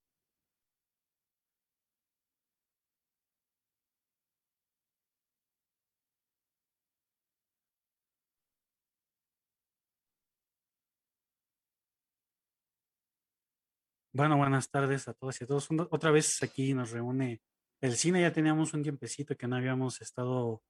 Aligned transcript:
Bueno, 14.14 14.36
buenas 14.38 14.70
tardes 14.70 15.08
a 15.08 15.14
todas 15.14 15.40
y 15.40 15.46
a 15.46 15.48
todos. 15.48 15.70
Otra 15.90 16.12
vez 16.12 16.44
aquí 16.44 16.74
nos 16.74 16.92
reúne 16.92 17.42
el 17.80 17.96
cine. 17.96 18.22
Ya 18.22 18.34
teníamos 18.34 18.74
un 18.74 18.84
tiempecito 18.84 19.38
que 19.38 19.48
no 19.48 19.56
habíamos 19.56 20.02
estado 20.02 20.62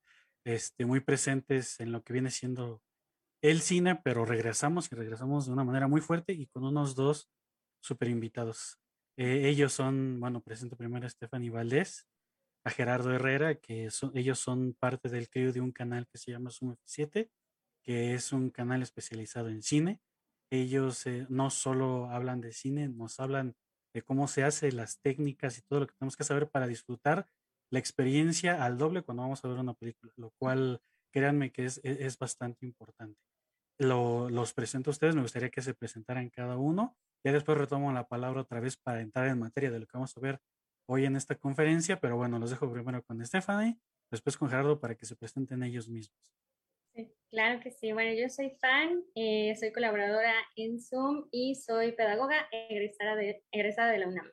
este, 0.46 0.86
muy 0.86 1.00
presentes 1.00 1.80
en 1.80 1.92
lo 1.92 2.03
que 2.03 2.14
viene 2.14 2.30
siendo 2.30 2.84
el 3.42 3.62
cine, 3.62 4.00
pero 4.03 4.26
regresamos 4.26 4.92
y 4.92 4.96
regresamos 4.96 5.48
de 5.48 5.53
una 5.53 5.64
manera 5.64 5.88
muy 5.88 6.02
fuerte 6.02 6.34
y 6.34 6.48
con 6.48 6.66
unos 6.66 6.96
dos 6.96 7.30
super 7.81 8.08
invitados. 8.09 8.80
Eh, 9.18 9.50
ellos 9.50 9.74
son, 9.74 10.19
bueno, 10.19 10.42
presento 10.42 10.78
primero 10.78 11.06
a 11.06 11.09
Stephanie 11.09 11.50
Valdés, 11.50 12.08
a 12.66 12.69
Gerardo 12.72 13.14
Herrera, 13.14 13.56
que 13.56 13.90
ellos 14.14 14.40
son 14.40 14.74
parte 14.80 15.09
del 15.09 15.30
crew 15.30 15.52
de 15.52 15.62
un 15.62 15.72
canal 15.72 16.08
que 16.08 16.18
se 16.18 16.31
llama 16.31 16.52
Zoom 16.52 16.74
F7, 16.74 17.31
que 17.84 18.14
es 18.14 18.31
un 18.34 18.50
canal 18.52 18.81
especializado 18.84 19.50
en 19.50 19.64
cine. 19.64 20.02
Ellos 20.52 21.06
eh, 21.08 21.25
no 21.30 21.50
solo 21.50 22.09
hablan 22.09 22.41
de 22.41 22.52
cine, 22.53 22.90
nos 22.90 23.20
hablan 23.20 23.56
de 23.94 24.03
cómo 24.03 24.28
se 24.28 24.44
hace, 24.44 24.72
las 24.72 25.00
técnicas 25.02 25.58
y 25.58 25.62
todo 25.64 25.81
lo 25.81 25.88
que 25.88 25.96
tenemos 25.97 26.16
que 26.18 26.24
saber 26.24 26.50
para 26.50 26.68
disfrutar 26.68 27.28
la 27.72 27.80
experiencia 27.80 28.64
al 28.64 28.78
doble 28.78 29.02
cuando 29.02 29.24
vamos 29.24 29.44
a 29.44 29.47
ver 29.47 29.58
una 29.59 29.74
película, 29.74 30.14
lo 30.18 30.31
cual 30.31 30.81
créanme 31.12 31.52
que 31.52 31.66
es, 31.66 31.80
es- 31.84 32.00
es 32.00 32.18
bastante 32.18 32.66
importante. 32.66 33.20
Lo- 33.80 34.30
los 34.30 34.53
presento 34.53 34.90
a 34.90 34.94
ustedes, 34.94 35.16
me 35.16 35.22
gustaría 35.24 35.50
que 35.50 35.62
se 35.62 35.74
presentaran 35.74 36.30
cada 36.30 36.58
uno. 36.58 36.97
Ya 37.24 37.32
después 37.32 37.58
retomo 37.58 37.92
la 37.92 38.08
palabra 38.08 38.42
otra 38.42 38.59
vez 38.59 38.78
para 38.78 39.02
entrar 39.02 39.28
en 39.28 39.40
materia 39.40 39.70
de 39.72 39.80
lo 39.80 39.86
que 39.86 39.92
vamos 39.94 40.16
a 40.18 40.20
ver 40.20 40.42
hoy 40.88 41.06
en 41.06 41.16
esta 41.16 41.36
conferencia, 41.36 42.00
pero 42.00 42.18
bueno, 42.18 42.40
los 42.40 42.50
dejo 42.50 42.72
primero 42.72 43.04
con 43.04 43.24
Stephanie, 43.26 43.78
después 44.09 44.38
con 44.38 44.50
Gerardo 44.50 44.80
para 44.80 44.96
que 44.96 45.06
se 45.06 45.16
presenten 45.16 45.64
ellos 45.64 45.88
mismos. 45.88 46.18
Sí, 46.94 47.14
claro 47.30 47.59
que 47.62 47.72
sí. 47.72 47.92
Bueno, 47.94 48.12
yo 48.20 48.28
soy 48.28 48.50
fan, 48.59 49.04
eh, 49.16 49.56
soy 49.58 49.72
colaboradora 49.72 50.34
en 50.56 50.80
Zoom 50.82 51.28
y 51.32 51.56
soy 51.56 51.94
pedagoga 51.94 52.48
egresada 52.52 53.16
de, 53.16 53.44
egresada 53.52 53.92
de 53.92 54.00
la 54.00 54.08
UNAM. 54.08 54.32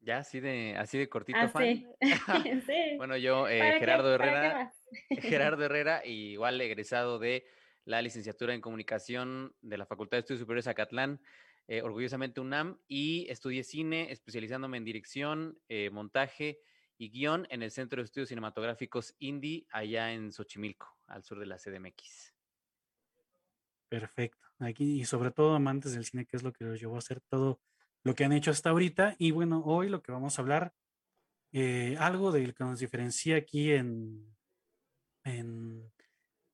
Ya, 0.00 0.18
así 0.18 0.40
de, 0.40 0.76
así 0.78 0.98
de 0.98 1.08
cortito, 1.08 1.38
Ah, 1.38 1.48
fan. 1.48 1.62
sí. 1.64 1.86
Sí. 2.66 2.96
Bueno, 2.96 3.16
yo, 3.16 3.46
eh, 3.48 3.58
¿Para 3.58 3.72
qué- 3.72 3.78
Gerardo 3.80 4.08
qué 4.08 4.14
Herrera? 4.14 4.72
Gerardo 5.10 5.64
Herrera, 5.64 6.06
igual 6.06 6.60
egresado 6.60 7.18
de 7.18 7.44
la 7.86 8.02
licenciatura 8.02 8.52
en 8.52 8.60
comunicación 8.60 9.54
de 9.62 9.78
la 9.78 9.86
Facultad 9.86 10.16
de 10.16 10.20
Estudios 10.20 10.40
Superiores 10.40 10.66
Acatlán, 10.66 11.20
eh, 11.68 11.82
orgullosamente 11.82 12.40
UNAM, 12.40 12.78
y 12.88 13.26
estudié 13.30 13.62
cine, 13.62 14.10
especializándome 14.10 14.76
en 14.76 14.84
dirección, 14.84 15.58
eh, 15.68 15.88
montaje 15.90 16.60
y 16.98 17.10
guion 17.10 17.46
en 17.48 17.62
el 17.62 17.70
Centro 17.70 18.02
de 18.02 18.06
Estudios 18.06 18.28
Cinematográficos 18.28 19.14
Indy, 19.20 19.66
allá 19.70 20.12
en 20.12 20.32
Xochimilco, 20.32 20.98
al 21.06 21.22
sur 21.22 21.38
de 21.38 21.46
la 21.46 21.58
CDMX. 21.58 22.34
Perfecto. 23.88 24.46
Aquí, 24.58 25.00
y 25.00 25.04
sobre 25.04 25.30
todo 25.30 25.54
amantes 25.54 25.94
del 25.94 26.04
cine, 26.04 26.26
que 26.26 26.36
es 26.36 26.42
lo 26.42 26.52
que 26.52 26.64
los 26.64 26.80
llevó 26.80 26.96
a 26.96 26.98
hacer 26.98 27.20
todo 27.20 27.60
lo 28.02 28.14
que 28.16 28.24
han 28.24 28.32
hecho 28.32 28.50
hasta 28.50 28.70
ahorita. 28.70 29.14
Y 29.18 29.30
bueno, 29.30 29.62
hoy 29.64 29.88
lo 29.88 30.02
que 30.02 30.10
vamos 30.10 30.38
a 30.38 30.42
hablar, 30.42 30.74
eh, 31.52 31.96
algo 32.00 32.32
de 32.32 32.48
lo 32.48 32.52
que 32.52 32.64
nos 32.64 32.80
diferencia 32.80 33.36
aquí 33.36 33.70
en, 33.72 34.36
en 35.22 35.92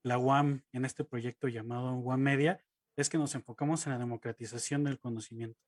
la 0.02 0.18
UAM, 0.18 0.62
en 0.72 0.84
este 0.84 1.04
proyecto 1.04 1.48
llamado 1.48 1.94
UAM 1.94 2.20
Media, 2.20 2.64
es 2.96 3.08
que 3.08 3.18
nos 3.18 3.34
enfocamos 3.34 3.86
en 3.86 3.92
la 3.92 3.98
democratización 3.98 4.84
del 4.84 4.98
conocimiento. 4.98 5.60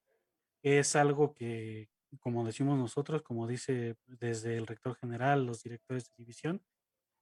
Es 0.62 0.96
algo 0.96 1.34
que, 1.34 1.88
como 2.20 2.44
decimos 2.44 2.78
nosotros, 2.78 3.22
como 3.22 3.46
dice 3.46 3.96
desde 4.06 4.56
el 4.56 4.66
rector 4.66 4.96
general, 4.96 5.46
los 5.46 5.62
directores 5.62 6.04
de 6.08 6.14
división, 6.16 6.62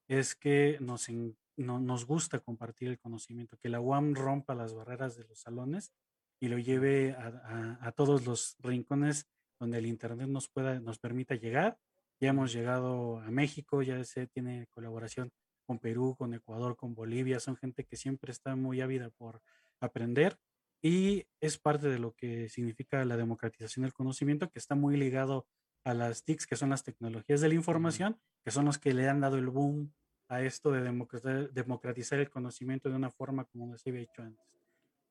es 0.08 0.34
que 0.34 0.78
nos, 0.80 1.08
en- 1.08 1.36
no- 1.56 1.80
nos 1.80 2.06
gusta 2.06 2.40
compartir 2.40 2.88
el 2.88 2.98
conocimiento, 2.98 3.56
que 3.58 3.68
la 3.68 3.80
UAM 3.80 4.14
rompa 4.14 4.54
las 4.54 4.74
barreras 4.74 5.16
de 5.16 5.24
los 5.24 5.40
salones 5.40 5.92
y 6.40 6.48
lo 6.48 6.58
lleve 6.58 7.12
a, 7.12 7.92
todos 7.92 8.26
los 8.26 8.56
rincones 8.58 9.28
donde 9.60 9.78
el 9.78 9.86
Internet 9.86 10.28
nos 10.28 10.48
pueda, 10.48 10.80
nos 10.80 10.98
permita 10.98 11.36
llegar. 11.36 11.78
Ya 12.20 12.30
hemos 12.30 12.52
llegado 12.52 13.18
a 13.18 13.30
México, 13.30 13.82
ya 13.82 14.02
se 14.02 14.26
tiene 14.26 14.66
colaboración 14.68 15.30
con 15.62 15.78
Perú, 15.78 16.14
con 16.16 16.34
Ecuador, 16.34 16.76
con 16.76 16.94
Bolivia, 16.94 17.40
son 17.40 17.56
gente 17.56 17.84
que 17.84 17.96
siempre 17.96 18.32
está 18.32 18.56
muy 18.56 18.80
ávida 18.80 19.10
por 19.10 19.40
aprender 19.80 20.38
y 20.82 21.26
es 21.40 21.58
parte 21.58 21.88
de 21.88 21.98
lo 21.98 22.12
que 22.12 22.48
significa 22.48 23.04
la 23.04 23.16
democratización 23.16 23.84
del 23.84 23.92
conocimiento, 23.92 24.50
que 24.50 24.58
está 24.58 24.74
muy 24.74 24.96
ligado 24.96 25.46
a 25.84 25.94
las 25.94 26.24
TICs, 26.24 26.46
que 26.46 26.56
son 26.56 26.70
las 26.70 26.82
tecnologías 26.82 27.40
de 27.40 27.48
la 27.48 27.54
información, 27.54 28.18
que 28.44 28.50
son 28.50 28.64
los 28.64 28.78
que 28.78 28.92
le 28.92 29.08
han 29.08 29.20
dado 29.20 29.36
el 29.36 29.48
boom 29.48 29.92
a 30.28 30.42
esto 30.42 30.72
de 30.72 30.82
democratizar, 30.82 31.52
democratizar 31.52 32.18
el 32.18 32.30
conocimiento 32.30 32.88
de 32.88 32.96
una 32.96 33.10
forma 33.10 33.44
como 33.44 33.66
no 33.66 33.78
se 33.78 33.90
había 33.90 34.02
hecho 34.02 34.22
antes. 34.22 34.44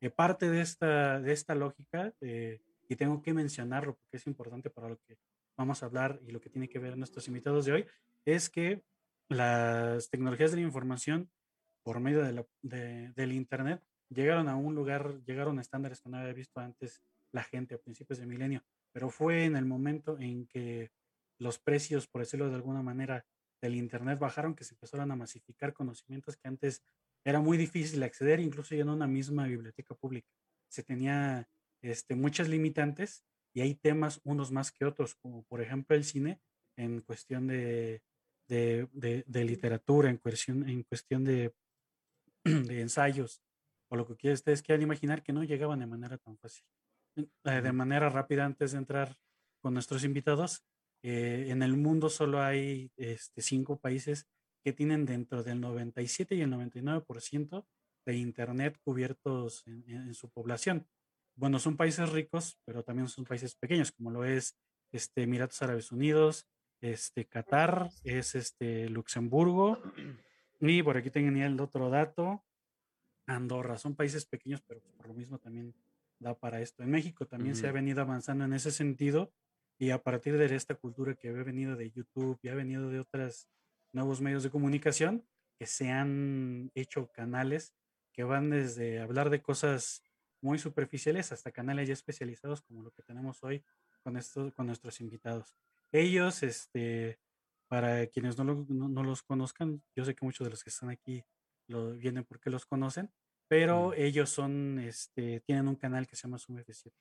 Eh, 0.02 0.10
parte 0.10 0.50
de 0.50 0.62
esta, 0.62 1.20
de 1.20 1.32
esta 1.32 1.56
lógica, 1.56 2.14
eh, 2.22 2.60
y 2.90 2.96
tengo 2.96 3.22
que 3.22 3.34
mencionarlo 3.34 3.96
porque 3.96 4.18
es 4.18 4.28
importante 4.28 4.70
para 4.70 4.90
lo 4.90 4.98
que 4.98 5.18
vamos 5.56 5.84
a 5.84 5.86
hablar 5.86 6.20
y 6.28 6.32
lo 6.32 6.42
que 6.42 6.50
tiene 6.50 6.68
que 6.68 6.80
ver 6.80 6.98
nuestros 6.98 7.28
invitados 7.28 7.66
de 7.66 7.74
hoy, 7.74 7.86
es 8.26 8.50
que 8.50 8.84
las 9.32 10.10
tecnologías 10.10 10.52
de 10.52 10.58
la 10.58 10.64
información 10.64 11.30
por 11.84 12.00
medio 12.00 12.22
de 12.24 12.34
la- 12.34 12.46
de- 12.62 13.12
del 13.14 13.32
Internet 13.32 13.82
llegaron 14.10 14.50
a 14.50 14.56
un 14.56 14.76
lugar, 14.76 15.24
llegaron 15.24 15.58
a 15.58 15.62
estándares 15.62 16.02
que 16.02 16.10
no 16.10 16.18
había 16.18 16.34
visto 16.34 16.60
antes 16.60 17.02
la 17.32 17.44
gente 17.44 17.76
a 17.76 17.78
principios 17.78 18.20
de 18.20 18.26
milenio, 18.26 18.62
pero 18.92 19.10
fue 19.10 19.46
en 19.46 19.56
el 19.56 19.66
momento 19.66 20.20
en 20.20 20.48
que 20.48 20.92
los 21.40 21.60
precios, 21.60 22.08
por 22.08 22.22
decirlo 22.22 22.50
de 22.50 22.56
alguna 22.56 22.84
manera, 22.84 23.26
del 23.62 23.76
Internet 23.76 24.20
bajaron, 24.20 24.54
que 24.54 24.64
se 24.64 24.74
empezaron 24.74 25.12
a 25.12 25.16
masificar 25.16 25.72
conocimientos 25.74 26.36
que 26.36 26.48
antes 26.48 26.84
era 27.24 27.40
muy 27.40 27.58
difícil 27.58 28.04
acceder, 28.04 28.40
incluso 28.40 28.76
ya 28.76 28.82
en 28.82 28.90
una 28.90 29.08
misma 29.08 29.46
biblioteca 29.48 29.96
pública. 29.96 30.28
Se 30.68 30.84
tenía 30.84 31.48
este, 31.82 32.16
muchas 32.16 32.50
limitantes 32.50 33.24
y 33.54 33.62
hay 33.62 33.76
temas 33.76 34.20
unos 34.24 34.52
más 34.52 34.72
que 34.72 34.86
otros, 34.86 35.16
como 35.16 35.44
por 35.44 35.62
ejemplo 35.62 35.96
el 35.96 36.04
cine, 36.04 36.42
en 36.76 37.02
cuestión 37.02 37.48
de, 37.48 38.02
de, 38.52 38.88
de- 38.92 39.24
de 39.26 39.46
literatura, 39.46 40.10
en 40.10 40.18
cuestión, 40.18 40.68
en 40.68 40.84
cuestión 40.84 41.24
de, 41.24 41.54
de 42.44 42.82
ensayos, 42.82 43.42
o 43.90 43.96
lo 43.96 44.06
que 44.06 44.16
quieran- 44.16 44.36
ustedes 44.36 44.62
quieran 44.62 44.82
imaginar, 44.84 45.24
que 45.24 45.32
no 45.34 45.44
llegaban 45.44 45.80
de 45.80 45.88
manera 45.88 46.18
tan 46.18 46.38
fácil. 46.38 46.64
Eh, 47.18 47.62
De 47.62 47.72
manera 47.72 48.10
rápida, 48.10 48.46
antes 48.46 48.72
de 48.74 48.78
entrar 48.80 49.16
con 49.62 49.74
nuestros 49.74 50.04
invitados, 50.04 50.64
eh, 51.04 51.46
en 51.50 51.64
el 51.64 51.76
mundo 51.78 52.10
solo 52.10 52.42
hay 52.42 52.92
este, 52.98 53.42
cinco 53.42 53.80
países 53.80 54.28
que 54.64 54.74
tienen 54.74 55.06
dentro 55.06 55.44
del 55.44 55.60
97 55.60 56.36
y 56.36 56.42
el 56.42 56.50
99% 56.52 57.66
de 58.06 58.16
Internet 58.18 58.78
cubiertos 58.84 59.66
en, 59.66 59.84
en- 59.88 60.08
en 60.10 60.14
su 60.14 60.30
población. 60.30 60.88
Bueno, 61.38 61.58
son 61.60 61.78
países 61.78 62.10
ricos, 62.10 62.60
pero 62.66 62.84
también 62.84 63.08
son 63.08 63.24
países 63.26 63.56
pequeños, 63.56 63.92
como 63.94 64.12
lo 64.12 64.26
es 64.26 64.58
este, 64.94 65.24
Emiratos 65.24 65.62
Árabes 65.62 65.92
Unidos, 65.92 66.46
este, 66.82 67.26
Qatar, 67.26 67.90
es 68.04 68.36
este, 68.36 68.90
Luxemburgo, 68.90 69.82
y 70.60 70.84
por 70.84 70.98
aquí 70.98 71.10
tenía 71.10 71.46
el 71.46 71.60
otro 71.60 71.90
dato, 71.90 72.44
Andorra. 73.26 73.78
Son 73.78 73.96
países 73.96 74.26
pequeños, 74.26 74.62
pero 74.62 74.82
pues, 74.82 74.94
por 74.94 75.08
lo 75.08 75.14
mismo 75.14 75.40
también 75.40 75.74
da 76.20 76.38
para 76.38 76.62
esto. 76.62 76.84
En 76.84 76.92
México 76.92 77.26
también 77.26 77.56
se 77.56 77.68
ha 77.68 77.72
venido 77.72 78.02
avanzando 78.02 78.46
en 78.46 78.54
ese 78.54 78.72
sentido 78.72 79.32
y 79.78 79.90
a 79.90 80.04
partir 80.04 80.38
de 80.38 80.54
esta 80.56 80.76
cultura 80.76 81.16
que 81.16 81.30
había 81.30 81.44
venido 81.44 81.76
de 81.76 81.90
YouTube 81.90 82.38
y 82.44 82.50
ha 82.50 82.56
venido 82.56 82.90
de 82.90 83.00
otros 83.00 83.48
nuevos 83.92 84.22
medios 84.22 84.44
de 84.44 84.52
comunicación, 84.52 85.26
que 85.58 85.66
se 85.66 85.90
han 85.90 86.72
hecho 86.76 87.12
canales 87.12 87.74
que 88.14 88.24
van 88.24 88.50
desde 88.50 89.00
hablar 89.00 89.30
de 89.30 89.42
cosas 89.42 90.04
muy 90.42 90.60
superficiales 90.60 91.32
hasta 91.32 91.52
canales 91.52 91.88
ya 91.88 91.94
especializados 91.94 92.62
como 92.62 92.82
lo 92.82 92.92
que 92.92 93.04
tenemos 93.04 93.44
hoy 93.44 93.64
con, 94.04 94.18
estos, 94.18 94.54
con 94.54 94.68
nuestros 94.68 95.00
invitados. 95.02 95.56
Ellos, 95.92 96.44
este, 96.44 97.20
para 97.70 98.08
quienes 98.08 98.38
no, 98.38 98.44
lo- 98.44 98.66
no- 98.70 98.90
no 98.90 99.04
los 99.04 99.24
conozcan, 99.24 99.84
yo 99.96 100.06
sé 100.06 100.16
que 100.16 100.26
muchos 100.26 100.46
de 100.46 100.52
los 100.52 100.64
que 100.64 100.70
están 100.70 100.90
aquí 100.90 101.24
lo, 101.68 101.94
vienen 101.94 102.24
porque 102.26 102.50
los 102.50 102.66
conocen, 102.66 103.12
pero 103.50 103.90
Mm. 103.90 103.94
ellos 103.98 104.30
son, 104.30 104.80
este, 104.80 105.42
tienen 105.42 105.68
un 105.68 105.76
canal 105.76 106.08
que 106.08 106.16
se 106.16 106.24
llama 106.24 106.38
Zoom 106.38 106.60
F7, 106.60 106.94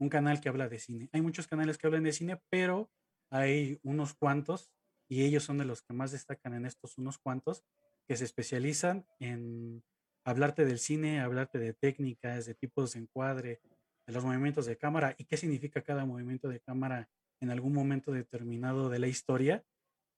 un 0.00 0.08
canal 0.08 0.40
que 0.40 0.48
habla 0.48 0.68
de 0.68 0.78
cine. 0.78 1.08
Hay 1.12 1.22
muchos 1.22 1.46
canales 1.46 1.78
que 1.78 1.86
hablan 1.86 2.04
de 2.04 2.12
cine, 2.12 2.40
pero 2.50 2.90
hay 3.30 3.78
unos 3.82 4.14
cuantos, 4.14 4.70
y 5.08 5.24
ellos 5.24 5.44
son 5.44 5.58
de 5.58 5.64
los 5.64 5.82
que 5.82 5.92
más 5.94 6.12
destacan 6.12 6.54
en 6.54 6.66
estos 6.66 6.98
unos 6.98 7.18
cuantos, 7.18 7.64
que 8.08 8.16
se 8.16 8.24
especializan 8.24 9.06
en 9.18 9.82
hablarte 10.26 10.64
del 10.64 10.78
cine, 10.78 11.20
hablarte 11.20 11.58
de 11.58 11.74
técnicas, 11.74 12.46
de 12.46 12.54
tipos 12.54 12.92
de 12.94 13.00
encuadre, 13.00 13.60
de 14.06 14.12
los 14.12 14.24
movimientos 14.24 14.66
de 14.66 14.76
cámara 14.76 15.14
y 15.18 15.24
qué 15.24 15.36
significa 15.36 15.82
cada 15.82 16.04
movimiento 16.04 16.48
de 16.48 16.60
cámara 16.60 17.08
en 17.44 17.50
algún 17.50 17.72
momento 17.72 18.10
determinado 18.10 18.88
de 18.88 18.98
la 18.98 19.06
historia, 19.06 19.64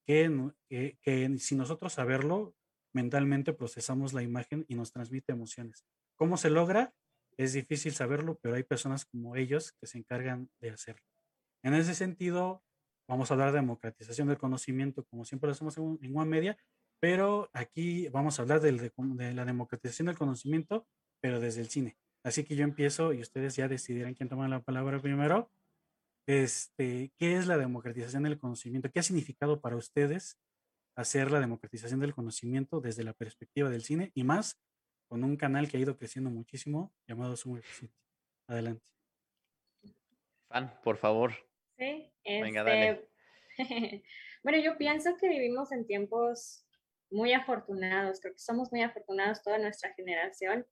que, 0.06 0.56
que, 1.02 1.38
si 1.38 1.56
nosotros 1.56 1.92
saberlo, 1.92 2.54
mentalmente 2.94 3.52
procesamos 3.52 4.12
la 4.12 4.22
imagen 4.22 4.64
y 4.68 4.76
nos 4.76 4.92
transmite 4.92 5.32
emociones. 5.32 5.84
¿Cómo 6.16 6.36
se 6.36 6.48
logra? 6.48 6.94
Es 7.36 7.52
difícil 7.52 7.92
saberlo, 7.92 8.38
pero 8.40 8.54
hay 8.54 8.62
personas 8.62 9.04
como 9.04 9.36
ellos 9.36 9.72
que 9.72 9.86
se 9.86 9.98
encargan 9.98 10.48
de 10.60 10.70
hacerlo. 10.70 11.04
En 11.62 11.74
ese 11.74 11.94
sentido, 11.94 12.62
vamos 13.08 13.30
a 13.30 13.34
hablar 13.34 13.52
de 13.52 13.58
democratización 13.58 14.28
del 14.28 14.38
conocimiento, 14.38 15.04
como 15.04 15.24
siempre 15.24 15.48
lo 15.48 15.52
hacemos 15.52 15.76
en, 15.76 15.98
en 16.00 16.16
One 16.16 16.30
Media, 16.30 16.56
pero 17.00 17.50
aquí 17.52 18.08
vamos 18.08 18.38
a 18.38 18.42
hablar 18.42 18.60
de, 18.60 18.72
de 18.72 19.34
la 19.34 19.44
democratización 19.44 20.06
del 20.06 20.16
conocimiento, 20.16 20.86
pero 21.20 21.40
desde 21.40 21.60
el 21.60 21.68
cine. 21.68 21.98
Así 22.24 22.44
que 22.44 22.56
yo 22.56 22.64
empiezo 22.64 23.12
y 23.12 23.20
ustedes 23.20 23.56
ya 23.56 23.68
decidirán 23.68 24.14
quién 24.14 24.28
toma 24.28 24.48
la 24.48 24.60
palabra 24.60 25.00
primero. 25.00 25.50
Este, 26.26 27.12
¿Qué 27.16 27.36
es 27.36 27.46
la 27.46 27.56
democratización 27.56 28.24
del 28.24 28.38
conocimiento? 28.38 28.90
¿Qué 28.90 29.00
ha 29.00 29.04
significado 29.04 29.60
para 29.60 29.76
ustedes 29.76 30.38
hacer 30.96 31.30
la 31.30 31.40
democratización 31.40 32.00
del 32.00 32.14
conocimiento 32.14 32.80
desde 32.80 33.04
la 33.04 33.12
perspectiva 33.12 33.68
del 33.68 33.82
cine 33.82 34.10
y 34.14 34.24
más 34.24 34.58
con 35.08 35.22
un 35.22 35.36
canal 35.36 35.68
que 35.68 35.76
ha 35.76 35.80
ido 35.80 35.96
creciendo 35.96 36.30
muchísimo 36.30 36.92
llamado 37.06 37.36
Sumo 37.36 37.60
Adelante. 38.48 38.86
Fan, 40.48 40.80
por 40.82 40.96
favor. 40.96 41.32
Sí, 41.76 42.12
Venga, 42.24 42.64
dale. 42.64 43.08
Este, 43.58 44.04
bueno, 44.42 44.58
yo 44.58 44.76
pienso 44.78 45.16
que 45.16 45.28
vivimos 45.28 45.72
en 45.72 45.86
tiempos 45.86 46.64
muy 47.10 47.32
afortunados, 47.32 48.20
creo 48.20 48.34
que 48.34 48.40
somos 48.40 48.72
muy 48.72 48.82
afortunados 48.82 49.42
toda 49.42 49.58
nuestra 49.58 49.92
generación, 49.94 50.66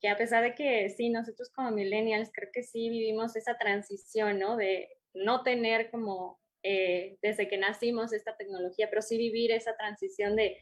que 0.00 0.08
a 0.08 0.16
pesar 0.16 0.42
de 0.42 0.54
que 0.54 0.88
sí, 0.90 1.10
nosotros 1.10 1.50
como 1.50 1.70
millennials, 1.70 2.30
creo 2.32 2.50
que 2.52 2.62
sí 2.62 2.88
vivimos 2.90 3.36
esa 3.36 3.56
transición, 3.56 4.38
¿no? 4.38 4.56
De 4.56 4.88
no 5.14 5.42
tener 5.42 5.90
como 5.90 6.40
eh, 6.62 7.18
desde 7.22 7.48
que 7.48 7.58
nacimos 7.58 8.12
esta 8.12 8.36
tecnología, 8.36 8.88
pero 8.90 9.02
sí 9.02 9.16
vivir 9.18 9.52
esa 9.52 9.76
transición 9.76 10.36
de, 10.36 10.58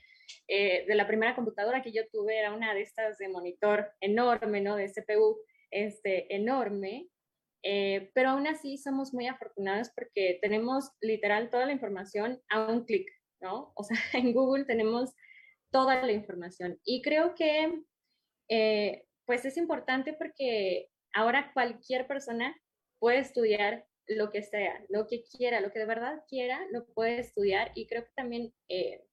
eh, 0.49 0.85
de 0.87 0.95
la 0.95 1.07
primera 1.07 1.35
computadora 1.35 1.83
que 1.83 1.93
yo 1.93 2.09
tuve, 2.09 2.39
era 2.39 2.53
una 2.55 2.75
de 2.75 2.83
estas 2.83 3.19
de 3.19 3.29
monitor 3.29 3.93
enorme, 4.01 4.61
¿no? 4.61 4.77
De 4.77 4.91
CPU 4.91 5.39
este, 5.71 6.35
enorme, 6.35 7.09
eh, 7.63 8.11
pero 8.15 8.31
aún 8.31 8.47
así 8.47 8.77
somos 8.77 9.15
muy 9.15 9.29
afortunados 9.29 9.91
porque 9.95 10.39
tenemos 10.43 10.91
literal 11.01 11.49
toda 11.49 11.67
la 11.67 11.73
información 11.73 12.43
a 12.49 12.67
un 12.67 12.85
clic, 12.85 13.09
¿no? 13.41 13.73
O 13.77 13.85
sea, 13.85 13.97
en 14.15 14.33
Google 14.33 14.65
tenemos 14.65 15.15
toda 15.71 16.05
la 16.05 16.13
información. 16.13 16.79
Y 16.85 17.03
creo 17.03 17.35
que, 17.35 17.83
eh, 18.49 19.07
pues 19.27 19.45
es 19.45 19.57
importante 19.57 20.13
porque 20.13 20.89
ahora 21.13 21.53
cualquier 21.53 22.07
persona 22.07 22.57
puede 22.99 23.19
estudiar 23.19 23.87
lo 24.09 24.31
que 24.31 24.43
sea, 24.43 24.85
lo 24.89 25.07
que 25.07 25.23
quiera, 25.25 25.61
lo 25.61 25.71
que 25.71 25.79
de 25.79 25.87
verdad 25.87 26.23
quiera, 26.29 26.61
lo 26.73 26.87
puede 26.87 27.21
estudiar 27.21 27.73
y 27.75 27.87
creo 27.87 28.05
que 28.05 28.13
también 28.15 28.53
eh, 28.69 29.05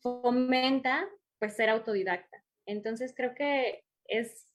fomenta 0.00 1.08
pues 1.38 1.54
ser 1.54 1.70
autodidacta. 1.70 2.42
Entonces 2.66 3.14
creo 3.16 3.34
que 3.34 3.84
es 4.04 4.46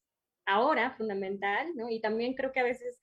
ahora 0.45 0.95
fundamental, 0.97 1.75
¿no? 1.75 1.89
Y 1.89 2.01
también 2.01 2.33
creo 2.33 2.51
que 2.51 2.59
a 2.59 2.63
veces, 2.63 2.99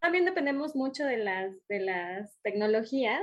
también 0.00 0.24
dependemos 0.24 0.74
mucho 0.74 1.04
de 1.04 1.18
las, 1.18 1.54
de 1.68 1.80
las 1.80 2.40
tecnologías, 2.42 3.22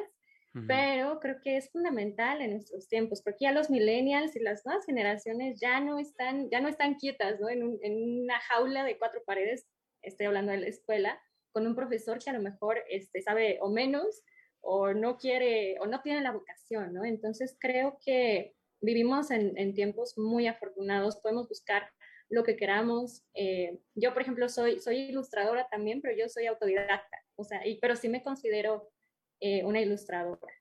pero 0.68 1.20
creo 1.20 1.39
que 1.41 1.58
es 1.58 1.70
fundamental 1.70 2.41
en 2.41 2.51
nuestros 2.51 2.88
tiempos, 2.88 3.22
porque 3.22 3.46
ya 3.46 3.51
los 3.51 3.70
millennials 3.70 4.36
y 4.36 4.39
las 4.39 4.65
nuevas 4.65 4.86
generaciones 4.86 5.60
ya 5.60 5.79
no 5.79 6.00
están, 6.00 6.50
ya 6.50 6.60
no 6.60 6.68
están 6.68 6.96
quietas, 6.96 7.39
¿no? 7.39 7.50
En, 7.50 7.77
en 7.82 8.24
una 8.24 8.39
jaula 8.41 8.84
de 8.84 8.98
cuatro 8.98 9.22
paredes, 9.25 9.68
estoy 10.01 10.25
hablando 10.25 10.51
de 10.51 10.60
la 10.60 10.68
escuela, 10.68 11.22
con 11.51 11.68
un 11.68 11.75
profesor 11.75 12.20
que 12.20 12.29
a 12.29 12.34
lo 12.34 12.41
mejor 12.41 12.84
este, 12.89 13.22
sabe 13.22 13.60
o 13.62 13.70
menos 13.70 14.24
o 14.62 14.94
no 14.94 15.18
quiere 15.18 15.77
o 15.79 15.88
no 15.88 16.01
tiene 16.01 16.22
la 16.22 16.32
vocación, 16.32 16.94
¿no? 16.94 17.06
Entonces 17.06 17.56
creo 17.60 17.98
que 18.03 18.56
vivimos 18.82 19.32
en, 19.32 19.58
en 19.58 19.74
tiempos 19.74 20.18
muy 20.18 20.48
afortunados, 20.48 21.18
podemos 21.18 21.48
buscar 21.48 21.89
lo 22.29 22.44
que 22.44 22.56
queramos. 22.56 23.24
Eh, 23.34 23.79
yo, 23.96 24.13
por 24.13 24.22
ejemplo, 24.22 24.48
soy, 24.50 24.79
soy 24.79 24.98
ilustradora 25.10 25.68
también, 25.70 26.01
pero 26.01 26.15
yo 26.15 26.29
soy 26.29 26.46
autodidacta, 26.46 27.18
o 27.36 27.44
sea, 27.44 27.65
y, 27.65 27.79
pero 27.79 27.96
sí 27.96 28.10
me 28.10 28.24
considero 28.24 28.91
eh, 29.39 29.63
una 29.63 29.81
ilustradora. 29.81 30.53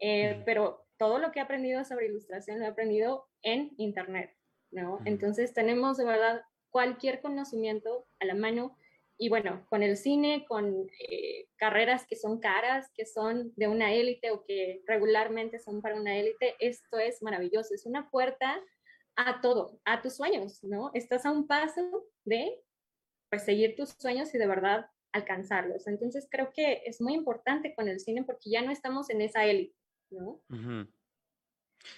Eh, 0.00 0.42
pero 0.44 0.86
todo 0.98 1.18
lo 1.18 1.32
que 1.32 1.38
he 1.38 1.42
aprendido 1.42 1.84
sobre 1.84 2.06
ilustración 2.06 2.58
lo 2.58 2.64
he 2.64 2.68
aprendido 2.68 3.28
en 3.42 3.72
Internet, 3.76 4.36
¿no? 4.70 5.00
Entonces 5.04 5.52
tenemos 5.52 5.96
de 5.96 6.04
verdad 6.04 6.42
cualquier 6.70 7.20
conocimiento 7.20 8.06
a 8.18 8.24
la 8.24 8.34
mano 8.34 8.76
y 9.18 9.28
bueno, 9.28 9.64
con 9.68 9.82
el 9.82 9.96
cine, 9.96 10.44
con 10.48 10.88
eh, 10.98 11.46
carreras 11.56 12.06
que 12.06 12.16
son 12.16 12.40
caras, 12.40 12.90
que 12.94 13.06
son 13.06 13.52
de 13.56 13.68
una 13.68 13.92
élite 13.92 14.32
o 14.32 14.44
que 14.44 14.82
regularmente 14.86 15.60
son 15.60 15.80
para 15.80 15.94
una 15.94 16.16
élite, 16.16 16.56
esto 16.58 16.98
es 16.98 17.22
maravilloso, 17.22 17.74
es 17.74 17.86
una 17.86 18.10
puerta 18.10 18.60
a 19.14 19.40
todo, 19.40 19.78
a 19.84 20.02
tus 20.02 20.16
sueños, 20.16 20.64
¿no? 20.64 20.90
Estás 20.94 21.26
a 21.26 21.30
un 21.30 21.46
paso 21.46 22.04
de 22.24 22.58
perseguir 23.28 23.76
tus 23.76 23.90
sueños 23.90 24.34
y 24.34 24.38
de 24.38 24.46
verdad 24.46 24.86
alcanzarlos. 25.12 25.86
Entonces 25.86 26.26
creo 26.30 26.52
que 26.52 26.82
es 26.86 27.00
muy 27.00 27.14
importante 27.14 27.74
con 27.74 27.88
el 27.88 28.00
cine 28.00 28.24
porque 28.24 28.50
ya 28.50 28.62
no 28.62 28.70
estamos 28.70 29.10
en 29.10 29.20
esa 29.20 29.44
élite, 29.44 29.76
¿no? 30.10 30.40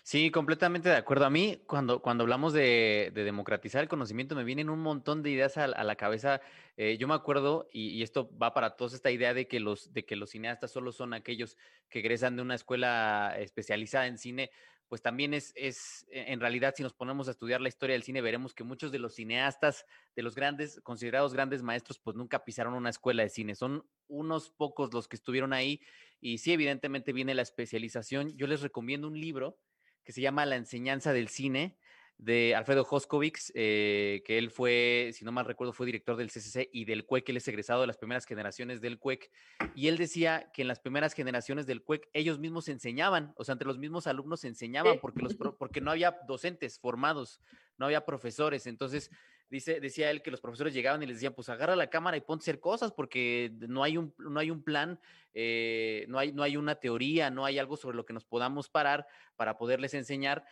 Sí, 0.02 0.30
completamente 0.30 0.88
de 0.88 0.96
acuerdo. 0.96 1.26
A 1.26 1.30
mí, 1.30 1.62
cuando, 1.66 2.00
cuando 2.00 2.24
hablamos 2.24 2.52
de, 2.52 3.10
democratizar 3.14 3.82
el 3.82 3.88
conocimiento, 3.88 4.34
me 4.34 4.44
vienen 4.44 4.70
un 4.70 4.80
montón 4.80 5.22
de 5.22 5.30
ideas 5.30 5.56
a, 5.56 5.66
la 5.66 5.96
cabeza. 5.96 6.40
Eh, 6.76 6.96
yo 6.98 7.08
me 7.08 7.14
acuerdo, 7.14 7.68
y, 7.72 8.02
esto 8.02 8.30
va 8.38 8.54
para 8.54 8.76
todos, 8.76 8.94
esta 8.94 9.10
idea 9.10 9.34
de 9.34 9.46
que, 9.46 9.60
los, 9.60 9.92
de 9.92 10.04
que 10.04 10.16
los 10.16 10.30
cineastas 10.30 10.70
solo 10.70 10.92
son 10.92 11.14
aquellos 11.14 11.56
que 11.88 12.00
egresan 12.00 12.36
de 12.36 12.42
una 12.42 12.54
escuela 12.54 13.34
especializada 13.38 14.06
en 14.06 14.18
cine 14.18 14.50
pues 14.88 15.02
también 15.02 15.34
es, 15.34 15.52
es, 15.56 16.06
e, 16.10 16.32
en 16.32 16.40
realidad, 16.40 16.74
si 16.76 16.82
nos 16.82 16.94
ponemos 16.94 17.28
a 17.28 17.32
estudiar 17.32 17.60
la 17.60 17.68
historia 17.68 17.94
del 17.94 18.02
cine, 18.02 18.20
veremos 18.20 18.54
que 18.54 18.64
muchos 18.64 18.92
de 18.92 18.98
los 18.98 19.14
cineastas, 19.14 19.84
de 20.14 20.22
los 20.22 20.34
grandes, 20.34 20.80
considerados 20.82 21.32
grandes 21.32 21.62
maestros, 21.62 21.98
pues 21.98 22.16
nunca 22.16 22.44
pisaron 22.44 22.74
una 22.74 22.90
escuela 22.90 23.22
de 23.22 23.28
cine. 23.28 23.54
Son 23.54 23.86
unos 24.08 24.50
pocos 24.50 24.92
los 24.92 25.08
que 25.08 25.16
estuvieron 25.16 25.52
ahí 25.52 25.80
y 26.20 26.38
sí, 26.38 26.52
evidentemente 26.52 27.12
viene 27.12 27.34
la 27.34 27.42
especialización. 27.42 28.36
Yo 28.36 28.46
les 28.46 28.62
recomiendo 28.62 29.08
un 29.08 29.20
libro 29.20 29.58
que 30.04 30.12
se 30.12 30.20
llama 30.20 30.46
La 30.46 30.56
enseñanza 30.56 31.12
del 31.12 31.28
cine 31.28 31.78
de 32.24 32.54
Alfredo 32.54 32.86
Hoskovics, 32.88 33.52
eh, 33.54 34.22
que 34.24 34.38
él 34.38 34.50
fue, 34.50 35.10
si 35.12 35.26
no 35.26 35.32
mal 35.32 35.44
recuerdo, 35.44 35.74
fue 35.74 35.84
director 35.84 36.16
del 36.16 36.30
CCC 36.30 36.70
y 36.72 36.86
del 36.86 37.04
CUEC, 37.04 37.28
él 37.28 37.36
es 37.36 37.46
egresado 37.48 37.82
de 37.82 37.86
las 37.86 37.98
primeras 37.98 38.24
generaciones 38.24 38.80
del 38.80 38.98
CUEC, 38.98 39.30
y 39.74 39.88
él 39.88 39.98
decía 39.98 40.50
que 40.54 40.62
en 40.62 40.68
las 40.68 40.80
primeras 40.80 41.12
generaciones 41.12 41.66
del 41.66 41.82
CUEC 41.82 42.08
ellos 42.14 42.38
mismos 42.38 42.68
enseñaban, 42.68 43.34
o 43.36 43.44
sea, 43.44 43.52
entre 43.52 43.68
los 43.68 43.78
mismos 43.78 44.06
alumnos 44.06 44.44
enseñaban, 44.44 44.98
porque, 45.00 45.20
los, 45.20 45.34
porque 45.34 45.82
no 45.82 45.90
había 45.90 46.16
docentes 46.26 46.78
formados, 46.78 47.42
no 47.76 47.86
había 47.86 48.04
profesores, 48.04 48.66
entonces... 48.66 49.10
Dice, 49.50 49.78
decía 49.78 50.10
él 50.10 50.22
que 50.22 50.30
los 50.30 50.40
profesores 50.40 50.72
llegaban 50.72 51.02
y 51.02 51.06
les 51.06 51.16
decían, 51.16 51.34
pues 51.34 51.48
agarra 51.50 51.76
la 51.76 51.88
cámara 51.88 52.16
y 52.16 52.22
ponte 52.22 52.42
a 52.42 52.44
hacer 52.44 52.60
cosas 52.60 52.92
porque 52.92 53.52
no 53.68 53.84
hay 53.84 53.98
un, 53.98 54.12
no 54.18 54.40
hay 54.40 54.50
un 54.50 54.64
plan, 54.64 54.98
eh, 55.34 56.06
no, 56.08 56.18
hay, 56.18 56.32
no 56.32 56.42
hay 56.42 56.56
una 56.56 56.76
teoría, 56.76 57.30
no 57.30 57.44
hay 57.44 57.58
algo 57.58 57.76
sobre 57.76 57.96
lo 57.96 58.06
que 58.06 58.14
nos 58.14 58.24
podamos 58.24 58.70
parar 58.70 59.06
para 59.36 59.56
poderles 59.58 59.92
enseñar. 59.94 60.44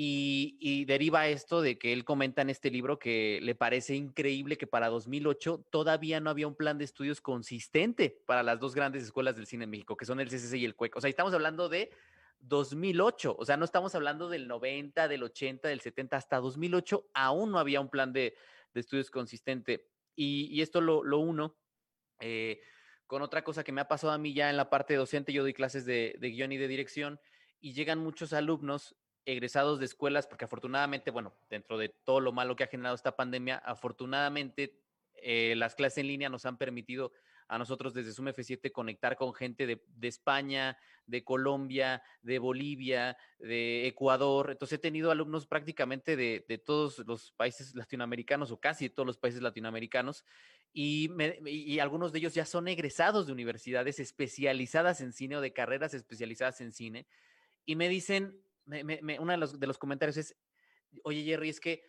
Y, 0.00 0.84
deriva 0.84 1.26
esto 1.26 1.60
de 1.60 1.76
que 1.76 1.92
él 1.92 2.04
comenta 2.04 2.42
en 2.42 2.50
este 2.50 2.70
libro 2.70 3.00
que 3.00 3.40
le 3.42 3.56
parece 3.56 3.96
increíble 3.96 4.56
que 4.56 4.68
para 4.68 4.90
2008 4.90 5.66
todavía 5.70 6.20
no 6.20 6.30
había 6.30 6.46
un 6.46 6.54
plan 6.54 6.78
de 6.78 6.84
estudios 6.84 7.20
consistente 7.20 8.22
para 8.24 8.44
las 8.44 8.60
dos 8.60 8.76
grandes 8.76 9.02
escuelas 9.02 9.34
del 9.34 9.48
cine 9.48 9.64
en 9.64 9.70
México, 9.70 9.96
que 9.96 10.04
son 10.04 10.20
el 10.20 10.28
CCC 10.28 10.54
y 10.58 10.64
el 10.66 10.76
CUEC. 10.76 10.94
O 10.94 11.00
sea, 11.00 11.10
estamos 11.10 11.34
hablando 11.34 11.68
de 11.68 11.90
2008, 12.38 13.34
o 13.36 13.44
sea, 13.44 13.56
no 13.56 13.64
estamos 13.64 13.92
hablando 13.96 14.28
del 14.28 14.46
90, 14.46 15.08
del 15.08 15.24
80, 15.24 15.66
del 15.66 15.80
70, 15.80 16.16
hasta 16.16 16.36
2008 16.36 17.08
aún 17.12 17.50
no 17.50 17.58
había 17.58 17.80
un 17.80 17.88
plan 17.88 18.12
de, 18.12 18.36
estudios 18.74 19.10
consistente. 19.10 19.88
Y, 20.14 20.62
esto 20.62 20.80
lo, 20.80 21.18
uno 21.18 21.56
eh, 22.20 22.60
con 23.08 23.22
otra 23.22 23.42
cosa 23.42 23.64
que 23.64 23.72
me 23.72 23.80
ha 23.80 23.88
pasado 23.88 24.12
a 24.12 24.18
mí 24.18 24.32
ya 24.32 24.48
en 24.48 24.56
la 24.56 24.70
parte 24.70 24.94
docente, 24.94 25.32
yo 25.32 25.42
doy 25.42 25.54
clases 25.54 25.84
de, 25.84 26.14
de 26.20 26.30
guion 26.30 26.52
y 26.52 26.56
de 26.56 26.68
dirección 26.68 27.18
y 27.60 27.72
llegan 27.72 27.98
muchos 27.98 28.32
alumnos 28.32 28.94
egresados 29.28 29.78
de 29.78 29.84
escuelas, 29.84 30.26
porque 30.26 30.46
afortunadamente, 30.46 31.10
bueno, 31.10 31.34
dentro 31.50 31.76
de 31.76 31.90
todo 31.90 32.18
lo 32.20 32.32
malo 32.32 32.56
que 32.56 32.64
ha 32.64 32.68
generado 32.68 32.94
esta 32.94 33.14
pandemia, 33.14 33.58
afortunadamente 33.58 34.80
eh, 35.16 35.54
las 35.54 35.74
clases 35.74 35.98
en 35.98 36.06
línea 36.06 36.30
nos 36.30 36.46
han 36.46 36.56
permitido 36.56 37.12
a 37.46 37.58
nosotros 37.58 37.92
desde 37.92 38.12
Zoom 38.12 38.28
F7 38.28 38.72
conectar 38.72 39.16
con 39.16 39.34
gente 39.34 39.66
de, 39.66 39.82
España, 40.02 40.78
de 41.06 41.24
Colombia, 41.24 42.02
de 42.22 42.38
Bolivia, 42.38 43.18
de 43.38 43.86
Ecuador. 43.86 44.50
Entonces 44.50 44.78
he 44.78 44.80
tenido 44.80 45.10
alumnos 45.10 45.46
prácticamente 45.46 46.16
de, 46.16 46.62
todos 46.64 46.98
los 47.06 47.32
países 47.32 47.74
latinoamericanos 47.74 48.50
o 48.50 48.60
casi 48.60 48.88
de 48.88 48.94
todos 48.94 49.06
los 49.06 49.18
países 49.18 49.42
latinoamericanos 49.42 50.24
y, 50.72 51.10
y, 51.46 51.78
algunos 51.78 52.12
de 52.12 52.18
ellos 52.18 52.34
ya 52.34 52.44
son 52.44 52.68
egresados 52.68 53.26
de 53.26 53.32
universidades 53.32 53.98
especializadas 53.98 55.00
en 55.00 55.12
cine 55.12 55.36
o 55.36 55.40
de 55.40 55.54
carreras 55.54 55.94
especializadas 55.94 56.60
en 56.60 56.72
cine 56.72 57.06
y 57.64 57.76
me 57.76 57.88
dicen, 57.88 58.38
uno 58.68 59.32
de 59.32 59.66
los, 59.66 59.78
comentarios 59.78 60.16
es, 60.16 60.36
oye 61.02 61.22
Jerry, 61.22 61.48
es 61.48 61.60
que 61.60 61.82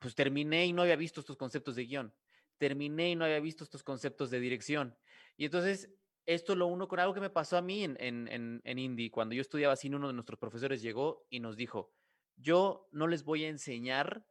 pues 0.00 0.14
terminé 0.14 0.66
y 0.66 0.72
no 0.72 0.82
había 0.82 0.96
visto 0.96 1.20
estos 1.20 1.36
conceptos 1.36 1.76
de 1.76 1.84
guion, 1.84 2.14
terminé 2.58 3.10
y 3.10 3.16
no 3.16 3.24
había 3.24 3.40
visto 3.40 3.64
estos 3.64 3.82
conceptos 3.82 4.30
de 4.30 4.40
dirección. 4.40 4.96
Y 5.36 5.44
entonces 5.44 5.90
esto 6.26 6.54
lo 6.54 6.66
uno 6.66 6.88
con 6.88 7.00
algo 7.00 7.14
que 7.14 7.20
me 7.20 7.30
pasó 7.30 7.56
a 7.56 7.62
mí 7.62 7.84
en, 7.84 7.96
en, 8.00 8.60
en, 8.64 8.78
Indy. 8.78 9.10
Cuando 9.10 9.34
yo 9.34 9.40
estudiaba 9.40 9.76
cine, 9.76 9.96
uno 9.96 10.08
de 10.08 10.14
nuestros 10.14 10.38
profesores 10.38 10.80
llegó 10.82 11.26
y 11.28 11.40
nos 11.40 11.56
dijo, 11.56 11.92
yo 12.36 12.88
no 12.92 13.06
les 13.06 13.24
voy 13.24 13.44
a 13.44 13.48
enseñar 13.48 14.24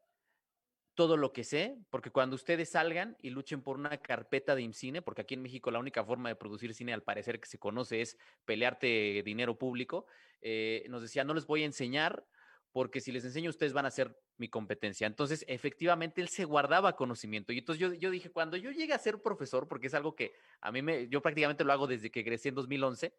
todo 0.96 1.16
lo 1.16 1.32
que 1.32 1.46
sé, 1.46 1.78
porque 1.90 2.12
cuando 2.12 2.36
ustedes 2.36 2.72
salgan 2.72 3.16
y 3.22 3.30
luchen 3.30 3.62
por 3.62 3.78
una 3.78 3.98
carpeta 4.00 4.54
de 4.54 4.64
IMCINE, 4.64 5.02
porque 5.02 5.22
aquí 5.22 5.34
en 5.34 5.42
México 5.42 5.72
la 5.72 5.80
única 5.80 6.04
forma 6.04 6.28
de 6.28 6.36
producir 6.36 6.74
cine 6.74 6.94
al 6.94 7.04
parecer 7.04 7.40
que 7.40 7.48
se 7.48 7.58
conoce 7.58 8.02
es 8.02 8.18
pelearte 8.44 9.24
dinero 9.24 9.58
público, 9.58 10.08
eh, 10.42 10.86
nos 10.90 11.02
decía, 11.02 11.24
no 11.24 11.34
les 11.34 11.46
voy 11.46 11.64
a 11.64 11.66
enseñar 11.66 12.26
porque 12.72 13.02
si 13.02 13.12
les 13.12 13.26
enseño 13.26 13.50
ustedes 13.50 13.74
van 13.74 13.86
a 13.86 13.92
ser 13.92 14.16
mi 14.38 14.48
competencia. 14.48 15.08
Entonces, 15.08 15.44
efectivamente, 15.48 16.22
él 16.22 16.30
se 16.30 16.46
guardaba 16.46 16.96
conocimiento. 16.96 17.52
Y 17.52 17.60
entonces 17.60 17.80
yo, 17.80 17.94
yo 17.94 18.12
dije, 18.12 18.32
cuando 18.32 18.58
yo 18.58 18.72
llegue 18.72 18.94
a 18.94 19.00
ser 19.00 19.22
profesor, 19.22 19.68
porque 19.68 19.88
es 19.88 19.94
algo 19.94 20.16
que 20.16 20.34
a 20.62 20.72
mí 20.72 20.82
me, 20.82 21.08
yo 21.08 21.22
prácticamente 21.22 21.64
lo 21.64 21.74
hago 21.74 21.88
desde 21.88 22.12
que 22.12 22.22
egresé 22.22 22.50
en 22.50 22.56
2011, 22.56 23.14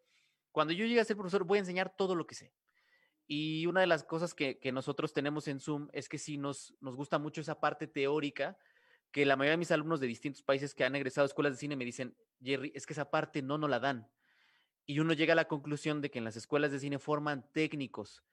cuando 0.51 0.73
yo 0.73 0.85
llegue 0.85 0.99
a 0.99 1.05
ser 1.05 1.17
profesor 1.17 1.43
voy 1.43 1.57
a 1.57 1.59
enseñar 1.59 1.95
todo 1.95 2.15
lo 2.15 2.25
que 2.25 2.35
sé. 2.35 2.53
Y 3.27 3.65
una 3.65 3.81
de 3.81 3.87
las 3.87 4.03
cosas 4.03 4.33
que, 4.33 4.59
que 4.59 4.71
nosotros 4.71 5.13
tenemos 5.13 5.47
en 5.47 5.59
Zoom 5.59 5.89
es 5.93 6.09
que 6.09 6.17
sí 6.17 6.37
nos, 6.37 6.73
nos 6.81 6.95
gusta 6.95 7.17
mucho 7.19 7.41
esa 7.41 7.59
parte 7.59 7.87
teórica, 7.87 8.57
que 9.11 9.25
la 9.25 9.35
mayoría 9.35 9.51
de 9.51 9.57
mis 9.57 9.71
alumnos 9.71 9.99
de 9.99 10.07
distintos 10.07 10.41
países 10.41 10.73
que 10.73 10.83
han 10.83 10.95
egresado 10.95 11.25
escuelas 11.25 11.53
de 11.53 11.59
cine 11.59 11.75
me 11.75 11.85
dicen, 11.85 12.15
Jerry, 12.41 12.71
es 12.73 12.85
que 12.85 12.93
esa 12.93 13.09
parte 13.09 13.41
no 13.41 13.57
nos 13.57 13.69
la 13.69 13.79
dan. 13.79 14.09
Y 14.91 14.99
uno 14.99 15.13
llega 15.13 15.31
a 15.31 15.37
la 15.37 15.47
conclusión 15.47 16.01
de 16.01 16.11
que 16.11 16.19
en 16.19 16.25
las 16.25 16.35
escuelas 16.35 16.69
de 16.73 16.79
cine 16.79 16.99
forman 16.99 17.45
técnicos, 17.53 18.25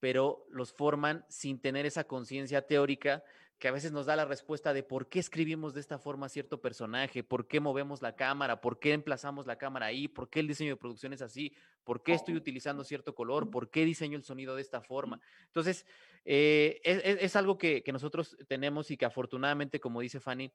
pero 0.00 0.44
los 0.50 0.72
forman 0.72 1.24
sin 1.28 1.60
tener 1.60 1.86
esa 1.86 2.02
conciencia 2.02 2.66
teórica 2.66 3.22
que 3.60 3.68
a 3.68 3.70
veces 3.70 3.92
nos 3.92 4.06
da 4.06 4.16
la 4.16 4.24
respuesta 4.24 4.72
de 4.72 4.82
por 4.82 5.08
qué 5.08 5.20
escribimos 5.20 5.72
de 5.72 5.78
esta 5.78 6.00
forma 6.00 6.28
cierto 6.28 6.60
personaje, 6.60 7.22
por 7.22 7.46
qué 7.46 7.60
movemos 7.60 8.02
la 8.02 8.16
cámara, 8.16 8.60
por 8.60 8.80
qué 8.80 8.92
emplazamos 8.92 9.46
la 9.46 9.56
cámara 9.56 9.86
ahí, 9.86 10.08
por 10.08 10.28
qué 10.28 10.40
el 10.40 10.48
diseño 10.48 10.70
de 10.70 10.78
producción 10.78 11.12
es 11.12 11.22
así, 11.22 11.54
por 11.84 12.02
qué 12.02 12.14
estoy 12.14 12.34
utilizando 12.34 12.82
cierto 12.82 13.14
color, 13.14 13.48
por 13.48 13.70
qué 13.70 13.84
diseño 13.84 14.18
el 14.18 14.24
sonido 14.24 14.56
de 14.56 14.62
esta 14.62 14.80
forma. 14.80 15.20
Entonces, 15.46 15.86
eh, 16.24 16.80
es, 16.82 17.36
algo 17.36 17.56
que, 17.56 17.84
que 17.84 17.92
nosotros 17.92 18.36
tenemos 18.48 18.90
y 18.90 18.96
que 18.96 19.04
afortunadamente, 19.04 19.78
como 19.78 20.00
dice 20.00 20.18
Fanny, 20.18 20.52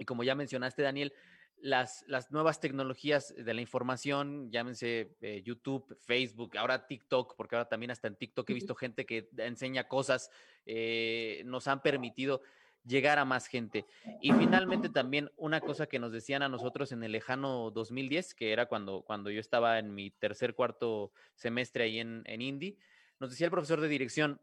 y 0.00 0.04
como 0.04 0.24
ya 0.24 0.34
mencionaste, 0.34 0.82
Daniel, 0.82 1.12
las, 1.62 2.04
las 2.06 2.30
nuevas 2.30 2.60
tecnologías 2.60 3.34
de 3.36 3.54
la 3.54 3.60
información, 3.60 4.50
llámense 4.50 5.16
eh, 5.20 5.42
YouTube, 5.44 5.96
Facebook, 5.98 6.56
ahora 6.56 6.86
TikTok, 6.86 7.36
porque 7.36 7.56
ahora 7.56 7.68
también 7.68 7.90
hasta 7.90 8.08
en 8.08 8.16
TikTok 8.16 8.48
he 8.50 8.54
visto 8.54 8.74
gente 8.74 9.06
que 9.06 9.28
enseña 9.36 9.88
cosas, 9.88 10.30
eh, 10.66 11.42
nos 11.46 11.68
han 11.68 11.82
permitido 11.82 12.42
llegar 12.84 13.18
a 13.18 13.24
más 13.24 13.46
gente. 13.46 13.86
Y 14.20 14.32
finalmente 14.32 14.88
también 14.88 15.30
una 15.36 15.60
cosa 15.60 15.86
que 15.86 15.98
nos 15.98 16.12
decían 16.12 16.42
a 16.42 16.48
nosotros 16.48 16.92
en 16.92 17.02
el 17.02 17.12
lejano 17.12 17.70
2010, 17.70 18.34
que 18.34 18.52
era 18.52 18.66
cuando, 18.66 19.02
cuando 19.02 19.30
yo 19.30 19.40
estaba 19.40 19.78
en 19.78 19.94
mi 19.94 20.10
tercer, 20.10 20.54
cuarto 20.54 21.12
semestre 21.34 21.84
ahí 21.84 21.98
en, 21.98 22.22
en 22.26 22.40
Indy, 22.40 22.78
nos 23.18 23.30
decía 23.30 23.46
el 23.46 23.50
profesor 23.50 23.80
de 23.80 23.88
dirección, 23.88 24.40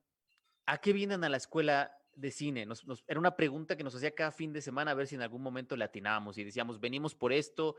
¿a 0.68 0.78
qué 0.78 0.94
vienen 0.94 1.24
a 1.24 1.30
la 1.30 1.38
escuela 1.38 1.97
de 2.18 2.32
cine. 2.32 2.66
Nos, 2.66 2.84
era 3.08 3.20
una 3.20 3.36
pregunta 3.36 3.78
que 3.78 3.84
nos 3.84 3.96
hacía 3.96 4.12
cada 4.12 4.32
fin 4.32 4.52
de 4.52 4.62
semana 4.62 4.92
a 4.92 4.94
ver 4.96 5.08
si 5.08 5.16
en 5.16 5.22
algún 5.22 5.42
momento 5.42 5.76
le 5.78 5.86
atinábamos 5.86 6.38
y 6.38 6.44
decíamos, 6.44 6.80
venimos 6.80 7.16
por 7.16 7.32
esto, 7.32 7.76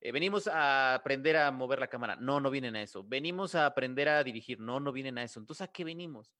eh, 0.00 0.12
venimos 0.12 0.46
a 0.46 0.94
aprender 0.94 1.36
a 1.36 1.50
mover 1.50 1.80
la 1.80 1.88
cámara. 1.88 2.16
No, 2.16 2.40
no 2.40 2.50
vienen 2.50 2.76
a 2.76 2.82
eso. 2.82 3.04
Venimos 3.04 3.54
a 3.54 3.66
aprender 3.66 4.08
a 4.08 4.22
dirigir. 4.24 4.60
No, 4.60 4.80
no 4.80 4.92
vienen 4.92 5.18
a 5.18 5.24
eso. 5.24 5.40
Entonces, 5.40 5.62
¿a 5.62 5.72
qué 5.72 5.84
venimos? 5.84 6.32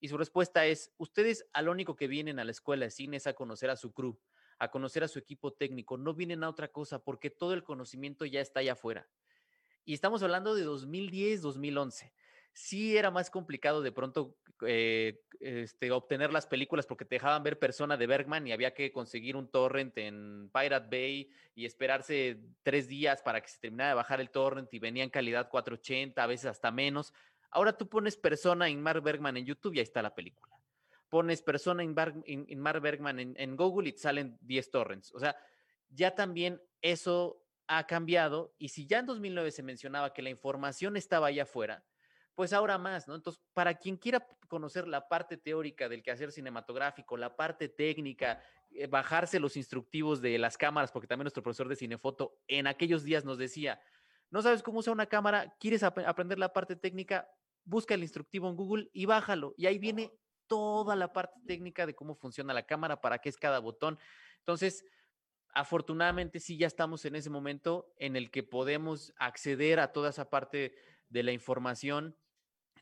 Y 0.00 0.08
su 0.08 0.16
respuesta 0.16 0.66
es, 0.66 0.92
ustedes 0.98 1.46
a 1.52 1.62
lo 1.62 1.72
único 1.72 1.96
que 1.96 2.06
vienen 2.06 2.38
a 2.38 2.44
la 2.44 2.52
escuela 2.52 2.84
de 2.84 2.90
cine 2.90 3.16
es 3.16 3.26
a 3.26 3.32
conocer 3.32 3.70
a 3.70 3.76
su 3.76 3.92
crew, 3.92 4.16
a 4.58 4.70
conocer 4.70 5.02
a 5.02 5.08
su 5.08 5.18
equipo 5.18 5.52
técnico. 5.52 5.96
No 5.96 6.14
vienen 6.14 6.44
a 6.44 6.48
otra 6.48 6.68
cosa 6.68 7.02
porque 7.02 7.30
todo 7.30 7.54
el 7.54 7.64
conocimiento 7.64 8.24
ya 8.26 8.40
está 8.40 8.60
allá 8.60 8.74
afuera. 8.74 9.08
Y 9.84 9.94
estamos 9.94 10.22
hablando 10.22 10.54
de 10.54 10.62
2010, 10.62 11.40
2011 11.40 12.12
sí 12.58 12.96
era 12.96 13.12
más 13.12 13.30
complicado 13.30 13.82
de 13.82 13.92
pronto 13.92 14.36
eh, 14.66 15.20
este, 15.38 15.92
obtener 15.92 16.32
las 16.32 16.48
películas 16.48 16.86
porque 16.86 17.04
te 17.04 17.14
dejaban 17.14 17.44
ver 17.44 17.60
Persona 17.60 17.96
de 17.96 18.08
Bergman 18.08 18.48
y 18.48 18.52
había 18.52 18.74
que 18.74 18.90
conseguir 18.90 19.36
un 19.36 19.48
torrent 19.48 19.96
en 19.96 20.50
Pirate 20.52 20.88
Bay 20.90 21.30
y 21.54 21.66
esperarse 21.66 22.40
tres 22.64 22.88
días 22.88 23.22
para 23.22 23.40
que 23.40 23.48
se 23.48 23.60
terminara 23.60 23.90
de 23.90 23.94
bajar 23.94 24.20
el 24.20 24.30
torrent 24.30 24.74
y 24.74 24.80
venía 24.80 25.04
en 25.04 25.10
calidad 25.10 25.48
480, 25.48 26.20
a 26.20 26.26
veces 26.26 26.46
hasta 26.46 26.72
menos. 26.72 27.14
Ahora 27.50 27.76
tú 27.76 27.88
pones 27.88 28.16
Persona 28.16 28.68
en 28.68 28.82
Mark 28.82 29.04
Bergman 29.04 29.36
en 29.36 29.46
YouTube 29.46 29.74
y 29.74 29.78
ahí 29.78 29.84
está 29.84 30.02
la 30.02 30.16
película. 30.16 30.52
Pones 31.08 31.42
Persona 31.42 31.84
en, 31.84 31.94
Mark 32.60 32.80
Bergman 32.82 33.20
en, 33.20 33.34
en 33.38 33.56
Google 33.56 33.90
y 33.90 33.92
te 33.92 34.00
salen 34.00 34.36
10 34.40 34.70
torrents. 34.72 35.14
O 35.14 35.20
sea, 35.20 35.36
ya 35.90 36.12
también 36.16 36.60
eso 36.82 37.40
ha 37.68 37.86
cambiado 37.86 38.52
y 38.58 38.70
si 38.70 38.84
ya 38.84 38.98
en 38.98 39.06
2009 39.06 39.52
se 39.52 39.62
mencionaba 39.62 40.12
que 40.12 40.22
la 40.22 40.30
información 40.30 40.96
estaba 40.96 41.28
allá 41.28 41.44
afuera, 41.44 41.84
pues 42.38 42.52
ahora 42.52 42.78
más, 42.78 43.08
¿no? 43.08 43.16
Entonces, 43.16 43.42
para 43.52 43.74
quien 43.74 43.96
quiera 43.96 44.24
conocer 44.46 44.86
la 44.86 45.08
parte 45.08 45.36
teórica 45.36 45.88
del 45.88 46.04
quehacer 46.04 46.30
cinematográfico, 46.30 47.16
la 47.16 47.34
parte 47.34 47.68
técnica, 47.68 48.40
eh, 48.70 48.86
bajarse 48.86 49.40
los 49.40 49.56
instructivos 49.56 50.22
de 50.22 50.38
las 50.38 50.56
cámaras, 50.56 50.92
porque 50.92 51.08
también 51.08 51.24
nuestro 51.24 51.42
profesor 51.42 51.66
de 51.66 51.74
cinefoto 51.74 52.38
en 52.46 52.68
aquellos 52.68 53.02
días 53.02 53.24
nos 53.24 53.38
decía, 53.38 53.80
no 54.30 54.40
sabes 54.40 54.62
cómo 54.62 54.78
usar 54.78 54.94
una 54.94 55.06
cámara, 55.06 55.56
quieres 55.58 55.82
aprender 55.82 56.38
la 56.38 56.52
parte 56.52 56.76
técnica, 56.76 57.28
busca 57.64 57.94
el 57.94 58.02
instructivo 58.02 58.48
en 58.48 58.54
Google 58.54 58.88
y 58.92 59.06
bájalo. 59.06 59.52
Y 59.56 59.66
ahí 59.66 59.80
viene 59.80 60.12
toda 60.46 60.94
la 60.94 61.12
parte 61.12 61.40
técnica 61.44 61.86
de 61.86 61.96
cómo 61.96 62.14
funciona 62.14 62.54
la 62.54 62.66
cámara, 62.66 63.00
para 63.00 63.18
qué 63.18 63.30
es 63.30 63.36
cada 63.36 63.58
botón. 63.58 63.98
Entonces, 64.38 64.84
afortunadamente 65.54 66.38
sí 66.38 66.56
ya 66.56 66.68
estamos 66.68 67.04
en 67.04 67.16
ese 67.16 67.30
momento 67.30 67.92
en 67.96 68.14
el 68.14 68.30
que 68.30 68.44
podemos 68.44 69.12
acceder 69.16 69.80
a 69.80 69.92
toda 69.92 70.10
esa 70.10 70.30
parte 70.30 70.76
de 71.08 71.24
la 71.24 71.32
información 71.32 72.14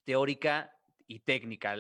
teórica 0.07 0.73
y 1.09 1.21
técnica. 1.21 1.77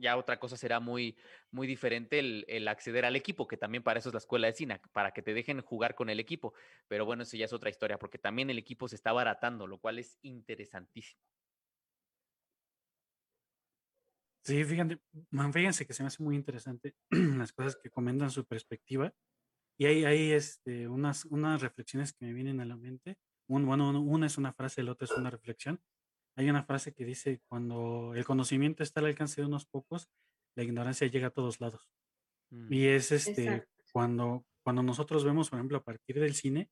ya 0.00 0.16
otra 0.16 0.38
cosa 0.38 0.56
será 0.56 0.80
muy, 0.80 1.16
muy 1.50 1.66
diferente 1.66 2.18
el, 2.18 2.68
acceder 2.68 3.04
al 3.04 3.16
equipo, 3.16 3.46
que 3.46 3.56
también 3.56 3.82
para 3.82 3.98
eso 3.98 4.08
es 4.08 4.14
la 4.14 4.18
escuela 4.18 4.48
de 4.48 4.54
cine, 4.54 4.80
para 4.92 5.12
que 5.12 5.22
te 5.22 5.34
dejen 5.34 5.60
jugar 5.60 5.94
con 5.94 6.10
el 6.10 6.18
equipo. 6.18 6.54
Pero 6.88 7.04
bueno, 7.06 7.22
eso 7.22 7.36
ya 7.36 7.44
es 7.44 7.52
otra 7.52 7.70
historia, 7.70 7.98
porque 7.98 8.18
también 8.18 8.50
el 8.50 8.58
equipo 8.58 8.88
se 8.88 8.96
está 8.96 9.12
baratando, 9.12 9.66
lo 9.66 9.78
cual 9.78 9.98
es 9.98 10.18
interesantísimo. 10.22 11.20
Sí, 14.42 14.64
fíjense, 14.64 15.00
fíjense 15.52 15.86
que 15.86 15.92
se 15.92 16.02
me 16.02 16.06
hace 16.06 16.22
muy 16.22 16.36
interesante 16.36 16.94
las 17.10 17.52
cosas 17.52 17.76
que 17.76 17.90
comentan 17.90 18.30
su 18.30 18.46
perspectiva. 18.46 19.12
Y 19.78 19.86
hay, 19.86 20.04
hay 20.04 20.32
este, 20.32 20.88
unas, 20.88 21.24
unas 21.26 21.60
reflexiones 21.60 22.12
que 22.12 22.24
me 22.24 22.32
vienen 22.32 22.60
a 22.60 22.64
la 22.64 22.76
mente. 22.76 23.18
Un, 23.48 23.66
bueno, 23.66 23.90
una 24.00 24.26
es 24.26 24.38
una 24.38 24.52
frase, 24.52 24.80
el 24.80 24.88
otro 24.88 25.04
es 25.04 25.12
una 25.12 25.30
reflexión. 25.30 25.80
Hay 26.36 26.50
una 26.50 26.64
frase 26.64 26.92
que 26.92 27.04
dice, 27.04 27.40
cuando 27.48 28.14
el 28.14 28.24
conocimiento 28.24 28.82
está 28.82 29.00
al 29.00 29.06
alcance 29.06 29.40
de 29.40 29.46
unos 29.46 29.66
pocos, 29.66 30.08
la 30.54 30.64
ignorancia 30.64 31.06
llega 31.06 31.28
a 31.28 31.30
todos 31.30 31.60
lados. 31.60 31.90
Mm. 32.50 32.72
Y 32.72 32.86
es 32.86 33.10
este, 33.10 33.66
cuando, 33.92 34.44
cuando 34.62 34.82
nosotros 34.82 35.24
vemos, 35.24 35.48
por 35.48 35.58
ejemplo, 35.58 35.78
a 35.78 35.84
partir 35.84 36.20
del 36.20 36.34
cine, 36.34 36.68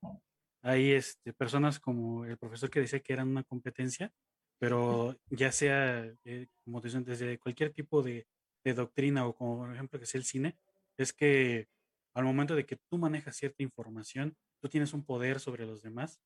hay 0.63 0.93
este, 0.93 1.33
personas 1.33 1.81
como 1.81 2.27
el 2.27 2.37
profesor 2.37 2.69
que 2.71 2.81
dice 2.81 3.03
que 3.03 3.15
eran 3.15 3.29
una 3.29 3.43
competencia, 3.43 4.13
pero 4.59 5.17
ya 5.31 5.51
sea, 5.51 6.13
eh, 6.25 6.47
como 6.65 6.81
dicen, 6.81 7.05
desde 7.05 7.39
cualquier 7.39 7.73
tipo 7.73 8.03
de, 8.03 8.27
de, 8.65 8.75
doctrina 8.75 9.27
o 9.27 9.35
como 9.35 9.59
por 9.59 9.73
ejemplo 9.73 9.99
que 9.99 10.07
sea 10.07 10.19
el 10.19 10.25
cine, 10.25 10.59
es 10.97 11.13
que 11.13 11.69
al 12.15 12.25
momento 12.25 12.55
de 12.55 12.65
que 12.65 12.79
tú 12.89 12.99
manejas 12.99 13.37
cierta 13.37 13.63
información, 13.63 14.37
tú 14.61 14.69
tienes 14.69 14.93
un 14.95 15.05
poder 15.05 15.41
sobre 15.41 15.67
los 15.67 15.83
demás 15.83 16.21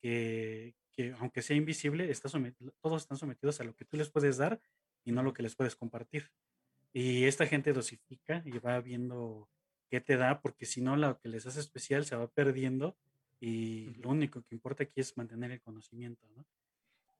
que, 0.00 0.74
que 0.92 1.14
aunque 1.18 1.42
sea 1.42 1.56
invisible, 1.56 2.10
está 2.10 2.28
todos 2.80 3.02
están 3.02 3.18
sometidos 3.18 3.60
a 3.60 3.64
lo 3.64 3.74
que 3.74 3.84
tú 3.84 3.96
les 3.96 4.10
puedes 4.10 4.36
dar 4.36 4.60
y 5.04 5.12
no 5.12 5.22
lo 5.22 5.32
que 5.32 5.42
les 5.42 5.54
puedes 5.54 5.76
compartir. 5.76 6.30
Y 6.92 7.24
esta 7.24 7.46
gente 7.46 7.72
dosifica 7.72 8.42
y 8.44 8.58
va 8.58 8.80
viendo 8.80 9.48
qué 9.90 10.00
te 10.00 10.16
da, 10.16 10.40
porque 10.40 10.66
si 10.66 10.80
no, 10.80 10.96
lo 10.96 11.18
que 11.18 11.28
les 11.28 11.46
hace 11.46 11.60
especial 11.60 12.04
se 12.04 12.16
va 12.16 12.28
perdiendo 12.28 12.96
y 13.40 13.94
lo 13.94 14.10
único 14.10 14.42
que 14.42 14.54
importa 14.54 14.84
aquí 14.84 15.00
es 15.00 15.16
mantener 15.16 15.50
el 15.50 15.60
conocimiento, 15.60 16.28
¿no? 16.36 16.46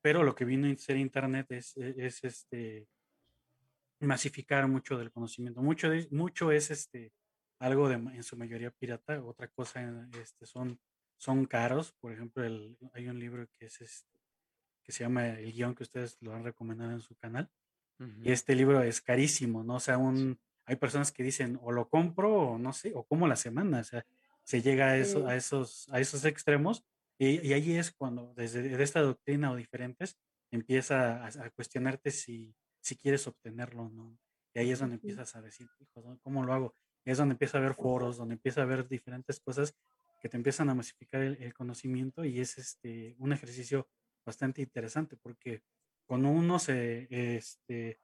Pero 0.01 0.23
lo 0.23 0.35
que 0.35 0.45
vino 0.45 0.69
a 0.69 0.77
ser 0.77 0.97
Internet 0.97 1.51
es, 1.51 1.77
e, 1.77 1.95
es, 2.07 2.23
este 2.25 2.87
masificar 4.01 4.67
mucho 4.69 4.99
del 4.99 5.13
conocimiento. 5.13 5.63
Mucho, 5.63 5.89
mucho 6.11 6.51
es 6.51 6.71
este 6.71 7.13
algo 7.59 7.89
de, 7.89 7.95
en 7.95 8.23
su 8.25 8.37
mayoría 8.37 8.73
pirata, 8.73 9.23
otra 9.23 9.47
cosa 9.47 10.09
este, 10.21 10.47
son 10.47 10.81
son 11.23 11.47
caros. 11.47 11.93
Por 12.01 12.13
ejemplo, 12.13 12.45
el, 12.45 12.77
hay 12.95 13.07
un 13.07 13.21
libro 13.21 13.47
que, 13.57 13.67
es 13.67 13.81
este, 13.81 14.19
que 14.83 14.91
se 14.91 15.05
llama 15.05 15.29
El 15.29 15.53
guion 15.53 15.77
que 15.77 15.85
ustedes 15.85 16.17
lo 16.21 16.35
han 16.35 16.43
recomendado 16.43 16.91
en 16.91 17.01
su 17.01 17.15
canal. 17.15 17.49
Y 18.25 18.33
este 18.33 18.57
libro 18.57 18.83
es 18.83 19.01
carísimo, 19.01 19.63
¿no? 19.63 19.77
O 19.77 19.81
sea, 19.81 19.97
un, 19.97 20.37
hay 20.65 20.75
personas 20.75 21.13
que 21.13 21.23
dicen 21.23 21.57
o 21.63 21.71
lo 21.71 21.89
compro 21.89 22.35
o 22.35 22.59
no 22.59 22.73
sé, 22.73 22.91
o 22.97 23.05
como 23.05 23.29
la 23.29 23.37
semana. 23.37 23.79
O 23.79 23.85
sea, 23.85 24.05
se 24.43 24.61
llega 24.61 24.87
a, 24.89 24.97
eso, 24.97 25.29
a, 25.29 25.37
esos, 25.37 25.89
a 25.93 26.01
esos 26.01 26.25
extremos. 26.25 26.85
Y, 27.17 27.47
y 27.47 27.53
ahí 27.53 27.77
es 27.77 27.93
cuando, 27.93 28.35
desde 28.35 28.83
esta 28.83 29.03
doctrina 29.03 29.53
o 29.53 29.57
diferentes, 29.57 30.19
empieza 30.51 31.25
a, 31.25 31.51
cuestionarte 31.51 32.11
si, 32.11 32.57
si 32.81 32.97
quieres 32.97 33.25
obtenerlo 33.29 33.85
o 33.85 33.91
no. 33.91 34.19
Y 34.53 34.59
ahí 34.59 34.73
es 34.73 34.81
donde 34.81 34.97
empiezas 34.97 35.37
a 35.37 35.41
decir, 35.41 35.69
hijo, 35.79 36.19
¿cómo 36.25 36.45
lo 36.45 36.53
hago? 36.53 36.75
es 37.05 37.19
donde 37.19 37.33
empieza 37.33 37.59
a 37.59 37.61
haber 37.61 37.75
foros, 37.75 38.17
donde 38.17 38.35
empieza 38.35 38.61
a 38.61 38.65
haber 38.65 38.89
diferentes 38.89 39.41
cosas 39.41 39.75
que 40.23 40.29
te 40.29 40.37
empiezan 40.37 40.71
a 40.71 40.75
masificar 40.75 41.21
el, 41.21 41.53
conocimiento 41.53 42.25
y 42.25 42.39
es 42.39 42.57
este, 42.57 43.17
un 43.19 43.33
ejercicio 43.33 43.89
bastante 44.25 44.63
interesante 44.63 45.17
porque 45.17 45.63
cuando 46.07 46.29
uno 46.29 46.61
se, 46.61 47.09
este, 47.11 47.99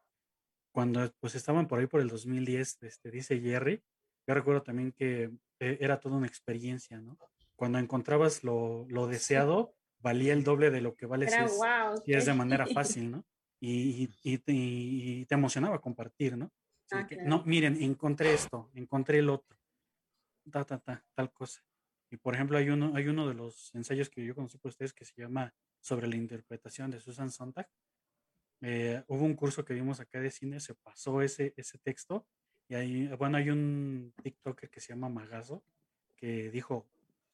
cuando 0.72 1.08
pues 1.20 1.36
estaban 1.36 1.68
por 1.68 1.78
ahí 1.78 1.86
por 1.86 2.00
el 2.00 2.08
2010, 2.08 2.82
este, 2.82 3.10
dice 3.12 3.40
Jerry, 3.40 3.80
yo 4.26 4.34
recuerdo 4.34 4.62
también 4.62 4.90
que 4.90 5.30
eh, 5.60 5.78
era 5.80 6.00
toda 6.00 6.16
una 6.16 6.26
experiencia, 6.26 7.00
¿no? 7.00 7.16
Cuando 7.54 7.78
encontrabas 7.78 8.42
lo, 8.42 8.84
lo 8.88 9.06
deseado, 9.06 9.74
valía 10.00 10.32
el 10.32 10.42
doble 10.42 10.70
de 10.70 10.80
lo 10.80 10.96
que 10.96 11.06
vale 11.06 11.28
si, 11.28 12.12
es, 12.12 12.26
de 12.26 12.34
manera 12.34 12.66
fácil, 12.74 13.12
¿no? 13.12 13.24
Y, 13.60 14.10
y, 14.22 14.42
y, 14.46 15.24
te 15.24 15.34
emocionaba 15.34 15.80
compartir, 15.80 16.36
¿no? 16.36 16.52
Ah, 16.92 17.06
no, 17.24 17.42
miren, 17.44 17.80
encontré 17.82 18.34
esto, 18.34 18.70
encontré 18.74 19.18
el 19.18 19.30
otro, 19.30 19.56
ta, 20.50 20.64
ta, 20.64 20.78
ta, 20.78 21.04
tal 21.14 21.32
cosa. 21.32 21.60
Y 22.10 22.16
por 22.16 22.34
ejemplo, 22.34 22.58
hay 22.58 22.70
uno, 22.70 22.92
hay 22.94 23.08
uno 23.08 23.28
de 23.28 23.34
los 23.34 23.74
ensayos 23.74 24.08
que 24.08 24.24
yo 24.24 24.34
conocí 24.34 24.58
por 24.58 24.70
ustedes 24.70 24.92
que 24.92 25.04
se 25.04 25.20
llama 25.20 25.54
Sobre 25.80 26.06
la 26.08 26.16
interpretación 26.16 26.90
de 26.90 27.00
Susan 27.00 27.30
Sontag. 27.30 27.68
Eh, 28.60 29.02
hubo 29.06 29.24
un 29.24 29.34
curso 29.34 29.64
que 29.64 29.74
vimos 29.74 30.00
acá 30.00 30.20
de 30.20 30.30
cine, 30.30 30.60
se 30.60 30.74
pasó 30.74 31.22
ese, 31.22 31.54
ese 31.56 31.78
texto. 31.78 32.26
Y 32.68 32.74
hay, 32.74 33.08
bueno, 33.16 33.36
hay 33.38 33.50
un 33.50 34.12
TikToker 34.22 34.70
que 34.70 34.80
se 34.80 34.92
llama 34.92 35.08
Magazo 35.08 35.64
que 36.16 36.50
dijo, 36.50 36.88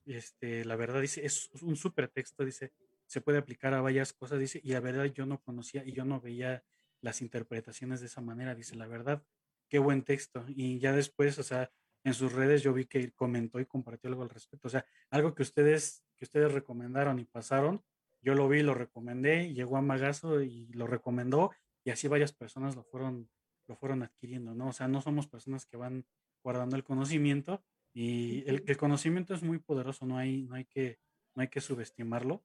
este, 0.05 0.65
la 0.65 0.77
verdad, 0.77 1.01
dice, 1.01 1.25
es 1.25 1.51
un 1.63 1.77
súper 1.77 2.09
texto, 2.09 2.45
dice, 2.45 2.73
se 3.07 3.21
puede 3.21 3.39
aplicar 3.39 3.75
a 3.75 3.81
varias 3.81 4.13
cosas, 4.13 4.39
dice, 4.39 4.61
y 4.63 4.73
la 4.73 4.81
verdad 4.81 5.07
yo 5.07 5.27
no 5.27 5.41
conocía 5.41 5.83
y 5.85 5.93
yo 5.93 6.05
no 6.05 6.21
veía 6.21 6.63
las 7.01 7.23
interpretaciones 7.23 8.01
de 8.01 8.07
esa 8.07 8.21
manera, 8.21 8.55
dice, 8.55 8.77
la 8.77 8.87
verdad, 8.87 9.25
qué 9.69 9.79
buen 9.79 10.03
texto. 10.03 10.45
Y 10.49 10.79
ya 10.79 10.93
después, 10.93 11.39
o 11.39 11.43
sea, 11.43 11.71
en 12.05 12.15
sus 12.15 12.33
redes 12.33 12.63
yo 12.63 12.73
vi 12.73 12.85
que 12.85 13.13
comentó 13.13 13.59
y 13.59 13.67
compartió 13.67 14.09
algo 14.09 14.23
al 14.23 14.31
respecto. 14.31 14.69
O 14.69 14.71
sea, 14.71 14.85
algo 15.11 15.35
que 15.35 15.43
ustedes, 15.43 16.05
que 16.17 16.27
ustedes 16.27 16.53
recomendaron 16.53 17.19
y 17.19 17.25
pasaron, 17.25 17.83
yo 18.21 18.35
lo 18.35 18.49
vi, 18.49 18.63
lo 18.63 18.75
recomendé, 18.75 19.53
llegó 19.53 19.77
a 19.77 19.83
Magazo 19.83 20.43
y 20.43 20.67
lo 20.73 20.87
recomendó 20.87 21.51
y 21.83 21.91
así 21.91 22.07
varias 22.07 22.33
personas 22.33 22.77
lo 22.77 22.85
fueron, 22.85 23.29
lo 23.67 23.77
fueron 23.77 24.03
adquiriendo, 24.03 24.55
¿no? 24.55 24.69
O 24.69 24.73
sea, 24.73 24.87
no 24.87 25.01
somos 25.01 25.27
personas 25.27 25.67
que 25.67 25.77
van 25.77 26.07
guardando 26.43 26.77
el 26.77 26.85
conocimiento 26.85 27.65
y 27.95 28.49
el, 28.49 28.65
el 28.67 28.77
conocimiento 28.77 29.35
es 29.35 29.43
muy 29.43 29.59
poderoso, 29.59 30.07
no 30.07 30.19
hay, 30.19 30.43
no 30.43 30.57
hay 30.57 30.67
que, 30.67 30.99
no 31.35 31.43
hay 31.43 31.49
que 31.49 31.61
subestimarlo. 31.61 32.45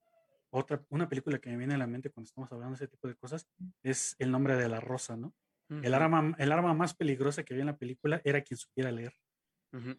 Otra, 0.52 0.84
una 0.90 1.08
película 1.08 1.40
que 1.40 1.50
me 1.50 1.58
viene 1.58 1.76
a 1.76 1.78
la 1.78 1.88
mente 1.88 2.10
cuando 2.10 2.28
estamos 2.28 2.52
hablando 2.52 2.72
de 2.72 2.86
ese 2.86 2.88
tipo 2.88 3.08
de 3.08 3.16
cosas 3.16 3.48
es 3.84 4.16
El 4.20 4.32
nombre 4.32 4.56
de 4.56 4.68
la 4.68 4.80
rosa, 4.80 5.16
¿no? 5.16 5.34
el, 5.70 5.94
arma, 5.94 6.36
el 6.40 6.52
arma 6.52 6.74
más 6.74 6.96
peligrosa 6.96 7.44
que 7.44 7.54
había 7.54 7.62
en 7.62 7.68
la 7.68 7.78
película 7.78 8.22
era 8.24 8.42
quien 8.42 8.58
supiera 8.58 8.92
leer. 8.92 9.14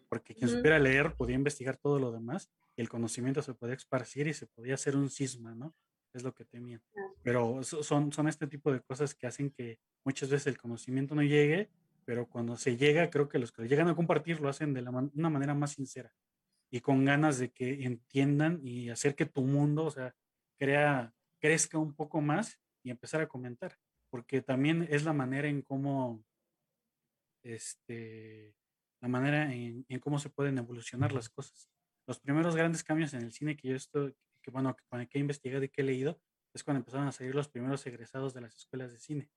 Porque 0.09 0.35
quien 0.35 0.49
supiera 0.49 0.79
leer 0.79 1.15
podía 1.15 1.35
investigar 1.35 1.77
todo 1.77 1.97
lo 1.97 2.11
demás 2.11 2.49
y 2.75 2.81
el 2.81 2.89
conocimiento 2.89 3.41
se 3.41 3.53
podía 3.53 3.75
esparcir 3.75 4.27
y 4.27 4.33
se 4.33 4.45
podía 4.47 4.73
hacer 4.73 4.97
un 4.97 5.09
cisma, 5.09 5.55
¿no? 5.55 5.73
Es 6.13 6.23
lo 6.23 6.33
que 6.33 6.43
temían. 6.43 6.81
Pero 7.23 7.63
son, 7.63 8.11
son 8.11 8.27
este 8.27 8.47
tipo 8.47 8.71
de 8.73 8.81
cosas 8.81 9.15
que 9.15 9.27
hacen 9.27 9.49
que 9.49 9.79
muchas 10.03 10.29
veces 10.29 10.47
el 10.47 10.57
conocimiento 10.57 11.15
no 11.15 11.23
llegue, 11.23 11.69
pero 12.03 12.27
cuando 12.27 12.57
se 12.57 12.75
llega, 12.75 13.09
creo 13.09 13.29
que 13.29 13.39
los 13.39 13.53
que 13.53 13.67
llegan 13.67 13.87
a 13.87 13.95
compartir 13.95 14.41
lo 14.41 14.49
hacen 14.49 14.73
de 14.73 14.81
la 14.81 14.89
una 14.89 15.29
manera 15.29 15.53
más 15.53 15.71
sincera 15.71 16.13
y 16.69 16.81
con 16.81 17.05
ganas 17.05 17.37
de 17.39 17.51
que 17.51 17.85
entiendan 17.85 18.59
y 18.61 18.89
hacer 18.89 19.15
que 19.15 19.25
tu 19.25 19.41
mundo, 19.41 19.85
o 19.85 19.91
sea, 19.91 20.13
crea, 20.57 21.13
crezca 21.39 21.77
un 21.77 21.93
poco 21.93 22.19
más 22.19 22.59
y 22.83 22.89
empezar 22.89 23.21
a 23.21 23.27
comentar 23.27 23.77
porque 24.11 24.41
también 24.41 24.85
es 24.91 25.05
la 25.05 25.13
manera 25.13 25.47
en 25.47 25.61
cómo, 25.61 26.23
este, 27.43 28.53
la 29.01 29.07
manera 29.07 29.51
en, 29.53 29.85
cómo 29.99 30.19
se 30.19 30.29
pueden 30.29 30.57
evolucionar 30.57 31.11
las 31.11 31.29
cosas. 31.29 31.69
Los 32.07 32.19
primeros 32.19 32.55
grandes 32.55 32.83
cambios 32.83 33.13
en 33.13 33.23
el 33.23 33.31
cine 33.31 33.57
que 33.57 33.69
yo 33.69 33.75
estoy, 33.75 34.15
que 34.41 34.51
bueno, 34.51 34.75
que, 34.75 35.07
que 35.07 35.17
he 35.17 35.21
investigado 35.21 35.63
y 35.63 35.69
que 35.69 35.81
he 35.81 35.85
leído, 35.85 36.19
es 36.53 36.63
cuando 36.63 36.79
empezaron 36.79 37.07
a 37.07 37.11
salir 37.11 37.33
los 37.33 37.49
primeros 37.49 37.85
egresados 37.85 38.33
de 38.33 38.41
las 38.41 38.55
escuelas 38.55 38.91
de 38.91 38.99
cine, 38.99 39.29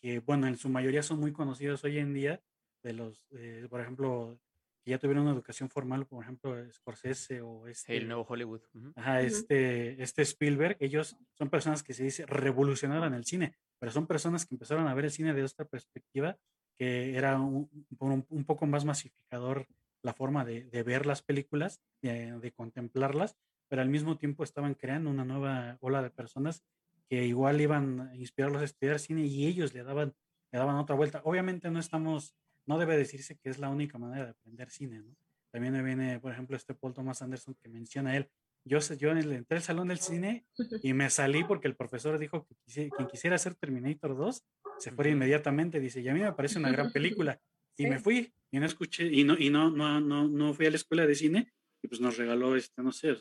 que 0.00 0.20
bueno, 0.20 0.46
en 0.46 0.56
su 0.56 0.68
mayoría 0.68 1.02
son 1.02 1.20
muy 1.20 1.32
conocidos 1.32 1.84
hoy 1.84 1.98
en 1.98 2.14
día, 2.14 2.42
de 2.82 2.92
los, 2.92 3.26
eh, 3.32 3.66
por 3.68 3.80
ejemplo, 3.80 4.40
que 4.82 4.90
ya 4.90 4.98
tuvieron 4.98 5.24
una 5.24 5.32
educación 5.32 5.68
formal, 5.68 6.06
por 6.06 6.24
ejemplo, 6.24 6.56
Scorsese 6.72 7.40
o 7.40 7.68
este... 7.68 7.96
El 7.96 8.08
nuevo 8.08 8.26
Hollywood. 8.28 8.62
Ajá, 8.96 9.20
este, 9.20 10.02
este 10.02 10.22
Spielberg, 10.22 10.76
ellos 10.80 11.16
son 11.34 11.50
personas 11.50 11.82
que 11.82 11.94
se 11.94 12.02
dice 12.04 12.26
revolucionaron 12.26 13.14
el 13.14 13.24
cine, 13.24 13.54
pero 13.78 13.92
son 13.92 14.06
personas 14.06 14.44
que 14.44 14.54
empezaron 14.54 14.88
a 14.88 14.94
ver 14.94 15.04
el 15.04 15.12
cine 15.12 15.34
de 15.34 15.44
esta 15.44 15.64
perspectiva, 15.64 16.36
que 16.78 17.16
era 17.16 17.38
un, 17.38 17.68
un, 17.98 18.44
poco 18.44 18.66
más 18.66 18.84
masificador 18.84 19.66
la 20.02 20.12
forma 20.12 20.44
de, 20.44 20.64
de 20.64 20.82
ver 20.82 21.06
las 21.06 21.22
películas, 21.22 21.80
de, 22.00 22.38
de, 22.38 22.52
contemplarlas, 22.52 23.36
pero 23.68 23.82
al 23.82 23.88
mismo 23.88 24.18
tiempo 24.18 24.42
estaban 24.42 24.74
creando 24.74 25.10
una 25.10 25.24
nueva 25.24 25.78
ola 25.80 26.02
de 26.02 26.10
personas 26.10 26.64
que 27.08 27.24
igual 27.24 27.60
iban 27.60 28.00
a 28.00 28.16
inspirarlos 28.16 28.62
a 28.62 28.64
estudiar 28.64 28.98
cine 28.98 29.26
y 29.26 29.46
ellos 29.46 29.74
le 29.74 29.84
daban, 29.84 30.14
le 30.50 30.58
daban 30.58 30.76
otra 30.76 30.96
vuelta. 30.96 31.20
Obviamente 31.24 31.70
no 31.70 31.78
estamos 31.78 32.34
no 32.66 32.78
debe 32.78 32.96
decirse 32.96 33.36
que 33.36 33.48
es 33.48 33.58
la 33.58 33.68
única 33.68 33.98
manera 33.98 34.24
de 34.24 34.30
aprender 34.30 34.70
cine. 34.70 35.02
También 35.50 35.74
me 35.74 35.82
viene, 35.82 36.18
por 36.20 36.32
ejemplo, 36.32 36.56
este 36.56 36.74
Paul 36.74 36.94
Thomas 36.94 37.22
Anderson 37.22 37.54
que 37.54 37.68
menciona 37.68 38.16
él. 38.16 38.30
Yo, 38.64 38.78
yo 38.78 39.10
entré 39.10 39.56
al 39.56 39.62
salón 39.62 39.88
del 39.88 39.98
cine 39.98 40.46
y 40.82 40.92
me 40.92 41.10
salí 41.10 41.44
porque 41.44 41.68
el 41.68 41.76
profesor 41.76 42.18
dijo 42.18 42.46
que 42.46 42.90
quien 42.90 43.08
quisiera 43.08 43.36
hacer 43.36 43.54
Terminator 43.54 44.16
2 44.16 44.42
se 44.78 44.92
fuera 44.92 45.10
inmediatamente. 45.10 45.80
Dice, 45.80 46.00
y 46.00 46.08
a 46.08 46.14
mí 46.14 46.20
me 46.20 46.32
parece 46.32 46.58
una 46.58 46.70
gran 46.70 46.92
película. 46.92 47.40
Y 47.76 47.86
me 47.86 47.98
fui 47.98 48.32
y 48.50 48.58
no 48.58 48.66
escuché, 48.66 49.06
y 49.06 49.24
no, 49.24 49.36
y 49.38 49.48
no, 49.48 49.70
no, 49.70 50.00
no, 50.00 50.28
no 50.28 50.52
fui 50.52 50.66
a 50.66 50.70
la 50.70 50.76
escuela 50.76 51.06
de 51.06 51.14
cine 51.14 51.52
y 51.82 51.88
pues 51.88 52.00
nos 52.00 52.18
regaló, 52.18 52.54
este, 52.54 52.82
no 52.82 52.92
sé, 52.92 53.16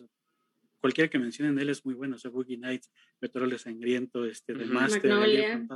cualquiera 0.81 1.09
que 1.09 1.19
mencionen 1.19 1.57
él 1.57 1.69
es 1.69 1.85
muy 1.85 1.93
bueno, 1.93 2.17
o 2.17 2.19
sea, 2.19 2.31
Boogie 2.31 2.57
Nights, 2.57 2.91
Petróleo 3.19 3.57
Sangriento, 3.57 4.25
este, 4.25 4.53
The 4.53 4.65
Master, 4.65 5.09
Magnolia. 5.09 5.67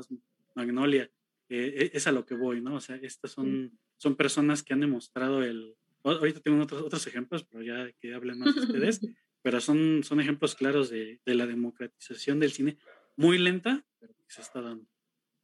Magnolia. 0.56 1.12
Eh, 1.47 1.91
es 1.93 2.08
a 2.08 2.12
lo 2.12 2.25
que 2.25 2.36
voy, 2.36 2.60
¿no? 2.60 2.75
O 2.75 2.80
sea, 2.82 2.95
estas 2.97 3.32
son, 3.32 3.80
son 3.97 4.15
personas 4.15 4.63
que 4.63 4.73
han 4.73 4.82
demostrado 4.82 5.43
el... 5.43 5.75
Ahorita 6.04 6.39
tengo 6.39 6.62
otros, 6.62 6.82
otros 6.82 7.06
ejemplos, 7.08 7.45
pero 7.45 7.63
ya 7.63 7.91
que 7.99 8.13
hablen 8.13 8.39
más 8.39 8.56
ustedes, 8.56 8.99
pero 9.45 9.62
son, 9.62 10.03
son 10.03 10.19
ejemplos 10.19 10.55
claros 10.55 10.89
de, 10.89 11.19
de, 11.23 11.36
la 11.36 11.45
democratización 11.45 12.39
del 12.39 12.51
cine, 12.51 12.79
muy 13.15 13.38
lenta, 13.38 13.86
pero 13.99 14.12
que 14.15 14.34
se 14.34 14.41
está 14.41 14.60
dando. 14.60 14.88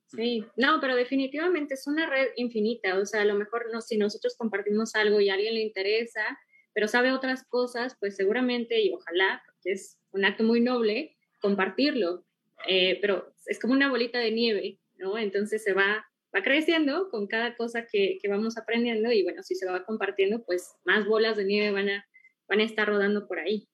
Sí, 0.07 0.43
no, 0.57 0.79
pero 0.81 0.95
definitivamente 0.95 1.75
es 1.75 1.85
una 1.85 2.09
red 2.09 2.29
infinita, 2.35 2.97
o 2.97 3.05
sea, 3.05 3.21
a 3.21 3.25
lo 3.25 3.35
mejor 3.35 3.67
no, 3.71 3.79
si 3.79 3.97
nosotros 3.97 4.35
compartimos 4.35 4.95
algo 4.95 5.21
y 5.21 5.29
a 5.29 5.35
alguien 5.35 5.53
le 5.53 5.61
interesa, 5.61 6.23
pero 6.73 6.87
sabe 6.87 7.11
otras 7.11 7.45
cosas, 7.47 7.95
pues 7.99 8.15
seguramente 8.15 8.81
y 8.81 8.91
ojalá, 8.91 9.43
porque 9.45 9.73
es 9.73 9.99
un 10.09 10.25
acto 10.25 10.43
muy 10.43 10.61
noble, 10.61 11.15
compartirlo, 11.39 12.25
eh, 12.67 12.97
pero 13.01 13.35
es 13.45 13.59
como 13.59 13.73
una 13.73 13.91
bolita 13.91 14.17
de 14.17 14.31
nieve, 14.31 14.79
¿no? 14.95 15.19
Entonces 15.19 15.63
se 15.63 15.73
va, 15.73 16.07
va 16.35 16.41
creciendo 16.41 17.07
con 17.11 17.27
cada 17.27 17.55
cosa 17.55 17.85
que, 17.85 18.17
que, 18.19 18.27
vamos 18.27 18.57
aprendiendo 18.57 19.11
y 19.11 19.21
bueno, 19.21 19.43
si 19.43 19.53
se 19.53 19.67
va 19.67 19.85
compartiendo, 19.85 20.43
pues 20.43 20.73
más 20.85 21.05
bolas 21.05 21.37
de 21.37 21.45
nieve 21.45 21.69
van 21.69 21.89
a, 21.89 22.05
van 22.47 22.61
a 22.61 22.63
estar 22.63 22.87
rodando 22.87 23.27
por 23.27 23.37
ahí. 23.37 23.67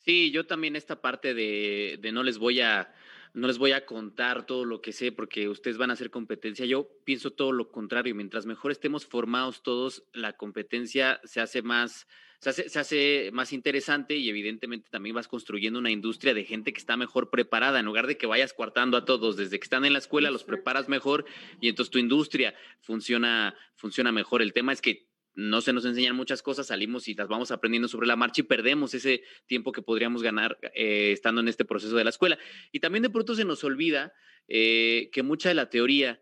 Sí, 0.00 0.30
yo 0.30 0.46
también 0.46 0.76
esta 0.76 1.00
parte 1.00 1.34
de, 1.34 1.98
de 2.00 2.12
no 2.12 2.22
les 2.22 2.38
voy 2.38 2.60
a 2.60 2.92
no 3.32 3.46
les 3.46 3.58
voy 3.58 3.72
a 3.72 3.86
contar 3.86 4.44
todo 4.44 4.64
lo 4.64 4.80
que 4.80 4.92
sé 4.92 5.12
porque 5.12 5.48
ustedes 5.48 5.76
van 5.76 5.90
a 5.90 5.92
hacer 5.92 6.10
competencia. 6.10 6.66
Yo 6.66 6.88
pienso 7.04 7.30
todo 7.30 7.52
lo 7.52 7.70
contrario. 7.70 8.14
Mientras 8.14 8.46
mejor 8.46 8.72
estemos 8.72 9.06
formados 9.06 9.62
todos, 9.62 10.04
la 10.12 10.32
competencia 10.32 11.20
se 11.24 11.40
hace 11.40 11.62
más, 11.62 12.08
se 12.40 12.50
hace, 12.50 12.68
se 12.68 12.78
hace, 12.78 13.30
más 13.32 13.52
interesante 13.52 14.16
y 14.16 14.28
evidentemente 14.28 14.88
también 14.90 15.14
vas 15.14 15.28
construyendo 15.28 15.78
una 15.78 15.90
industria 15.90 16.34
de 16.34 16.44
gente 16.44 16.72
que 16.72 16.80
está 16.80 16.96
mejor 16.96 17.30
preparada. 17.30 17.78
En 17.78 17.86
lugar 17.86 18.06
de 18.08 18.16
que 18.16 18.26
vayas 18.26 18.52
coartando 18.52 18.96
a 18.96 19.04
todos 19.04 19.36
desde 19.36 19.60
que 19.60 19.64
están 19.64 19.84
en 19.84 19.92
la 19.92 20.00
escuela, 20.00 20.30
los 20.30 20.44
preparas 20.44 20.88
mejor 20.88 21.24
y 21.60 21.68
entonces 21.68 21.90
tu 21.90 21.98
industria 21.98 22.54
funciona, 22.80 23.54
funciona 23.76 24.10
mejor. 24.10 24.42
El 24.42 24.52
tema 24.52 24.72
es 24.72 24.82
que 24.82 25.09
no 25.34 25.60
se 25.60 25.72
nos 25.72 25.84
enseñan 25.84 26.16
muchas 26.16 26.42
cosas, 26.42 26.66
salimos 26.66 27.08
y 27.08 27.14
las 27.14 27.28
vamos 27.28 27.50
aprendiendo 27.50 27.88
sobre 27.88 28.06
la 28.06 28.16
marcha 28.16 28.40
y 28.40 28.44
perdemos 28.44 28.94
ese 28.94 29.22
tiempo 29.46 29.72
que 29.72 29.82
podríamos 29.82 30.22
ganar 30.22 30.58
eh, 30.74 31.12
estando 31.12 31.40
en 31.40 31.48
este 31.48 31.64
proceso 31.64 31.96
de 31.96 32.04
la 32.04 32.10
escuela. 32.10 32.38
Y 32.72 32.80
también 32.80 33.02
de 33.02 33.10
pronto 33.10 33.34
se 33.34 33.44
nos 33.44 33.62
olvida 33.64 34.12
eh, 34.48 35.08
que 35.12 35.22
mucha 35.22 35.48
de 35.48 35.54
la 35.54 35.70
teoría 35.70 36.20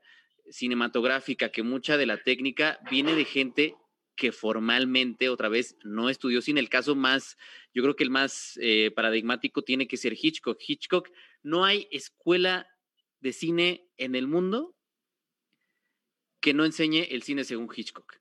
cinematográfica, 0.50 1.50
que 1.50 1.62
mucha 1.62 1.96
de 1.96 2.06
la 2.06 2.22
técnica 2.22 2.78
viene 2.90 3.14
de 3.14 3.24
gente 3.24 3.74
que 4.16 4.32
formalmente, 4.32 5.28
otra 5.28 5.48
vez, 5.48 5.76
no 5.84 6.10
estudió 6.10 6.42
cine. 6.42 6.60
El 6.60 6.68
caso 6.68 6.96
más, 6.96 7.38
yo 7.72 7.82
creo 7.82 7.94
que 7.94 8.04
el 8.04 8.10
más 8.10 8.58
eh, 8.60 8.90
paradigmático 8.90 9.62
tiene 9.62 9.86
que 9.86 9.96
ser 9.96 10.14
Hitchcock. 10.20 10.58
Hitchcock, 10.60 11.08
no 11.42 11.64
hay 11.64 11.86
escuela 11.92 12.66
de 13.20 13.32
cine 13.32 13.88
en 13.96 14.16
el 14.16 14.26
mundo 14.26 14.76
que 16.40 16.52
no 16.52 16.64
enseñe 16.64 17.06
el 17.10 17.22
cine 17.22 17.44
según 17.44 17.68
Hitchcock. 17.74 18.16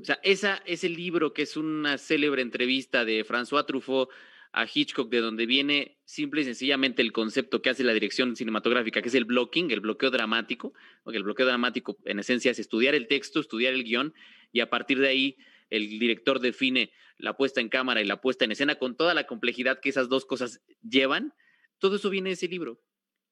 O 0.00 0.04
sea, 0.04 0.18
esa, 0.22 0.62
ese 0.66 0.88
libro 0.88 1.32
que 1.32 1.42
es 1.42 1.56
una 1.56 1.98
célebre 1.98 2.42
entrevista 2.42 3.04
de 3.04 3.24
François 3.24 3.66
Truffaut 3.66 4.08
a 4.52 4.66
Hitchcock, 4.72 5.10
de 5.10 5.20
donde 5.20 5.46
viene 5.46 5.98
simple 6.04 6.42
y 6.42 6.44
sencillamente 6.44 7.02
el 7.02 7.12
concepto 7.12 7.60
que 7.60 7.70
hace 7.70 7.82
la 7.82 7.92
dirección 7.92 8.36
cinematográfica, 8.36 9.02
que 9.02 9.08
es 9.08 9.14
el 9.16 9.24
blocking, 9.24 9.72
el 9.72 9.80
bloqueo 9.80 10.12
dramático, 10.12 10.72
porque 11.02 11.16
el 11.16 11.24
bloqueo 11.24 11.46
dramático 11.46 11.98
en 12.04 12.20
esencia 12.20 12.52
es 12.52 12.60
estudiar 12.60 12.94
el 12.94 13.08
texto, 13.08 13.40
estudiar 13.40 13.74
el 13.74 13.82
guion, 13.82 14.14
y 14.52 14.60
a 14.60 14.70
partir 14.70 15.00
de 15.00 15.08
ahí 15.08 15.36
el 15.70 15.98
director 15.98 16.38
define 16.38 16.92
la 17.18 17.36
puesta 17.36 17.60
en 17.60 17.68
cámara 17.68 18.00
y 18.00 18.04
la 18.04 18.20
puesta 18.20 18.44
en 18.44 18.52
escena 18.52 18.76
con 18.76 18.96
toda 18.96 19.12
la 19.12 19.26
complejidad 19.26 19.80
que 19.80 19.88
esas 19.88 20.08
dos 20.08 20.24
cosas 20.24 20.62
llevan. 20.82 21.34
Todo 21.78 21.96
eso 21.96 22.10
viene 22.10 22.30
de 22.30 22.34
ese 22.34 22.46
libro. 22.46 22.80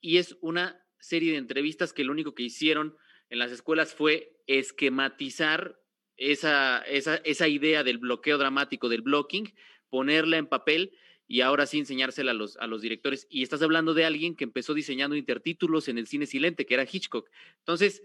Y 0.00 0.16
es 0.16 0.36
una 0.40 0.84
serie 0.98 1.32
de 1.32 1.38
entrevistas 1.38 1.92
que 1.92 2.02
lo 2.02 2.12
único 2.12 2.34
que 2.34 2.42
hicieron 2.42 2.96
en 3.30 3.38
las 3.38 3.52
escuelas 3.52 3.94
fue 3.94 4.40
esquematizar 4.48 5.81
esa, 6.16 6.78
esa, 6.82 7.16
esa 7.16 7.48
idea 7.48 7.84
del 7.84 7.98
bloqueo 7.98 8.38
dramático, 8.38 8.88
del 8.88 9.02
blocking, 9.02 9.52
ponerla 9.88 10.38
en 10.38 10.46
papel 10.46 10.92
y 11.26 11.40
ahora 11.40 11.66
sí 11.66 11.78
enseñársela 11.78 12.32
a 12.32 12.34
los, 12.34 12.56
a 12.58 12.66
los 12.66 12.82
directores. 12.82 13.26
Y 13.30 13.42
estás 13.42 13.62
hablando 13.62 13.94
de 13.94 14.04
alguien 14.04 14.36
que 14.36 14.44
empezó 14.44 14.74
diseñando 14.74 15.16
intertítulos 15.16 15.88
en 15.88 15.98
el 15.98 16.06
cine 16.06 16.26
silente, 16.26 16.66
que 16.66 16.74
era 16.74 16.86
Hitchcock. 16.90 17.30
Entonces, 17.58 18.02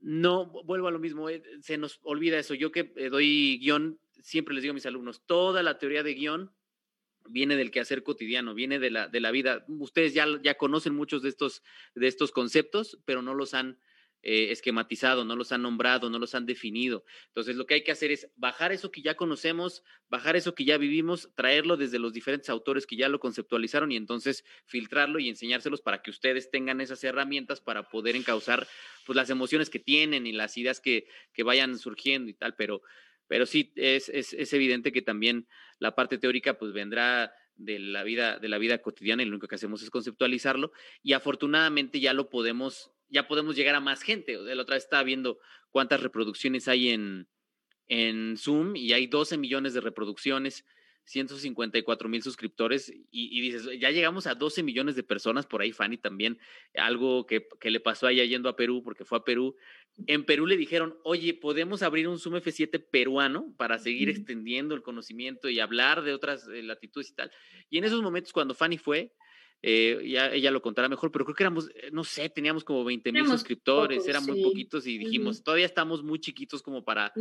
no, 0.00 0.46
vuelvo 0.46 0.88
a 0.88 0.90
lo 0.90 0.98
mismo, 0.98 1.28
eh, 1.30 1.42
se 1.60 1.78
nos 1.78 2.00
olvida 2.02 2.38
eso. 2.38 2.54
Yo 2.54 2.72
que 2.72 2.92
eh, 2.96 3.08
doy 3.08 3.58
guion, 3.58 3.98
siempre 4.20 4.54
les 4.54 4.62
digo 4.62 4.72
a 4.72 4.74
mis 4.74 4.86
alumnos, 4.86 5.22
toda 5.24 5.62
la 5.62 5.78
teoría 5.78 6.02
de 6.02 6.14
guion 6.14 6.52
viene 7.28 7.56
del 7.56 7.70
quehacer 7.70 8.02
cotidiano, 8.02 8.52
viene 8.52 8.78
de 8.78 8.90
la, 8.90 9.08
de 9.08 9.20
la 9.20 9.30
vida. 9.30 9.64
Ustedes 9.68 10.12
ya, 10.12 10.26
ya 10.42 10.54
conocen 10.54 10.94
muchos 10.94 11.22
de 11.22 11.28
estos, 11.28 11.62
de 11.94 12.08
estos 12.08 12.32
conceptos, 12.32 12.98
pero 13.04 13.22
no 13.22 13.32
los 13.34 13.54
han 13.54 13.78
eh, 14.22 14.52
esquematizado, 14.52 15.24
no 15.24 15.34
los 15.34 15.50
han 15.50 15.62
nombrado, 15.62 16.08
no 16.08 16.18
los 16.20 16.34
han 16.36 16.46
definido. 16.46 17.04
Entonces, 17.26 17.56
lo 17.56 17.66
que 17.66 17.74
hay 17.74 17.82
que 17.82 17.90
hacer 17.90 18.12
es 18.12 18.30
bajar 18.36 18.70
eso 18.70 18.92
que 18.92 19.02
ya 19.02 19.16
conocemos, 19.16 19.82
bajar 20.08 20.36
eso 20.36 20.54
que 20.54 20.64
ya 20.64 20.78
vivimos, 20.78 21.30
traerlo 21.34 21.76
desde 21.76 21.98
los 21.98 22.12
diferentes 22.12 22.48
autores 22.48 22.86
que 22.86 22.96
ya 22.96 23.08
lo 23.08 23.18
conceptualizaron 23.18 23.90
y 23.90 23.96
entonces 23.96 24.44
filtrarlo 24.64 25.18
y 25.18 25.28
enseñárselos 25.28 25.80
para 25.80 26.02
que 26.02 26.10
ustedes 26.10 26.50
tengan 26.50 26.80
esas 26.80 27.02
herramientas 27.02 27.60
para 27.60 27.88
poder 27.88 28.14
encauzar 28.14 28.68
pues, 29.06 29.16
las 29.16 29.28
emociones 29.28 29.70
que 29.70 29.80
tienen 29.80 30.26
y 30.26 30.32
las 30.32 30.56
ideas 30.56 30.80
que, 30.80 31.06
que 31.32 31.42
vayan 31.42 31.76
surgiendo 31.78 32.30
y 32.30 32.34
tal. 32.34 32.54
Pero, 32.54 32.82
pero 33.26 33.44
sí, 33.44 33.72
es, 33.74 34.08
es, 34.08 34.52
evidente 34.52 34.92
que 34.92 35.02
también 35.02 35.48
la 35.78 35.94
parte 35.94 36.18
teórica 36.18 36.58
pues 36.58 36.72
vendrá 36.72 37.34
de 37.56 37.78
la 37.78 38.02
vida 38.04 38.38
de 38.38 38.48
la 38.48 38.58
vida 38.58 38.78
cotidiana 38.78 39.22
y 39.22 39.26
lo 39.26 39.32
único 39.32 39.46
que 39.46 39.56
hacemos 39.56 39.82
es 39.82 39.90
conceptualizarlo 39.90 40.72
y 41.02 41.12
afortunadamente 41.12 42.00
ya 42.00 42.14
lo 42.14 42.30
podemos 42.30 42.92
ya 43.12 43.28
podemos 43.28 43.54
llegar 43.54 43.74
a 43.74 43.80
más 43.80 44.02
gente. 44.02 44.36
La 44.36 44.62
otra 44.62 44.74
vez 44.74 44.84
estaba 44.84 45.02
viendo 45.02 45.38
cuántas 45.70 46.00
reproducciones 46.00 46.66
hay 46.66 46.88
en, 46.88 47.28
en 47.86 48.36
Zoom 48.38 48.74
y 48.74 48.92
hay 48.92 49.06
12 49.06 49.36
millones 49.36 49.74
de 49.74 49.82
reproducciones, 49.82 50.64
154 51.04 52.08
mil 52.08 52.22
suscriptores 52.22 52.92
y, 53.10 53.40
dices, 53.40 53.68
ya 53.78 53.90
llegamos 53.90 54.26
a 54.26 54.34
12 54.34 54.62
millones 54.62 54.94
de 54.94 55.02
personas, 55.02 55.46
por 55.46 55.60
ahí 55.60 55.72
Fanny 55.72 55.98
también, 55.98 56.38
algo 56.74 57.26
que, 57.26 57.48
le 57.62 57.80
pasó 57.80 58.06
a 58.06 58.12
ella 58.12 58.24
yendo 58.24 58.48
a 58.48 58.56
Perú, 58.56 58.82
porque 58.82 59.04
fue 59.04 59.18
a 59.18 59.24
Perú. 59.24 59.56
En 60.06 60.24
Perú 60.24 60.46
le 60.46 60.56
dijeron, 60.56 60.96
oye, 61.04 61.34
podemos 61.34 61.82
abrir 61.82 62.08
un 62.08 62.18
Zoom 62.18 62.36
F7 62.36 62.86
peruano 62.88 63.52
para 63.58 63.78
seguir 63.78 64.08
extendiendo 64.08 64.74
el 64.74 64.82
conocimiento 64.82 65.50
y 65.50 65.60
hablar 65.60 66.02
de 66.02 66.14
otras 66.14 66.48
eh, 66.48 66.62
latitudes 66.62 67.10
y 67.10 67.14
tal. 67.14 67.32
Y 67.68 67.78
en 67.78 67.84
esos 67.84 68.00
momentos, 68.00 68.32
cuando 68.32 68.54
Fanny 68.54 68.78
fue, 68.78 69.12
eh, 69.64 70.02
ya 70.04 70.32
ella 70.32 70.50
lo 70.50 70.60
contará 70.60 70.88
mejor, 70.88 71.12
pero 71.12 71.24
creo 71.24 71.36
que 71.36 71.44
éramos, 71.44 71.70
eh, 71.70 71.90
no 71.92 72.02
sé, 72.02 72.28
teníamos 72.28 72.64
como 72.64 72.82
20 72.84 73.12
mil 73.12 73.26
suscriptores, 73.26 74.06
eran 74.08 74.24
muy 74.26 74.42
poquitos 74.42 74.86
y 74.88 74.98
dijimos, 74.98 75.44
todavía 75.44 75.66
estamos 75.66 76.02
muy 76.02 76.18
chiquitos 76.18 76.62
como 76.62 76.84
para 76.84 77.12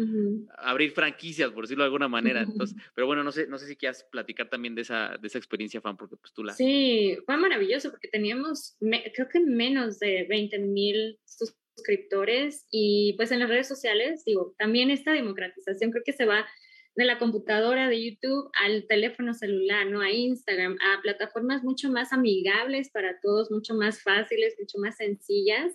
abrir 0.58 0.92
franquicias, 0.92 1.52
por 1.52 1.66
decirlo 1.66 1.84
de 1.84 1.88
alguna 1.88 2.08
manera. 2.08 2.42
Entonces, 2.42 2.76
pero 2.96 3.06
bueno, 3.06 3.24
no 3.24 3.32
sé, 3.32 3.46
no 3.46 3.60
sé 3.60 3.68
si 3.68 3.76
quieras 3.76 4.06
platicar 4.12 4.50
también 4.50 4.74
de 4.74 4.82
esa, 4.82 5.18
de 5.22 5.28
esa 5.28 5.38
experiencia, 5.38 5.82
fan, 5.82 5.96
porque 5.96 6.18
pues 6.18 6.34
tú 6.34 6.44
la... 6.44 6.54
Sí, 6.54 7.18
fue 7.26 7.38
maravilloso 7.38 7.92
porque 7.92 8.08
teníamos, 8.08 8.76
creo 8.80 9.30
que 9.32 9.40
menos 9.40 10.00
de 10.00 10.26
20 10.28 10.58
mil 10.60 11.20
suscriptores 11.26 12.68
y 12.72 13.14
pues 13.18 13.32
en 13.32 13.40
las 13.40 13.50
redes 13.50 13.68
sociales, 13.68 14.24
digo, 14.26 14.56
también 14.58 14.90
esta 14.90 15.14
democratización 15.14 15.92
creo 15.92 16.04
que 16.04 16.14
se 16.14 16.26
va 16.26 16.48
de 16.96 17.06
la 17.06 17.18
computadora 17.20 17.88
de 17.88 18.04
YouTube 18.04 18.50
al 18.62 18.86
teléfono 18.88 19.34
celular, 19.34 19.88
¿no? 19.88 20.02
A 20.02 20.12
Instagram, 20.12 20.78
a 20.82 21.02
plataformas 21.02 21.64
mucho 21.64 21.90
más 21.90 22.12
amigables 22.12 22.90
para 22.92 23.20
todos, 23.22 23.50
mucho 23.52 23.74
más 23.76 24.02
fáciles, 24.04 24.56
mucho 24.60 24.78
más 24.80 24.98
sencillas. 24.98 25.74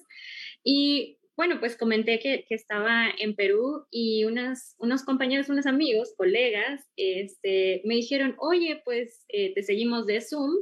Y 0.63 1.19
bueno, 1.37 1.61
pues 1.61 1.77
comenté 1.77 2.19
que, 2.19 2.45
que 2.49 2.55
estaba 2.55 3.09
en 3.19 3.35
Perú 3.37 3.87
y 3.91 4.25
unas, 4.25 4.75
unos 4.79 5.05
compañeros, 5.05 5.49
unos 5.49 5.67
amigos, 5.67 6.15
colegas, 6.17 6.83
este, 6.97 7.83
me 7.85 7.95
dijeron, 7.95 8.35
oye, 8.39 8.81
pues 8.85 9.25
eh, 9.29 9.53
te 9.55 9.63
seguimos 9.63 10.07
de 10.07 10.21
Zoom 10.21 10.55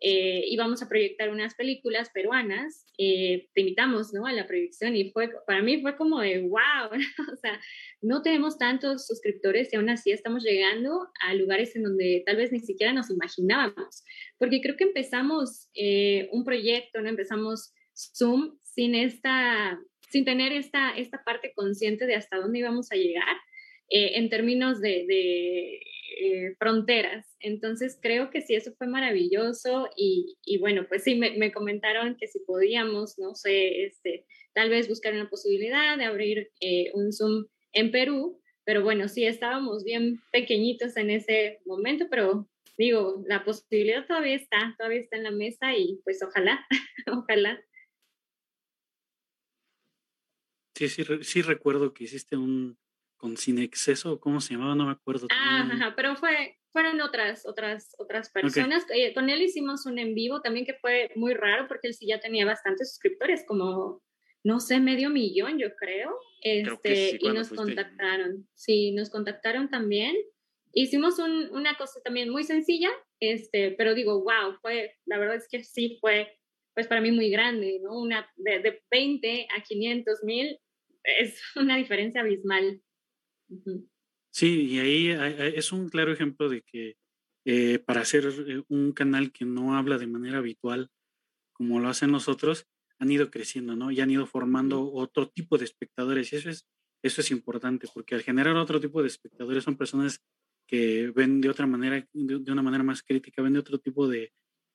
eh, 0.00 0.44
íbamos 0.46 0.80
a 0.80 0.88
proyectar 0.88 1.28
unas 1.28 1.56
películas 1.56 2.10
peruanas, 2.10 2.86
eh, 2.98 3.48
te 3.52 3.62
invitamos 3.62 4.14
¿no? 4.14 4.26
a 4.26 4.32
la 4.32 4.46
proyección 4.46 4.94
y 4.94 5.10
fue, 5.10 5.28
para 5.44 5.60
mí 5.60 5.80
fue 5.82 5.96
como 5.96 6.20
de 6.20 6.40
wow, 6.42 6.90
o 7.32 7.36
sea, 7.36 7.60
no 8.00 8.22
tenemos 8.22 8.58
tantos 8.58 9.08
suscriptores 9.08 9.72
y 9.72 9.76
aún 9.76 9.88
así 9.88 10.12
estamos 10.12 10.44
llegando 10.44 11.08
a 11.20 11.34
lugares 11.34 11.74
en 11.74 11.82
donde 11.82 12.22
tal 12.24 12.36
vez 12.36 12.52
ni 12.52 12.60
siquiera 12.60 12.92
nos 12.92 13.10
imaginábamos, 13.10 14.04
porque 14.38 14.60
creo 14.60 14.76
que 14.76 14.84
empezamos 14.84 15.68
eh, 15.74 16.28
un 16.30 16.44
proyecto, 16.44 17.00
¿no? 17.00 17.08
empezamos 17.08 17.72
Zoom 17.94 18.56
sin, 18.62 18.94
esta, 18.94 19.80
sin 20.10 20.24
tener 20.24 20.52
esta, 20.52 20.96
esta 20.96 21.24
parte 21.24 21.52
consciente 21.56 22.06
de 22.06 22.14
hasta 22.14 22.36
dónde 22.36 22.60
íbamos 22.60 22.92
a 22.92 22.96
llegar. 22.96 23.36
en 23.90 24.28
términos 24.28 24.80
de, 24.80 25.06
de 25.08 25.80
eh, 26.16 26.54
fronteras. 26.58 27.26
Entonces 27.40 27.98
creo 28.00 28.30
que 28.30 28.40
sí, 28.40 28.54
eso 28.54 28.72
fue 28.76 28.86
maravilloso 28.86 29.88
y, 29.96 30.36
bueno, 30.58 30.86
pues 30.88 31.04
sí, 31.04 31.14
me, 31.14 31.52
comentaron 31.52 32.16
que 32.16 32.26
si 32.26 32.40
podíamos, 32.40 33.18
no 33.18 33.34
sé, 33.34 33.84
este, 33.84 34.26
tal 34.54 34.70
vez 34.70 34.88
buscar 34.88 35.12
una 35.14 35.28
posibilidad 35.28 35.98
de 35.98 36.04
abrir 36.04 36.50
eh, 36.60 36.90
un 36.94 37.12
Zoom 37.12 37.46
en 37.72 37.90
Perú, 37.90 38.40
pero 38.64 38.82
bueno, 38.82 39.08
sí, 39.08 39.24
estábamos 39.24 39.84
bien 39.84 40.20
pequeñitos 40.32 40.96
en 40.96 41.10
ese 41.10 41.60
momento, 41.66 42.06
pero 42.10 42.48
digo, 42.76 43.22
la 43.26 43.44
posibilidad 43.44 44.06
todavía 44.06 44.36
está, 44.36 44.74
todavía 44.78 45.00
está 45.00 45.16
en 45.16 45.24
la 45.24 45.30
mesa 45.30 45.76
y 45.76 46.00
pues 46.04 46.22
ojalá, 46.22 46.66
ojalá. 47.06 47.62
Sí, 50.74 50.88
sí, 50.88 51.04
sí 51.22 51.42
recuerdo 51.42 51.92
que 51.92 52.04
hiciste 52.04 52.36
un, 52.36 52.78
con 53.18 53.36
Sin 53.36 53.58
Exceso, 53.58 54.18
¿cómo 54.20 54.40
se 54.40 54.54
llamaba? 54.54 54.74
No 54.74 54.86
me 54.86 54.92
acuerdo. 54.92 55.26
Ah, 55.30 55.68
ajá, 55.70 55.94
pero 55.96 56.16
fue, 56.16 56.56
fueron 56.70 57.00
otras, 57.00 57.44
otras, 57.46 57.94
otras 57.98 58.30
personas. 58.30 58.86
Eh, 58.94 59.12
con 59.12 59.28
él 59.28 59.42
hicimos 59.42 59.84
un 59.86 59.98
en 59.98 60.14
vivo 60.14 60.40
también 60.40 60.64
que 60.64 60.74
fue 60.74 61.10
muy 61.16 61.34
raro 61.34 61.66
porque 61.66 61.88
él 61.88 61.94
sí 61.94 62.06
ya 62.06 62.20
tenía 62.20 62.46
bastantes 62.46 62.90
suscriptores, 62.90 63.44
como, 63.46 64.02
no 64.44 64.60
sé, 64.60 64.78
medio 64.80 65.10
millón, 65.10 65.58
yo 65.58 65.74
creo. 65.74 66.18
Este, 66.42 67.18
y 67.20 67.28
nos 67.30 67.50
contactaron. 67.50 68.48
Sí, 68.54 68.92
nos 68.92 69.10
contactaron 69.10 69.68
también. 69.68 70.16
Hicimos 70.72 71.18
un, 71.18 71.50
una 71.50 71.76
cosa 71.76 72.00
también 72.04 72.30
muy 72.30 72.44
sencilla, 72.44 72.90
este, 73.18 73.72
pero 73.72 73.94
digo, 73.94 74.22
wow, 74.22 74.54
fue, 74.62 74.94
la 75.06 75.18
verdad 75.18 75.36
es 75.36 75.48
que 75.50 75.64
sí 75.64 75.98
fue, 76.00 76.38
pues 76.74 76.86
para 76.86 77.00
mí 77.00 77.10
muy 77.10 77.30
grande, 77.30 77.80
¿no? 77.82 77.98
Una 77.98 78.30
de, 78.36 78.60
de 78.60 78.82
20 78.90 79.48
a 79.56 79.62
500 79.62 80.22
mil 80.22 80.56
es 81.02 81.40
una 81.56 81.76
diferencia 81.76 82.20
abismal. 82.20 82.80
Sí, 84.30 84.66
y 84.66 84.78
ahí 84.78 85.08
es 85.56 85.72
un 85.72 85.88
claro 85.88 86.12
ejemplo 86.12 86.48
de 86.48 86.62
que 86.62 86.96
eh, 87.44 87.78
para 87.78 88.02
hacer 88.02 88.26
eh, 88.46 88.62
un 88.68 88.92
canal 88.92 89.32
que 89.32 89.44
no 89.44 89.76
habla 89.76 89.96
de 89.96 90.06
manera 90.06 90.38
habitual, 90.38 90.90
como 91.52 91.80
lo 91.80 91.88
hacen 91.88 92.10
nosotros, 92.10 92.66
han 92.98 93.10
ido 93.10 93.30
creciendo, 93.30 93.74
¿no? 93.74 93.90
Y 93.90 94.00
han 94.00 94.10
ido 94.10 94.26
formando 94.26 94.92
otro 94.92 95.28
tipo 95.28 95.56
de 95.56 95.64
espectadores. 95.64 96.32
Y 96.32 96.36
eso 96.36 96.50
es, 96.50 96.66
eso 97.02 97.20
es 97.20 97.30
importante, 97.30 97.88
porque 97.92 98.14
al 98.14 98.22
generar 98.22 98.56
otro 98.56 98.80
tipo 98.80 99.00
de 99.00 99.08
espectadores 99.08 99.64
son 99.64 99.76
personas 99.76 100.20
que 100.66 101.10
ven 101.14 101.40
de 101.40 101.48
otra 101.48 101.66
manera, 101.66 102.06
de, 102.12 102.52
una 102.52 102.62
manera 102.62 102.84
más 102.84 103.02
crítica, 103.02 103.40
ven 103.40 103.54
de 103.54 103.60
otro 103.60 103.78
tipo 103.78 104.06
de, 104.06 104.32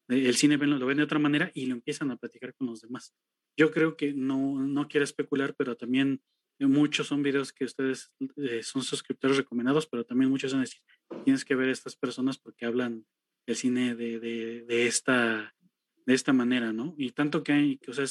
el 0.08 0.36
cine 0.36 0.58
lo 0.58 0.86
ven 0.86 0.98
de 0.98 1.04
otra 1.04 1.20
manera 1.20 1.52
y 1.54 1.68
lo 1.68 1.76
empiezan 1.76 2.10
a 2.12 2.18
platicar 2.18 2.56
con 2.56 2.68
los 2.68 2.82
demás. 2.82 3.14
Yo 3.56 3.72
creo 3.72 3.96
que 3.96 4.14
no, 4.14 4.60
no 4.60 4.88
quiero 4.88 5.04
especular, 5.04 5.54
pero 5.56 5.78
también 5.78 6.22
Muchos 6.68 7.08
son 7.08 7.24
videos 7.24 7.52
que 7.52 7.66
ustedes 7.66 8.12
eh, 8.38 8.64
son 8.64 8.84
suscriptores 8.84 9.38
recomendados, 9.38 9.88
pero 9.88 10.06
también 10.06 10.30
muchos 10.30 10.52
van 10.52 10.62
a 10.62 10.64
decir, 10.64 10.82
tienes 11.24 11.46
que 11.46 11.56
ver 11.56 11.70
a 11.70 11.72
estas 11.72 11.96
personas 11.96 12.38
porque 12.38 12.66
hablan 12.66 13.06
el 13.46 13.56
cine 13.56 13.96
de, 13.96 14.20
de, 14.20 14.88
esta, 14.88 15.56
de 16.06 16.14
esta 16.14 16.34
manera, 16.34 16.72
¿no? 16.72 16.96
Y 16.98 17.12
tanto 17.12 17.44
que, 17.44 17.52
hay, 17.52 17.80
o 17.88 17.94
sea, 17.94 18.06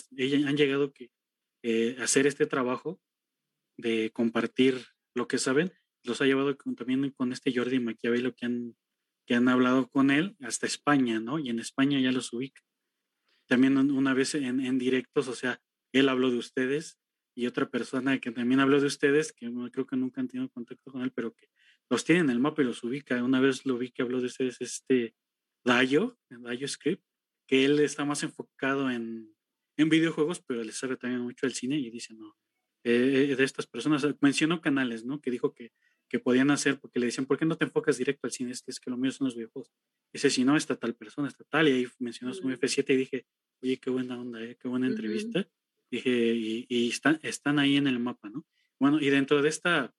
han 0.47 0.57
llegado 0.57 0.93
que 0.93 1.11
eh, 1.63 1.97
hacer 2.01 2.27
este 2.27 2.47
trabajo 2.47 3.01
de 3.79 4.11
compartir 4.13 4.85
lo 5.15 5.29
que 5.29 5.39
saben, 5.39 5.73
los 6.05 6.21
ha 6.21 6.27
llevado 6.27 6.57
también 6.77 7.11
con 7.11 7.33
este 7.33 7.55
Jordi 7.55 7.81
Maquiavelo 7.81 8.35
que 8.35 8.47
han, 8.47 8.77
que 9.27 9.35
han 9.35 9.49
hablado 9.49 9.89
con 9.89 10.11
él 10.11 10.37
hasta 10.41 10.67
España, 10.67 11.21
¿no? 11.21 11.39
Y 11.39 11.49
en 11.49 11.59
España 11.59 12.01
ya 12.01 12.13
los 12.13 12.33
ubica. 12.33 12.63
También 13.49 13.79
una 13.91 14.15
vez 14.15 14.35
en, 14.35 14.61
en 14.61 14.79
directos, 14.79 15.29
o 15.29 15.35
sea, 15.35 15.61
él 15.93 16.09
habló 16.09 16.31
de 16.31 16.39
ustedes 16.39 16.99
y 17.35 17.47
otra 17.47 17.69
persona 17.69 18.19
que 18.19 18.31
también 18.31 18.61
habló 18.61 18.81
de 18.81 18.87
ustedes, 18.87 19.33
que 19.33 19.51
creo 19.73 19.87
que 19.87 19.97
nunca 19.97 20.21
han 20.21 20.29
tenido 20.29 20.51
contacto 20.51 20.93
con 20.93 21.03
él, 21.03 21.13
pero 21.13 21.35
que 21.35 21.49
los 21.89 22.05
tiene 22.05 22.21
en 22.21 22.31
el 22.31 22.41
mapa 22.41 22.63
y 22.63 22.65
los 22.65 22.83
ubica. 22.85 23.23
Una 23.23 23.41
vez 23.41 23.65
lo 23.67 23.79
vi 23.79 23.91
que 23.91 24.03
habló 24.03 24.21
de 24.21 24.27
ustedes, 24.27 24.61
este 24.61 25.15
Dayo, 25.65 26.19
Dayo 26.29 26.69
Script, 26.69 27.05
que 27.47 27.65
él 27.65 27.79
está 27.81 28.05
más 28.05 28.23
enfocado 28.23 28.91
en, 28.91 29.35
en 29.77 29.89
videojuegos, 29.89 30.41
pero 30.41 30.63
le 30.63 30.73
sabe 30.73 30.97
también 30.97 31.23
mucho 31.23 31.47
el 31.47 31.55
cine 31.55 31.79
y 31.79 31.91
dice, 31.91 32.15
no, 32.15 32.37
eh, 32.85 33.35
de 33.37 33.45
estas 33.45 33.67
personas, 33.67 34.07
mencionó 34.21 34.61
canales, 34.61 35.05
¿no? 35.05 35.21
Que 35.21 35.31
dijo 35.31 35.55
que, 35.55 35.73
que 36.09 36.19
podían 36.19 36.51
hacer, 36.51 36.79
porque 36.79 36.99
le 36.99 37.07
decían, 37.07 37.27
¿por 37.27 37.39
qué 37.39 37.45
no 37.45 37.57
te 37.57 37.65
enfocas 37.65 37.97
directo 37.97 38.27
al 38.27 38.33
cine? 38.33 38.51
Es 38.51 38.63
que, 38.63 38.71
es 38.71 38.81
que 38.81 38.91
lo 38.91 38.97
mío 38.97 39.13
son 39.13 39.27
los 39.27 39.37
videojuegos. 39.37 39.73
Dice, 40.13 40.31
si 40.31 40.45
no, 40.45 40.57
está 40.57 40.77
tal 40.77 40.95
persona, 40.95 41.29
está 41.29 41.45
tal, 41.45 41.69
y 41.69 41.73
ahí 41.73 41.89
mencionó 41.99 42.35
su 42.35 42.43
F7 42.49 42.93
y 42.93 42.97
dije, 42.97 43.27
oye, 43.63 43.79
qué 43.79 43.91
buena 43.91 44.21
onda, 44.21 44.43
¿eh? 44.43 44.57
qué 44.61 44.69
buena 44.69 44.89
entrevista. 44.89 45.49
Dije, 45.93 46.65
y, 46.71 46.89
están, 46.89 47.21
están 47.23 47.59
ahí 47.59 47.77
en 47.77 47.87
el 47.87 47.99
mapa, 47.99 48.31
¿no? 48.31 48.47
Bueno, 48.81 48.99
y 48.99 49.11
dentro 49.11 49.43
de 49.43 49.51
esta, 49.51 49.95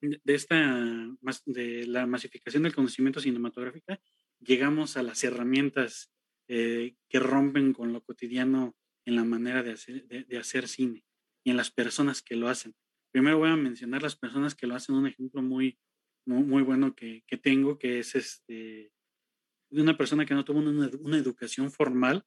de 0.00 0.34
esta, 0.34 1.06
de 1.44 1.86
la 1.86 2.06
masificación 2.06 2.62
del 2.62 2.74
conocimiento 2.74 3.20
cinematográfico, 3.20 3.94
llegamos 4.40 4.96
a 4.96 5.02
las 5.02 5.22
herramientas 5.22 6.10
eh, 6.48 6.94
que 7.10 7.18
rompen 7.18 7.74
con 7.74 7.92
lo 7.92 8.02
cotidiano 8.02 8.74
en 9.04 9.16
la 9.16 9.24
manera 9.24 9.62
de 9.62 9.72
hacer, 9.72 10.06
de, 10.06 10.38
hacer 10.38 10.66
cine 10.66 11.04
y 11.44 11.50
en 11.50 11.58
las 11.58 11.70
personas 11.70 12.22
que 12.22 12.34
lo 12.34 12.48
hacen. 12.48 12.74
Primero 13.12 13.36
voy 13.36 13.50
a 13.50 13.56
mencionar 13.56 14.00
las 14.00 14.16
personas 14.16 14.54
que 14.54 14.66
lo 14.66 14.76
hacen, 14.76 14.94
un 14.94 15.06
ejemplo 15.06 15.42
muy, 15.42 15.78
muy, 16.24 16.62
bueno 16.62 16.94
que, 16.94 17.22
que, 17.26 17.36
tengo, 17.36 17.78
que 17.78 17.98
es 17.98 18.14
este, 18.14 18.92
de 19.68 19.82
una 19.82 19.98
persona 19.98 20.24
que 20.24 20.32
no 20.32 20.46
tuvo 20.46 20.60
una, 20.60 20.90
una 21.00 21.18
educación 21.18 21.70
formal, 21.70 22.24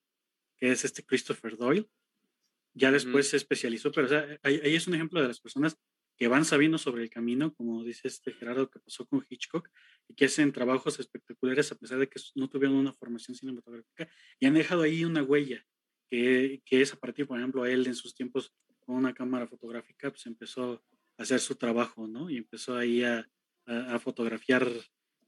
que 0.55 0.71
es 0.71 0.85
este 0.85 1.03
Christopher 1.03 1.57
Doyle 1.57 1.89
ya 2.73 2.91
después 2.91 3.29
se 3.29 3.37
especializó, 3.37 3.91
pero 3.91 4.07
ahí, 4.43 4.59
es 4.63 4.87
un 4.87 4.95
ejemplo 4.95 5.21
de 5.21 5.27
las 5.27 5.39
personas 5.39 5.77
que 6.17 6.27
van 6.27 6.43
sabiendo 6.43 6.77
sobre 6.77 7.03
el 7.03 7.09
camino, 7.09 7.53
como 7.53 7.83
dice 7.83 8.07
este 8.09 8.33
Gerardo 8.33 8.69
que 8.69 8.79
pasó 8.79 9.05
con 9.05 9.25
Hitchcock, 9.29 9.69
y 10.07 10.15
que 10.15 10.25
hacen 10.25 10.51
trabajos 10.51 10.99
espectaculares 10.99 11.71
a 11.71 11.75
pesar 11.75 11.99
de 11.99 12.09
que 12.09 12.19
no 12.35 12.49
tuvieron 12.49 12.77
una 12.77 12.93
formación 12.93 13.35
cinematográfica, 13.35 14.09
y 14.39 14.45
han 14.45 14.53
dejado 14.53 14.81
ahí 14.81 15.05
una 15.05 15.23
huella, 15.23 15.65
que, 16.09 16.61
que 16.65 16.81
es 16.81 16.93
a 16.93 16.97
partir, 16.97 17.27
por 17.27 17.37
ejemplo, 17.37 17.65
él 17.65 17.87
en 17.87 17.95
sus 17.95 18.13
tiempos 18.13 18.53
con 18.79 18.95
una 18.95 19.13
cámara 19.13 19.47
fotográfica, 19.47 20.09
pues 20.09 20.25
empezó 20.25 20.83
a 21.17 21.23
hacer 21.23 21.39
su 21.39 21.55
trabajo, 21.55 22.07
¿no? 22.07 22.29
Y 22.29 22.37
empezó 22.37 22.75
ahí 22.75 23.03
a, 23.03 23.29
a, 23.65 23.99
fotografiar 23.99 24.67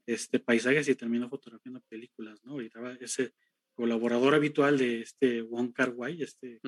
este, 0.06 0.40
paisajes 0.40 0.88
y 0.88 0.94
terminó 0.94 1.28
fotografiando 1.28 1.80
películas, 1.88 2.44
¿no? 2.44 2.60
Y 2.60 2.70
ese 3.00 3.34
colaborador 3.74 4.34
habitual 4.34 4.78
de 4.78 5.00
este 5.00 5.42
Wong 5.42 5.72
Kar 5.72 5.90
Wai, 5.90 6.22
este 6.22 6.60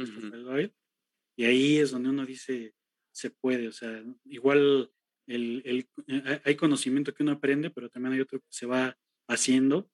y 1.36 1.44
ahí 1.44 1.78
es 1.78 1.90
donde 1.90 2.10
uno 2.10 2.24
dice, 2.24 2.74
se 3.10 3.30
puede, 3.30 3.68
o 3.68 3.72
sea, 3.72 4.04
igual 4.24 4.90
el, 5.26 5.62
el, 5.64 5.88
eh, 6.06 6.40
hay 6.44 6.54
conocimiento 6.54 7.12
que 7.14 7.22
uno 7.22 7.32
aprende, 7.32 7.70
pero 7.70 7.88
también 7.88 8.14
hay 8.14 8.20
otro 8.20 8.40
que 8.40 8.46
se 8.50 8.66
va 8.66 8.96
haciendo 9.26 9.90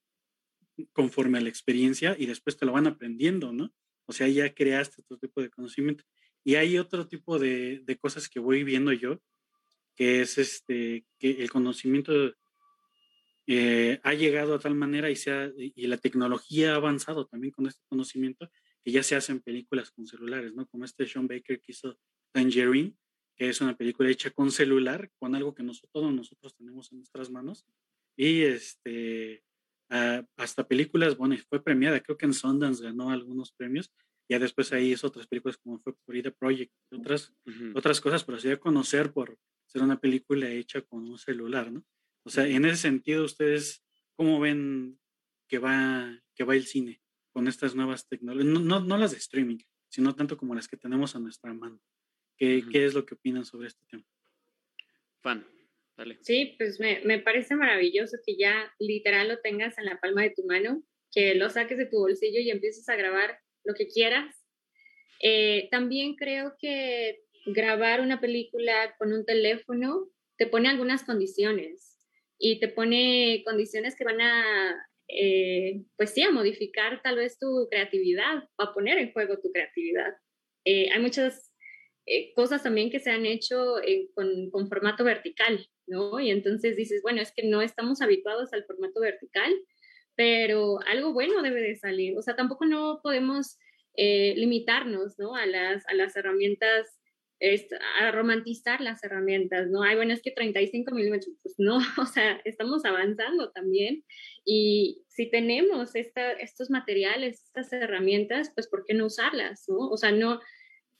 conforme 0.93 1.39
a 1.39 1.41
la 1.41 1.49
experiencia 1.49 2.17
y 2.19 2.27
después 2.27 2.57
te 2.57 2.67
lo 2.67 2.73
van 2.73 2.87
aprendiendo, 2.87 3.53
¿no? 3.53 3.73
O 4.07 4.13
sea, 4.13 4.29
ya 4.29 4.53
creaste 4.55 5.03
otro 5.03 5.19
tipo 5.19 5.41
de 5.41 5.51
conocimiento. 5.51 6.05
Y 6.43 6.57
hay 6.57 6.79
otro 6.79 7.07
tipo 7.07 7.39
de, 7.39 7.81
de 7.85 7.97
cosas 7.99 8.29
que 8.29 8.41
voy 8.41 8.65
viendo 8.65 8.93
yo, 8.93 9.21
que 9.95 10.23
es 10.23 10.39
este, 10.39 11.05
que 11.19 11.43
el 11.43 11.51
conocimiento 11.51 12.35
eh, 13.53 13.99
ha 14.05 14.15
llegado 14.15 14.55
a 14.55 14.61
tal 14.61 14.77
manera 14.77 15.11
y, 15.11 15.17
se 15.17 15.53
y 15.57 15.89
la 15.89 15.97
tecnología 15.97 16.73
ha 16.73 16.77
avanzado 16.77 17.27
también 17.27 17.53
con 17.53 17.67
este 17.67 17.83
conocimiento 17.89 18.49
que 18.85 18.93
ya 18.93 19.03
se 19.03 19.17
hacen 19.17 19.41
películas 19.41 19.91
con 19.91 20.07
celulares, 20.07 20.55
¿no? 20.55 20.69
Como 20.69 20.85
este 20.85 21.05
Sean 21.05 21.27
Baker 21.27 21.61
que 21.61 21.73
hizo 21.73 21.99
Tangerine, 22.33 22.95
que 23.37 23.49
es 23.49 23.61
una 23.61 23.77
película 23.77 24.09
hecha 24.09 24.31
con 24.31 24.53
celular, 24.53 25.11
con 25.19 25.35
algo 25.35 25.53
que 25.53 25.65
nosotros, 25.65 25.91
todos 25.93 26.15
nosotros 26.15 26.55
tenemos 26.55 26.93
en 26.93 26.99
nuestras 26.99 27.29
manos. 27.29 27.67
Y 28.17 28.43
este, 28.43 29.43
hasta 30.37 30.69
películas, 30.69 31.17
bueno, 31.17 31.35
fue 31.49 31.61
premiada, 31.61 31.99
creo 31.99 32.17
que 32.17 32.27
en 32.27 32.35
Sundance 32.35 32.85
ganó 32.85 33.11
algunos 33.11 33.51
premios. 33.51 33.91
Ya 34.29 34.39
después 34.39 34.73
ahí 34.73 34.93
hizo 34.93 35.09
otras 35.09 35.27
películas 35.27 35.57
como 35.57 35.81
fue 35.81 36.23
The 36.23 36.31
Project, 36.31 36.73
otras, 36.93 37.35
otras 37.75 38.01
cosas, 38.01 38.23
pero 38.23 38.39
se 38.39 38.47
dio 38.47 38.59
a 38.59 38.61
conocer 38.61 39.13
por 39.13 39.37
ser 39.67 39.83
una 39.83 39.99
película 39.99 40.49
hecha 40.51 40.83
con 40.83 41.09
un 41.09 41.19
celular, 41.19 41.73
¿no? 41.73 41.85
O 42.25 42.31
sea, 42.31 42.47
en 42.47 42.65
ese 42.65 42.77
sentido, 42.77 43.25
ustedes, 43.25 43.85
¿cómo 44.15 44.41
ven 44.41 44.99
que 45.49 45.59
va, 45.59 46.23
que 46.35 46.45
va 46.45 46.55
el 46.55 46.67
cine 46.67 47.01
con 47.33 47.49
estas 47.49 47.75
nuevas 47.75 48.09
tecnologías? 48.09 48.53
No, 48.53 48.81
no, 48.81 48.99
las 48.99 49.13
de 49.13 49.19
streaming, 49.19 49.59
sino 49.89 50.15
tanto 50.15 50.37
como 50.37 50.55
las 50.55 50.69
que 50.69 50.77
tenemos 50.77 51.17
a 51.17 51.19
nuestra 51.19 51.53
mano. 51.53 51.81
¿Qué, 52.37 52.63
¿qué 52.71 52.85
es 52.85 52.95
lo 52.95 53.05
que 53.05 53.15
opinan 53.15 53.45
sobre 53.45 53.69
este 53.69 53.85
tema? 53.87 54.05
Fan, 55.21 55.47
dale. 55.97 56.19
Sí, 56.23 56.55
pues 56.59 56.81
me, 56.81 57.01
me 57.05 57.19
parece 57.19 57.55
maravilloso 57.55 58.17
que 58.25 58.37
ya 58.37 58.73
literal 58.79 59.29
lo 59.29 59.39
tengas 59.41 59.79
en 59.79 59.87
la 59.87 60.01
palma 60.01 60.23
de 60.23 60.31
tu 60.31 60.45
mano, 60.45 60.83
que 61.13 61.35
lo 61.35 61.51
saques 61.51 61.79
de 61.79 61.87
tu 61.87 61.99
bolsillo 61.99 62.41
y 62.41 62.51
empieces 62.51 62.89
a 62.89 62.97
grabar 62.97 63.39
lo 63.65 63.75
que 63.75 63.89
quieras. 63.89 64.37
Eh, 65.23 65.69
también 65.71 66.17
creo 66.17 66.55
que 66.59 67.23
grabar 67.47 68.01
una 68.01 68.21
película 68.21 68.95
con 68.99 69.13
un 69.13 69.25
teléfono 69.25 70.11
te 70.37 70.47
pone 70.47 70.69
algunas 70.69 71.05
condiciones 71.05 71.90
y 72.41 72.59
te 72.59 72.69
pone 72.69 73.43
condiciones 73.45 73.95
que 73.95 74.05
van 74.05 74.21
a, 74.23 74.87
eh, 75.09 75.83
pues 75.97 76.11
sí, 76.11 76.23
a 76.23 76.31
modificar 76.31 77.03
tal 77.03 77.17
vez 77.17 77.39
tu 77.39 77.69
creatividad, 77.71 78.49
a 78.57 78.73
poner 78.73 78.97
en 78.99 79.13
juego 79.13 79.39
tu 79.39 79.53
creatividad. 79.53 80.15
Eh, 80.65 80.89
hay 80.91 81.01
muchas 81.01 81.53
eh, 82.07 82.33
cosas 82.35 82.63
también 82.63 82.91
que 82.91 82.99
se 82.99 83.11
han 83.11 83.27
hecho 83.27 83.75
con, 84.15 84.51
con, 84.51 84.69
formato 84.69 85.05
vertical, 85.05 85.67
¿no? 85.87 86.19
Y 86.19 86.31
entonces 86.31 86.77
dices, 86.77 87.03
bueno, 87.03 87.21
es 87.21 87.31
que 87.31 87.47
no 87.47 87.61
estamos 87.61 88.01
habituados 88.01 88.55
al 88.55 88.65
formato 88.65 89.01
vertical, 89.01 89.53
pero 90.17 90.79
algo 90.87 91.13
bueno 91.13 91.43
debe 91.43 91.61
de 91.61 91.77
salir. 91.77 92.17
O 92.17 92.23
sea, 92.23 92.37
tampoco 92.37 92.65
no 92.65 93.01
podemos 93.03 93.59
limitarnos, 93.97 95.19
¿no? 95.19 95.35
A 95.35 95.45
las, 95.45 95.87
a 95.89 95.93
las 95.93 96.17
herramientas 96.17 97.00
es 97.41 97.67
a 97.99 98.13
romantizar 98.13 98.81
las 98.83 99.03
herramientas, 99.03 99.69
¿no? 99.71 99.83
Ay, 99.83 99.97
bueno, 99.97 100.13
es 100.13 100.21
que 100.21 100.31
35 100.31 100.95
milímetros, 100.95 101.35
pues 101.43 101.55
no, 101.59 101.79
o 101.99 102.07
sea, 102.07 102.41
estamos 102.45 102.85
avanzando 102.85 103.51
también 103.51 104.05
y 104.45 105.03
si 105.09 105.31
tenemos 105.31 105.93
estos 105.95 106.71
materiales, 106.71 107.43
estas 107.47 107.73
herramientas, 107.73 108.53
pues 108.55 108.69
¿por 108.69 108.85
qué 108.85 108.95
no 108.95 109.07
usarlas, 109.07 109.65
no? 109.69 109.89
O 109.89 109.97
sea, 109.97 110.13
no, 110.13 110.41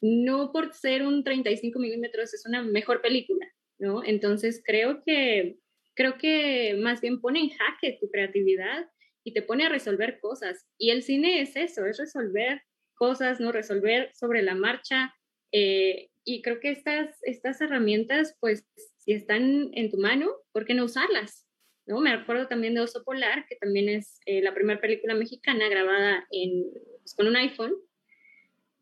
no 0.01 0.51
por 0.53 0.73
ser 0.75 1.07
un 1.07 1.25
35 1.25 1.79
milímetros 1.79 2.33
es 2.33 2.47
una 2.47 2.63
mejor 2.63 3.03
película, 3.03 3.47
¿no? 3.79 4.03
Entonces 4.03 4.63
creo 4.65 5.03
que, 5.05 5.59
creo 5.95 6.17
que 6.17 6.75
más 6.81 7.01
bien 7.01 7.21
pone 7.21 7.41
en 7.41 7.51
jaque 7.51 7.99
tu 8.01 8.11
creatividad 8.11 8.89
y 9.25 9.35
te 9.35 9.43
pone 9.43 9.67
a 9.67 9.69
resolver 9.69 10.21
cosas. 10.21 10.67
Y 10.79 10.91
el 10.91 11.03
cine 11.03 11.43
es 11.43 11.57
eso, 11.57 11.85
es 11.85 11.99
resolver 11.99 12.63
cosas, 12.95 13.41
¿no? 13.41 13.53
Resolver 13.53 14.11
sobre 14.15 14.43
la 14.43 14.55
marcha, 14.55 15.15
eh, 15.53 16.10
y 16.25 16.43
creo 16.43 16.61
que 16.61 16.71
estas, 16.71 17.19
estas 17.23 17.61
herramientas, 17.61 18.37
pues, 18.41 18.67
si 18.99 19.13
están 19.13 19.71
en 19.73 19.91
tu 19.91 19.99
mano, 19.99 20.31
¿por 20.53 20.65
qué 20.65 20.75
no 20.75 20.85
usarlas? 20.85 21.47
¿No? 21.87 22.01
Me 22.01 22.11
acuerdo 22.11 22.47
también 22.47 22.75
de 22.75 22.81
Oso 22.81 23.03
Polar, 23.05 23.47
que 23.49 23.57
también 23.57 23.89
es 23.89 24.21
eh, 24.27 24.43
la 24.43 24.55
primera 24.55 24.81
película 24.81 25.15
mexicana 25.15 25.69
grabada 25.69 26.27
en, 26.31 26.71
pues, 26.99 27.15
con 27.15 27.27
un 27.27 27.37
iPhone. 27.37 27.75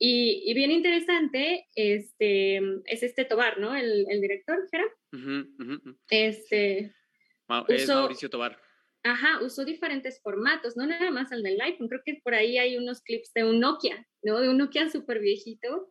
Y, 0.01 0.45
y, 0.47 0.55
bien 0.55 0.71
interesante 0.71 1.67
este, 1.75 2.59
es 2.85 3.03
este 3.03 3.25
Tobar, 3.25 3.59
¿no? 3.59 3.75
El, 3.75 4.07
el 4.09 4.21
director, 4.21 4.69
¿era? 4.71 4.85
Este, 6.09 6.95
es 7.69 7.89
Mauricio 7.89 8.31
Tobar. 8.31 8.61
Ajá, 9.05 9.43
usó 9.43 9.65
diferentes 9.65 10.21
formatos, 10.21 10.77
no 10.77 10.87
nada 10.87 11.11
más 11.11 11.33
el 11.33 11.43
del 11.43 11.61
iPhone, 11.61 11.89
creo 11.89 12.03
que 12.05 12.21
por 12.23 12.35
ahí 12.35 12.59
hay 12.59 12.77
unos 12.77 13.01
clips 13.01 13.33
de 13.33 13.45
un 13.45 13.61
Nokia, 13.61 14.07
¿no? 14.23 14.41
De 14.41 14.49
un 14.49 14.59
Nokia 14.59 14.91
súper 14.91 15.21
viejito, 15.21 15.89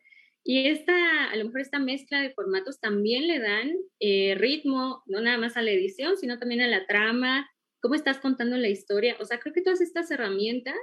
y 0.50 0.66
esta, 0.70 1.26
a 1.26 1.36
lo 1.36 1.44
mejor 1.44 1.60
esta 1.60 1.78
mezcla 1.78 2.22
de 2.22 2.30
formatos 2.30 2.80
también 2.80 3.28
le 3.28 3.38
dan 3.38 3.70
eh, 4.00 4.34
ritmo, 4.38 5.04
no 5.06 5.20
nada 5.20 5.38
más 5.38 5.58
a 5.58 5.62
la 5.62 5.72
edición, 5.72 6.16
sino 6.16 6.40
también 6.40 6.62
a 6.62 6.68
la 6.68 6.88
trama, 6.88 7.50
cómo 7.82 7.96
estás 7.96 8.20
contando 8.20 8.56
la 8.56 8.70
historia. 8.70 9.18
O 9.20 9.26
sea, 9.26 9.40
creo 9.40 9.54
que 9.54 9.62
todas 9.62 9.82
estas 9.82 10.10
herramientas, 10.10 10.78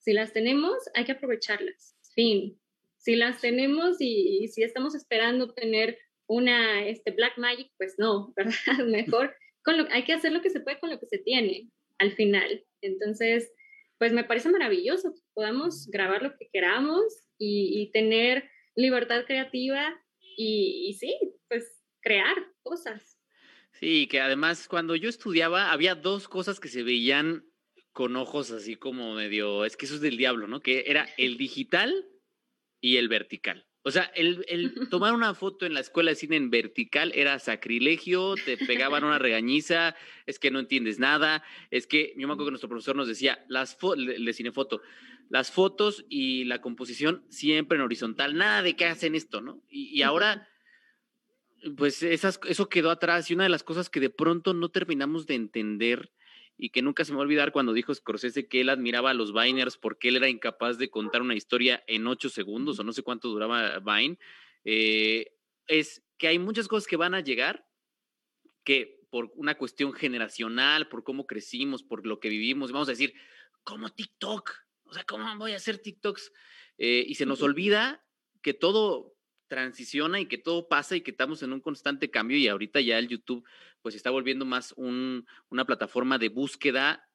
si 0.00 0.14
las 0.14 0.32
tenemos, 0.32 0.74
hay 0.94 1.04
que 1.04 1.12
aprovecharlas. 1.12 1.96
Fin. 2.16 2.58
Si 2.96 3.14
las 3.14 3.40
tenemos 3.40 3.98
y, 4.00 4.48
si 4.48 4.64
estamos 4.64 4.96
esperando 4.96 5.54
tener 5.54 5.96
una 6.26 6.84
este, 6.84 7.12
Black 7.12 7.38
Magic, 7.38 7.70
pues 7.76 7.94
no, 7.98 8.32
¿verdad? 8.36 8.84
Mejor 8.84 9.32
con 9.62 9.78
lo, 9.78 9.86
hay 9.92 10.02
que 10.02 10.14
hacer 10.14 10.32
lo 10.32 10.42
que 10.42 10.50
se 10.50 10.58
puede 10.58 10.80
con 10.80 10.90
lo 10.90 10.98
que 10.98 11.06
se 11.06 11.18
tiene 11.18 11.70
al 11.98 12.10
final. 12.16 12.64
Entonces, 12.80 13.52
pues 13.96 14.12
me 14.12 14.24
parece 14.24 14.48
maravilloso 14.48 15.14
que 15.14 15.20
podamos 15.34 15.86
grabar 15.86 16.20
lo 16.20 16.36
que 16.36 16.48
queramos 16.52 17.04
y, 17.38 17.80
y 17.80 17.92
tener 17.92 18.50
libertad 18.76 19.24
creativa 19.26 20.00
y, 20.36 20.96
sí, 20.98 21.16
pues 21.48 21.82
crear 22.00 22.36
cosas. 22.62 23.18
Sí, 23.72 24.06
que 24.06 24.20
además 24.20 24.68
cuando 24.68 24.94
yo 24.96 25.08
estudiaba 25.08 25.72
había 25.72 25.94
dos 25.94 26.28
cosas 26.28 26.60
que 26.60 26.68
se 26.68 26.82
veían 26.82 27.44
con 27.92 28.16
ojos 28.16 28.50
así 28.50 28.76
como 28.76 29.14
medio, 29.14 29.64
es 29.64 29.76
que 29.76 29.86
eso 29.86 29.96
es 29.96 30.00
del 30.00 30.16
diablo, 30.16 30.46
¿no? 30.46 30.60
Que 30.60 30.84
era 30.86 31.08
el 31.18 31.36
digital 31.36 32.06
y 32.80 32.96
el 32.96 33.08
vertical. 33.08 33.66
O 33.86 33.90
sea, 33.90 34.04
el, 34.14 34.44
el, 34.48 34.72
tomar 34.90 35.12
una 35.12 35.34
foto 35.34 35.66
en 35.66 35.74
la 35.74 35.80
escuela 35.80 36.10
de 36.10 36.16
cine 36.16 36.36
en 36.36 36.50
vertical 36.50 37.12
era 37.14 37.38
sacrilegio, 37.38 38.34
te 38.34 38.56
pegaban 38.56 39.04
una 39.04 39.18
regañiza, 39.20 39.94
es 40.26 40.38
que 40.38 40.50
no 40.50 40.58
entiendes 40.58 40.98
nada, 40.98 41.44
es 41.70 41.86
que 41.86 42.14
yo 42.16 42.26
me 42.26 42.32
acuerdo 42.32 42.46
que 42.46 42.52
nuestro 42.52 42.68
profesor 42.68 42.96
nos 42.96 43.08
decía, 43.08 43.44
las 43.48 43.76
de 43.78 44.32
cinefoto, 44.32 44.80
las 45.28 45.50
fotos 45.50 46.04
y 46.08 46.44
la 46.44 46.60
composición 46.60 47.24
siempre 47.28 47.76
en 47.76 47.82
horizontal, 47.82 48.36
nada 48.36 48.62
de 48.62 48.76
que 48.76 48.86
hacen 48.86 49.14
esto, 49.14 49.40
¿no? 49.40 49.62
Y, 49.68 50.02
ahora, 50.02 50.48
pues 51.76 52.02
esas, 52.02 52.40
eso 52.46 52.68
quedó 52.68 52.90
atrás 52.90 53.30
y 53.30 53.34
una 53.34 53.44
de 53.44 53.50
las 53.50 53.62
cosas 53.62 53.90
que 53.90 54.00
de 54.00 54.10
pronto 54.10 54.54
no 54.54 54.68
terminamos 54.70 55.26
de 55.26 55.34
entender 55.34 56.12
y 56.56 56.70
que 56.70 56.82
nunca 56.82 57.04
se 57.04 57.12
me 57.12 57.16
va 57.16 57.22
a 57.22 57.26
olvidar 57.26 57.52
cuando 57.52 57.72
dijo 57.72 57.94
Scorsese 57.94 58.46
que 58.46 58.60
él 58.60 58.68
admiraba 58.68 59.10
a 59.10 59.14
los 59.14 59.32
Viners 59.32 59.76
porque 59.76 60.08
él 60.08 60.16
era 60.16 60.28
incapaz 60.28 60.78
de 60.78 60.88
contar 60.88 61.22
una 61.22 61.34
historia 61.34 61.82
en 61.86 62.06
ocho 62.06 62.28
segundos 62.28 62.78
o 62.78 62.84
no 62.84 62.92
sé 62.92 63.02
cuánto 63.02 63.28
duraba 63.28 63.80
Vine, 63.80 64.18
eh, 64.64 65.32
es 65.66 66.04
que 66.16 66.28
hay 66.28 66.38
muchas 66.38 66.68
cosas 66.68 66.86
que 66.86 66.96
van 66.96 67.14
a 67.14 67.20
llegar 67.20 67.66
que 68.62 69.04
por 69.10 69.30
una 69.36 69.56
cuestión 69.56 69.92
generacional, 69.92 70.88
por 70.88 71.04
cómo 71.04 71.26
crecimos, 71.26 71.82
por 71.82 72.06
lo 72.06 72.18
que 72.18 72.28
vivimos, 72.28 72.72
vamos 72.72 72.88
a 72.88 72.92
decir, 72.92 73.14
como 73.62 73.88
TikTok, 73.90 74.50
o 74.94 74.96
sea, 74.96 75.04
¿cómo 75.04 75.36
voy 75.38 75.54
a 75.54 75.56
hacer 75.56 75.78
TikToks? 75.78 76.32
Eh, 76.78 77.04
y 77.08 77.16
se 77.16 77.26
nos 77.26 77.42
olvida 77.42 78.06
que 78.42 78.54
todo 78.54 79.16
transiciona 79.48 80.20
y 80.20 80.26
que 80.26 80.38
todo 80.38 80.68
pasa 80.68 80.94
y 80.94 81.00
que 81.00 81.10
estamos 81.10 81.42
en 81.42 81.52
un 81.52 81.60
constante 81.60 82.12
cambio 82.12 82.38
y 82.38 82.46
ahorita 82.46 82.80
ya 82.80 82.96
el 82.98 83.08
YouTube 83.08 83.44
pues 83.82 83.96
está 83.96 84.10
volviendo 84.10 84.44
más 84.44 84.72
una 84.76 85.64
plataforma 85.66 86.16
de 86.18 86.28
búsqueda 86.28 87.08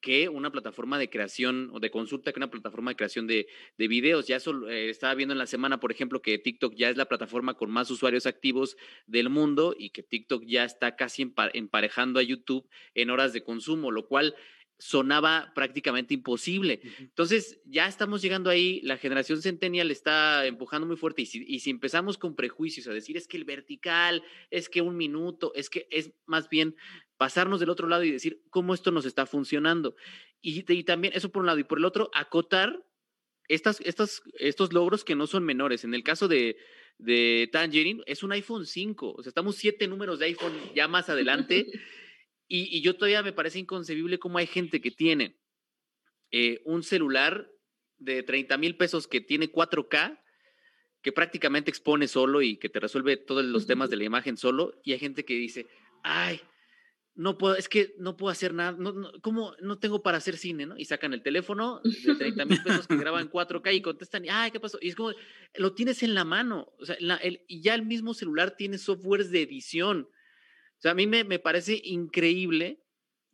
que 0.00 0.30
una 0.30 0.50
plataforma 0.50 0.98
de 0.98 1.10
creación 1.10 1.68
o 1.74 1.80
de 1.80 1.90
consulta 1.90 2.32
que 2.32 2.38
una 2.38 2.50
plataforma 2.50 2.92
de 2.92 2.96
creación 2.96 3.26
de, 3.26 3.46
videos. 3.76 4.26
Ya 4.26 4.36
eh, 4.36 4.88
estaba 4.88 5.14
viendo 5.14 5.32
en 5.32 5.38
la 5.38 5.46
semana, 5.46 5.80
por 5.80 5.92
ejemplo, 5.92 6.22
que 6.22 6.38
TikTok 6.38 6.74
ya 6.74 6.88
es 6.88 6.96
la 6.96 7.06
plataforma 7.06 7.54
con 7.54 7.70
más 7.70 7.90
usuarios 7.90 8.24
activos 8.24 8.76
del 9.06 9.28
mundo 9.28 9.74
y 9.78 9.90
que 9.90 10.02
TikTok 10.02 10.44
ya 10.46 10.64
está 10.64 10.96
casi 10.96 11.34
emparejando 11.52 12.20
a 12.20 12.22
YouTube 12.22 12.68
en 12.94 13.10
horas 13.10 13.34
de 13.34 13.44
consumo, 13.44 13.90
lo 13.90 14.06
cual 14.06 14.34
sonaba 14.78 15.52
prácticamente 15.54 16.14
imposible. 16.14 16.80
Entonces, 16.98 17.60
ya 17.64 17.86
estamos 17.86 18.20
llegando 18.20 18.50
ahí, 18.50 18.80
la 18.82 18.98
generación 18.98 19.40
centennial 19.40 19.90
está 19.90 20.46
empujando 20.46 20.86
muy 20.86 20.96
fuerte 20.96 21.22
y 21.22 21.60
si, 21.60 21.70
empezamos 21.70 22.18
con 22.18 22.36
prejuicios 22.36 22.86
a 22.86 22.92
decir 22.92 23.16
es 23.16 23.26
que 23.26 23.36
el 23.36 23.44
vertical, 23.44 24.22
es 24.50 24.68
que 24.68 24.82
un 24.82 24.96
minuto, 24.96 25.52
es 25.54 25.70
que 25.70 25.88
es 25.90 26.12
más 26.26 26.48
bien 26.48 26.76
pasarnos 27.16 27.60
del 27.60 27.70
otro 27.70 27.88
lado 27.88 28.04
y 28.04 28.10
decir 28.10 28.42
cómo 28.50 28.74
esto 28.74 28.90
nos 28.90 29.06
está 29.06 29.24
funcionando. 29.24 29.96
Y, 30.42 30.62
también 30.84 31.12
eso 31.16 31.30
por 31.30 31.40
un 31.40 31.46
lado 31.46 31.58
y 31.58 31.64
por 31.64 31.78
el 31.78 31.84
otro, 31.84 32.10
acotar 32.14 32.84
estas, 33.48 33.80
estas, 33.80 34.22
estos 34.38 34.72
logros 34.72 35.04
que 35.04 35.14
no 35.14 35.26
son 35.26 35.44
menores. 35.44 35.84
En 35.84 35.94
el 35.94 36.02
caso 36.02 36.28
de, 36.28 36.58
de 36.98 37.48
Tangerine, 37.50 38.02
es 38.06 38.22
un 38.22 38.32
iPhone 38.32 38.66
5, 38.66 39.14
o 39.16 39.22
sea, 39.22 39.30
estamos 39.30 39.56
siete 39.56 39.88
números 39.88 40.18
de 40.18 40.26
iPhone 40.26 40.54
ya 40.74 40.86
más 40.86 41.08
adelante. 41.08 41.66
Y, 42.48 42.80
yo 42.80 42.96
todavía 42.96 43.22
me 43.22 43.32
parece 43.32 43.58
inconcebible 43.58 44.18
cómo 44.18 44.38
hay 44.38 44.46
gente 44.46 44.80
que 44.80 44.90
tiene 44.90 45.36
eh, 46.30 46.62
un 46.64 46.82
celular 46.82 47.50
de 47.98 48.22
30 48.22 48.56
mil 48.58 48.76
pesos 48.76 49.08
que 49.08 49.20
tiene 49.20 49.50
4K, 49.50 50.20
que 51.02 51.12
prácticamente 51.12 51.70
expone 51.70 52.08
solo 52.08 52.42
y 52.42 52.56
que 52.56 52.68
te 52.68 52.80
resuelve 52.80 53.16
todos 53.16 53.44
los 53.44 53.66
temas 53.66 53.90
de 53.90 53.96
la 53.96 54.04
imagen 54.04 54.36
solo, 54.36 54.80
y 54.84 54.92
hay 54.92 54.98
gente 54.98 55.24
que 55.24 55.34
dice, 55.34 55.66
ay, 56.02 56.40
no 57.14 57.38
puedo, 57.38 57.56
es 57.56 57.68
que 57.68 57.94
no 57.98 58.16
puedo 58.16 58.30
hacer 58.30 58.52
nada, 58.52 58.72
no, 58.78 59.10
¿cómo 59.22 59.54
no 59.62 59.78
tengo 59.78 60.02
para 60.02 60.18
hacer 60.18 60.36
cine, 60.36 60.66
no? 60.66 60.76
Y 60.76 60.84
sacan 60.84 61.14
el 61.14 61.22
teléfono 61.22 61.80
de 61.82 62.14
30 62.14 62.44
mil 62.44 62.62
pesos 62.62 62.86
que 62.86 62.96
graban 62.96 63.30
4K 63.32 63.74
y 63.74 63.80
contestan, 63.80 64.24
ay, 64.30 64.50
¿qué 64.50 64.60
pasó? 64.60 64.78
Y 64.82 64.88
es 64.88 64.96
como, 64.96 65.12
lo 65.54 65.72
tienes 65.72 66.02
en 66.02 66.14
la 66.14 66.24
mano, 66.24 66.72
o 66.78 66.84
sea, 66.84 66.96
y 67.48 67.60
ya 67.62 67.74
el 67.74 67.86
mismo 67.86 68.12
celular 68.12 68.56
tiene 68.56 68.76
softwares 68.76 69.30
de 69.30 69.42
edición 69.42 70.08
o 70.78 70.80
sea, 70.80 70.90
a 70.90 70.94
mí 70.94 71.06
me, 71.06 71.38
parece 71.38 71.80
increíble, 71.84 72.80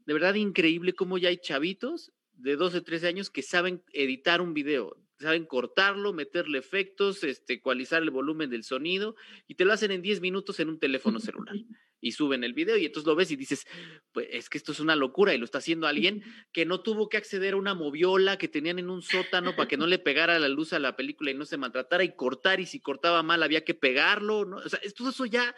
de 0.06 0.12
verdad 0.12 0.34
increíble 0.34 0.92
cómo 0.92 1.18
ya 1.18 1.28
hay 1.28 1.38
chavitos 1.38 2.12
de 2.34 2.56
12, 2.56 2.80
13 2.80 3.08
años 3.08 3.30
que 3.30 3.42
saben 3.42 3.82
editar 3.92 4.40
un 4.40 4.54
video, 4.54 4.96
saben 5.18 5.44
cortarlo, 5.44 6.12
meterle 6.12 6.58
efectos, 6.58 7.24
este, 7.24 7.54
ecualizar 7.54 8.02
el 8.02 8.10
volumen 8.10 8.50
del 8.50 8.64
sonido 8.64 9.16
y 9.48 9.56
te 9.56 9.64
lo 9.64 9.72
hacen 9.72 9.90
en 9.90 10.02
10 10.02 10.20
minutos 10.20 10.60
en 10.60 10.68
un 10.68 10.78
teléfono 10.78 11.20
celular. 11.20 11.54
Y 12.04 12.10
suben 12.10 12.42
el 12.42 12.52
video 12.52 12.76
y 12.76 12.84
entonces 12.84 13.06
lo 13.06 13.14
ves 13.14 13.30
y 13.30 13.36
dices, 13.36 13.64
pues 14.10 14.26
es 14.32 14.50
que 14.50 14.58
esto 14.58 14.72
es 14.72 14.80
una 14.80 14.96
locura 14.96 15.34
y 15.34 15.38
lo 15.38 15.44
está 15.44 15.58
haciendo 15.58 15.86
alguien 15.86 16.24
que 16.52 16.66
no 16.66 16.80
tuvo 16.80 17.08
que 17.08 17.16
acceder 17.16 17.54
a 17.54 17.56
una 17.56 17.74
moviola 17.74 18.38
que 18.38 18.48
tenían 18.48 18.80
en 18.80 18.90
un 18.90 19.02
sótano 19.02 19.54
para 19.54 19.68
que 19.68 19.76
no 19.76 19.86
le 19.86 20.00
pegara 20.00 20.40
la 20.40 20.48
luz 20.48 20.72
a 20.72 20.80
la 20.80 20.96
película 20.96 21.30
y 21.30 21.34
no 21.34 21.44
se 21.44 21.58
maltratara 21.58 22.02
y 22.02 22.16
cortar 22.16 22.58
y 22.58 22.66
si 22.66 22.80
cortaba 22.80 23.22
mal 23.22 23.44
había 23.44 23.64
que 23.64 23.74
pegarlo, 23.74 24.44
¿no? 24.44 24.56
O 24.56 24.68
sea, 24.68 24.80
todo 24.96 25.10
eso 25.10 25.26
ya 25.26 25.54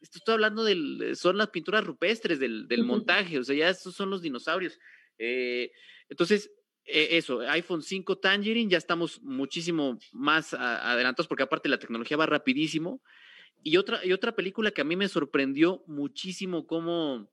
esto 0.00 0.18
estoy 0.18 0.34
hablando 0.34 0.64
de, 0.64 1.14
son 1.14 1.38
las 1.38 1.48
pinturas 1.48 1.84
rupestres 1.84 2.38
del, 2.38 2.84
montaje, 2.84 3.38
o 3.38 3.44
sea, 3.44 3.56
ya 3.56 3.68
estos 3.68 3.94
son 3.94 4.10
los 4.10 4.22
dinosaurios. 4.22 4.78
Eh, 5.18 5.72
entonces, 6.08 6.50
e, 6.84 7.16
eso, 7.16 7.40
iPhone 7.40 7.82
5 7.82 8.18
Tangerine, 8.18 8.70
ya 8.70 8.78
estamos 8.78 9.20
muchísimo 9.22 9.98
más 10.12 10.54
adelantados 10.54 11.28
porque 11.28 11.42
aparte 11.42 11.68
la 11.68 11.78
tecnología 11.78 12.16
va 12.16 12.26
rapidísimo. 12.26 13.02
Y 13.62 13.78
otra, 13.78 14.04
y 14.04 14.12
otra 14.12 14.36
película 14.36 14.70
que 14.70 14.82
a 14.82 14.84
mí 14.84 14.96
me 14.96 15.08
sorprendió 15.08 15.82
muchísimo 15.86 16.66
cómo, 16.66 17.28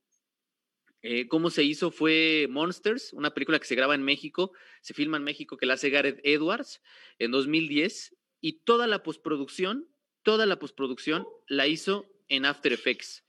eh, 1.01 1.27
cómo 1.27 1.49
se 1.49 1.63
hizo 1.63 1.91
fue 1.91 2.47
Monsters, 2.49 3.13
una 3.13 3.33
película 3.33 3.59
que 3.59 3.67
se 3.67 3.75
graba 3.75 3.93
en 3.93 4.03
México, 4.03 4.51
se 4.81 4.93
filma 4.93 5.17
en 5.17 5.23
México, 5.23 5.57
que 5.57 5.65
la 5.65 5.75
hace 5.75 5.89
Gareth 5.89 6.21
Edwards 6.23 6.81
en 7.19 7.31
2010, 7.31 8.15
y 8.41 8.63
toda 8.63 8.87
la 8.87 9.03
postproducción, 9.03 9.87
toda 10.23 10.45
la 10.45 10.57
postproducción 10.57 11.27
la 11.47 11.67
hizo 11.67 12.12
en 12.29 12.45
After 12.45 12.73
Effects 12.73 13.23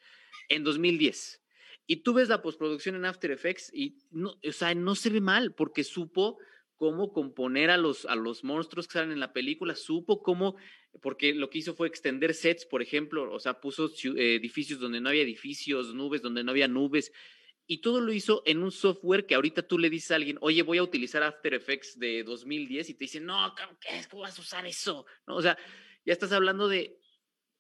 en 0.49 0.65
2010. 0.65 1.43
Y 1.87 1.97
tú 1.97 2.15
ves 2.15 2.29
la 2.29 2.43
postproducción 2.43 2.97
en 2.97 3.05
After 3.05 3.31
Effects 3.31 3.71
y 3.73 3.99
no, 4.11 4.39
o 4.47 4.53
sea, 4.53 4.75
no 4.75 4.95
se 4.95 5.11
ve 5.11 5.21
mal 5.21 5.55
porque 5.55 5.85
supo 5.85 6.39
cómo 6.77 7.13
componer 7.13 7.71
a 7.71 7.77
los, 7.77 8.05
a 8.07 8.17
los 8.17 8.43
monstruos 8.43 8.89
que 8.89 8.95
salen 8.95 9.13
en 9.13 9.21
la 9.21 9.33
película, 9.33 9.75
supo 9.75 10.23
cómo, 10.23 10.57
porque 11.01 11.35
lo 11.35 11.51
que 11.51 11.59
hizo 11.59 11.75
fue 11.75 11.89
extender 11.89 12.35
sets, 12.35 12.67
por 12.67 12.83
ejemplo, 12.83 13.33
o 13.33 13.39
sea, 13.39 13.61
puso 13.61 13.87
eh, 14.17 14.35
edificios 14.35 14.81
donde 14.81 15.01
no 15.01 15.11
había 15.11 15.23
edificios, 15.23 15.95
nubes 15.95 16.23
donde 16.23 16.43
no 16.43 16.51
había 16.51 16.69
nubes, 16.69 17.13
y 17.67 17.79
todo 17.79 18.01
lo 18.01 18.13
hizo 18.13 18.43
en 18.45 18.63
un 18.63 18.73
software 18.73 19.25
que 19.27 19.35
ahorita 19.35 19.67
tú 19.67 19.79
le 19.79 19.89
dices 19.89 20.11
a 20.11 20.17
alguien, 20.17 20.37
oye, 20.41 20.63
voy 20.63 20.79
a 20.79 20.83
utilizar 20.83 21.23
After 21.23 21.55
Effects 21.55 21.99
de 21.99 22.23
2010 22.23 22.91
y 22.91 22.95
te 22.95 23.05
dicen, 23.05 23.25
no, 23.25 23.55
¿qué 23.81 23.97
es? 23.97 24.09
¿Cómo 24.09 24.23
vas 24.23 24.39
a 24.39 24.43
usar 24.43 24.67
eso? 24.67 25.07
¿No? 25.27 25.37
O 25.37 25.43
sea, 25.43 25.57
ya 26.05 26.13
estás 26.13 26.33
hablando 26.33 26.69
de 26.69 26.99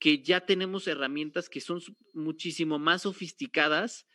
que 0.05 0.22
ya 0.22 0.44
tenemos 0.44 0.86
herramientas 0.86 1.48
que 1.48 1.62
son 1.62 1.80
muchísimo 2.12 2.78
más 2.78 3.05
sofisticadas 3.05 4.07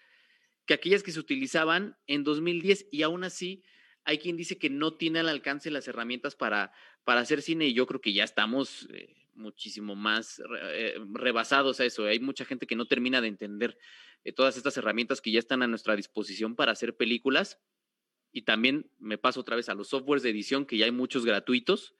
que 0.67 0.75
aquellas 0.75 1.01
que 1.01 1.11
se 1.11 1.19
utilizaban 1.19 1.97
en 2.05 2.23
2010 2.23 2.89
y 2.91 3.01
aún 3.01 3.23
así 3.23 3.63
hay 4.03 4.19
quien 4.19 4.37
dice 4.37 4.59
que 4.59 4.69
no 4.69 4.97
tiene 4.97 5.17
al 5.17 5.29
alcance 5.29 5.71
las 5.71 5.87
herramientas 5.87 6.35
para, 6.35 6.71
para 7.05 7.21
hacer 7.21 7.41
cine 7.41 7.65
y 7.65 7.73
yo 7.73 7.87
creo 7.87 8.01
que 8.01 8.13
ya 8.13 8.23
estamos 8.23 8.87
eh, 8.93 9.15
muchísimo 9.33 9.95
más 9.95 10.39
eh, 10.61 10.99
rebasados 11.11 11.79
a 11.79 11.85
eso. 11.85 12.05
Hay 12.05 12.19
mucha 12.19 12.45
gente 12.45 12.67
que 12.67 12.75
no 12.75 12.85
termina 12.85 13.19
de 13.19 13.29
entender 13.29 13.75
eh, 14.23 14.31
todas 14.31 14.57
estas 14.57 14.77
herramientas 14.77 15.21
que 15.21 15.31
ya 15.31 15.39
están 15.39 15.63
a 15.63 15.67
nuestra 15.67 15.95
disposición 15.95 16.55
para 16.55 16.71
hacer 16.71 16.97
películas 16.97 17.59
y 18.31 18.43
también 18.43 18.91
me 18.99 19.17
paso 19.17 19.39
otra 19.39 19.55
vez 19.55 19.69
a 19.69 19.73
los 19.73 19.87
softwares 19.87 20.21
de 20.21 20.29
edición 20.29 20.67
que 20.67 20.77
ya 20.77 20.85
hay 20.85 20.91
muchos 20.91 21.25
gratuitos 21.25 21.95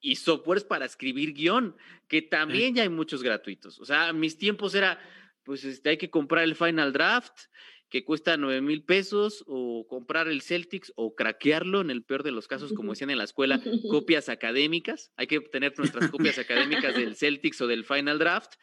y 0.00 0.16
softwares 0.16 0.64
para 0.64 0.84
escribir 0.84 1.32
guion, 1.32 1.76
que 2.08 2.22
también 2.22 2.74
ya 2.74 2.82
hay 2.82 2.88
muchos 2.88 3.22
gratuitos. 3.22 3.78
O 3.80 3.84
sea, 3.84 4.12
mis 4.12 4.38
tiempos 4.38 4.74
era, 4.74 5.00
pues 5.42 5.64
este, 5.64 5.90
hay 5.90 5.96
que 5.96 6.10
comprar 6.10 6.44
el 6.44 6.54
Final 6.54 6.92
Draft, 6.92 7.32
que 7.88 8.04
cuesta 8.04 8.36
nueve 8.36 8.60
mil 8.60 8.84
pesos, 8.84 9.44
o 9.46 9.86
comprar 9.88 10.28
el 10.28 10.42
Celtics, 10.42 10.92
o 10.96 11.14
craquearlo, 11.14 11.80
en 11.80 11.90
el 11.90 12.04
peor 12.04 12.22
de 12.22 12.32
los 12.32 12.48
casos, 12.48 12.72
como 12.72 12.92
decían 12.92 13.10
en 13.10 13.18
la 13.18 13.24
escuela, 13.24 13.60
copias 13.90 14.28
académicas. 14.28 15.12
Hay 15.16 15.26
que 15.26 15.38
obtener 15.38 15.72
nuestras 15.78 16.10
copias 16.10 16.38
académicas 16.38 16.94
del 16.94 17.16
Celtics 17.16 17.60
o 17.60 17.66
del 17.66 17.84
Final 17.84 18.18
Draft. 18.18 18.54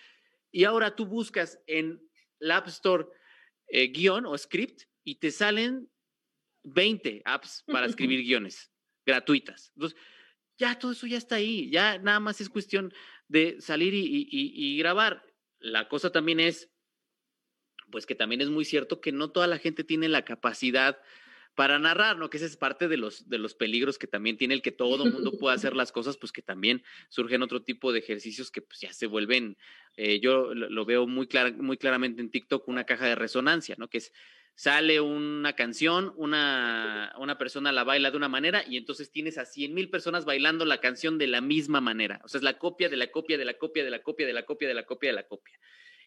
Y 0.52 0.66
ahora 0.66 0.96
tú 0.96 1.06
buscas 1.06 1.60
en 1.68 2.02
la 2.40 2.58
App 2.58 2.68
Store 2.68 3.06
eh, 3.68 3.88
guion 3.88 4.26
o 4.26 4.38
script 4.38 4.84
y 5.04 5.16
te 5.16 5.32
salen 5.32 5.90
20 6.64 7.22
apps 7.26 7.64
para 7.68 7.86
escribir 7.88 8.22
guiones 8.22 8.72
gratuitas. 9.06 9.72
Entonces, 9.76 10.00
ya 10.64 10.80
todo 10.80 10.94
eso 10.94 11.08
ya 11.08 11.18
está 11.18 11.36
ahí, 11.36 11.70
ya 11.70 11.98
nada 11.98 12.22
más 12.22 12.40
es 12.40 12.48
cuestión 12.48 12.94
de 13.28 13.60
salir 13.60 13.94
y, 13.94 14.78
grabar. 14.78 15.26
La 15.60 15.90
cosa 15.90 16.10
también 16.10 16.40
es, 16.40 16.70
pues 17.92 18.06
que 18.06 18.16
también 18.16 18.40
es 18.40 18.50
muy 18.50 18.64
cierto 18.64 19.02
que 19.02 19.12
no 19.12 19.30
toda 19.30 19.48
la 19.48 19.58
gente 19.58 19.84
tiene 19.84 20.08
la 20.08 20.24
capacidad 20.24 20.98
para 21.54 21.80
narrar, 21.80 22.18
¿no? 22.18 22.30
Que 22.30 22.38
ese 22.38 22.46
es 22.46 22.56
parte 22.56 22.88
de 22.88 22.96
los, 22.96 23.28
de 23.28 23.40
los 23.40 23.56
peligros 23.56 24.00
que 24.00 24.08
también 24.08 24.38
tiene 24.38 24.54
el 24.54 24.62
que 24.62 24.72
todo 24.72 25.06
mundo 25.06 25.38
pueda 25.38 25.54
hacer 25.54 25.76
las 25.76 25.92
cosas, 25.92 26.16
pues 26.18 26.32
que 26.32 26.42
también 26.42 26.82
surgen 27.10 27.42
otro 27.42 27.62
tipo 27.62 27.92
de 27.92 28.00
ejercicios 28.00 28.50
que 28.50 28.62
pues 28.62 28.80
ya 28.80 28.94
se 28.94 29.06
vuelven, 29.06 29.58
eh, 29.98 30.22
yo 30.22 30.54
lo, 30.56 30.86
veo 30.86 31.08
muy, 31.08 31.28
muy 31.58 31.78
claramente 31.78 32.22
en 32.22 32.32
TikTok, 32.32 32.70
una 32.70 32.86
caja 32.86 33.06
de 33.06 33.16
resonancia, 33.16 33.76
¿no? 33.78 33.90
Que 33.90 33.98
es, 33.98 34.14
sale 34.56 35.02
una 35.02 35.54
canción, 35.54 36.14
una, 36.16 37.14
una 37.18 37.38
persona 37.38 37.72
la 37.72 37.84
baila 37.84 38.12
de 38.12 38.18
una 38.18 38.30
manera 38.30 38.64
y 38.68 38.78
entonces 38.78 39.12
tienes 39.12 39.38
a 39.38 39.46
cien 39.46 39.74
mil 39.74 39.90
personas 39.90 40.26
bailando 40.26 40.66
la 40.66 40.80
canción 40.80 41.18
de 41.18 41.28
la 41.28 41.42
misma 41.42 41.82
manera. 41.82 42.22
O 42.24 42.28
sea, 42.28 42.38
es 42.40 42.44
la 42.44 42.58
copia 42.58 42.90
de 42.90 42.98
la 42.98 43.12
copia 43.12 43.38
de 43.38 43.46
la 43.46 43.58
copia 43.58 43.84
de 43.84 43.92
la 43.92 44.04
copia 44.04 44.28
de 44.28 44.34
la 44.34 44.46
copia 44.46 44.68
de 44.68 44.74
la 44.74 44.86
copia 44.86 45.10
de 45.10 45.16
la 45.16 45.28
copia. 45.28 45.60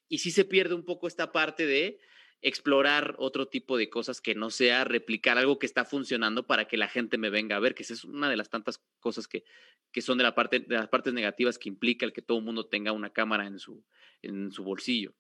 Y 0.09 0.19
sí 0.19 0.31
se 0.31 0.45
pierde 0.45 0.75
un 0.75 0.85
poco 0.85 1.09
esta 1.09 1.33
parte 1.33 1.67
de 1.67 1.99
explorar 2.43 3.17
otro 3.19 3.49
tipo 3.49 3.77
de 3.77 3.89
cosas 3.89 4.21
que 4.21 4.35
no 4.35 4.51
sea 4.51 4.85
replicar 4.85 5.39
algo 5.39 5.59
que 5.59 5.67
está 5.67 5.85
funcionando 5.85 6.47
para 6.47 6.67
que 6.69 6.77
la 6.77 6.87
gente 6.87 7.19
me 7.19 7.31
venga 7.31 7.57
a 7.57 7.61
ver, 7.61 7.75
que 7.75 7.83
esa 7.83 7.95
es 7.95 8.05
una 8.05 8.29
de 8.29 8.37
las 8.37 8.51
tantas 8.51 8.85
cosas 9.01 9.27
que, 9.27 9.45
que 9.91 10.03
son 10.03 10.19
de, 10.19 10.25
la 10.25 10.35
parte, 10.35 10.61
de 10.61 10.77
las 10.77 10.89
partes 10.89 11.13
negativas 11.13 11.59
que 11.59 11.69
implica 11.69 12.05
el 12.05 12.13
que 12.13 12.23
todo 12.23 12.39
el 12.39 12.45
mundo 12.45 12.67
tenga 12.67 12.93
una 12.93 13.11
cámara 13.11 13.47
en 13.47 13.59
su, 13.59 13.85
en 14.23 14.53
su 14.53 14.63
bolsillo. 14.63 15.15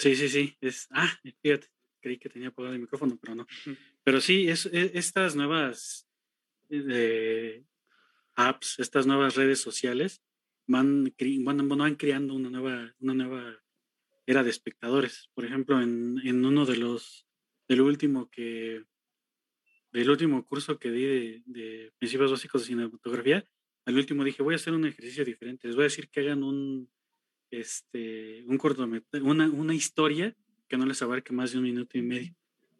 Sí, 0.00 0.16
sí, 0.16 0.30
sí. 0.30 0.56
Es, 0.62 0.88
ah, 0.92 1.12
fíjate, 1.42 1.68
creí 2.00 2.16
que 2.16 2.30
tenía 2.30 2.48
apagado 2.48 2.74
el 2.74 2.80
micrófono, 2.80 3.18
pero 3.20 3.34
no. 3.34 3.46
Pero 4.02 4.20
sí, 4.22 4.48
es, 4.48 4.64
e, 4.64 4.92
estas 4.94 5.36
nuevas 5.36 6.08
eh, 6.70 7.62
apps, 8.34 8.78
estas 8.78 9.06
nuevas 9.06 9.36
redes 9.36 9.60
sociales, 9.60 10.22
van, 10.66 11.12
van, 11.44 11.68
van 11.68 11.94
creando 11.96 12.34
una 12.34 12.48
nueva, 12.48 12.94
una 13.00 13.12
nueva 13.12 13.62
era 14.24 14.42
de 14.42 14.48
espectadores. 14.48 15.28
Por 15.34 15.44
ejemplo, 15.44 15.82
en, 15.82 16.18
en 16.24 16.46
uno 16.46 16.64
de 16.64 16.78
los, 16.78 17.26
del 17.68 17.82
último 17.82 18.30
que, 18.30 18.82
del 19.92 20.08
último 20.08 20.46
curso 20.46 20.78
que 20.78 20.90
di 20.90 21.04
de, 21.04 21.42
de, 21.44 21.92
principios 21.98 22.30
básicos 22.30 22.62
de 22.62 22.68
cinematografía, 22.68 23.46
al 23.84 23.96
último 23.96 24.24
dije, 24.24 24.42
voy 24.42 24.54
a 24.54 24.56
hacer 24.56 24.72
un 24.72 24.86
ejercicio 24.86 25.26
diferente. 25.26 25.66
Les 25.66 25.76
voy 25.76 25.82
a 25.82 25.92
decir 25.92 26.08
que 26.08 26.20
hagan 26.20 26.42
un, 26.42 26.88
este, 27.50 28.44
un 28.46 28.58
cortometraje, 28.58 29.24
una, 29.24 29.48
una 29.48 29.74
historia 29.74 30.36
que 30.68 30.76
no 30.76 30.86
les 30.86 31.02
abarque 31.02 31.32
más 31.32 31.52
de 31.52 31.58
un 31.58 31.64
minuto 31.64 31.98
y 31.98 32.02
medio. 32.02 32.34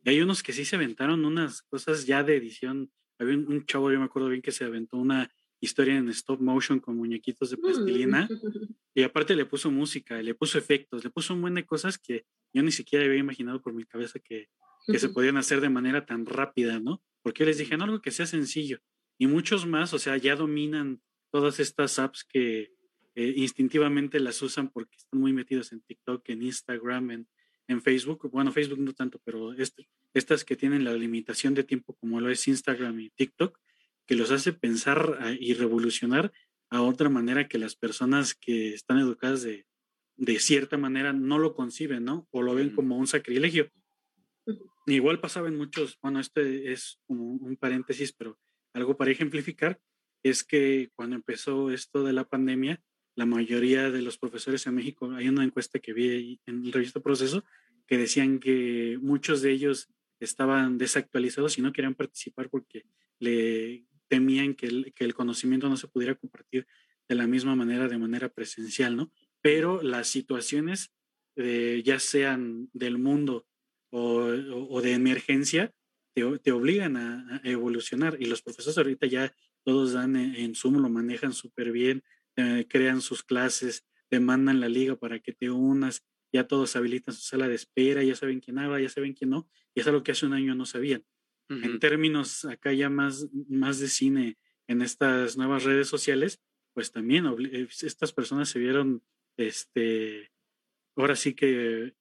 Y 0.05 0.11
hay 0.11 0.21
unos 0.21 0.43
que 0.43 0.53
sí 0.53 0.65
se 0.65 0.77
aventaron 0.77 1.25
unas 1.25 1.63
cosas 1.63 2.07
ya 2.07 2.23
de 2.23 2.37
edición. 2.37 2.91
Había 3.19 3.37
un 3.37 3.67
chavo, 3.67 3.91
yo 3.91 3.99
me 3.99 4.07
acuerdo 4.07 4.29
bien, 4.29 4.41
que 4.41 4.53
se 4.53 4.65
aventó 4.65 4.97
una 4.97 5.31
historia 5.61 5.97
en 5.97 6.09
stop 6.09 6.41
motion 6.41 6.81
con 6.81 6.97
muñequitos 6.97 7.51
de 7.51 7.57
plastilina. 7.59 8.29
Y 8.93 9.05
aparte 9.05 9.37
le 9.37 9.47
puso 9.47 9.71
música, 9.71 10.21
le 10.21 10.35
puso 10.35 10.59
efectos, 10.59 11.05
le 11.05 11.11
puso 11.11 11.33
un 11.33 11.43
buen 11.43 11.55
de 11.55 11.65
cosas 11.65 11.97
que 11.97 12.27
yo 12.53 12.61
ni 12.61 12.73
siquiera 12.73 13.05
había 13.05 13.19
imaginado 13.19 13.63
por 13.63 13.73
mi 13.73 13.85
cabeza 13.85 14.19
que, 14.19 14.49
que 14.85 14.99
se 14.99 15.11
podían 15.11 15.37
hacer 15.37 15.61
de 15.61 15.69
manera 15.69 16.05
tan 16.05 16.27
rápida, 16.27 16.81
¿no? 16.81 17.01
Porque 17.23 17.45
les 17.45 17.59
dije, 17.59 17.77
no, 17.77 17.85
algo 17.85 18.03
que 18.03 18.11
sea 18.11 18.27
sencillo. 18.27 18.81
Y 19.17 19.29
muchos 19.29 19.65
más, 19.65 19.95
o 19.95 20.01
sea, 20.01 20.17
ya 20.17 20.35
dominan 20.35 21.01
todas 21.31 21.61
estas 21.61 22.01
apps 22.01 22.25
que 22.25 22.73
eh, 23.15 23.35
instintivamente 23.37 24.21
las 24.21 24.41
usan 24.43 24.71
porque 24.71 24.97
están 24.97 25.21
muy 25.21 25.33
metidos 25.33 25.73
en 25.73 25.81
TikTok, 25.83 26.29
en 26.29 26.43
Instagram, 26.43 27.11
en, 27.11 27.29
en 27.69 27.83
Facebook. 27.83 28.31
Bueno, 28.31 28.53
Facebook 28.53 28.81
no 28.81 28.93
tanto, 28.93 29.21
pero 29.25 29.53
este, 29.55 29.89
estas 30.15 30.45
que 30.45 30.57
tienen 30.57 30.85
la 30.85 30.95
limitación 30.95 31.55
de 31.55 31.65
tiempo 31.65 31.95
como 31.95 32.21
lo 32.21 32.31
es 32.31 32.47
Instagram 32.47 33.01
y 33.01 33.11
TikTok, 33.11 33.59
que 34.07 34.15
los 34.17 34.31
hace 34.31 34.53
pensar 34.53 35.19
ah, 35.21 35.33
y 35.39 35.55
revolucionar 35.55 36.33
a 36.71 36.83
otra 36.83 37.09
manera 37.09 37.49
que 37.49 37.59
las 37.59 37.77
personas 37.77 38.35
que 38.35 38.75
están 38.75 38.99
educadas 38.99 39.43
de, 39.43 39.67
de 40.17 40.39
cierta 40.39 40.77
manera 40.77 41.13
no 41.13 41.39
lo 41.39 41.55
conciben, 41.55 42.05
¿no? 42.05 42.29
O 42.31 42.43
lo 42.43 42.55
ven 42.55 42.71
como 42.71 42.97
un 42.97 43.07
sacrilegio. 43.07 43.71
Igual 44.87 45.21
pasaba 45.21 45.49
en 45.49 45.57
muchos, 45.57 45.99
bueno, 46.01 46.21
este 46.21 46.73
es 46.73 47.01
como 47.07 47.25
un 47.25 47.57
paréntesis, 47.57 48.13
pero 48.13 48.39
algo 48.73 48.97
para 48.97 49.11
ejemplificar, 49.11 49.81
es 50.23 50.45
que 50.45 50.91
cuando 50.95 51.17
empezó 51.17 51.71
esto 51.71 52.05
de 52.05 52.13
la 52.13 52.25
pandemia, 52.25 52.83
la 53.21 53.27
mayoría 53.27 53.91
de 53.91 54.01
los 54.01 54.17
profesores 54.17 54.67
en 54.67 54.75
México, 54.77 55.13
hay 55.13 55.29
una 55.29 55.45
encuesta 55.45 55.79
que 55.79 55.93
vi 55.93 56.41
en 56.47 56.65
el 56.65 56.73
revista 56.73 57.01
Proceso, 57.01 57.45
que 57.87 57.99
decían 57.99 58.41
que 58.41 58.99
muchos 59.03 59.43
de 59.43 59.53
ellos 59.53 59.91
estaban 60.21 60.79
desactualizados 60.79 61.59
y 61.59 61.61
no 61.61 61.71
querían 61.71 61.95
participar 61.95 62.49
porque 62.49 62.87
le 63.19 63.85
temían 64.09 64.55
que 64.55 64.69
el, 64.69 64.95
que 64.95 65.05
el 65.05 65.13
conocimiento 65.13 65.69
no 65.69 65.77
se 65.77 65.87
pudiera 65.87 66.15
compartir 66.15 66.67
de 67.11 67.15
la 67.15 67.27
misma 67.27 67.55
manera, 67.55 67.89
de 67.89 67.99
manera 67.99 68.31
presencial, 68.31 68.97
¿no? 68.97 69.13
Pero 69.43 69.83
las 69.83 70.09
situaciones, 70.09 70.91
eh, 71.37 71.83
ya 71.85 71.99
sean 71.99 72.71
del 72.73 72.97
mundo 72.97 73.47
o, 73.91 74.31
o, 74.71 74.81
de 74.81 74.95
emergencia, 74.95 75.75
te, 76.15 76.23
te 76.39 76.53
obligan 76.53 76.97
a, 76.97 77.43
evolucionar. 77.45 78.17
Y 78.19 78.25
los 78.25 78.41
profesores 78.41 78.79
ahorita 78.79 79.07
ya 79.07 79.35
todos 79.63 79.93
dan 79.93 80.17
en, 80.17 80.35
en 80.37 80.55
Zoom, 80.55 80.81
lo 80.81 80.89
manejan 80.89 81.35
súper 81.35 81.71
bien, 81.71 82.03
eh, 82.37 82.67
crean 82.69 83.01
sus 83.01 83.23
clases, 83.23 83.87
te 84.09 84.21
mandan 84.21 84.61
la 84.61 84.69
liga 84.69 84.97
para 84.97 85.21
que 85.21 85.33
te 85.33 85.51
unas, 85.51 86.05
ya 86.33 86.47
todos 86.47 86.77
habilitan 86.77 87.15
su 87.15 87.23
sala 87.23 87.49
de 87.49 87.55
espera, 87.55 88.03
ya 88.03 88.15
saben 88.15 88.41
quién 88.41 88.59
habla, 88.59 88.81
ya 88.81 88.89
saben 88.89 89.15
quién 89.15 89.31
no, 89.31 89.49
y 89.75 89.81
es 89.81 89.87
algo 89.87 90.03
que 90.03 90.13
hace 90.13 90.27
un 90.27 90.35
año 90.35 90.55
no 90.55 90.67
sabían. 90.67 91.05
En 91.49 91.81
términos 91.81 92.45
acá 92.45 92.73
ya 92.73 92.89
más, 92.89 93.29
más 93.49 93.81
de 93.81 93.89
cine 93.89 94.39
en 94.69 94.83
estas 94.83 95.37
nuevas 95.37 95.65
redes 95.65 95.89
sociales, 95.89 96.41
pues 96.75 96.93
también 96.93 97.27
eh, 97.27 97.67
estas 97.69 98.13
personas 98.13 98.49
se 98.49 98.61
vieron, 98.61 99.03
este, 99.37 100.31
ahora 100.95 101.17
sí 101.17 101.35
que 101.35 101.97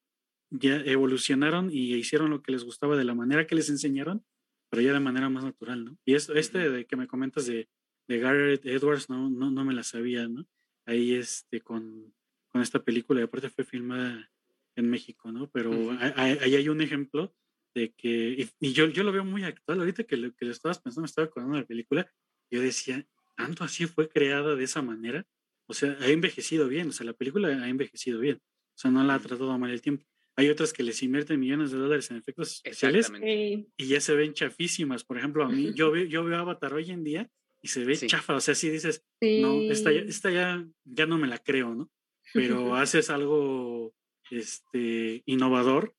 ya 0.50 0.76
evolucionaron 0.76 1.68
y 1.72 1.94
hicieron 1.94 2.30
lo 2.30 2.42
que 2.42 2.52
les 2.52 2.62
gustaba 2.62 2.96
de 2.96 3.02
la 3.02 3.16
manera 3.16 3.48
que 3.48 3.56
les 3.56 3.70
enseñaron, 3.70 4.24
pero 4.70 4.82
ya 4.82 4.92
de 4.92 5.00
manera 5.00 5.28
más 5.28 5.42
natural, 5.42 5.84
¿no? 5.84 5.98
Y 6.04 6.14
esto, 6.14 6.34
este 6.34 6.70
de 6.70 6.86
que 6.86 6.94
me 6.94 7.08
comentas 7.08 7.46
de, 7.46 7.68
de 8.10 8.18
Garrett 8.18 8.66
Edwards, 8.66 9.08
no, 9.08 9.30
no, 9.30 9.52
no 9.52 9.64
me 9.64 9.72
la 9.72 9.84
sabía, 9.84 10.26
¿no? 10.26 10.44
Ahí 10.84 11.14
este, 11.14 11.60
con, 11.60 12.12
con 12.48 12.60
esta 12.60 12.82
película, 12.82 13.20
y 13.20 13.22
aparte 13.22 13.50
fue 13.50 13.64
filmada 13.64 14.28
en 14.74 14.90
México, 14.90 15.30
¿no? 15.30 15.48
Pero 15.50 15.70
ahí 16.16 16.56
hay 16.56 16.68
un 16.68 16.80
ejemplo 16.80 17.32
de 17.72 17.92
que, 17.92 18.48
y, 18.58 18.72
yo, 18.72 18.88
yo 18.88 19.04
lo 19.04 19.12
veo 19.12 19.24
muy 19.24 19.44
actual, 19.44 19.78
ahorita 19.78 20.02
que 20.02 20.16
lo, 20.16 20.34
que 20.34 20.44
lo 20.44 20.50
estabas 20.50 20.80
pensando, 20.80 21.02
me 21.02 21.06
estaba 21.06 21.26
acordando 21.26 21.54
de 21.54 21.62
la 21.62 21.68
película, 21.68 22.12
yo 22.50 22.60
decía, 22.60 23.06
tanto 23.36 23.62
así 23.62 23.86
fue 23.86 24.08
creada 24.08 24.56
de 24.56 24.64
esa 24.64 24.82
manera, 24.82 25.24
o 25.68 25.72
sea, 25.72 25.96
ha 26.00 26.08
envejecido 26.08 26.66
bien, 26.66 26.88
o 26.88 26.92
sea, 26.92 27.06
la 27.06 27.12
película 27.12 27.46
ha 27.46 27.68
envejecido 27.68 28.18
bien, 28.18 28.38
o 28.38 28.78
sea, 28.78 28.90
no 28.90 29.04
la 29.04 29.14
ha 29.14 29.20
tratado 29.20 29.56
mal 29.56 29.70
el 29.70 29.82
tiempo. 29.82 30.04
Hay 30.34 30.48
otras 30.48 30.72
que 30.72 30.82
les 30.82 31.00
invierten 31.04 31.38
millones 31.38 31.70
de 31.70 31.78
dólares 31.78 32.10
en 32.10 32.16
efectos 32.16 32.56
especiales 32.64 33.12
y 33.20 33.86
ya 33.86 34.00
se 34.00 34.14
ven 34.14 34.32
chafísimas. 34.32 35.04
Por 35.04 35.18
ejemplo, 35.18 35.44
a 35.44 35.48
mí, 35.48 35.72
yo 35.76 35.92
veo, 35.92 36.06
yo 36.06 36.24
veo 36.24 36.38
Avatar 36.38 36.74
hoy 36.74 36.90
en 36.90 37.04
día 37.04 37.30
y 37.62 37.68
se 37.68 37.84
ve 37.84 37.96
chafa, 37.96 38.36
o 38.36 38.40
sea, 38.40 38.54
si 38.54 38.70
dices, 38.70 39.04
no, 39.20 39.60
esta, 39.70 39.92
esta 39.92 40.30
ya, 40.30 40.66
ya 40.84 41.06
no 41.06 41.18
me 41.18 41.28
la 41.28 41.38
creo, 41.38 41.74
¿no? 41.74 41.90
Pero 42.32 42.74
haces 42.76 43.10
algo 43.10 43.94
este, 44.30 45.22
innovador 45.26 45.94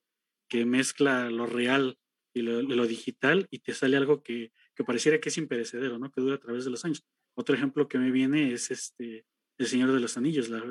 que 0.50 0.66
mezcla 0.66 1.30
lo 1.30 1.46
real 1.46 1.98
y 2.34 2.42
lo, 2.42 2.88
digital 2.88 3.48
y 3.52 3.60
te 3.60 3.74
sale 3.74 3.98
algo 3.98 4.24
que, 4.24 4.54
que, 4.76 4.84
pareciera 4.84 5.20
que 5.20 5.30
es 5.30 5.38
imperecedero, 5.38 6.00
¿no? 6.00 6.12
Que 6.12 6.22
dura 6.22 6.36
a 6.36 6.40
través 6.40 6.66
de 6.66 6.72
los 6.72 6.84
años. 6.86 7.06
Otro 7.36 7.56
ejemplo 7.56 7.88
que 7.88 7.98
me 7.98 8.12
viene 8.12 8.54
es 8.54 8.72
este 8.72 9.26
El 9.58 9.68
Señor 9.68 9.92
de 9.92 10.00
los 10.00 10.18
Anillos. 10.18 10.50
La, 10.50 10.64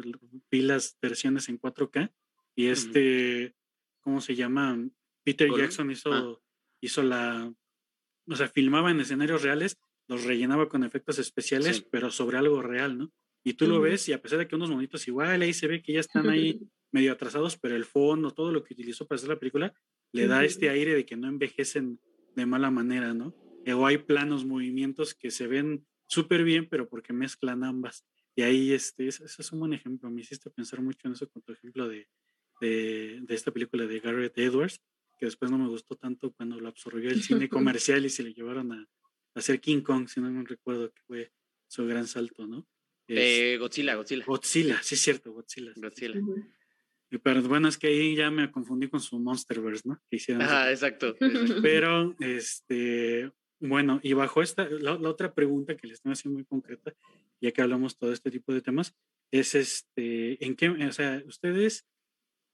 vi 0.51 0.62
las 0.62 0.99
versiones 1.01 1.49
en 1.49 1.61
4K 1.61 2.12
y 2.57 2.66
este, 2.66 3.55
¿cómo 4.01 4.20
se 4.20 4.34
llama? 4.34 4.78
Peter 5.22 5.51
Jackson 5.55 5.91
hizo, 5.91 6.12
ah. 6.12 6.41
hizo 6.82 7.03
la, 7.03 7.53
o 8.26 8.36
sea, 8.36 8.49
filmaba 8.49 8.91
en 8.91 9.01
escenarios 9.01 9.43
reales, 9.43 9.78
los 10.11 10.25
rellenaba 10.25 10.69
con 10.69 10.83
efectos 10.83 11.21
especiales, 11.21 11.87
pero 11.89 12.11
sobre 12.11 12.37
algo 12.37 12.61
real, 12.63 12.99
¿no? 12.99 13.13
Y 13.45 13.55
tú 13.55 13.69
lo 13.69 13.81
ves 13.81 14.09
y 14.09 14.13
a 14.13 14.21
pesar 14.21 14.41
de 14.41 14.49
que 14.49 14.57
unos 14.57 14.69
monitos 14.69 15.07
igual 15.07 15.41
ahí 15.41 15.53
se 15.53 15.69
ve 15.69 15.83
que 15.83 15.93
ya 15.93 16.01
están 16.01 16.29
ahí 16.29 16.61
medio 16.93 17.13
atrasados, 17.13 17.57
pero 17.57 17.77
el 17.77 17.85
fondo, 17.85 18.33
todo 18.33 18.51
lo 18.51 18.65
que 18.65 18.75
utilizó 18.75 19.07
para 19.07 19.19
hacer 19.19 19.29
la 19.29 19.39
película, 19.39 19.73
le 20.11 20.27
da 20.27 20.45
este 20.45 20.69
aire 20.69 20.97
de 20.97 21.07
que 21.07 21.17
no 21.17 21.29
envejecen 21.29 22.01
de 22.35 22.45
mala 22.45 22.73
manera, 22.73 23.15
¿no? 23.15 23.37
O 23.73 23.87
hay 23.87 23.99
planos, 23.99 24.45
movimientos 24.45 25.15
que 25.15 25.31
se 25.31 25.47
ven 25.47 25.87
súper 26.09 26.43
bien, 26.43 26.69
pero 26.69 26.89
porque 26.89 27.13
mezclan 27.13 27.63
ambas. 27.63 28.05
Y 28.35 28.43
ahí, 28.43 28.73
este, 28.73 29.07
ese, 29.07 29.25
es 29.27 29.53
un 29.53 29.61
buen 29.61 29.75
ejemplo. 29.75 30.11
Me 30.11 30.23
hiciste 30.23 30.51
pensar 30.51 30.83
mucho 30.83 31.07
en 31.07 31.13
eso 31.13 31.29
con 31.29 31.41
tu 31.43 31.53
ejemplo 31.53 31.89
de, 31.89 32.09
de, 32.61 33.21
de, 33.23 33.35
esta 33.37 33.53
película 33.53 33.87
de 33.87 34.01
Garrett 34.01 34.37
Edwards, 34.37 34.81
que 35.21 35.27
después 35.27 35.53
no 35.53 35.59
me 35.59 35.69
gustó 35.69 35.95
tanto 35.95 36.33
cuando 36.33 36.59
lo 36.59 36.69
absorbió 36.69 37.11
el 37.11 37.23
cine 37.23 37.49
comercial 37.49 38.05
y 38.05 38.11
se 38.11 38.25
le 38.25 38.35
llevaron 38.35 38.73
a 38.73 38.89
hacer 39.35 39.61
King 39.61 39.83
Kong, 39.83 40.09
si 40.09 40.20
no 40.20 40.31
me 40.31 40.45
recuerdo 40.45 40.93
que 40.93 41.03
fue 41.07 41.33
su 41.68 41.87
gran 41.87 42.07
salto, 42.07 42.47
¿no? 42.47 42.66
Eh, 43.09 43.57
Godzilla, 43.59 43.97
Godzilla. 43.97 44.24
Godzilla, 44.24 44.83
sí 44.83 44.95
es 44.95 45.01
cierto, 45.01 45.33
Godzilla. 45.33 45.72
Godzilla. 45.76 46.20
Pero 47.22 47.43
bueno, 47.43 47.68
es 47.68 47.76
que 47.76 47.89
ahí 47.89 48.14
ya 48.14 48.31
me 48.31 48.51
confundí 48.53 48.89
con 48.89 49.01
su 49.01 49.18
Monsterverse, 49.18 49.89
¿no? 49.89 50.01
Que 50.09 50.16
hicieron 50.16 50.43
ah, 50.43 50.70
exacto. 50.70 51.16
Pero, 51.62 52.14
este, 52.20 53.33
bueno, 53.59 53.99
y 54.03 54.12
bajo 54.12 54.43
esta, 54.43 54.68
la, 54.68 54.95
otra 54.95 55.35
pregunta 55.35 55.76
que 55.76 55.89
les 55.89 56.01
tengo 56.01 56.12
así 56.12 56.28
muy 56.28 56.45
concreta, 56.45 56.95
ya 57.41 57.51
que 57.51 57.62
hablamos 57.62 57.99
todo 57.99 58.12
este 58.12 58.31
tipo 58.31 58.53
de 58.53 58.62
temas, 58.62 58.95
es 59.33 59.57
este, 59.57 60.45
¿en 60.45 60.55
qué, 60.55 60.68
o 60.68 60.93
sea, 60.93 61.22
ustedes, 61.26 61.87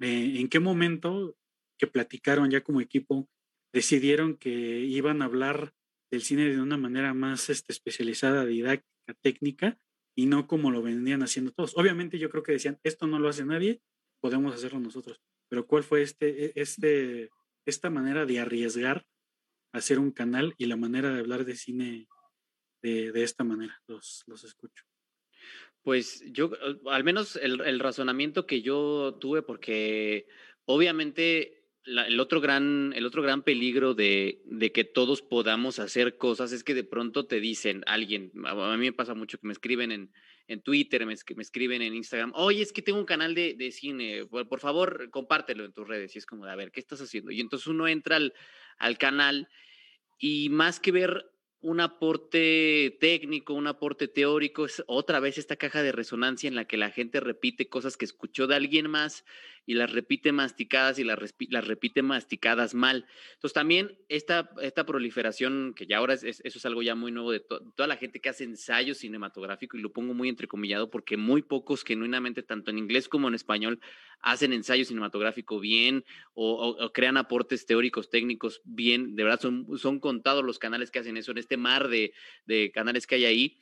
eh, 0.01 0.37
en 0.39 0.49
qué 0.49 0.59
momento 0.59 1.37
que 1.79 1.87
platicaron 1.87 2.51
ya 2.51 2.63
como 2.63 2.81
equipo, 2.81 3.29
decidieron 3.75 4.39
que 4.39 4.51
iban 4.51 5.21
a 5.21 5.27
hablar 5.27 5.75
del 6.11 6.23
cine 6.23 6.49
de 6.49 6.61
una 6.61 6.77
manera 6.77 7.15
más 7.15 7.51
este, 7.51 7.73
especializada, 7.73 8.45
didáctica, 8.45 9.15
técnica, 9.21 9.79
y 10.17 10.27
no 10.27 10.47
como 10.47 10.71
lo 10.71 10.83
vendían 10.83 11.23
haciendo 11.23 11.53
todos. 11.53 11.77
Obviamente 11.77 12.19
yo 12.19 12.31
creo 12.31 12.43
que 12.43 12.53
decían, 12.53 12.79
esto 12.83 13.07
no 13.07 13.19
lo 13.19 13.29
hace 13.29 13.45
nadie, 13.45 13.83
podemos 14.21 14.55
hacerlo 14.55 14.81
nosotros. 14.81 15.21
Pero 15.49 15.67
¿cuál 15.67 15.85
fue 15.85 16.03
este, 16.03 16.47
e, 16.47 16.53
este, 16.57 17.31
esta 17.67 17.91
manera 17.91 18.25
de 18.25 18.41
arriesgar 18.41 19.07
hacer 19.73 19.99
un 19.99 20.11
canal 20.11 20.55
y 20.57 20.67
la 20.67 20.77
manera 20.77 21.13
de 21.13 21.21
hablar 21.21 21.45
de 21.45 21.55
cine 21.55 22.09
de, 22.83 23.23
esta 23.23 23.45
manera? 23.45 23.79
Los, 23.87 24.25
los 24.27 24.43
escucho. 24.45 24.85
Pues 25.83 26.25
yo, 26.33 26.51
al 26.87 27.05
menos 27.05 27.37
el 27.37 27.79
razonamiento 27.79 28.47
que 28.47 28.63
yo 28.63 29.19
tuve, 29.21 29.43
porque 29.43 30.27
obviamente 30.65 31.56
el, 31.87 32.21
otro 32.21 32.41
gran, 32.41 32.93
el 32.95 33.07
otro 33.07 33.23
gran 33.23 33.43
peligro 33.43 33.95
de, 33.95 34.43
de, 34.45 34.73
que 34.73 34.85
todos 34.85 35.23
podamos 35.23 35.79
hacer 35.79 36.17
cosas 36.17 36.53
es 36.53 36.65
que 36.65 36.75
de 36.75 36.85
pronto 36.85 37.27
te 37.27 37.41
dicen 37.41 37.83
alguien, 37.87 38.33
a, 38.45 38.77
mí 38.77 38.87
me 38.87 38.93
pasa 38.93 39.15
mucho 39.15 39.39
que 39.39 39.47
me 39.47 39.53
escriben 39.53 39.93
en, 39.93 40.13
en 40.49 40.61
Twitter, 40.63 41.07
me, 41.07 41.15
escriben 41.15 41.83
en 41.83 41.95
Instagram, 41.95 42.33
oye, 42.35 42.63
es 42.63 42.73
que 42.73 42.83
tengo 42.83 42.99
un 42.99 43.05
canal 43.05 43.35
de, 43.35 43.55
de 43.55 43.71
cine, 43.71 44.27
por, 44.27 44.61
favor, 44.61 45.11
compártelo 45.11 45.65
en 45.65 45.73
tus 45.73 45.87
redes. 45.87 46.15
Y 46.15 46.19
es 46.19 46.27
como, 46.27 46.45
a 46.45 46.57
ver, 46.57 46.73
¿qué 46.73 46.81
estás 46.81 47.01
haciendo? 47.01 47.31
Y 47.31 47.41
entonces 47.41 47.67
uno 47.69 47.87
entra 47.89 48.17
al, 48.17 48.35
al 48.79 48.99
canal 48.99 49.49
y 50.19 50.49
más 50.49 50.81
que 50.81 50.93
ver 50.93 51.31
un 51.61 51.81
aporte 51.81 52.97
técnico, 53.01 53.55
un 53.55 53.67
aporte 53.67 54.09
teórico, 54.09 54.67
es 54.67 54.85
otra 54.87 55.21
vez 55.21 55.39
esta 55.39 55.57
caja 55.57 55.83
de 55.83 55.91
resonancia 55.91 56.49
en 56.49 56.55
la 56.55 56.67
que 56.67 56.77
la 56.77 56.91
gente 56.91 57.19
repite 57.19 57.69
cosas 57.69 57.97
que 57.97 58.05
escuchó 58.05 58.47
de 58.47 58.55
alguien 58.55 58.89
más 58.89 59.25
y 59.67 59.75
las 59.75 59.93
repite 59.93 60.31
masticadas 60.31 60.99
y 61.01 61.05
las, 61.05 61.19
las 61.49 61.67
repite 61.67 62.03
masticadas 62.03 62.73
mal. 62.75 63.05
Entonces 63.35 63.53
también 63.53 63.99
esta, 64.09 64.51
esta 64.63 64.87
proliferación, 64.87 65.75
que 65.75 65.87
ya 65.87 65.99
ahora 65.99 66.15
es, 66.15 66.23
eso 66.23 66.41
es 66.45 66.67
algo 66.67 66.83
ya 66.83 66.95
muy 66.95 67.11
nuevo 67.11 67.33
de 67.33 67.41
toda 67.41 67.89
la 67.89 67.97
gente 67.97 68.21
que 68.21 68.29
hace 68.29 68.45
ensayo 68.45 68.95
cinematográfico, 68.95 69.77
y 69.77 69.81
lo 69.81 69.93
pongo 69.93 70.15
muy 70.15 70.29
entrecomillado 70.29 70.89
porque 70.89 71.17
muy 71.17 71.43
pocos 71.43 71.83
genuinamente, 71.83 72.45
tanto 72.45 72.71
en 72.71 72.79
inglés 72.79 73.09
como 73.09 73.27
en 73.27 73.35
español, 73.35 73.81
hacen 74.21 74.53
ensayo 74.53 74.85
cinematográfico 74.85 75.59
bien 75.59 76.05
o, 76.35 76.91
crean 76.95 77.17
aportes 77.17 77.67
teóricos, 77.67 78.09
técnicos 78.09 78.63
bien. 78.65 79.17
De 79.17 79.25
verdad, 79.25 79.41
son, 79.41 79.67
son 79.79 79.99
contados 79.99 80.45
los 80.45 80.61
canales 80.61 80.91
que 80.91 81.01
hacen 81.01 81.17
eso 81.17 81.33
en 81.33 81.39
este 81.39 81.57
mar 81.57 81.89
de, 81.89 82.15
de 82.45 82.71
canales 82.71 83.07
que 83.07 83.17
hay 83.17 83.25
ahí. 83.25 83.61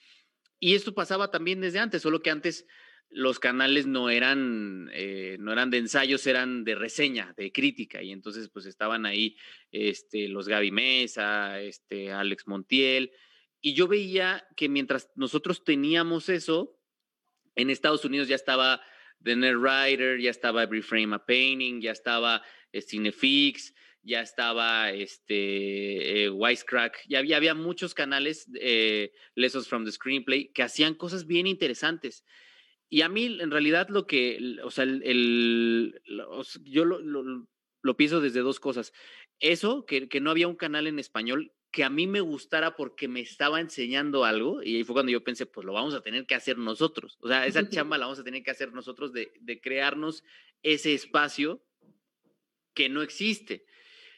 Y 0.60 0.74
esto 0.74 0.94
pasaba 0.94 1.30
también 1.30 1.60
desde 1.60 1.78
antes, 1.78 2.02
solo 2.02 2.22
que 2.22 2.30
antes 2.30 2.66
los 3.14 3.38
canales 3.38 3.86
no 3.86 4.10
eran, 4.10 4.90
eh, 4.92 5.36
no 5.38 5.52
eran 5.52 5.70
de 5.70 5.78
ensayos, 5.78 6.26
eran 6.26 6.64
de 6.64 6.74
reseña, 6.74 7.32
de 7.36 7.52
crítica, 7.52 8.02
y 8.02 8.10
entonces 8.10 8.48
pues 8.48 8.66
estaban 8.66 9.06
ahí 9.06 9.36
este, 9.70 10.28
los 10.28 10.48
Gaby 10.48 10.72
Mesa, 10.72 11.60
este, 11.60 12.10
Alex 12.10 12.48
Montiel, 12.48 13.12
y 13.60 13.74
yo 13.74 13.86
veía 13.86 14.44
que 14.56 14.68
mientras 14.68 15.10
nosotros 15.14 15.62
teníamos 15.62 16.28
eso, 16.28 16.76
en 17.54 17.70
Estados 17.70 18.04
Unidos 18.04 18.26
ya 18.26 18.34
estaba 18.34 18.82
The 19.22 19.36
Net 19.36 19.56
Writer, 19.56 20.18
ya 20.20 20.30
estaba 20.30 20.64
Every 20.64 20.82
Frame 20.82 21.14
a 21.14 21.24
Painting, 21.24 21.80
ya 21.80 21.92
estaba 21.92 22.42
eh, 22.72 22.82
Cinefix, 22.82 23.72
ya 24.02 24.22
estaba 24.22 24.90
este 24.90 26.24
eh, 26.24 26.30
Wisecrack, 26.30 27.06
ya 27.08 27.20
había, 27.20 27.54
muchos 27.54 27.94
canales, 27.94 28.48
Lessons 29.36 29.68
from 29.68 29.84
the 29.84 29.92
Screenplay, 29.92 30.52
que 30.52 30.64
hacían 30.64 30.94
cosas 30.94 31.26
bien 31.26 31.46
interesantes. 31.46 32.24
Y 32.94 33.02
a 33.02 33.08
mí, 33.08 33.24
en 33.40 33.50
realidad, 33.50 33.88
lo 33.88 34.06
que, 34.06 34.56
o 34.62 34.70
sea, 34.70 34.84
el, 34.84 36.00
yo 36.62 36.84
lo, 36.84 37.00
lo, 37.00 37.96
pienso 37.96 38.20
desde 38.20 38.38
dos 38.38 38.60
cosas. 38.60 38.92
Eso, 39.40 39.84
que, 39.84 40.06
no 40.20 40.30
había 40.30 40.46
un 40.46 40.54
canal 40.54 40.86
en 40.86 41.00
español 41.00 41.52
que 41.72 41.82
a 41.82 41.90
mí 41.90 42.06
me 42.06 42.20
gustara 42.20 42.76
porque 42.76 43.08
me 43.08 43.18
estaba 43.18 43.60
enseñando 43.60 44.24
algo, 44.24 44.62
y 44.62 44.76
ahí 44.76 44.84
fue 44.84 44.92
cuando 44.92 45.10
yo 45.10 45.24
pensé, 45.24 45.44
pues 45.44 45.66
lo 45.66 45.72
vamos 45.72 45.92
a 45.94 46.02
tener 46.02 46.24
que 46.24 46.36
hacer 46.36 46.56
nosotros. 46.56 47.18
O 47.20 47.26
sea, 47.26 47.48
esa 47.48 47.68
chamba 47.68 47.98
la 47.98 48.06
vamos 48.06 48.20
a 48.20 48.22
tener 48.22 48.44
que 48.44 48.52
hacer 48.52 48.72
nosotros 48.72 49.12
de, 49.12 49.60
crearnos 49.60 50.22
ese 50.62 50.94
espacio 50.94 51.64
que 52.74 52.88
no 52.88 53.02
existe. 53.02 53.66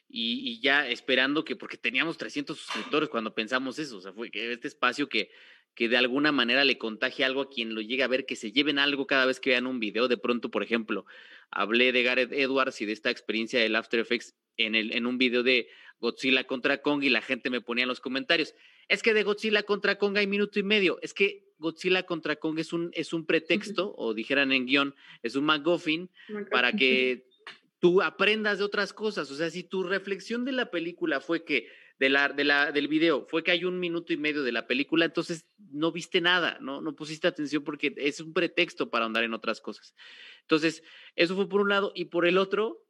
Y, 0.06 0.50
y, 0.50 0.60
ya 0.60 0.86
esperando 0.86 1.46
que, 1.46 1.56
porque 1.56 1.78
teníamos 1.78 2.18
300 2.18 2.58
suscriptores 2.58 3.08
cuando 3.08 3.34
pensamos 3.34 3.78
eso, 3.78 3.96
o 3.96 4.00
sea, 4.02 4.12
fue 4.12 4.28
este 4.30 4.68
espacio 4.68 5.08
que 5.08 5.30
que 5.76 5.88
de 5.90 5.98
alguna 5.98 6.32
manera 6.32 6.64
le 6.64 6.78
contagie 6.78 7.24
algo 7.24 7.42
a 7.42 7.50
quien 7.50 7.74
lo 7.74 7.82
llegue 7.82 8.02
a 8.02 8.08
ver, 8.08 8.24
que 8.24 8.34
se 8.34 8.50
lleven 8.50 8.78
algo 8.78 9.06
cada 9.06 9.26
vez 9.26 9.38
que 9.38 9.50
vean 9.50 9.66
un 9.66 9.78
video. 9.78 10.08
De 10.08 10.16
pronto, 10.16 10.50
por 10.50 10.62
ejemplo, 10.62 11.04
hablé 11.50 11.92
de 11.92 12.02
Gareth 12.02 12.32
Edwards 12.32 12.80
y 12.80 12.86
de 12.86 12.92
esta 12.92 13.10
experiencia 13.10 13.60
del 13.60 13.76
After 13.76 14.00
Effects 14.00 14.34
en, 14.56 14.74
el, 14.74 14.92
en 14.92 15.06
un 15.06 15.18
video 15.18 15.42
de 15.42 15.68
Godzilla 16.00 16.44
contra 16.44 16.80
Kong 16.80 17.04
y 17.04 17.10
la 17.10 17.20
gente 17.20 17.50
me 17.50 17.60
ponía 17.60 17.82
en 17.82 17.88
los 17.88 18.00
comentarios, 18.00 18.54
es 18.88 19.02
que 19.02 19.12
de 19.12 19.22
Godzilla 19.22 19.62
contra 19.64 19.98
Kong 19.98 20.16
hay 20.16 20.26
minuto 20.26 20.58
y 20.58 20.62
medio, 20.62 20.98
es 21.02 21.12
que 21.12 21.44
Godzilla 21.58 22.04
contra 22.04 22.36
Kong 22.36 22.58
es 22.58 22.72
un, 22.72 22.90
es 22.94 23.12
un 23.12 23.26
pretexto, 23.26 23.94
o 23.96 24.14
dijeran 24.14 24.52
en 24.52 24.66
guion, 24.66 24.94
es 25.22 25.36
un 25.36 25.44
MacGuffin, 25.44 26.10
para 26.50 26.72
que 26.72 27.28
tú 27.78 28.02
aprendas 28.02 28.58
de 28.58 28.64
otras 28.64 28.92
cosas. 28.92 29.30
O 29.30 29.36
sea, 29.36 29.50
si 29.50 29.62
tu 29.62 29.82
reflexión 29.82 30.44
de 30.44 30.52
la 30.52 30.70
película 30.70 31.20
fue 31.20 31.44
que 31.44 31.68
de 31.98 32.08
la, 32.08 32.28
de 32.28 32.44
la, 32.44 32.72
del 32.72 32.88
video 32.88 33.26
fue 33.26 33.42
que 33.42 33.50
hay 33.50 33.64
un 33.64 33.78
minuto 33.78 34.12
y 34.12 34.16
medio 34.16 34.42
de 34.42 34.52
la 34.52 34.66
película, 34.66 35.06
entonces 35.06 35.46
no 35.70 35.92
viste 35.92 36.20
nada, 36.20 36.58
¿no? 36.60 36.80
No 36.80 36.94
pusiste 36.94 37.26
atención 37.26 37.64
porque 37.64 37.94
es 37.96 38.20
un 38.20 38.32
pretexto 38.32 38.90
para 38.90 39.06
andar 39.06 39.24
en 39.24 39.34
otras 39.34 39.60
cosas. 39.60 39.94
Entonces, 40.42 40.82
eso 41.14 41.34
fue 41.34 41.48
por 41.48 41.60
un 41.60 41.70
lado. 41.70 41.92
Y 41.94 42.06
por 42.06 42.26
el 42.26 42.38
otro, 42.38 42.84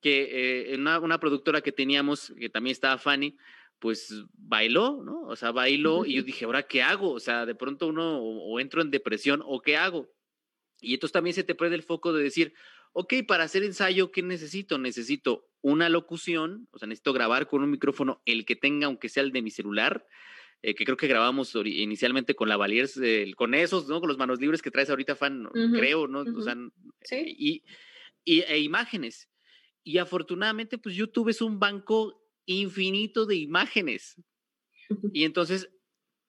que 0.00 0.72
eh, 0.72 0.76
una, 0.76 0.98
una, 0.98 1.20
productora 1.20 1.60
que 1.60 1.72
teníamos, 1.72 2.32
que 2.38 2.48
también 2.48 2.72
estaba 2.72 2.98
Fanny, 2.98 3.36
pues 3.78 4.24
bailó, 4.32 5.02
¿no? 5.04 5.22
O 5.22 5.36
sea, 5.36 5.52
bailó 5.52 6.06
y 6.06 6.14
yo 6.14 6.22
dije, 6.22 6.44
¿ahora 6.44 6.62
qué 6.62 6.82
hago? 6.82 7.12
O 7.12 7.20
sea, 7.20 7.46
de 7.46 7.54
pronto 7.54 7.86
uno 7.86 8.18
o, 8.20 8.58
entro 8.58 8.80
en 8.80 8.90
depresión 8.90 9.42
o 9.44 9.60
qué 9.60 9.76
hago. 9.76 10.10
Y 10.80 10.94
entonces 10.94 11.12
también 11.12 11.34
se 11.34 11.44
te 11.44 11.54
prende 11.54 11.76
el 11.76 11.82
foco 11.82 12.12
de 12.12 12.22
decir, 12.22 12.54
ok, 12.98 13.12
para 13.28 13.44
hacer 13.44 13.62
ensayo, 13.62 14.10
¿qué 14.10 14.22
necesito? 14.22 14.78
Necesito 14.78 15.50
una 15.60 15.90
locución, 15.90 16.66
o 16.70 16.78
sea, 16.78 16.88
necesito 16.88 17.12
grabar 17.12 17.46
con 17.46 17.62
un 17.62 17.70
micrófono, 17.70 18.22
el 18.24 18.46
que 18.46 18.56
tenga, 18.56 18.86
aunque 18.86 19.10
sea 19.10 19.22
el 19.22 19.32
de 19.32 19.42
mi 19.42 19.50
celular, 19.50 20.06
eh, 20.62 20.74
que 20.74 20.86
creo 20.86 20.96
que 20.96 21.06
grabamos 21.06 21.54
inicialmente 21.66 22.34
con 22.34 22.48
la 22.48 22.56
Valiers, 22.56 22.98
con 23.36 23.52
esos, 23.52 23.86
¿no? 23.86 24.00
Con 24.00 24.08
los 24.08 24.16
manos 24.16 24.40
libres 24.40 24.62
que 24.62 24.70
traes 24.70 24.88
ahorita, 24.88 25.14
fan, 25.14 25.46
creo, 25.74 26.08
¿no? 26.08 26.20
O 26.20 26.40
sea, 26.40 26.56
y, 27.26 27.62
y, 28.24 28.40
e 28.40 28.60
imágenes. 28.60 29.28
Y 29.84 29.98
afortunadamente, 29.98 30.78
pues 30.78 30.94
YouTube 30.94 31.28
es 31.28 31.42
un 31.42 31.60
banco 31.60 32.26
infinito 32.46 33.26
de 33.26 33.36
imágenes. 33.36 34.16
Y 35.12 35.24
entonces, 35.24 35.68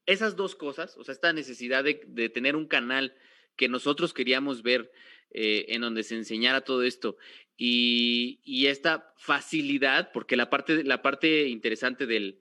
esas 0.06 0.36
dos 0.36 0.54
cosas, 0.54 0.98
o 0.98 1.06
sea, 1.06 1.14
esta 1.14 1.32
necesidad 1.32 1.86
de, 1.86 2.02
de 2.08 2.28
tener 2.28 2.58
un 2.58 2.68
canal 2.68 3.16
que 3.56 3.70
nosotros 3.70 4.14
queríamos 4.14 4.64
ver, 4.64 4.92
eh, 5.32 5.66
en 5.70 5.82
donde 5.82 6.04
se 6.04 6.16
enseñara 6.16 6.62
todo 6.62 6.84
esto. 6.84 7.18
Y, 7.58 8.66
esta 8.68 9.14
facilidad, 9.18 10.12
porque 10.12 10.36
la 10.36 10.50
parte, 10.50 10.84
la 10.84 11.02
parte 11.02 11.48
interesante 11.48 12.06
del, 12.06 12.40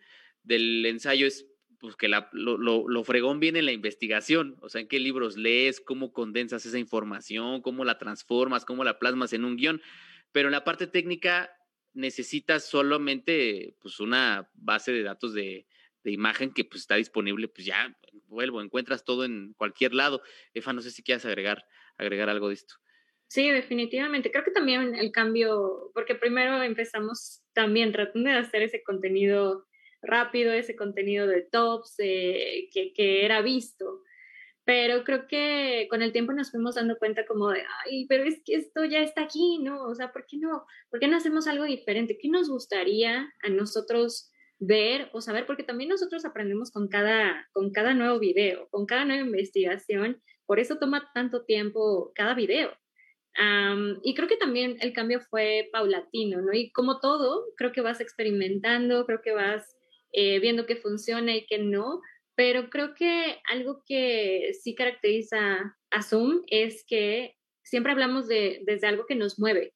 ensayo 0.49 1.27
es 1.27 1.47
pues, 1.79 1.97
que 1.97 2.09
la, 2.09 2.29
lo, 2.33 2.59
lo, 2.59 3.05
fregón 3.05 3.41
viene 3.41 3.61
en 3.61 3.67
la 3.67 3.73
investigación, 3.73 4.57
o 4.61 4.69
sea, 4.69 4.83
en 4.83 4.89
qué 4.89 5.01
libros 5.01 5.37
lees, 5.37 5.81
cómo 5.81 6.13
condensas 6.13 6.67
esa 6.67 6.79
información, 6.79 7.63
cómo 7.63 7.85
la 7.85 7.99
transformas, 7.99 8.65
cómo 8.65 8.85
la 8.85 8.99
plasmas 8.99 9.33
en 9.33 9.45
un 9.45 9.57
guion. 9.57 9.81
Pero 10.33 10.49
en 10.49 10.53
la 10.53 10.65
parte 10.65 10.87
técnica 10.87 11.51
necesitas 11.95 12.69
solamente 12.69 13.77
pues, 13.81 14.01
una 14.01 14.51
base 14.55 14.93
de 14.93 15.03
datos 15.03 15.33
de, 15.33 15.67
de 16.05 16.13
imagen 16.13 16.53
que 16.53 16.65
pues, 16.65 16.83
está 16.83 16.97
disponible, 16.97 17.49
pues 17.49 17.67
ya, 17.67 17.97
vuelvo, 18.29 18.61
encuentras 18.61 19.05
todo 19.05 19.25
en 19.25 19.55
cualquier 19.57 19.95
lado. 19.95 20.23
Efa, 20.55 20.73
no 20.73 20.83
sé 20.83 20.91
si 20.91 21.03
quieres 21.03 21.25
agregar 21.25 21.67
agregar 21.99 22.29
algo 22.29 22.49
de 22.49 22.55
esto. 22.55 22.75
Sí, 23.29 23.51
definitivamente. 23.51 24.31
Creo 24.31 24.45
que 24.45 24.53
también 24.53 24.95
el 24.95 25.11
cambio, 25.11 25.91
porque 25.95 26.15
primero 26.15 26.63
empezamos 26.63 27.43
también 27.53 27.93
tratando 27.93 28.31
de 28.31 28.37
hacer 28.37 28.63
ese 28.63 28.83
contenido 28.83 29.67
rápido, 30.03 30.53
ese 30.53 30.77
contenido 30.77 31.27
de 31.27 31.43
tops 31.43 31.97
eh, 31.99 32.69
que, 32.73 32.93
que, 32.93 33.25
era 33.25 33.43
visto. 33.43 34.03
Pero 34.65 35.05
creo 35.05 35.27
que 35.29 35.87
con 35.91 36.03
el 36.03 36.13
tiempo 36.13 36.33
nos 36.33 36.51
fuimos 36.51 36.75
dando 36.75 36.99
cuenta 36.99 37.27
como 37.27 37.51
de, 37.51 37.63
ay, 37.85 38.07
pero 38.09 38.25
es 38.25 38.41
que 38.45 38.55
esto 38.55 38.85
ya 38.85 39.01
está 39.01 39.23
aquí, 39.23 39.59
¿no? 39.63 39.83
O 39.85 39.95
sea, 39.95 40.13
¿por 40.13 40.27
qué 40.27 40.39
no, 40.39 40.65
¿por 40.91 41.01
qué 41.01 41.09
no 41.09 41.17
hacemos 41.17 41.47
algo 41.47 41.65
diferente? 41.65 42.19
¿Qué 42.21 42.29
nos 42.29 42.49
gustaría 42.49 43.33
a 43.43 43.49
nosotros 43.49 44.31
ver 44.59 45.09
o 45.13 45.21
saber? 45.21 45.47
Porque 45.47 45.63
también 45.63 45.91
nosotros 45.91 46.25
aprendemos 46.25 46.71
con 46.73 46.89
cada, 46.89 47.49
con 47.53 47.73
cada 47.73 47.95
nuevo 47.95 48.19
video, 48.19 48.69
con 48.71 48.87
cada 48.87 49.05
nueva 49.05 49.25
investigación 49.25 50.21
por 50.47 50.59
eso 50.61 50.79
toma 50.79 51.11
tanto 51.15 51.45
tiempo 51.45 52.13
cada 52.15 52.35
video. 52.35 52.73
y 54.03 54.15
creo 54.15 54.29
que 54.29 54.37
también 54.37 54.79
el 54.81 54.93
cambio 54.93 55.21
fue 55.21 55.69
paulatino, 55.73 56.41
¿no? 56.41 56.53
Y 56.55 56.71
como 56.73 57.01
todo, 57.01 57.45
creo 57.57 57.73
que 57.73 57.83
vas 57.83 58.01
experimentando, 58.01 59.05
creo 59.05 59.21
que 59.23 59.33
vas 59.33 59.77
eh, 60.13 60.39
viendo 60.41 60.65
qué 60.65 60.77
funciona 60.77 61.37
y 61.37 61.45
qué 61.47 61.59
no, 61.59 62.01
pero 62.35 62.71
creo 62.71 62.95
que 62.95 63.41
algo 63.51 63.83
que 63.87 64.53
sí 64.63 64.75
caracteriza 64.75 65.77
a 65.91 66.03
Zoom 66.03 66.43
es 66.49 66.85
que 66.87 67.35
siempre 67.63 67.93
hablamos 67.93 68.29
de, 68.29 68.61
desde 68.65 68.87
algo 68.87 69.07
que 69.07 69.17
nos 69.17 69.39
mueve. 69.39 69.73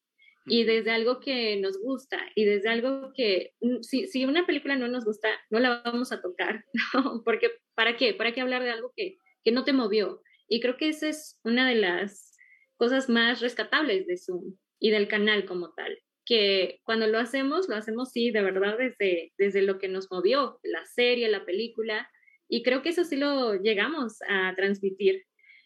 y 0.47 0.65
desde 0.65 0.91
algo 0.91 1.21
que 1.21 1.57
nos 1.61 1.79
gusta 1.79 2.19
y 2.35 2.45
desde 2.45 2.71
algo 2.71 3.13
que 3.15 3.53
mm, 3.61 3.83
si, 3.83 4.09
si 4.09 4.25
una 4.25 4.47
película 4.47 4.75
no 4.75 4.89
nos 4.89 5.05
gusta, 5.05 5.29
no 5.51 5.61
la 5.61 5.83
vamos 5.85 6.13
a 6.13 6.23
tocar, 6.23 6.65
¿no? 6.95 7.23
Porque 7.25 7.51
¿para 7.75 7.97
qué? 7.97 8.15
¿Para 8.15 8.33
qué 8.33 8.41
hablar 8.41 8.63
de 8.63 8.71
algo 8.71 8.93
que, 8.97 9.19
que 9.45 9.53
no 9.53 9.65
te 9.65 9.75
movió? 9.75 10.23
Y 10.51 10.61
creo 10.61 10.77
que 10.77 10.89
esa 10.89 11.09
es 11.09 11.39
una 11.45 11.67
de 11.67 11.77
las 11.77 12.37
cosas 12.77 13.09
más 13.09 13.41
rescatables 13.41 14.07
de 14.07 14.19
Zoom 14.19 14.57
y 14.79 14.91
del 14.91 15.09
canal 15.09 15.47
como 15.47 15.73
tal, 15.73 15.99
que 16.27 16.81
cuando 16.85 17.07
lo 17.07 17.19
hacemos, 17.19 17.69
lo 17.69 17.77
hacemos 17.77 18.11
sí, 18.11 18.31
de 18.31 18.43
verdad, 18.43 18.77
desde, 18.77 19.33
desde 19.39 19.63
lo 19.63 19.79
que 19.79 19.89
nos 19.89 20.11
movió, 20.11 20.59
la 20.63 20.85
serie, 20.85 21.29
la 21.29 21.47
película, 21.47 22.11
y 22.49 22.63
creo 22.63 22.83
que 22.83 22.89
eso 22.91 23.05
sí 23.05 23.17
lo 23.17 23.55
llegamos 23.55 24.19
a 24.29 24.55
transmitir 24.57 25.25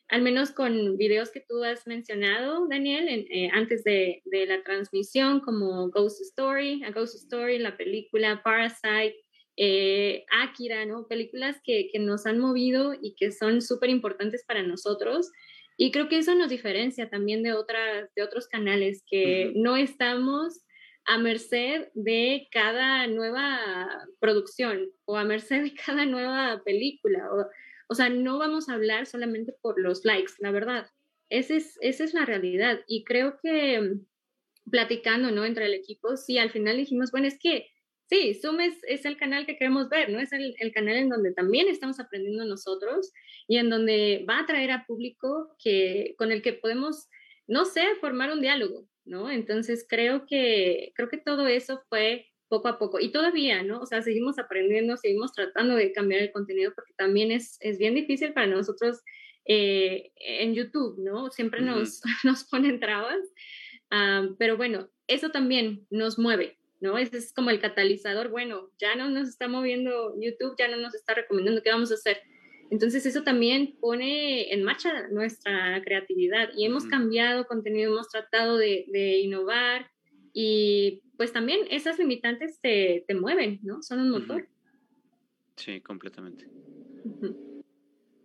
al 0.09 0.23
menos 0.23 0.51
con 0.51 0.97
videos 0.97 1.31
que 1.31 1.41
tú 1.41 1.65
has 1.65 1.87
mencionado, 1.87 2.69
Daniel, 2.69 3.09
eh, 3.09 3.49
antes 3.53 3.85
de, 3.85 4.23
la 4.47 4.63
transmisión, 4.63 5.41
como 5.41 5.89
Ghost 5.91 6.21
Story, 6.21 6.83
A 6.85 6.91
Ghost 6.91 7.17
Story, 7.17 7.59
la 7.59 7.77
película 7.77 8.43
Parasite, 8.43 9.17
eh, 9.57 10.25
Akira, 10.43 10.85
¿no? 10.85 11.07
Películas 11.07 11.61
que, 11.65 11.91
nos 12.01 12.27
han 12.27 12.39
movido 12.39 12.95
y 13.01 13.15
que 13.15 13.31
son 13.33 13.63
súper 13.63 13.91
importantes 13.91 14.45
para 14.45 14.63
nosotros. 14.63 15.31
Y 15.77 15.91
creo 15.91 16.09
que 16.09 16.19
eso 16.19 16.35
nos 16.35 16.51
diferencia 16.51 17.09
también 17.11 17.43
de, 17.43 17.53
otras, 17.53 18.13
de 18.15 18.23
otros 18.23 18.49
canales, 18.49 19.03
que 19.07 19.53
no 19.57 19.77
estamos 19.77 20.65
a 21.07 21.19
merced 21.19 21.89
de 21.95 22.49
cada 22.51 23.07
nueva 23.07 24.07
producción 24.21 24.91
o 25.05 25.17
a 25.17 25.25
merced 25.25 25.63
de 25.63 25.75
cada 25.75 26.07
nueva 26.07 26.63
película. 26.65 27.29
O, 27.33 27.47
o 27.89 27.95
sea, 27.95 28.09
no 28.09 28.39
vamos 28.39 28.69
a 28.69 28.75
hablar 28.75 29.07
solamente 29.07 29.53
por 29.61 29.81
los 29.81 30.05
likes, 30.05 30.33
la 30.39 30.51
verdad. 30.51 30.91
Esa 31.29 31.55
es, 31.55 31.79
esa 31.81 32.05
es 32.05 32.15
la 32.15 32.25
realidad. 32.25 32.81
Y 32.87 33.05
creo 33.05 33.39
que 33.43 33.81
mm, 33.81 34.71
platicando, 34.71 35.31
¿no? 35.31 35.45
Entre 35.45 35.67
el 35.67 35.75
equipo, 35.75 36.17
sí, 36.17 36.39
al 36.39 36.51
final 36.51 36.77
dijimos, 36.77 37.11
bueno, 37.11 37.27
es 37.27 37.39
que 37.39 37.69
sí, 38.07 38.35
Zoom 38.35 38.61
es, 38.61 39.05
el 39.05 39.17
canal 39.17 39.47
que 39.47 39.57
queremos 39.57 39.89
ver, 39.89 40.11
¿no? 40.11 40.19
Es 40.21 40.33
el, 40.33 40.55
canal 40.73 40.97
en 40.97 41.09
donde 41.09 41.33
también 41.33 41.69
estamos 41.69 42.01
aprendiendo 42.01 42.45
nosotros 42.45 43.13
y 43.47 43.59
en 43.59 43.71
donde 43.71 44.25
va 44.29 44.41
a 44.41 44.47
traer 44.47 44.71
a 44.71 44.87
público 44.87 45.55
que, 45.63 46.15
con 46.19 46.33
el 46.33 46.43
que 46.43 46.53
podemos, 46.53 47.09
no 47.47 47.65
sé, 47.65 47.83
formar 48.01 48.31
un 48.33 48.41
diálogo, 48.41 48.87
¿no? 49.05 49.31
Entonces 49.31 49.87
creo 49.89 50.27
que, 50.27 50.93
creo 50.95 51.09
que 51.09 51.19
todo 51.19 51.47
eso 51.47 51.83
fue 51.89 52.27
poco 52.49 52.69
a 52.69 52.79
poco. 52.79 53.01
Y 53.01 53.11
todavía, 53.11 53.63
¿no? 53.63 53.81
O 53.81 53.87
sea, 53.87 54.03
seguimos 54.03 54.39
aprendiendo, 54.39 54.97
seguimos 54.97 55.33
tratando 55.33 55.75
de 55.75 55.93
cambiar 55.93 56.21
el 56.23 56.33
contenido 56.33 56.73
porque 56.75 56.93
también 56.97 57.33
es, 57.33 57.57
es 57.61 57.79
bien 57.79 57.95
difícil 57.95 58.33
para 58.33 58.47
nosotros 58.47 59.01
eh, 59.47 60.13
en 60.17 60.55
YouTube, 60.55 60.99
¿no? 60.99 61.31
Siempre 61.31 61.61
nos, 61.61 62.01
nos 62.25 62.45
ponen 62.45 62.81
trabas. 62.81 63.19
Ah, 63.91 64.29
pero 64.39 64.57
bueno, 64.57 64.89
eso 65.07 65.31
también 65.31 65.87
nos 65.91 66.19
mueve, 66.19 66.59
¿no? 66.81 66.99
Ese 66.99 67.19
es 67.19 67.33
como 67.33 67.51
el 67.51 67.61
catalizador. 67.61 68.31
Bueno, 68.31 68.71
ya 68.79 68.95
no 68.97 69.09
nos 69.09 69.29
está 69.29 69.49
moviendo 69.49 70.15
YouTube, 70.21 70.57
ya 70.59 70.69
no 70.69 70.77
nos 70.77 70.95
está 70.95 71.15
recomendando 71.15 71.63
qué 71.63 71.71
vamos 71.71 71.91
a 71.91 71.95
hacer. 71.95 72.19
Entonces 72.71 73.07
eso 73.07 73.23
también 73.23 73.77
pone 73.81 74.53
en 74.53 74.63
marcha 74.65 75.09
nuestra 75.09 75.83
creatividad 75.85 76.51
y 76.57 76.65
hemos 76.65 76.87
cambiado 76.87 77.47
contenido, 77.47 77.93
hemos 77.93 78.09
tratado 78.09 78.57
de, 78.57 78.87
de 78.89 79.19
innovar 79.19 79.91
y 80.33 81.03
pues 81.17 81.33
también 81.33 81.61
esas 81.71 81.99
limitantes 81.99 82.59
te, 82.61 83.05
te 83.07 83.15
mueven, 83.15 83.61
¿no? 83.63 83.83
Son 83.83 84.01
un 84.01 84.11
motor. 84.11 84.49
Sí, 85.57 85.81
completamente. 85.81 86.49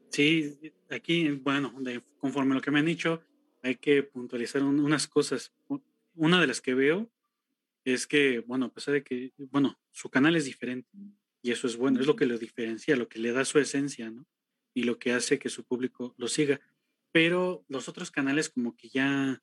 Sí, 0.09 0.57
aquí, 0.89 1.29
bueno, 1.29 1.73
conforme 2.17 2.53
a 2.53 2.55
lo 2.55 2.61
que 2.61 2.71
me 2.71 2.79
han 2.79 2.85
dicho, 2.85 3.21
hay 3.61 3.75
que 3.75 4.01
puntualizar 4.03 4.63
unas 4.63 5.07
cosas. 5.07 5.53
Una 6.15 6.41
de 6.41 6.47
las 6.47 6.61
que 6.61 6.73
veo 6.73 7.09
es 7.93 8.07
que, 8.07 8.39
bueno, 8.39 8.67
a 8.67 8.73
pesar 8.73 8.93
de 8.93 9.03
que, 9.03 9.31
bueno, 9.37 9.79
su 9.91 10.09
canal 10.09 10.35
es 10.35 10.45
diferente 10.45 10.89
y 11.41 11.51
eso 11.51 11.67
es 11.67 11.77
bueno, 11.77 11.99
es 11.99 12.07
lo 12.07 12.15
que 12.15 12.25
lo 12.25 12.37
diferencia, 12.37 12.95
lo 12.95 13.07
que 13.07 13.19
le 13.19 13.31
da 13.31 13.45
su 13.45 13.59
esencia, 13.59 14.09
¿no? 14.09 14.25
Y 14.73 14.83
lo 14.83 14.99
que 14.99 15.13
hace 15.13 15.39
que 15.39 15.49
su 15.49 15.63
público 15.63 16.13
lo 16.17 16.27
siga. 16.27 16.59
Pero 17.11 17.65
los 17.67 17.87
otros 17.89 18.11
canales 18.11 18.49
como 18.49 18.75
que 18.75 18.89
ya 18.89 19.41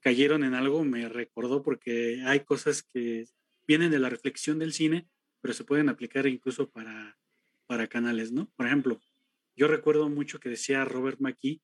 cayeron 0.00 0.44
en 0.44 0.54
algo 0.54 0.84
me 0.84 1.08
recordó 1.08 1.62
porque 1.62 2.22
hay 2.26 2.40
cosas 2.40 2.82
que 2.82 3.26
vienen 3.66 3.90
de 3.90 3.98
la 3.98 4.08
reflexión 4.08 4.58
del 4.58 4.72
cine, 4.72 5.08
pero 5.40 5.54
se 5.54 5.64
pueden 5.64 5.88
aplicar 5.88 6.26
incluso 6.26 6.68
para, 6.70 7.18
para 7.66 7.86
canales, 7.86 8.32
¿no? 8.32 8.50
Por 8.56 8.66
ejemplo, 8.66 9.00
yo 9.56 9.68
recuerdo 9.68 10.08
mucho 10.08 10.40
que 10.40 10.48
decía 10.48 10.84
Robert 10.84 11.20
McKee 11.20 11.60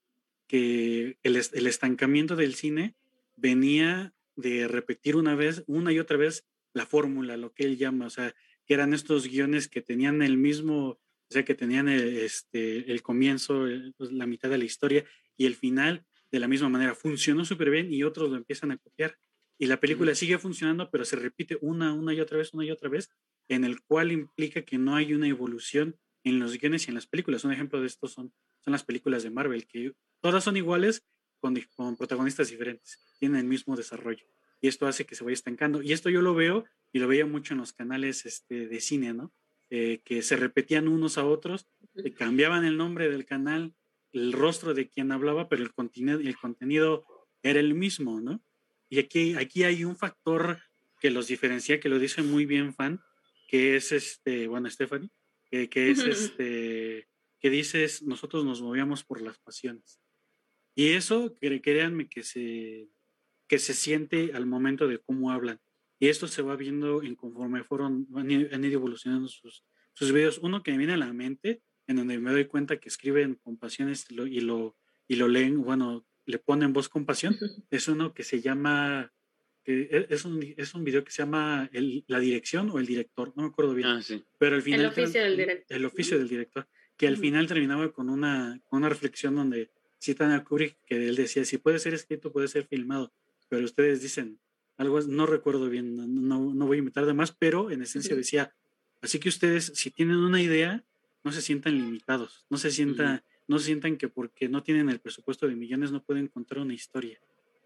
que 0.46 1.18
el, 1.22 1.36
el 1.36 1.66
estancamiento 1.66 2.36
del 2.36 2.54
cine 2.54 2.94
venía 3.36 4.14
de 4.38 4.68
repetir 4.68 5.16
una 5.16 5.34
vez, 5.34 5.64
una 5.66 5.92
y 5.92 5.98
otra 5.98 6.16
vez 6.16 6.46
la 6.72 6.86
fórmula, 6.86 7.36
lo 7.36 7.52
que 7.52 7.64
él 7.64 7.76
llama, 7.76 8.06
o 8.06 8.10
sea, 8.10 8.34
que 8.64 8.74
eran 8.74 8.94
estos 8.94 9.26
guiones 9.26 9.66
que 9.68 9.82
tenían 9.82 10.22
el 10.22 10.36
mismo, 10.36 10.90
o 10.90 11.00
sea, 11.28 11.44
que 11.44 11.54
tenían 11.54 11.88
el, 11.88 12.18
este, 12.18 12.90
el 12.90 13.02
comienzo, 13.02 13.66
pues, 13.96 14.12
la 14.12 14.26
mitad 14.26 14.48
de 14.48 14.58
la 14.58 14.64
historia 14.64 15.04
y 15.36 15.46
el 15.46 15.56
final, 15.56 16.06
de 16.30 16.38
la 16.38 16.46
misma 16.46 16.68
manera. 16.68 16.94
Funcionó 16.94 17.44
súper 17.44 17.70
bien 17.70 17.92
y 17.92 18.04
otros 18.04 18.30
lo 18.30 18.36
empiezan 18.36 18.70
a 18.70 18.76
copiar. 18.76 19.18
Y 19.58 19.66
la 19.66 19.80
película 19.80 20.14
sigue 20.14 20.38
funcionando, 20.38 20.88
pero 20.90 21.04
se 21.04 21.16
repite 21.16 21.58
una, 21.60 21.92
una 21.92 22.14
y 22.14 22.20
otra 22.20 22.38
vez, 22.38 22.54
una 22.54 22.64
y 22.64 22.70
otra 22.70 22.88
vez, 22.88 23.10
en 23.48 23.64
el 23.64 23.80
cual 23.82 24.12
implica 24.12 24.62
que 24.62 24.78
no 24.78 24.94
hay 24.94 25.14
una 25.14 25.26
evolución 25.26 25.96
en 26.22 26.38
los 26.38 26.58
guiones 26.58 26.86
y 26.86 26.90
en 26.90 26.94
las 26.94 27.08
películas. 27.08 27.44
Un 27.44 27.52
ejemplo 27.52 27.80
de 27.80 27.88
esto 27.88 28.06
son, 28.06 28.32
son 28.60 28.72
las 28.72 28.84
películas 28.84 29.24
de 29.24 29.30
Marvel, 29.30 29.66
que 29.66 29.94
todas 30.20 30.44
son 30.44 30.56
iguales 30.56 31.04
con, 31.40 31.58
con 31.76 31.96
protagonistas 31.96 32.50
diferentes, 32.50 32.98
tienen 33.18 33.40
el 33.40 33.46
mismo 33.46 33.76
desarrollo. 33.76 34.26
Y 34.60 34.68
esto 34.68 34.86
hace 34.86 35.06
que 35.06 35.14
se 35.14 35.24
vaya 35.24 35.34
estancando. 35.34 35.82
Y 35.82 35.92
esto 35.92 36.10
yo 36.10 36.20
lo 36.20 36.34
veo 36.34 36.64
y 36.92 36.98
lo 36.98 37.08
veía 37.08 37.26
mucho 37.26 37.54
en 37.54 37.60
los 37.60 37.72
canales 37.72 38.26
este, 38.26 38.66
de 38.66 38.80
cine, 38.80 39.14
¿no? 39.14 39.32
Eh, 39.70 40.00
que 40.04 40.22
se 40.22 40.36
repetían 40.36 40.88
unos 40.88 41.18
a 41.18 41.26
otros, 41.26 41.68
cambiaban 42.16 42.64
el 42.64 42.78
nombre 42.78 43.10
del 43.10 43.26
canal, 43.26 43.74
el 44.12 44.32
rostro 44.32 44.72
de 44.72 44.88
quien 44.88 45.12
hablaba, 45.12 45.48
pero 45.48 45.62
el 45.62 45.72
contenido, 45.74 46.18
el 46.18 46.38
contenido 46.38 47.04
era 47.42 47.60
el 47.60 47.74
mismo, 47.74 48.20
¿no? 48.20 48.42
Y 48.88 48.98
aquí, 48.98 49.34
aquí 49.34 49.64
hay 49.64 49.84
un 49.84 49.96
factor 49.96 50.60
que 51.00 51.10
los 51.10 51.28
diferencia, 51.28 51.80
que 51.80 51.90
lo 51.90 51.98
dice 51.98 52.22
muy 52.22 52.46
bien 52.46 52.74
Fan, 52.74 53.00
que 53.48 53.76
es 53.76 53.92
este, 53.92 54.48
bueno, 54.48 54.70
Stephanie, 54.70 55.10
que, 55.50 55.68
es 55.90 55.98
este, 56.00 57.08
que 57.38 57.50
dices, 57.50 58.02
nosotros 58.02 58.44
nos 58.44 58.62
movíamos 58.62 59.04
por 59.04 59.20
las 59.20 59.38
pasiones. 59.38 60.00
Y 60.78 60.92
eso, 60.92 61.36
créanme 61.40 62.08
que 62.08 62.22
se, 62.22 62.88
que 63.48 63.58
se 63.58 63.74
siente 63.74 64.30
al 64.32 64.46
momento 64.46 64.86
de 64.86 65.00
cómo 65.00 65.32
hablan. 65.32 65.58
Y 65.98 66.06
esto 66.06 66.28
se 66.28 66.40
va 66.40 66.54
viendo 66.54 67.02
en 67.02 67.16
conforme 67.16 67.64
fueron, 67.64 68.06
han 68.14 68.30
ido 68.30 68.74
evolucionando 68.74 69.26
sus, 69.26 69.64
sus 69.92 70.12
videos. 70.12 70.38
Uno 70.38 70.62
que 70.62 70.70
me 70.70 70.78
viene 70.78 70.92
a 70.92 70.96
la 70.96 71.12
mente 71.12 71.62
en 71.88 71.96
donde 71.96 72.20
me 72.20 72.30
doy 72.30 72.44
cuenta 72.44 72.76
que 72.76 72.88
escriben 72.88 73.34
con 73.42 73.56
pasión 73.56 73.92
y 74.30 74.40
lo, 74.40 74.76
y 75.08 75.16
lo 75.16 75.26
leen, 75.26 75.60
bueno, 75.62 76.06
le 76.26 76.38
ponen 76.38 76.72
voz 76.72 76.88
con 76.88 77.04
pasión, 77.04 77.36
es 77.70 77.88
uno 77.88 78.14
que 78.14 78.22
se 78.22 78.40
llama, 78.40 79.12
que 79.64 79.88
e, 79.90 80.06
es 80.10 80.24
un, 80.24 80.54
es 80.56 80.74
un 80.74 80.84
video 80.84 81.02
que 81.02 81.10
se 81.10 81.22
llama 81.22 81.68
La 82.06 82.20
dirección 82.20 82.70
o 82.70 82.78
el 82.78 82.86
director, 82.86 83.32
no 83.34 83.42
me 83.42 83.48
acuerdo 83.48 83.74
bien, 83.74 83.88
ah, 83.88 84.00
sí. 84.00 84.24
pero 84.38 84.54
al 84.54 84.62
final... 84.62 84.82
El 84.82 84.86
oficio 84.86 85.22
del 85.22 85.36
director. 85.36 85.76
El 85.76 85.84
oficio 85.86 86.18
del 86.18 86.28
director, 86.28 86.68
que 86.96 87.08
al 87.08 87.16
final 87.16 87.48
terminaba 87.48 87.90
con 87.90 88.10
una, 88.10 88.60
con 88.66 88.78
una 88.78 88.88
reflexión 88.88 89.34
donde 89.34 89.72
citan 90.00 90.32
a 90.32 90.44
Kubrick, 90.44 90.76
que 90.86 91.08
él 91.08 91.16
decía, 91.16 91.44
si 91.44 91.58
puede 91.58 91.78
ser 91.78 91.94
escrito, 91.94 92.32
puede 92.32 92.48
ser 92.48 92.66
filmado, 92.66 93.12
pero 93.48 93.64
ustedes 93.64 94.02
dicen, 94.02 94.40
algo, 94.76 95.00
no 95.00 95.26
recuerdo 95.26 95.68
bien, 95.68 95.96
no, 95.96 96.54
no, 96.54 96.66
voy 96.66 96.76
a 96.76 96.78
invitar 96.78 97.04
de 97.06 97.14
más, 97.14 97.32
pero 97.32 97.70
en 97.70 97.82
esencia 97.82 98.14
decía, 98.14 98.54
así 99.00 99.18
que 99.18 99.28
ustedes, 99.28 99.72
si 99.74 99.90
tienen 99.90 100.16
una 100.16 100.40
idea, 100.40 100.84
no 101.24 101.32
se 101.32 101.42
sientan 101.42 101.76
limitados, 101.76 102.46
no 102.48 102.58
se 102.58 102.70
sientan, 102.70 103.24
no 103.48 103.58
se 103.58 103.66
sientan 103.66 103.96
que 103.96 104.08
porque 104.08 104.48
no 104.48 104.62
tienen 104.62 104.88
el 104.88 105.00
presupuesto 105.00 105.48
de 105.48 105.56
millones 105.56 105.90
no 105.90 106.04
pueden 106.04 106.28
contar 106.28 106.58
una 106.60 106.74
historia. 106.74 107.20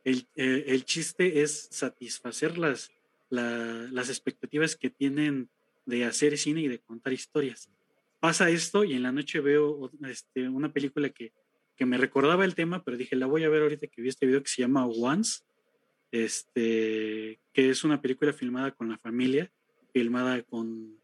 El, 0.05 0.27
eh, 0.37 0.65
el 0.69 0.85
chiste 0.85 1.43
es 1.43 1.69
satisfacer 1.71 2.57
las, 2.57 2.91
las 3.29 4.09
expectativas 4.09 4.77
que 4.77 4.91
tienen 4.91 5.51
de 5.87 6.05
hacer 6.05 6.39
cine 6.39 6.63
y 6.63 6.69
de 6.69 6.81
contar 6.81 7.13
historias. 7.13 7.71
Pasa 8.21 8.51
esto 8.51 8.85
y 8.85 8.95
en 8.95 9.03
la 9.03 9.13
noche 9.13 9.41
veo 9.41 9.91
este, 10.09 10.49
una 10.49 10.73
película 10.73 11.11
que, 11.11 11.33
que 11.83 11.87
me 11.87 11.99
recordaba 11.99 12.45
el 12.45 12.55
tema, 12.55 12.85
pero 12.85 12.97
dije, 12.97 13.17
la 13.17 13.27
voy 13.27 13.43
a 13.43 13.49
ver 13.49 13.63
ahorita 13.63 13.89
que 13.89 14.03
vi 14.03 14.09
este 14.09 14.25
video 14.25 14.41
que 14.41 14.49
se 14.49 14.63
llama 14.63 14.87
Once, 14.87 15.43
este, 16.13 17.41
que 17.53 17.71
es 17.71 17.83
una 17.83 18.01
película 18.01 18.33
filmada 18.33 18.71
con 18.71 18.89
la 18.89 18.99
familia, 18.99 19.51
filmada 19.93 20.45
con, 20.45 20.97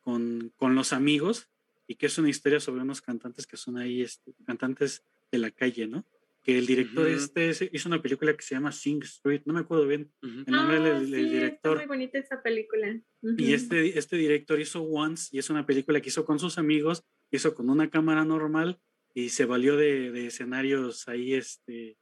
con, 0.00 0.52
con 0.56 0.74
los 0.74 0.92
amigos, 0.92 1.48
y 1.86 1.94
que 1.94 2.06
es 2.06 2.18
una 2.18 2.28
historia 2.28 2.58
sobre 2.58 2.82
unos 2.82 3.02
cantantes 3.02 3.46
que 3.46 3.56
son 3.56 3.78
ahí, 3.78 4.02
este, 4.02 4.32
cantantes 4.44 5.04
de 5.30 5.38
la 5.38 5.52
calle, 5.52 5.86
¿no? 5.86 6.04
Que 6.42 6.58
el 6.58 6.66
director 6.66 7.06
este 7.06 7.52
hizo 7.70 7.88
una 7.88 8.02
película 8.02 8.36
que 8.36 8.42
se 8.42 8.56
llama 8.56 8.72
Sing 8.72 9.04
Street, 9.04 9.42
no 9.44 9.54
me 9.54 9.60
acuerdo 9.60 9.86
bien 9.86 10.10
el 10.22 10.52
nombre 10.52 10.80
del, 10.80 10.96
ah, 10.96 11.04
sí, 11.04 11.30
director. 11.30 11.76
muy 11.76 11.86
bonita 11.86 12.18
esa 12.18 12.42
película. 12.42 13.00
Y 13.22 13.52
este, 13.52 13.96
este 13.96 14.16
director 14.16 14.58
hizo 14.58 14.82
Once 14.82 15.28
y 15.30 15.38
es 15.38 15.50
una 15.50 15.64
película 15.64 16.00
que 16.00 16.08
hizo 16.08 16.24
con 16.24 16.40
sus 16.40 16.58
amigos, 16.58 17.04
hizo 17.30 17.54
con 17.54 17.70
una 17.70 17.90
cámara 17.90 18.24
normal 18.24 18.80
y 19.16 19.30
se 19.30 19.46
valió 19.46 19.78
de, 19.78 20.12
de 20.12 20.26
escenarios 20.26 21.08
ahí, 21.08 21.32
este, 21.32 21.96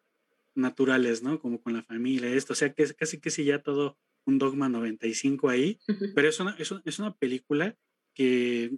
naturales, 0.57 1.23
¿no? 1.23 1.39
Como 1.39 1.63
con 1.63 1.73
la 1.73 1.85
familia, 1.85 2.29
esto, 2.29 2.55
o 2.55 2.57
sea, 2.57 2.73
que 2.73 2.83
es 2.83 2.93
casi 2.93 3.21
que 3.21 3.31
sí 3.31 3.45
ya 3.45 3.63
todo 3.63 3.97
un 4.25 4.39
dogma 4.39 4.69
95 4.69 5.49
ahí, 5.49 5.79
pero 6.17 6.29
es 6.29 6.41
una, 6.41 6.57
es, 6.59 6.99
una 6.99 7.15
película 7.15 7.77
que 8.15 8.73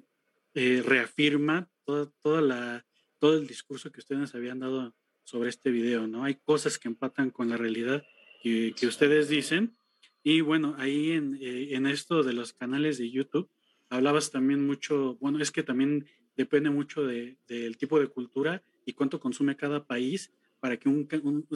eh, 0.52 0.82
reafirma 0.84 1.70
toda, 1.86 2.12
toda 2.20 2.42
la, 2.42 2.86
todo 3.18 3.38
el 3.38 3.46
discurso 3.46 3.90
que 3.90 4.00
ustedes 4.00 4.34
habían 4.34 4.58
dado 4.58 4.94
sobre 5.24 5.48
este 5.48 5.70
video, 5.70 6.06
¿no? 6.06 6.24
Hay 6.24 6.34
cosas 6.34 6.78
que 6.78 6.88
empatan 6.88 7.30
con 7.30 7.48
la 7.48 7.56
realidad 7.56 8.04
que, 8.42 8.74
que 8.78 8.86
ustedes 8.86 9.30
dicen. 9.30 9.78
Y 10.22 10.42
bueno, 10.42 10.74
ahí 10.76 11.12
en, 11.12 11.38
eh, 11.40 11.74
en, 11.74 11.86
esto 11.86 12.22
de 12.22 12.34
los 12.34 12.52
canales 12.52 12.98
de 12.98 13.10
YouTube, 13.10 13.48
hablabas 13.88 14.30
también 14.30 14.66
mucho, 14.66 15.16
bueno, 15.20 15.40
es 15.40 15.50
que 15.50 15.62
también 15.62 16.06
depende 16.36 16.70
mucho 16.70 17.06
de, 17.06 17.38
del 17.48 17.76
tipo 17.76 17.98
de 17.98 18.08
cultura 18.08 18.62
y 18.84 18.92
cuánto 18.92 19.18
consume 19.18 19.56
cada 19.56 19.86
país 19.86 20.32
para 20.60 20.76
que 20.76 20.88
un, 20.88 21.08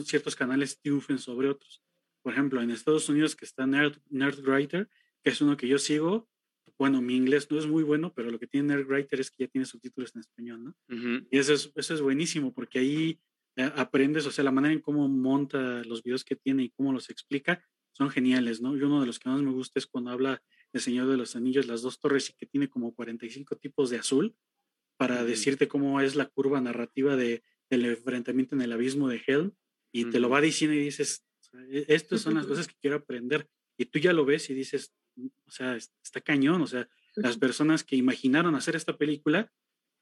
ciertos 0.03 0.35
canales 0.35 0.79
triunfen 0.79 1.17
sobre 1.17 1.49
otros. 1.49 1.83
Por 2.21 2.33
ejemplo, 2.33 2.61
en 2.61 2.71
Estados 2.71 3.09
Unidos 3.09 3.35
que 3.35 3.45
está 3.45 3.65
Nerd, 3.65 3.97
Nerdwriter, 4.09 4.89
que 5.23 5.29
es 5.29 5.41
uno 5.41 5.57
que 5.57 5.67
yo 5.67 5.79
sigo, 5.79 6.29
bueno, 6.77 7.01
mi 7.01 7.15
inglés 7.15 7.49
no 7.51 7.59
es 7.59 7.67
muy 7.67 7.83
bueno, 7.83 8.13
pero 8.13 8.31
lo 8.31 8.39
que 8.39 8.47
tiene 8.47 8.75
Nerdwriter 8.75 9.19
es 9.19 9.29
que 9.29 9.43
ya 9.45 9.47
tiene 9.47 9.65
subtítulos 9.65 10.15
en 10.15 10.21
español, 10.21 10.63
¿no? 10.63 10.75
Y 11.29 11.37
eso 11.37 11.53
es, 11.53 11.71
eso 11.75 11.93
es 11.93 12.01
buenísimo 12.01 12.53
porque 12.53 12.79
ahí 12.79 13.19
eh, 13.55 13.71
aprendes, 13.75 14.25
o 14.25 14.31
sea, 14.31 14.43
la 14.43 14.51
manera 14.51 14.73
en 14.73 14.81
cómo 14.81 15.07
monta 15.07 15.83
los 15.83 16.01
videos 16.03 16.23
que 16.23 16.35
tiene 16.35 16.63
y 16.63 16.69
cómo 16.69 16.93
los 16.93 17.09
explica 17.09 17.63
son 17.91 18.09
geniales, 18.09 18.61
¿no? 18.61 18.75
Y 18.75 18.81
uno 18.81 19.01
de 19.01 19.07
los 19.07 19.19
que 19.19 19.29
más 19.29 19.41
me 19.41 19.51
gusta 19.51 19.79
es 19.79 19.85
cuando 19.85 20.11
habla 20.11 20.41
El 20.73 20.81
Señor 20.81 21.07
de 21.07 21.17
los 21.17 21.35
Anillos, 21.35 21.67
las 21.67 21.81
dos 21.81 21.99
torres 21.99 22.29
y 22.29 22.33
que 22.33 22.45
tiene 22.45 22.69
como 22.69 22.95
45 22.95 23.57
tipos 23.57 23.89
de 23.89 23.97
azul 23.97 24.35
para 25.01 25.23
decirte 25.23 25.67
cómo 25.67 25.99
es 25.99 26.15
la 26.15 26.27
curva 26.27 26.61
narrativa 26.61 27.15
de, 27.15 27.41
del 27.71 27.87
enfrentamiento 27.87 28.53
en 28.53 28.61
el 28.61 28.71
abismo 28.71 29.09
de 29.09 29.19
Helm 29.25 29.51
y 29.91 30.05
te 30.11 30.19
lo 30.19 30.29
va 30.29 30.41
diciendo 30.41 30.75
y 30.75 30.79
dices, 30.79 31.25
e, 31.71 31.85
estas 31.87 32.21
son 32.21 32.35
las 32.35 32.45
cosas 32.51 32.67
que 32.67 32.75
quiero 32.79 32.97
aprender. 32.97 33.47
Y 33.79 33.85
tú 33.85 33.97
ya 33.97 34.13
lo 34.13 34.25
ves 34.25 34.51
y 34.51 34.53
dices, 34.53 34.93
mm, 35.15 35.25
o 35.47 35.49
sea, 35.49 35.75
está 35.75 36.21
cañón, 36.21 36.61
o 36.61 36.67
sea, 36.67 36.87
las 37.15 37.39
personas 37.39 37.83
que 37.83 37.95
imaginaron 37.95 38.53
hacer 38.53 38.75
esta 38.75 38.95
película 38.95 39.51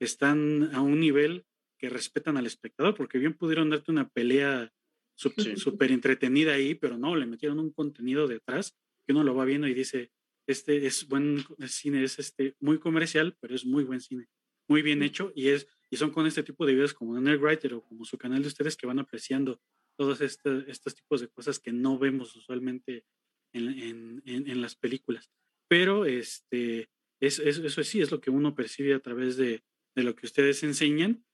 están 0.01 0.69
a 0.75 0.81
un 0.81 0.99
nivel 0.99 1.45
que 1.77 1.87
respetan 1.87 2.35
al 2.35 2.45
espectador, 2.45 2.93
porque 2.93 3.19
bien 3.19 3.35
pudieron 3.35 3.69
darte 3.69 3.91
una 3.91 4.09
pelea 4.09 4.69
súper 5.15 5.93
entretenida 5.93 6.55
ahí, 6.55 6.75
pero 6.75 6.97
no, 6.97 7.15
le 7.15 7.25
metieron 7.25 7.59
un 7.59 7.71
contenido 7.71 8.27
detrás 8.27 8.75
que 9.07 9.13
uno 9.13 9.23
lo 9.23 9.33
va 9.33 9.45
viendo 9.45 9.65
y 9.69 9.73
dice, 9.73 10.11
este 10.45 10.85
es 10.85 11.07
buen 11.07 11.45
cine, 11.69 12.03
es 12.03 12.19
este 12.19 12.57
muy 12.59 12.79
comercial, 12.79 13.37
pero 13.39 13.55
es 13.55 13.65
muy 13.65 13.85
buen 13.85 14.01
cine, 14.01 14.27
muy 14.69 14.81
bien 14.81 15.03
hecho 15.03 15.33
y 15.35 15.49
es 15.49 15.67
y 15.91 15.97
son 15.97 16.11
con 16.11 16.27
este 16.27 16.43
tipo 16.43 16.65
de 16.65 16.73
videos 16.73 16.93
como 16.93 17.19
Nerdwriter 17.19 17.73
o 17.73 17.83
como 17.83 18.05
su 18.05 18.17
canal 18.17 18.41
de 18.41 18.47
ustedes 18.47 18.77
que 18.77 18.85
van 18.87 18.99
apreciando 18.99 19.59
todos 19.97 20.21
este, 20.21 20.69
estos 20.69 20.95
tipos 20.95 21.19
de 21.19 21.27
cosas 21.29 21.59
que 21.59 21.73
no 21.73 21.97
vemos 21.97 22.35
usualmente 22.35 23.05
en, 23.53 24.21
en, 24.25 24.47
en 24.47 24.61
las 24.61 24.75
películas. 24.75 25.31
Pero 25.67 26.05
este, 26.05 26.89
es, 27.19 27.39
eso 27.39 27.83
sí 27.83 28.01
es 28.01 28.11
lo 28.11 28.21
que 28.21 28.29
uno 28.29 28.55
percibe 28.55 28.93
a 28.93 28.99
través 28.99 29.35
de, 29.37 29.63
de 29.95 30.03
lo 30.03 30.15
que 30.15 30.25
ustedes 30.25 30.63
enseñan. 30.63 31.25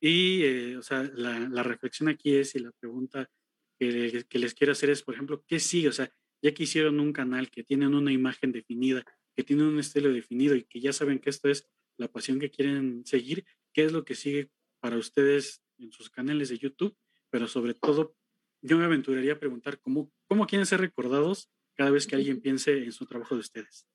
Y, 0.00 0.42
eh, 0.42 0.76
o 0.76 0.82
sea, 0.82 1.02
la, 1.14 1.40
la, 1.40 1.62
reflexión 1.62 2.08
aquí 2.08 2.36
es, 2.36 2.54
y 2.54 2.58
la 2.60 2.72
pregunta 2.72 3.30
que, 3.78 4.24
que, 4.28 4.38
les 4.38 4.54
quiero 4.54 4.72
hacer 4.72 4.90
es, 4.90 5.02
por 5.02 5.14
ejemplo, 5.14 5.44
¿qué 5.46 5.58
sigue? 5.58 5.88
O 5.88 5.92
sea, 5.92 6.12
ya 6.42 6.52
que 6.52 6.64
hicieron 6.64 7.00
un 7.00 7.12
canal, 7.12 7.50
que 7.50 7.64
tienen 7.64 7.94
una 7.94 8.12
imagen 8.12 8.52
definida, 8.52 9.04
que 9.34 9.44
tienen 9.44 9.66
un 9.66 9.78
estilo 9.78 10.12
definido 10.12 10.54
y 10.56 10.64
que 10.64 10.80
ya 10.80 10.92
saben 10.92 11.18
que 11.18 11.30
esto 11.30 11.48
es 11.48 11.66
la 11.96 12.08
pasión 12.08 12.38
que 12.38 12.50
quieren 12.50 13.04
seguir, 13.04 13.44
qué 13.72 13.84
es 13.84 13.92
lo 13.92 14.04
que 14.04 14.14
sigue 14.14 14.50
para 14.80 14.96
ustedes 14.96 15.62
en 15.78 15.92
sus 15.92 16.10
canales 16.10 16.48
de 16.48 16.58
YouTube, 16.58 16.96
pero 17.30 17.48
sobre 17.48 17.74
todo 17.74 18.16
yo 18.62 18.78
me 18.78 18.84
aventuraría 18.84 19.34
a 19.34 19.38
preguntar 19.38 19.78
cómo, 19.80 20.10
cómo 20.26 20.46
quieren 20.46 20.66
ser 20.66 20.80
recordados 20.80 21.50
cada 21.74 21.90
vez 21.90 22.06
que 22.06 22.16
alguien 22.16 22.40
piense 22.40 22.84
en 22.84 22.92
su 22.92 23.06
trabajo 23.06 23.34
de 23.34 23.40
ustedes. 23.40 23.86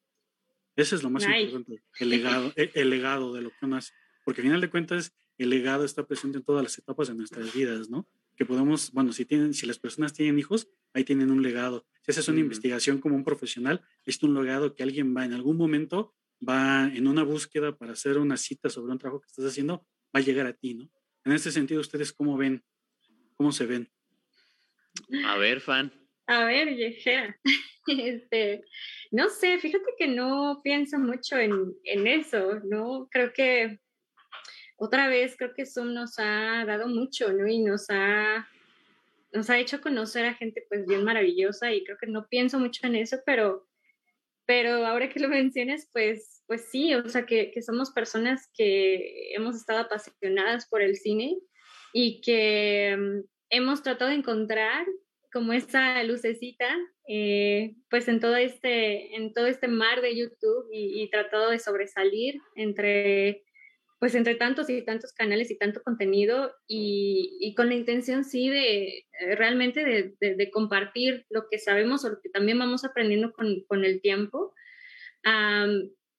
Ese 0.76 0.96
es 0.96 1.04
lo 1.04 1.10
más 1.10 1.26
importante, 1.26 1.84
el 2.00 2.10
legado, 2.10 2.54
el, 2.56 2.90
legado 2.90 3.34
de 3.34 3.42
lo 3.42 3.50
que 3.50 3.66
uno 3.66 3.78
hace. 3.78 3.94
Porque 4.24 4.42
al 4.42 4.48
final 4.48 4.62
de 4.62 4.70
cuentas, 4.70 5.14
el 5.38 5.50
legado 5.50 5.84
está 5.84 6.06
presente 6.06 6.38
en 6.38 6.44
todas 6.44 6.64
las 6.64 6.78
etapas 6.78 7.08
de 7.08 7.16
nuestras 7.16 7.54
vidas, 7.54 7.90
¿no? 7.90 8.08
Que 8.38 8.46
podemos, 8.46 8.92
bueno, 8.92 9.12
si, 9.12 9.26
tienen, 9.26 9.54
si 9.54 9.66
las 9.66 9.80
personas 9.80 10.14
tienen 10.14 10.40
hijos, 10.40 10.70
ahí 10.94 11.04
tienen 11.04 11.32
un 11.32 11.42
legado. 11.42 11.86
Si 12.04 12.12
haces 12.12 12.28
una 12.30 12.40
investigación 12.40 13.00
como 13.00 13.16
un 13.16 13.24
profesional, 13.24 13.82
es 14.06 14.22
un 14.24 14.34
legado 14.34 14.76
que 14.76 14.84
alguien 14.84 15.16
va 15.16 15.26
en 15.26 15.34
algún 15.34 15.58
momento 15.58 16.14
va 16.48 16.86
en 16.94 17.08
una 17.08 17.24
búsqueda 17.24 17.76
para 17.76 17.94
hacer 17.94 18.18
una 18.18 18.38
cita 18.38 18.70
sobre 18.70 18.92
un 18.92 19.00
trabajo 19.00 19.22
que 19.22 19.28
estás 19.28 19.46
haciendo, 19.46 19.86
va 20.16 20.20
a 20.20 20.22
llegar 20.22 20.48
a 20.48 20.54
ti, 20.54 20.76
¿no? 20.76 20.90
En 21.26 21.34
este 21.34 21.52
sentido, 21.52 21.82
¿ustedes 21.82 22.14
cómo 22.14 22.38
ven? 22.38 22.64
¿Cómo 23.36 23.52
se 23.52 23.66
ven? 23.66 23.92
A 25.26 25.38
ver, 25.38 25.62
fan. 25.62 25.92
A 26.28 26.46
ver, 26.46 26.76
Yejea. 26.76 27.36
Este, 27.88 28.64
no 29.10 29.30
sé, 29.30 29.58
fíjate 29.58 29.96
que 29.98 30.08
no 30.08 30.62
pienso 30.64 31.00
mucho 31.00 31.38
en, 31.38 31.74
en, 31.86 32.06
eso, 32.06 32.60
¿no? 32.66 33.08
Creo 33.10 33.34
que 33.34 33.80
otra 34.78 35.08
vez, 35.08 35.36
creo 35.36 35.56
que 35.56 35.66
Zoom 35.66 35.96
nos 35.96 36.20
ha 36.20 36.66
dado 36.66 36.88
mucho, 36.88 37.34
¿no? 37.34 37.48
Y 37.48 37.60
nos 37.60 37.88
ha, 37.90 38.48
nos 39.34 39.50
ha 39.50 39.58
hecho 39.58 39.82
conocer 39.82 40.26
a 40.26 40.36
gente 40.36 40.68
pues 40.70 40.86
bien 40.86 41.04
maravillosa 41.04 41.74
y 41.74 41.84
creo 41.84 41.98
que 41.98 42.06
no 42.06 42.28
pienso 42.28 42.60
mucho 42.60 42.86
en 42.86 42.98
eso, 42.98 43.18
pero 43.26 43.69
pero 44.50 44.84
ahora 44.84 45.10
que 45.10 45.20
lo 45.20 45.30
mencionas, 45.30 45.88
pues, 45.94 46.44
pues 46.48 46.70
sí, 46.72 46.96
o 46.96 47.08
sea, 47.08 47.28
que, 47.28 47.52
que, 47.52 47.62
somos 47.62 47.92
personas 47.92 48.50
que 48.56 49.32
hemos 49.36 49.56
estado 49.56 49.82
apasionadas 49.82 50.68
por 50.68 50.82
el 50.82 50.96
cine 50.96 51.38
y 51.94 52.20
que 52.22 52.96
um, 52.98 53.24
hemos 53.52 53.84
tratado 53.84 54.10
de 54.10 54.18
encontrar 54.18 54.88
como 55.32 55.54
esa 55.54 56.02
lucecita, 56.04 56.66
eh, 57.08 57.76
pues 57.92 58.08
en 58.08 58.20
todo, 58.20 58.38
este, 58.38 59.16
en 59.16 59.36
todo 59.36 59.46
este 59.46 59.68
mar 59.68 60.02
de 60.02 60.18
YouTube 60.18 60.68
y, 60.74 61.04
y 61.04 61.12
tratado 61.12 61.52
de 61.52 61.60
sobresalir 61.60 62.42
entre 62.56 63.44
pues 64.00 64.16
entre 64.16 64.36
tantos 64.36 64.70
y 64.70 64.82
tantos 64.82 65.12
canales 65.12 65.52
y 65.52 65.58
tanto 65.58 65.84
contenido 65.84 66.54
y, 66.68 67.54
con 67.56 67.68
la 67.68 67.76
intención 67.76 68.24
sí 68.24 68.50
de 68.50 69.00
eh, 69.00 69.36
realmente 69.36 69.84
de, 69.84 70.36
de, 70.36 70.52
compartir 70.52 71.26
lo 71.30 71.50
que 71.50 71.60
sabemos 71.60 72.06
o 72.06 72.10
lo 72.10 72.22
que 72.22 72.30
también 72.30 72.58
vamos 72.58 72.86
aprendiendo 72.86 73.34
con, 73.34 73.64
con 73.68 73.84
el 73.84 74.02
tiempo. 74.02 74.54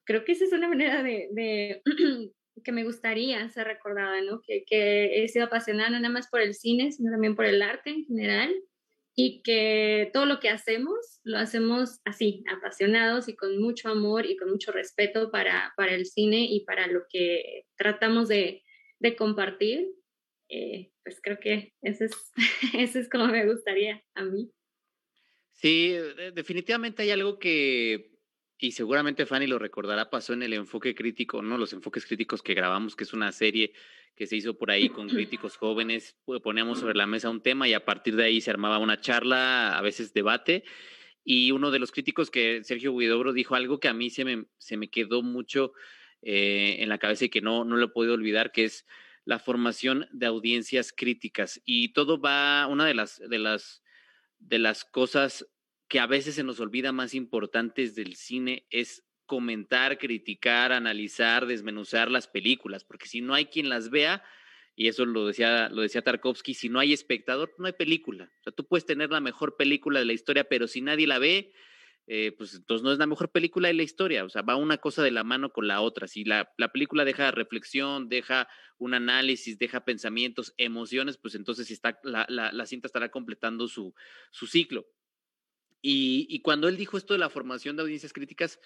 creo 0.04 0.24
que 0.24 0.32
esa 0.32 0.44
es 0.44 0.52
una 0.52 0.68
manera 0.68 1.02
de, 1.02 1.82
que 2.64 2.72
me 2.72 2.84
gustaría 2.84 3.48
ser 3.48 3.66
recordada, 3.66 4.20
¿no? 4.20 4.42
Que, 4.42 4.64
que 4.66 5.24
he 5.24 5.28
sido 5.28 5.46
apasionada 5.46 5.88
no 5.88 6.00
nada 6.00 6.12
más 6.12 6.28
por 6.28 6.42
el 6.42 6.54
cine, 6.54 6.92
sino 6.92 7.10
también 7.10 7.34
por 7.34 7.46
el 7.46 7.62
arte 7.62 7.90
en 7.90 8.04
general 8.04 8.54
y 9.22 9.42
que 9.42 10.10
todo 10.14 10.24
lo 10.24 10.40
que 10.40 10.48
hacemos 10.48 11.20
lo 11.24 11.36
hacemos 11.36 12.00
así, 12.06 12.42
apasionados 12.48 13.28
y 13.28 13.36
con 13.36 13.60
mucho 13.60 13.90
amor 13.90 14.24
y 14.24 14.34
con 14.38 14.48
mucho 14.48 14.72
respeto 14.72 15.30
para, 15.30 15.74
para 15.76 15.94
el 15.94 16.06
cine 16.06 16.46
y 16.48 16.64
para 16.64 16.86
lo 16.86 17.02
que 17.10 17.66
tratamos 17.76 18.28
de, 18.28 18.62
de 18.98 19.16
compartir. 19.16 19.90
Eh, 20.48 20.90
pues 21.04 21.20
creo 21.22 21.38
que 21.38 21.74
eso 21.82 22.04
es, 22.06 22.12
eso 22.74 22.98
es 22.98 23.10
como 23.10 23.26
me 23.26 23.44
gustaría 23.44 24.02
a 24.14 24.24
mí. 24.24 24.50
Sí, 25.52 25.94
definitivamente 26.32 27.02
hay 27.02 27.10
algo 27.10 27.38
que, 27.38 28.12
y 28.60 28.72
seguramente 28.72 29.24
Fanny 29.24 29.46
lo 29.46 29.58
recordará, 29.58 30.10
pasó 30.10 30.34
en 30.34 30.42
el 30.42 30.52
enfoque 30.52 30.94
crítico, 30.94 31.40
¿no? 31.40 31.56
Los 31.56 31.72
enfoques 31.72 32.04
críticos 32.04 32.42
que 32.42 32.52
grabamos, 32.52 32.94
que 32.94 33.04
es 33.04 33.14
una 33.14 33.32
serie 33.32 33.72
que 34.14 34.26
se 34.26 34.36
hizo 34.36 34.58
por 34.58 34.70
ahí 34.70 34.90
con 34.90 35.08
críticos 35.08 35.56
jóvenes, 35.56 36.14
poníamos 36.42 36.80
sobre 36.80 36.94
la 36.94 37.06
mesa 37.06 37.30
un 37.30 37.40
tema 37.40 37.66
y 37.68 37.72
a 37.72 37.86
partir 37.86 38.16
de 38.16 38.24
ahí 38.24 38.42
se 38.42 38.50
armaba 38.50 38.78
una 38.78 39.00
charla, 39.00 39.78
a 39.78 39.80
veces 39.80 40.12
debate. 40.12 40.64
Y 41.24 41.52
uno 41.52 41.70
de 41.70 41.78
los 41.78 41.90
críticos 41.90 42.30
que 42.30 42.62
Sergio 42.62 42.94
Guidobro 42.94 43.32
dijo 43.32 43.54
algo 43.54 43.80
que 43.80 43.88
a 43.88 43.94
mí 43.94 44.10
se 44.10 44.26
me, 44.26 44.44
se 44.58 44.76
me 44.76 44.90
quedó 44.90 45.22
mucho 45.22 45.72
eh, 46.20 46.76
en 46.80 46.90
la 46.90 46.98
cabeza 46.98 47.24
y 47.24 47.30
que 47.30 47.40
no, 47.40 47.64
no 47.64 47.76
lo 47.76 47.86
he 47.86 47.90
podido 47.90 48.12
olvidar, 48.12 48.52
que 48.52 48.64
es 48.64 48.86
la 49.24 49.38
formación 49.38 50.06
de 50.12 50.26
audiencias 50.26 50.92
críticas. 50.92 51.62
Y 51.64 51.94
todo 51.94 52.20
va, 52.20 52.66
una 52.66 52.84
de 52.84 52.92
las, 52.92 53.22
de 53.26 53.38
las, 53.38 53.82
de 54.38 54.58
las 54.58 54.84
cosas 54.84 55.46
que 55.90 55.98
a 55.98 56.06
veces 56.06 56.36
se 56.36 56.44
nos 56.44 56.60
olvida 56.60 56.92
más 56.92 57.14
importantes 57.14 57.96
del 57.96 58.14
cine 58.14 58.64
es 58.70 59.04
comentar, 59.26 59.98
criticar, 59.98 60.70
analizar, 60.72 61.46
desmenuzar 61.46 62.12
las 62.12 62.28
películas, 62.28 62.84
porque 62.84 63.08
si 63.08 63.20
no 63.20 63.34
hay 63.34 63.46
quien 63.46 63.68
las 63.68 63.90
vea, 63.90 64.22
y 64.76 64.86
eso 64.86 65.04
lo 65.04 65.26
decía, 65.26 65.68
lo 65.68 65.82
decía 65.82 66.02
Tarkovsky, 66.02 66.54
si 66.54 66.68
no 66.68 66.78
hay 66.78 66.92
espectador, 66.92 67.52
no 67.58 67.66
hay 67.66 67.72
película. 67.72 68.30
O 68.38 68.42
sea, 68.44 68.52
tú 68.52 68.68
puedes 68.68 68.86
tener 68.86 69.10
la 69.10 69.20
mejor 69.20 69.56
película 69.56 69.98
de 69.98 70.04
la 70.04 70.12
historia, 70.12 70.44
pero 70.44 70.68
si 70.68 70.80
nadie 70.80 71.08
la 71.08 71.18
ve, 71.18 71.52
eh, 72.06 72.32
pues 72.38 72.54
entonces 72.54 72.84
no 72.84 72.92
es 72.92 72.98
la 72.98 73.06
mejor 73.06 73.32
película 73.32 73.66
de 73.66 73.74
la 73.74 73.82
historia. 73.82 74.24
O 74.24 74.28
sea, 74.28 74.42
va 74.42 74.54
una 74.54 74.78
cosa 74.78 75.02
de 75.02 75.10
la 75.10 75.24
mano 75.24 75.52
con 75.52 75.66
la 75.66 75.80
otra. 75.80 76.06
Si 76.06 76.24
la, 76.24 76.52
la 76.56 76.70
película 76.70 77.04
deja 77.04 77.32
reflexión, 77.32 78.08
deja 78.08 78.48
un 78.78 78.94
análisis, 78.94 79.58
deja 79.58 79.84
pensamientos, 79.84 80.54
emociones, 80.56 81.18
pues 81.18 81.34
entonces 81.34 81.70
está, 81.70 81.98
la, 82.04 82.26
la, 82.28 82.52
la 82.52 82.66
cinta 82.66 82.86
estará 82.86 83.10
completando 83.10 83.66
su, 83.66 83.92
su 84.30 84.46
ciclo. 84.46 84.86
Y, 85.82 86.40
cuando 86.40 86.68
él 86.68 86.76
dijo 86.76 86.98
esto 86.98 87.14
de 87.14 87.20
la 87.20 87.30
formación 87.30 87.76
de 87.76 87.82
audiencias 87.82 88.12
críticas, 88.12 88.60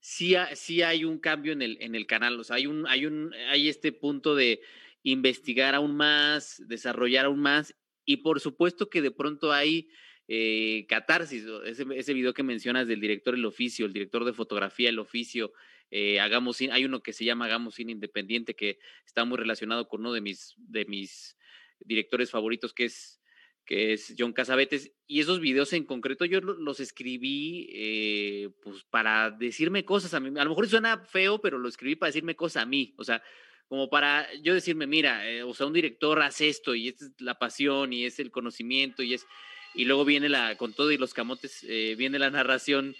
sí, 0.00 0.34
hay 0.34 1.04
un 1.04 1.18
cambio 1.18 1.52
en 1.52 1.62
el, 1.62 2.06
canal, 2.06 2.38
o 2.38 2.44
sea, 2.44 2.56
hay, 2.56 2.66
un, 2.66 2.86
hay, 2.86 3.06
un, 3.06 3.34
hay 3.50 3.68
este 3.68 3.92
punto 3.92 4.34
de 4.34 4.60
investigar 5.02 5.74
aún 5.74 5.96
más, 5.96 6.62
desarrollar 6.68 7.26
aún 7.26 7.40
más 7.40 7.74
Y 8.04 8.18
por 8.18 8.38
supuesto 8.38 8.88
que 8.88 9.02
de 9.02 9.10
pronto 9.10 9.52
hay 9.52 9.88
eh, 10.28 10.86
catarsis, 10.88 11.44
ese, 11.64 12.14
video 12.14 12.32
que 12.32 12.44
mencionas 12.44 12.86
del 12.86 13.00
director 13.00 13.34
El 13.34 13.44
Oficio, 13.44 13.86
el 13.86 13.92
director 13.92 14.24
de 14.24 14.32
fotografía 14.32 14.88
El 14.88 15.00
Oficio, 15.00 15.52
eh, 15.90 16.20
hagamos 16.20 16.60
hay 16.60 16.84
uno 16.84 17.02
que 17.02 17.12
se 17.12 17.24
llama 17.24 17.46
Hagamos 17.46 17.74
Cine 17.74 17.92
Independiente 17.92 18.54
que 18.54 18.78
está 19.04 19.24
muy 19.24 19.36
relacionado 19.36 19.88
con 19.88 20.00
uno 20.00 20.12
de 20.12 20.20
mis 20.22 21.36
directores 21.80 22.30
favoritos 22.30 22.72
que 22.72 22.84
es 22.84 23.21
que 23.64 23.92
es 23.92 24.14
John 24.18 24.32
Casabetes, 24.32 24.92
y 25.06 25.20
esos 25.20 25.40
videos 25.40 25.72
en 25.72 25.84
concreto 25.84 26.24
yo 26.24 26.40
los 26.40 26.80
escribí 26.80 27.68
eh, 27.72 28.50
pues 28.62 28.84
para 28.90 29.30
decirme 29.30 29.84
cosas 29.84 30.14
a 30.14 30.20
mí, 30.20 30.28
a 30.38 30.44
lo 30.44 30.50
mejor 30.50 30.68
suena 30.68 30.98
feo, 30.98 31.40
pero 31.40 31.58
lo 31.58 31.68
escribí 31.68 31.96
para 31.96 32.08
decirme 32.08 32.34
cosas 32.34 32.64
a 32.64 32.66
mí, 32.66 32.94
o 32.98 33.04
sea, 33.04 33.22
como 33.68 33.88
para 33.88 34.28
yo 34.42 34.52
decirme, 34.52 34.86
mira, 34.86 35.28
eh, 35.30 35.42
o 35.42 35.54
sea, 35.54 35.66
un 35.66 35.72
director 35.72 36.20
hace 36.20 36.48
esto 36.48 36.74
y 36.74 36.88
esta 36.88 37.06
es 37.06 37.12
la 37.20 37.38
pasión 37.38 37.92
y 37.92 38.04
es 38.04 38.18
el 38.18 38.30
conocimiento 38.30 39.02
y 39.02 39.14
es, 39.14 39.26
y 39.74 39.84
luego 39.84 40.04
viene 40.04 40.28
la, 40.28 40.56
con 40.56 40.74
todo 40.74 40.90
y 40.90 40.98
los 40.98 41.14
camotes, 41.14 41.64
eh, 41.68 41.94
viene 41.96 42.18
la 42.18 42.30
narración 42.30 42.94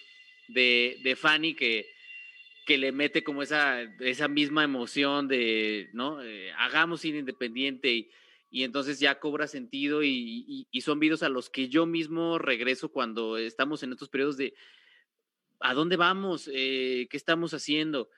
de, 0.49 0.99
de 1.03 1.17
Fanny 1.17 1.55
que, 1.55 1.87
que 2.65 2.79
le 2.79 2.93
mete 2.93 3.25
como 3.25 3.43
esa, 3.43 3.83
esa 4.01 4.29
misma 4.29 4.65
emoción 4.65 5.29
de, 5.29 5.91
¿no? 5.93 6.21
hagamos 6.57 7.01
cine 7.01 7.19
independiente 7.19 7.93
y 7.93 8.11
y 8.53 8.65
entonces 8.65 9.01
ya 9.01 9.19
cobra 9.19 9.49
sentido 9.49 10.05
y, 10.05 10.69
son 10.83 11.01
videos 11.01 11.23
a 11.23 11.31
los 11.31 11.49
que 11.49 11.71
yo 11.71 11.87
mismo 11.87 12.39
regreso 12.39 12.91
cuando 12.91 13.39
estamos 13.39 13.83
en 13.83 13.93
estos 13.93 14.11
periodos 14.11 14.37
de 14.37 14.53
¿a 15.59 15.73
dónde 15.73 15.97
vamos? 15.97 16.51
Eh, 16.53 17.09
¿Qué 17.11 17.17
estamos 17.17 17.55
haciendo? 17.55 18.11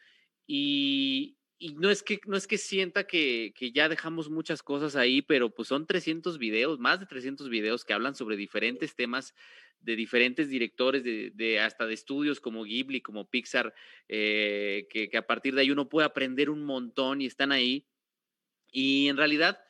Y, 0.44 1.36
no, 1.76 1.88
es 1.88 2.02
que, 2.02 2.20
no 2.26 2.36
es 2.36 2.48
que 2.48 2.58
sienta 2.58 3.06
que, 3.06 3.54
ya 3.72 3.88
dejamos 3.88 4.28
muchas 4.28 4.64
cosas 4.64 4.96
ahí, 4.96 5.22
pero 5.22 5.54
pues 5.54 5.68
son 5.68 5.86
300 5.86 6.38
videos, 6.38 6.80
más 6.80 6.98
de 6.98 7.06
300 7.06 7.48
videos 7.48 7.84
que 7.84 7.92
hablan 7.92 8.16
sobre 8.16 8.36
diferentes 8.36 8.96
temas 8.96 9.34
de 9.80 9.94
diferentes 9.94 10.48
directores, 10.48 11.04
de, 11.04 11.60
hasta 11.60 11.86
de 11.86 11.94
estudios 11.94 12.40
como 12.40 12.64
Ghibli, 12.64 13.02
como 13.02 13.30
Pixar, 13.30 13.72
eh, 14.08 14.88
que, 14.90 15.08
que 15.08 15.16
a 15.16 15.26
partir 15.28 15.54
de 15.54 15.60
ahí 15.60 15.70
uno 15.70 15.88
puede 15.88 16.06
aprender 16.06 16.50
un 16.50 16.64
montón 16.64 17.20
y 17.20 17.26
están 17.26 17.52
ahí. 17.52 17.86
Y 18.72 19.06
en 19.06 19.16
realidad 19.16 19.63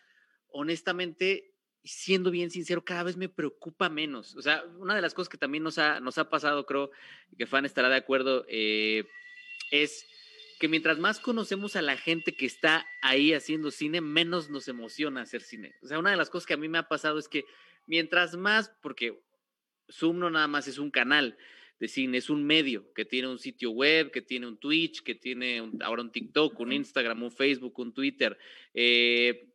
honestamente, 0.54 1.52
siendo 1.82 2.30
bien 2.30 2.50
sincero, 2.50 2.84
cada 2.84 3.02
vez 3.02 3.16
me 3.16 3.28
preocupa 3.28 3.88
menos. 3.90 4.34
O 4.36 4.42
sea, 4.42 4.64
una 4.78 4.94
de 4.94 5.02
las 5.02 5.12
cosas 5.12 5.28
que 5.28 5.36
también 5.36 5.62
nos 5.62 5.78
ha, 5.78 6.00
nos 6.00 6.16
ha 6.16 6.30
pasado, 6.30 6.64
creo 6.64 6.90
que 7.36 7.46
Fan 7.46 7.66
estará 7.66 7.88
de 7.90 7.96
acuerdo, 7.96 8.46
eh, 8.48 9.04
es 9.70 10.06
que 10.58 10.68
mientras 10.68 10.98
más 10.98 11.18
conocemos 11.18 11.76
a 11.76 11.82
la 11.82 11.96
gente 11.96 12.34
que 12.34 12.46
está 12.46 12.86
ahí 13.02 13.34
haciendo 13.34 13.70
cine, 13.70 14.00
menos 14.00 14.48
nos 14.48 14.68
emociona 14.68 15.22
hacer 15.22 15.42
cine. 15.42 15.74
O 15.82 15.88
sea, 15.88 15.98
una 15.98 16.12
de 16.12 16.16
las 16.16 16.30
cosas 16.30 16.46
que 16.46 16.54
a 16.54 16.58
mí 16.58 16.68
me 16.68 16.78
ha 16.78 16.88
pasado 16.88 17.18
es 17.18 17.28
que 17.28 17.44
mientras 17.86 18.36
más, 18.36 18.72
porque 18.80 19.20
Zoom 19.90 20.20
no 20.20 20.30
nada 20.30 20.46
más 20.46 20.68
es 20.68 20.78
un 20.78 20.90
canal 20.90 21.36
de 21.80 21.88
cine, 21.88 22.18
es 22.18 22.30
un 22.30 22.44
medio 22.44 22.92
que 22.94 23.04
tiene 23.04 23.28
un 23.28 23.40
sitio 23.40 23.72
web, 23.72 24.12
que 24.12 24.22
tiene 24.22 24.46
un 24.46 24.56
Twitch, 24.56 25.02
que 25.02 25.16
tiene 25.16 25.70
ahora 25.80 26.02
un 26.02 26.12
TikTok, 26.12 26.58
un 26.60 26.72
Instagram, 26.72 27.24
un 27.24 27.32
Facebook, 27.32 27.78
un 27.80 27.92
Twitter. 27.92 28.38
Eh, 28.72 29.53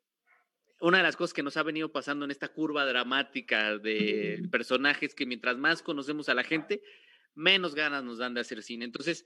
una 0.80 0.98
de 0.98 1.04
las 1.04 1.16
cosas 1.16 1.34
que 1.34 1.44
nos 1.44 1.58
ha 1.58 1.64
venido 1.64 1.92
pasando 1.92 2.26
en 2.26 2.32
esta 2.32 2.48
curva 2.48 2.86
dramática 2.86 3.78
de 3.78 4.48
personajes 4.52 5.14
que 5.14 5.26
mientras 5.26 5.58
más 5.58 5.82
conocemos 5.82 6.30
a 6.30 6.34
la 6.34 6.44
gente, 6.44 6.82
menos 7.36 7.76
ganas 7.76 8.04
nos 8.04 8.18
dan 8.18 8.34
de 8.34 8.42
hacer 8.42 8.64
cine. 8.64 8.86
Entonces, 8.86 9.26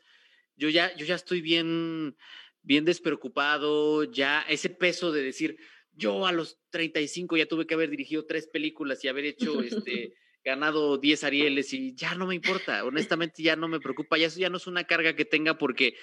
yo 0.56 0.70
ya, 0.70 0.96
yo 0.96 1.06
ya 1.06 1.16
estoy 1.16 1.42
bien, 1.42 2.16
bien 2.62 2.86
despreocupado, 2.86 4.04
ya 4.04 4.42
ese 4.42 4.70
peso 4.70 5.12
de 5.12 5.24
decir, 5.24 5.58
yo 5.92 6.26
a 6.26 6.32
los 6.32 6.60
35 6.70 7.38
ya 7.38 7.46
tuve 7.46 7.68
que 7.68 7.74
haber 7.74 7.90
dirigido 7.90 8.26
tres 8.26 8.48
películas 8.48 9.04
y 9.04 9.08
haber 9.08 9.26
hecho, 9.26 9.62
este, 9.62 10.16
ganado 10.44 10.98
10 10.98 11.24
Arieles 11.24 11.74
y 11.74 11.96
ya 11.96 12.16
no 12.16 12.28
me 12.28 12.36
importa, 12.36 12.84
honestamente 12.84 13.42
ya 13.42 13.56
no 13.56 13.68
me 13.68 13.80
preocupa, 13.80 14.18
ya 14.18 14.28
eso 14.28 14.40
ya 14.40 14.50
no 14.50 14.58
es 14.58 14.68
una 14.68 14.84
carga 14.84 15.16
que 15.16 15.26
tenga 15.26 15.58
porque 15.58 15.96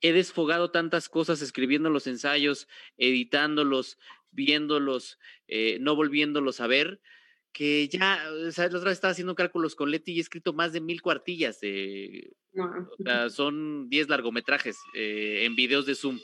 he 0.00 0.12
desfogado 0.12 0.70
tantas 0.70 1.08
cosas 1.08 1.40
escribiendo 1.40 1.88
los 1.88 2.06
ensayos, 2.06 2.68
editándolos, 2.98 3.98
viéndolos, 4.36 5.18
eh, 5.48 5.78
no 5.80 5.96
volviéndolos 5.96 6.60
a 6.60 6.68
ver, 6.68 7.00
que 7.52 7.88
ya, 7.88 8.22
¿sabes? 8.52 8.72
La 8.72 8.78
otra 8.78 8.90
vez 8.90 8.98
estaba 8.98 9.12
haciendo 9.12 9.34
cálculos 9.34 9.74
con 9.74 9.90
Leti 9.90 10.12
y 10.12 10.18
he 10.18 10.20
escrito 10.20 10.52
más 10.52 10.72
de 10.72 10.80
mil 10.80 11.00
cuartillas. 11.00 11.56
o 11.56 13.02
sea, 13.02 13.30
son 13.30 13.88
10 13.88 14.08
largometrajes 14.10 14.78
eh, 14.94 15.44
en 15.44 15.56
videos 15.56 15.86
de 15.86 15.94
Zoom. 15.94 16.20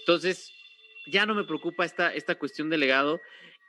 Entonces, 0.00 0.52
ya 1.10 1.24
no 1.24 1.34
me 1.34 1.44
preocupa 1.44 1.84
esta, 1.84 2.12
esta 2.12 2.34
cuestión 2.36 2.68
de 2.68 2.78
legado 2.78 3.20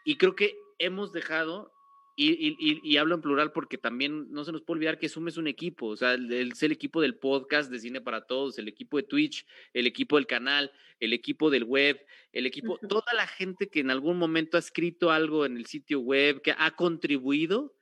y 0.03 0.17
creo 0.17 0.36
que 0.36 0.57
hemos 0.80 1.13
dejado 1.13 1.71
y, 2.20 2.97
hablo 2.97 3.13
en 3.13 3.22
plural 3.22 3.51
porque 3.51 3.78
también 3.78 4.32
no 4.32 4.43
se 4.43 4.51
nos 4.51 4.63
puede 4.63 4.78
olvidar 4.78 4.97
que 4.97 5.07
Zoom 5.07 5.28
es 5.28 5.38
un 5.38 5.47
equipo, 5.47 5.86
o 5.86 5.95
sea, 5.95 6.15
es 6.15 6.63
el 6.63 6.72
equipo 6.72 6.99
del 6.99 7.15
podcast 7.15 7.70
de 7.70 7.80
Cine 7.80 8.01
para 8.01 8.26
Todos, 8.26 8.57
el 8.57 8.68
equipo 8.68 8.97
de 8.97 9.03
Twitch, 9.03 9.45
el 9.74 9.86
equipo 9.86 10.15
del 10.15 10.26
canal, 10.26 10.72
el 10.99 11.13
equipo 11.13 11.51
del 11.51 11.63
web, 11.63 12.03
el 12.32 12.47
equipo, 12.47 12.80
toda 12.89 13.13
la 13.13 13.28
gente 13.28 13.70
que 13.70 13.82
en 13.82 13.91
algún 13.91 14.18
momento 14.18 14.57
ha 14.57 14.59
escrito 14.59 15.11
algo 15.11 15.45
en 15.45 15.57
el 15.57 15.68
sitio 15.68 15.99
web, 15.99 16.41
que 16.41 16.55
ha 16.57 16.72
contribuido 16.72 17.76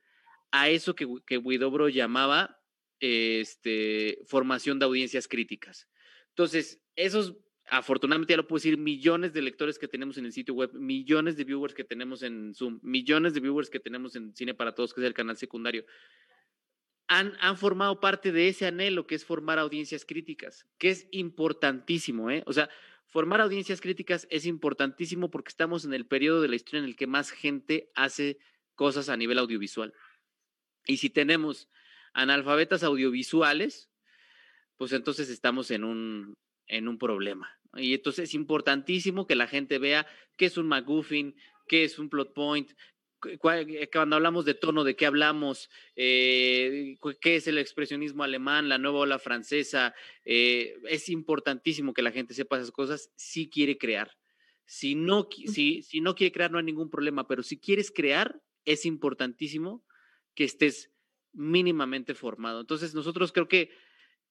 a 0.50 0.68
eso 0.68 0.94
que, 0.94 1.08
que 1.26 1.38
Widobro 1.38 1.88
llamaba 1.88 2.60
este, 3.00 4.18
formación 4.26 4.78
de 4.78 4.84
audiencias 4.84 5.28
críticas. 5.28 5.88
Entonces, 6.28 6.82
esos 6.94 7.36
afortunadamente 7.68 8.32
ya 8.32 8.36
lo 8.36 8.46
puedo 8.46 8.58
decir, 8.58 8.78
millones 8.78 9.32
de 9.32 9.42
lectores 9.42 9.78
que 9.78 9.88
tenemos 9.88 10.18
en 10.18 10.26
el 10.26 10.32
sitio 10.32 10.54
web, 10.54 10.72
millones 10.74 11.36
de 11.36 11.44
viewers 11.44 11.74
que 11.74 11.84
tenemos 11.84 12.22
en 12.22 12.54
Zoom, 12.54 12.78
millones 12.82 13.34
de 13.34 13.40
viewers 13.40 13.70
que 13.70 13.80
tenemos 13.80 14.14
en 14.16 14.34
Cine 14.34 14.54
para 14.54 14.74
Todos, 14.74 14.94
que 14.94 15.00
es 15.00 15.06
el 15.06 15.14
canal 15.14 15.36
secundario, 15.36 15.84
han, 17.08 17.56
formado 17.56 18.00
parte 18.00 18.32
de 18.32 18.48
ese 18.48 18.66
anhelo 18.66 19.06
que 19.06 19.14
es 19.14 19.24
formar 19.24 19.58
audiencias 19.58 20.04
críticas, 20.04 20.66
que 20.78 20.90
es 20.90 21.06
importantísimo, 21.12 22.30
¿eh? 22.30 22.42
O 22.46 22.52
sea, 22.52 22.68
formar 23.06 23.40
audiencias 23.40 23.80
críticas 23.80 24.26
es 24.30 24.44
importantísimo 24.44 25.30
porque 25.30 25.50
estamos 25.50 25.84
en 25.84 25.94
el 25.94 26.06
periodo 26.06 26.40
de 26.42 26.48
la 26.48 26.56
historia 26.56 26.80
en 26.80 26.86
el 26.86 26.96
que 26.96 27.06
más 27.06 27.30
gente 27.30 27.90
hace 27.94 28.38
cosas 28.74 29.08
a 29.08 29.16
nivel 29.16 29.38
audiovisual. 29.38 29.94
Y 30.84 30.96
si 30.96 31.10
tenemos 31.10 31.68
analfabetas 32.12 32.82
audiovisuales, 32.82 33.88
pues 34.76 34.92
entonces 34.92 35.30
estamos 35.30 35.70
en 35.70 35.84
un 35.84 36.98
problema. 36.98 37.55
Y 37.78 37.94
entonces 37.94 38.28
es 38.30 38.34
importantísimo 38.34 39.26
que 39.26 39.36
la 39.36 39.46
gente 39.46 39.78
vea 39.78 40.06
qué 40.36 40.46
es 40.46 40.56
un 40.56 40.68
McGuffin, 40.68 41.34
qué 41.68 41.84
es 41.84 41.98
un 41.98 42.08
plot 42.08 42.32
point, 42.34 42.70
eh, 43.24 43.88
cuando 43.92 44.16
hablamos 44.16 44.44
de 44.44 44.54
tono, 44.54 44.84
de 44.84 44.94
qué 44.94 45.06
hablamos, 45.06 45.70
eh, 45.96 46.96
qué 47.20 47.36
es 47.36 47.46
el 47.46 47.58
expresionismo 47.58 48.22
alemán, 48.22 48.68
la 48.68 48.78
nueva 48.78 49.00
ola 49.00 49.18
francesa. 49.18 49.94
Eh, 50.24 50.76
es 50.88 51.08
importantísimo 51.08 51.94
que 51.94 52.02
la 52.02 52.12
gente 52.12 52.34
sepa 52.34 52.56
esas 52.56 52.70
cosas 52.70 53.10
si 53.16 53.48
quiere 53.48 53.78
crear. 53.78 54.16
Si 54.66 54.94
no, 54.94 55.28
si, 55.30 55.82
si 55.82 56.00
no 56.00 56.14
quiere 56.14 56.32
crear, 56.32 56.50
no 56.50 56.58
hay 56.58 56.64
ningún 56.64 56.90
problema, 56.90 57.26
pero 57.26 57.42
si 57.42 57.58
quieres 57.58 57.90
crear, 57.90 58.40
es 58.64 58.84
importantísimo 58.84 59.84
que 60.34 60.44
estés 60.44 60.90
mínimamente 61.32 62.14
formado. 62.14 62.60
Entonces, 62.60 62.94
nosotros 62.94 63.32
creo 63.32 63.48
que 63.48 63.70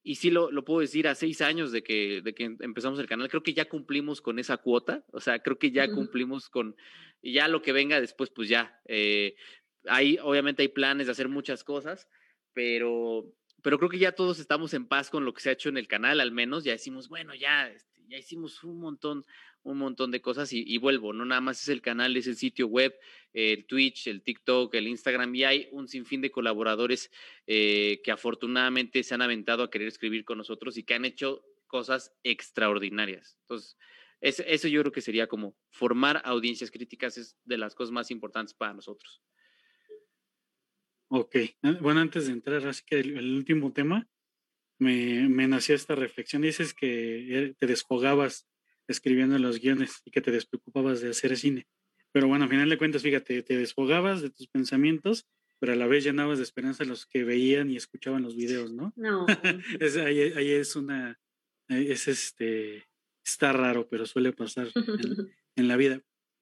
y 0.07 0.15
sí 0.15 0.29
lo, 0.29 0.51
lo, 0.51 0.63
puedo 0.63 0.81
decir, 0.81 1.07
a 1.07 1.15
seis 1.15 1.41
años 1.41 1.71
de 1.71 1.81
que, 1.81 2.21
de 2.21 2.35
que 2.35 2.43
empezamos 2.43 2.99
el 2.99 3.07
canal, 3.07 3.27
creo 3.27 3.41
que 3.41 3.55
ya 3.55 3.67
cumplimos 3.67 4.21
con 4.21 4.37
esa 4.37 4.57
cuota, 4.57 5.03
o 5.11 5.19
sea, 5.19 5.39
creo 5.39 5.57
que 5.57 5.71
ya 5.71 5.91
cumplimos 5.91 6.47
con, 6.47 6.75
ya 7.23 7.47
lo 7.47 7.63
que 7.63 7.73
venga 7.73 7.99
después, 7.99 8.29
pues 8.29 8.47
ya, 8.47 8.79
eh, 8.85 9.35
hay, 9.87 10.19
obviamente 10.21 10.61
hay 10.61 10.67
planes 10.67 11.07
de 11.07 11.11
hacer 11.11 11.27
muchas 11.27 11.63
cosas, 11.63 12.07
pero, 12.53 13.33
pero 13.63 13.79
creo 13.79 13.89
que 13.89 13.97
ya 13.97 14.11
todos 14.11 14.37
estamos 14.37 14.75
en 14.75 14.87
paz 14.87 15.09
con 15.09 15.25
lo 15.25 15.33
que 15.33 15.41
se 15.41 15.49
ha 15.49 15.53
hecho 15.53 15.69
en 15.69 15.77
el 15.77 15.87
canal, 15.87 16.19
al 16.19 16.31
menos, 16.31 16.63
ya 16.63 16.73
decimos, 16.73 17.09
bueno, 17.09 17.33
ya, 17.33 17.67
este, 17.67 18.05
ya 18.07 18.19
hicimos 18.19 18.63
un 18.63 18.79
montón, 18.79 19.25
un 19.65 19.79
montón 19.79 20.11
de 20.11 20.21
cosas 20.21 20.53
y, 20.53 20.77
vuelvo, 20.77 21.11
no 21.11 21.25
nada 21.25 21.41
más 21.41 21.61
es 21.61 21.69
el 21.69 21.81
canal, 21.81 22.15
es 22.15 22.27
el 22.27 22.35
sitio 22.35 22.67
web, 22.67 22.95
el 23.33 23.65
Twitch, 23.65 24.07
el 24.07 24.21
TikTok, 24.21 24.73
el 24.75 24.87
Instagram 24.87 25.33
y 25.33 25.43
hay 25.43 25.67
un 25.71 25.87
sinfín 25.87 26.21
de 26.21 26.31
colaboradores 26.31 27.11
eh, 27.47 27.99
que 28.03 28.11
afortunadamente 28.11 29.03
se 29.03 29.15
han 29.15 29.23
aventado 29.23 29.63
a 29.63 29.71
querer 29.71 29.87
escribir 29.87 30.23
con 30.23 30.37
nosotros 30.37 30.77
y 30.77 30.83
que 30.83 30.93
han 30.93 31.03
hecho 31.03 31.43
cosas 31.65 32.13
extraordinarias. 32.23 33.37
Entonces, 33.41 33.75
eso 34.21 34.67
yo 34.67 34.81
creo 34.81 34.91
que 34.91 35.01
sería 35.01 35.27
como 35.27 35.57
formar 35.71 36.21
audiencias 36.25 36.69
críticas 36.69 37.17
es 37.17 37.35
de 37.43 37.57
las 37.57 37.73
cosas 37.73 37.91
más 37.91 38.11
importantes 38.11 38.53
para 38.53 38.73
nosotros. 38.73 39.21
Ok, 41.07 41.37
ah, 41.63 41.77
bueno, 41.81 42.01
antes 42.01 42.27
de 42.27 42.33
entrar, 42.33 42.65
así 42.67 42.83
que 42.85 42.99
el, 42.99 43.35
último 43.35 43.73
tema, 43.73 44.07
me, 44.77 45.27
me 45.27 45.47
nació 45.47 45.73
esta 45.73 45.95
reflexión. 45.95 46.43
Dices 46.43 46.73
que 46.73 47.45
eh, 47.45 47.55
te 47.57 47.67
desfogabas 47.67 48.47
escribiendo 48.87 49.37
los 49.39 49.59
guiones 49.59 50.01
y 50.05 50.11
que 50.11 50.21
te 50.21 50.31
despreocupabas 50.31 51.01
de 51.01 51.09
hacer 51.09 51.37
cine. 51.37 51.67
Pero 52.11 52.27
bueno, 52.27 52.45
al 52.45 52.49
final 52.49 52.69
de 52.69 52.77
cuentas, 52.77 53.01
fíjate, 53.01 53.43
te 53.43 53.57
desfogabas 53.57 54.21
de 54.21 54.29
tus 54.29 54.47
pensamientos, 54.47 55.27
pero 55.59 55.73
a 55.73 55.75
la 55.75 55.87
vez 55.87 56.03
llenabas 56.03 56.37
de 56.37 56.43
esperanza 56.43 56.83
a 56.83 56.87
los 56.87 57.05
que 57.05 57.23
veían 57.23 57.69
y 57.69 57.75
escuchaban 57.75 58.23
los 58.23 58.35
videos, 58.35 58.73
¿no? 58.73 58.93
No. 58.95 59.25
ahí, 60.05 60.51
es 60.51 60.75
una, 60.75 61.19
es 61.67 62.07
este, 62.07 62.85
está 63.25 63.51
raro, 63.53 63.87
pero 63.89 64.05
suele 64.05 64.31
pasar 64.31 64.69
en, 65.55 65.67
la 65.67 65.77
vida. 65.77 66.01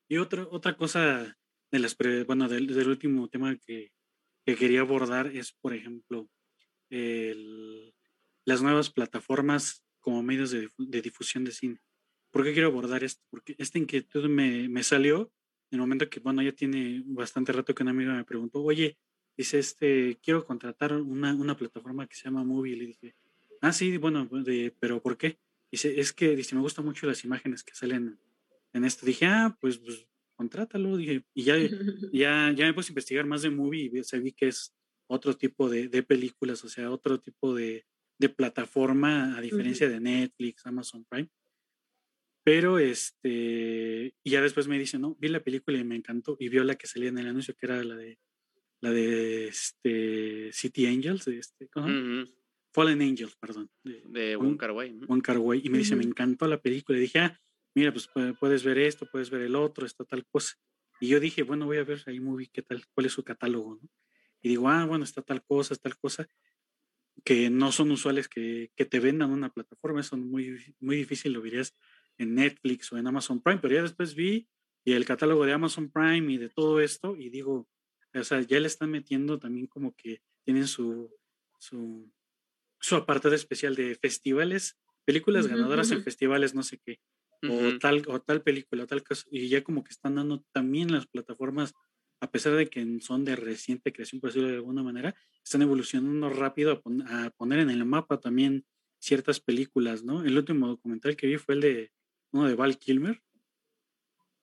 Y 0.09 0.17
otra 0.17 0.47
otra 0.51 0.77
cosa 0.77 1.37
de 1.71 1.79
las, 1.79 1.97
bueno, 2.27 2.47
del, 2.49 2.87
último 2.87 3.27
tema 3.29 3.57
que, 3.57 3.91
que, 4.45 4.55
quería 4.55 4.81
abordar 4.81 5.27
es, 5.27 5.53
por 5.53 5.73
ejemplo, 5.73 6.29
el, 6.89 7.95
las 8.45 8.61
nuevas 8.61 8.91
plataformas 8.91 9.83
como 9.99 10.21
medios 10.21 10.51
de, 10.51 10.69
de, 10.77 11.01
difusión 11.01 11.45
de 11.45 11.51
cine. 11.51 11.81
¿Por 12.33 12.43
qué 12.43 12.51
quiero 12.51 12.69
abordar 12.69 13.03
esto? 13.03 13.23
Porque 13.29 13.53
esta 13.59 13.77
inquietud 13.77 14.27
me, 14.27 14.67
me 14.67 14.81
salió 14.81 15.31
en 15.69 15.75
el 15.75 15.81
momento 15.81 16.09
que, 16.09 16.19
bueno, 16.19 16.41
ya 16.41 16.51
tiene 16.51 17.03
bastante 17.05 17.51
rato 17.51 17.75
que 17.75 17.83
una 17.83 17.91
amiga 17.91 18.15
me 18.15 18.23
preguntó, 18.23 18.63
oye, 18.63 18.97
dice, 19.37 19.59
este, 19.59 20.17
quiero 20.19 20.43
contratar 20.43 20.93
una, 20.93 21.35
una 21.35 21.55
plataforma 21.55 22.07
que 22.07 22.15
se 22.15 22.23
llama 22.23 22.43
Movie. 22.43 22.75
Le 22.75 22.87
dije, 22.87 23.15
ah, 23.61 23.71
sí, 23.71 23.97
bueno, 23.97 24.27
pero 24.79 24.99
¿por 24.99 25.15
qué? 25.15 25.37
Dice, 25.71 25.99
es 25.99 26.11
que, 26.11 26.35
dice, 26.35 26.55
me 26.55 26.61
gustan 26.61 26.85
mucho 26.85 27.05
las 27.05 27.23
imágenes 27.23 27.63
que 27.63 27.75
salen 27.75 28.19
en 28.73 28.83
esto. 28.83 29.05
Dije, 29.05 29.27
ah, 29.27 29.55
pues, 29.61 29.77
pues 29.77 30.07
contrátalo. 30.35 30.97
Dije, 30.97 31.23
y 31.35 31.43
ya, 31.43 31.55
ya, 32.11 32.51
ya 32.51 32.65
me 32.65 32.73
puse 32.73 32.89
a 32.89 32.93
investigar 32.93 33.27
más 33.27 33.43
de 33.43 33.51
Movie 33.51 33.91
y 33.93 34.03
se 34.03 34.19
vi 34.19 34.31
que 34.31 34.47
es 34.47 34.73
otro 35.05 35.37
tipo 35.37 35.69
de, 35.69 35.87
de 35.87 36.01
películas, 36.01 36.63
o 36.63 36.69
sea, 36.69 36.89
otro 36.89 37.19
tipo 37.19 37.53
de, 37.53 37.85
de 38.17 38.29
plataforma, 38.29 39.37
a 39.37 39.41
diferencia 39.41 39.87
de 39.87 39.99
Netflix, 39.99 40.65
Amazon 40.65 41.05
Prime. 41.05 41.29
Pero 42.43 42.77
este, 42.79 44.15
y 44.21 44.29
ya 44.29 44.41
después 44.41 44.67
me 44.67 44.77
dice, 44.77 44.99
no, 44.99 45.15
vi 45.19 45.29
la 45.29 45.43
película 45.43 45.77
y 45.77 45.83
me 45.83 45.95
encantó, 45.95 46.35
y 46.39 46.49
vio 46.49 46.63
la 46.63 46.75
que 46.75 46.87
salía 46.87 47.09
en 47.09 47.17
el 47.17 47.27
anuncio, 47.27 47.55
que 47.55 47.65
era 47.65 47.83
la 47.83 47.95
de 47.95 48.19
la 48.81 48.91
de 48.91 49.47
este 49.47 50.51
City 50.51 50.87
Angels, 50.87 51.23
de 51.23 51.39
este, 51.39 51.69
Fallen 52.73 53.01
Angels, 53.01 53.37
perdón. 53.37 53.71
De, 53.83 54.35
One 54.35 54.57
Car 55.21 55.37
Way. 55.37 55.61
Y 55.63 55.69
me 55.69 55.77
dice, 55.77 55.95
me 55.95 56.03
encantó 56.03 56.47
la 56.47 56.61
película. 56.61 56.97
Y 56.97 57.01
dije, 57.01 57.19
ah, 57.19 57.39
mira, 57.73 57.93
pues 57.93 58.09
puedes 58.39 58.65
ver 58.65 58.79
esto, 58.79 59.07
puedes 59.09 59.29
ver 59.29 59.41
el 59.41 59.55
otro, 59.55 59.85
esta 59.85 60.03
tal 60.03 60.25
cosa. 60.25 60.55
Y 60.99 61.07
yo 61.07 61.21
dije, 61.21 61.43
bueno, 61.43 61.65
voy 61.65 61.77
a 61.77 61.85
ver 61.85 62.03
ahí 62.07 62.19
movie, 62.19 62.49
qué 62.51 62.61
tal, 62.61 62.83
cuál 62.93 63.05
es 63.05 63.13
su 63.13 63.23
catálogo, 63.23 63.79
¿no? 63.81 63.89
Y 64.41 64.49
digo, 64.49 64.67
ah, 64.67 64.85
bueno, 64.85 65.05
está 65.05 65.21
tal 65.21 65.43
cosa, 65.45 65.75
tal 65.75 65.97
cosa, 65.97 66.27
que 67.23 67.49
no 67.49 67.71
son 67.71 67.91
usuales 67.91 68.27
que, 68.27 68.71
que 68.75 68.83
te 68.83 68.99
vendan 68.99 69.31
una 69.31 69.49
plataforma, 69.49 70.01
eso 70.01 70.17
muy, 70.17 70.75
muy 70.81 70.97
difícil 70.97 71.31
lo 71.31 71.41
verías 71.41 71.73
en 72.17 72.35
Netflix 72.35 72.91
o 72.91 72.97
en 72.97 73.07
Amazon 73.07 73.41
Prime, 73.41 73.59
pero 73.59 73.75
ya 73.75 73.81
después 73.81 74.15
vi 74.15 74.47
y 74.85 74.93
el 74.93 75.05
catálogo 75.05 75.45
de 75.45 75.53
Amazon 75.53 75.89
Prime 75.89 76.31
y 76.31 76.37
de 76.37 76.49
todo 76.49 76.79
esto 76.79 77.15
y 77.15 77.29
digo, 77.29 77.67
o 78.13 78.23
sea, 78.23 78.41
ya 78.41 78.59
le 78.59 78.67
están 78.67 78.91
metiendo 78.91 79.39
también 79.39 79.67
como 79.67 79.95
que 79.95 80.21
tienen 80.43 80.67
su, 80.67 81.09
su, 81.57 82.11
su 82.79 82.95
apartado 82.95 83.33
especial 83.33 83.75
de 83.75 83.95
festivales, 83.95 84.77
películas 85.05 85.47
ganadoras 85.47 85.91
en 85.91 86.03
festivales, 86.03 86.53
no 86.53 86.63
sé 86.63 86.79
qué, 86.83 86.99
o, 87.49 87.77
tal, 87.79 88.03
o 88.07 88.21
tal 88.21 88.41
película, 88.41 88.83
o 88.83 88.87
tal 88.87 89.03
cosa, 89.03 89.25
y 89.31 89.47
ya 89.47 89.63
como 89.63 89.83
que 89.83 89.91
están 89.91 90.15
dando 90.15 90.43
también 90.51 90.91
las 90.91 91.07
plataformas, 91.07 91.73
a 92.21 92.31
pesar 92.31 92.55
de 92.55 92.69
que 92.69 92.99
son 93.01 93.25
de 93.25 93.35
reciente 93.35 93.91
creación, 93.91 94.21
por 94.21 94.29
decirlo 94.29 94.49
de 94.49 94.55
alguna 94.55 94.83
manera, 94.83 95.15
están 95.43 95.61
evolucionando 95.61 96.29
rápido 96.29 96.81
a, 97.07 97.25
a 97.25 97.29
poner 97.31 97.59
en 97.59 97.69
el 97.69 97.83
mapa 97.83 98.19
también 98.19 98.65
ciertas 98.99 99.41
películas, 99.41 100.03
¿no? 100.03 100.23
El 100.23 100.37
último 100.37 100.67
documental 100.67 101.17
que 101.17 101.27
vi 101.27 101.37
fue 101.37 101.55
el 101.55 101.61
de 101.61 101.91
uno 102.33 102.47
de 102.47 102.55
Val 102.55 102.77
Kilmer, 102.77 103.21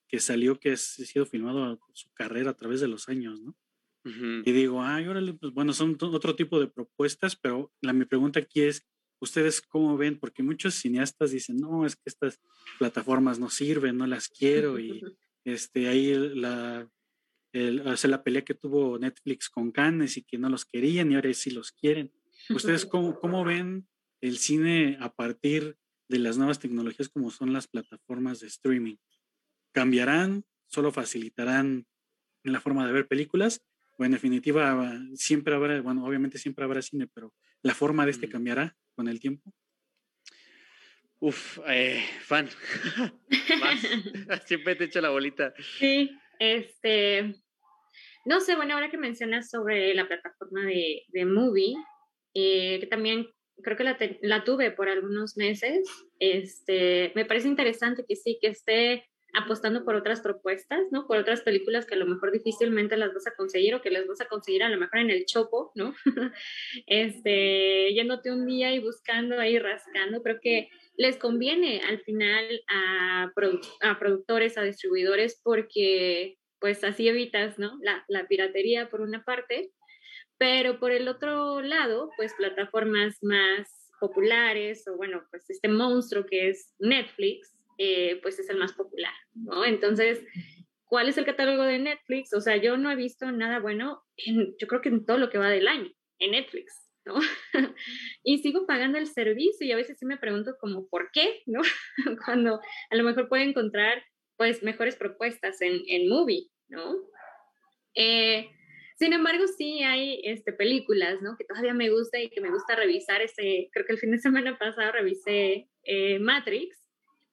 que 0.09 0.20
salió 0.20 0.59
que 0.59 0.72
ha 0.72 0.76
sido 0.76 1.26
filmado 1.26 1.78
su 1.93 2.11
carrera 2.12 2.51
a 2.51 2.57
través 2.57 2.80
de 2.80 2.88
los 2.88 3.09
años, 3.09 3.41
¿no? 3.41 3.57
Y 4.03 4.53
digo, 4.53 4.82
ay, 4.82 5.07
órale, 5.07 5.34
pues 5.34 5.53
bueno, 5.53 5.74
son 5.74 5.99
otro 6.01 6.34
tipo 6.34 6.59
de 6.59 6.68
propuestas, 6.68 7.36
pero 7.36 7.70
la, 7.82 7.93
mi 7.93 8.07
pregunta 8.07 8.41
aquí 8.41 8.62
es, 8.62 8.88
¿ustedes 9.20 9.61
cómo 9.61 9.99
ven? 9.99 10.18
Porque 10.18 10.43
muchos 10.43 10.74
cineastas 10.74 11.32
dicen, 11.32 11.59
no, 11.59 11.84
es 11.84 11.97
que 11.97 12.05
estas 12.07 12.41
plataformas 12.78 13.38
no 13.38 13.51
sirven, 13.51 13.99
no 13.99 14.07
las 14.07 14.28
quiero, 14.28 14.80
y 14.80 15.03
este, 15.45 15.88
ahí 15.88 16.14
la, 16.14 16.91
el, 17.53 17.84
la 17.84 18.22
pelea 18.22 18.43
que 18.43 18.55
tuvo 18.55 18.99
Netflix 18.99 19.51
con 19.51 19.70
Cannes 19.70 20.16
y 20.16 20.22
que 20.22 20.38
no 20.38 20.49
los 20.49 20.64
querían 20.64 21.12
y 21.12 21.16
ahora 21.16 21.32
sí 21.34 21.51
los 21.51 21.70
quieren. 21.70 22.11
¿Ustedes 22.49 22.86
cómo, 22.86 23.20
cómo 23.20 23.45
ven 23.45 23.86
el 24.22 24.38
cine 24.38 24.97
a 25.01 25.14
partir 25.14 25.76
de 26.11 26.18
las 26.18 26.36
nuevas 26.36 26.58
tecnologías 26.58 27.08
como 27.08 27.30
son 27.30 27.52
las 27.52 27.68
plataformas 27.68 28.40
de 28.40 28.48
streaming? 28.48 28.96
¿Cambiarán? 29.72 30.44
¿Solo 30.66 30.92
facilitarán 30.92 31.86
la 32.42 32.61
forma 32.61 32.86
de 32.86 32.92
ver 32.92 33.06
películas? 33.06 33.62
o 34.00 34.04
en 34.06 34.12
definitiva 34.12 34.98
siempre 35.14 35.54
habrá, 35.54 35.82
bueno, 35.82 36.06
obviamente 36.06 36.38
siempre 36.38 36.64
habrá 36.64 36.80
cine, 36.80 37.06
pero 37.06 37.34
la 37.61 37.74
forma 37.74 38.06
de 38.06 38.12
este 38.12 38.28
mm. 38.28 38.30
cambiará 38.30 38.74
con 38.94 39.08
el 39.08 39.20
tiempo. 39.20 39.52
Uf, 41.18 41.58
eh, 41.68 42.02
fan. 42.22 42.48
siempre 44.46 44.74
te 44.76 44.84
echo 44.84 45.02
la 45.02 45.11
bolita. 45.11 45.52
Sí, 45.78 46.18
este, 46.38 47.34
no 48.24 48.40
sé, 48.40 48.56
bueno, 48.56 48.72
ahora 48.72 48.90
que 48.90 48.96
mencionas 48.96 49.50
sobre 49.50 49.92
la 49.92 50.08
plataforma 50.08 50.64
de, 50.64 51.02
de 51.08 51.26
Movie, 51.26 51.74
eh, 52.32 52.80
que 52.80 52.86
también 52.86 53.28
creo 53.62 53.76
que 53.76 53.84
la, 53.84 53.98
la, 54.22 54.44
tuve 54.44 54.70
por 54.70 54.88
algunos 54.88 55.36
meses, 55.36 55.88
este, 56.18 57.12
me 57.14 57.24
parece 57.24 57.48
interesante 57.48 58.04
que 58.06 58.16
sí, 58.16 58.38
que 58.40 58.48
esté 58.48 59.04
apostando 59.34 59.84
por 59.84 59.94
otras 59.94 60.20
propuestas, 60.20 60.80
¿no? 60.90 61.06
Por 61.06 61.18
otras 61.18 61.42
películas 61.42 61.86
que 61.86 61.94
a 61.94 61.98
lo 61.98 62.06
mejor 62.06 62.32
difícilmente 62.32 62.96
las 62.96 63.14
vas 63.14 63.26
a 63.26 63.34
conseguir 63.34 63.74
o 63.74 63.82
que 63.82 63.90
las 63.90 64.06
vas 64.06 64.20
a 64.20 64.26
conseguir 64.26 64.62
a 64.62 64.68
lo 64.68 64.78
mejor 64.78 64.98
en 64.98 65.11
el 65.11 65.24
chopo, 65.24 65.72
¿no? 65.74 65.94
este, 66.86 67.92
yéndote 67.94 68.32
un 68.32 68.46
día 68.46 68.72
y 68.72 68.80
buscando 68.80 69.38
ahí, 69.38 69.58
rascando, 69.58 70.22
creo 70.22 70.40
que 70.40 70.68
les 70.96 71.16
conviene 71.16 71.80
al 71.88 72.00
final 72.00 72.62
a, 72.68 73.32
a 73.82 73.98
productores, 73.98 74.58
a 74.58 74.62
distribuidores, 74.62 75.40
porque 75.42 76.36
pues 76.58 76.84
así 76.84 77.08
evitas, 77.08 77.58
¿no? 77.58 77.78
La, 77.82 78.04
la 78.08 78.28
piratería 78.28 78.90
por 78.90 79.00
una 79.00 79.24
parte, 79.24 79.70
pero 80.41 80.80
por 80.80 80.91
el 80.91 81.07
otro 81.07 81.61
lado, 81.61 82.11
pues 82.16 82.32
plataformas 82.32 83.18
más 83.20 83.93
populares 84.01 84.88
o 84.88 84.97
bueno, 84.97 85.22
pues 85.30 85.51
este 85.51 85.68
monstruo 85.68 86.24
que 86.24 86.49
es 86.49 86.74
Netflix, 86.78 87.55
eh, 87.76 88.18
pues 88.22 88.38
es 88.38 88.49
el 88.49 88.57
más 88.57 88.72
popular, 88.72 89.12
¿no? 89.34 89.66
Entonces, 89.66 90.24
¿cuál 90.86 91.11
es 91.11 91.18
el 91.18 91.26
catálogo 91.26 91.64
de 91.64 91.78
Netflix? 91.78 92.32
O 92.32 92.41
sea, 92.41 92.57
yo 92.57 92.78
no 92.78 92.91
he 92.91 92.97
visto 92.97 93.30
nada 93.30 93.59
bueno, 93.59 94.03
yo 94.59 94.66
creo 94.66 94.80
que 94.80 94.88
en 94.88 95.05
todo 95.05 95.18
lo 95.18 95.28
que 95.28 95.36
va 95.36 95.51
del 95.51 95.68
año, 95.68 95.93
en 96.18 96.30
Netflix, 96.30 96.91
¿no? 97.05 97.16
y 98.24 98.38
sigo 98.38 98.66
pagando 98.66 98.97
el 98.97 99.09
servicio 99.09 99.66
y 99.66 99.72
a 99.72 99.76
veces 99.76 99.99
sí 99.99 100.07
me 100.07 100.16
pregunto 100.16 100.57
como, 100.59 100.88
¿por 100.88 101.11
qué? 101.12 101.43
¿No? 101.45 101.61
Cuando 102.24 102.61
a 102.88 102.97
lo 102.97 103.05
mejor 103.05 103.28
puedo 103.28 103.43
encontrar, 103.43 104.03
pues, 104.38 104.62
mejores 104.62 104.97
propuestas 104.97 105.61
en, 105.61 105.82
en 105.86 106.09
Movie, 106.09 106.47
¿no? 106.68 106.97
Eh, 107.95 108.49
sin 109.01 109.12
embargo, 109.12 109.46
sí 109.48 109.82
hay 109.82 110.20
este, 110.22 110.53
películas, 110.53 111.20
¿no? 111.22 111.36
Que 111.36 111.44
todavía 111.44 111.74
me 111.74 111.90
gusta 111.90 112.20
y 112.20 112.28
que 112.28 112.40
me 112.40 112.51
gusta 112.51 112.76
revisar. 112.76 113.20
Ese, 113.22 113.68
creo 113.72 113.84
que 113.84 113.94
el 113.94 113.98
fin 113.98 114.12
de 114.12 114.18
semana 114.20 114.59
pasado 114.59 114.92
revisé 114.92 115.68
eh, 115.82 116.20
Matrix 116.20 116.80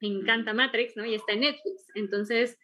me 0.02 0.08
encanta 0.08 0.54
Matrix, 0.54 0.96
¿no? 0.96 1.06
Y 1.06 1.16
está 1.16 1.34
en 1.34 1.42
Netflix. 1.42 1.88
Entonces, 1.96 2.58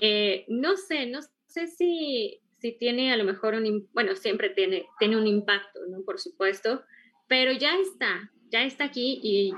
eh, 0.00 0.44
no 0.48 0.76
sé, 0.76 1.06
no 1.06 1.20
sé 1.46 1.66
si, 1.66 2.40
si 2.58 2.72
tiene 2.72 3.12
a 3.12 3.16
lo 3.16 3.24
mejor 3.24 3.54
un, 3.54 3.88
bueno, 3.92 4.14
siempre 4.16 4.50
tiene, 4.50 4.86
tiene 4.98 5.16
un 5.16 5.26
impacto, 5.26 5.80
¿no? 5.88 6.02
Por 6.04 6.18
supuesto, 6.18 6.84
pero 7.28 7.52
ya 7.52 7.78
está, 7.78 8.30
ya 8.50 8.64
está 8.64 8.84
aquí 8.84 9.20
y 9.22 9.52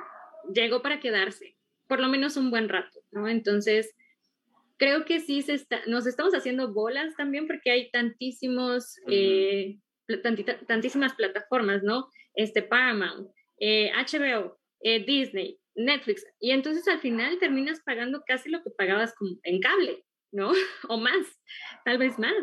llegó 0.53 0.82
para 0.82 1.01
quedarse, 1.01 1.57
por 1.86 2.01
lo 2.01 2.09
menos 2.09 2.36
un 2.36 2.51
buen 2.51 2.68
rato, 2.68 3.01
¿no? 3.11 3.28
Entonces, 3.28 3.95
creo 4.79 5.05
que 5.05 5.20
sí 5.20 5.43
se 5.43 5.55
está, 5.55 5.81
nos 5.87 6.07
estamos 6.07 6.35
haciendo 6.35 6.72
bolas 6.72 7.14
también 7.16 7.47
porque 7.47 7.70
hay 7.70 7.91
tantísimos, 7.91 8.97
eh, 9.09 9.79
tantísimas 10.66 11.14
plataformas, 11.14 11.83
¿no? 11.83 12.09
Este 12.35 12.62
Paramount, 12.62 13.29
HBO, 13.61 14.59
eh, 14.81 15.05
Disney, 15.05 15.59
Netflix. 15.74 16.24
Y 16.41 16.51
entonces 16.51 16.87
al 16.89 17.01
final 17.01 17.39
terminas 17.39 17.81
pagando 17.85 18.22
casi 18.26 18.51
lo 18.51 18.62
que 18.62 18.70
pagabas 18.70 19.14
en 19.43 19.61
cable, 19.61 20.05
¿no? 20.33 20.53
o 20.89 20.99
más, 20.99 21.26
tal 21.85 21.99
vez 21.99 22.18
más, 22.18 22.35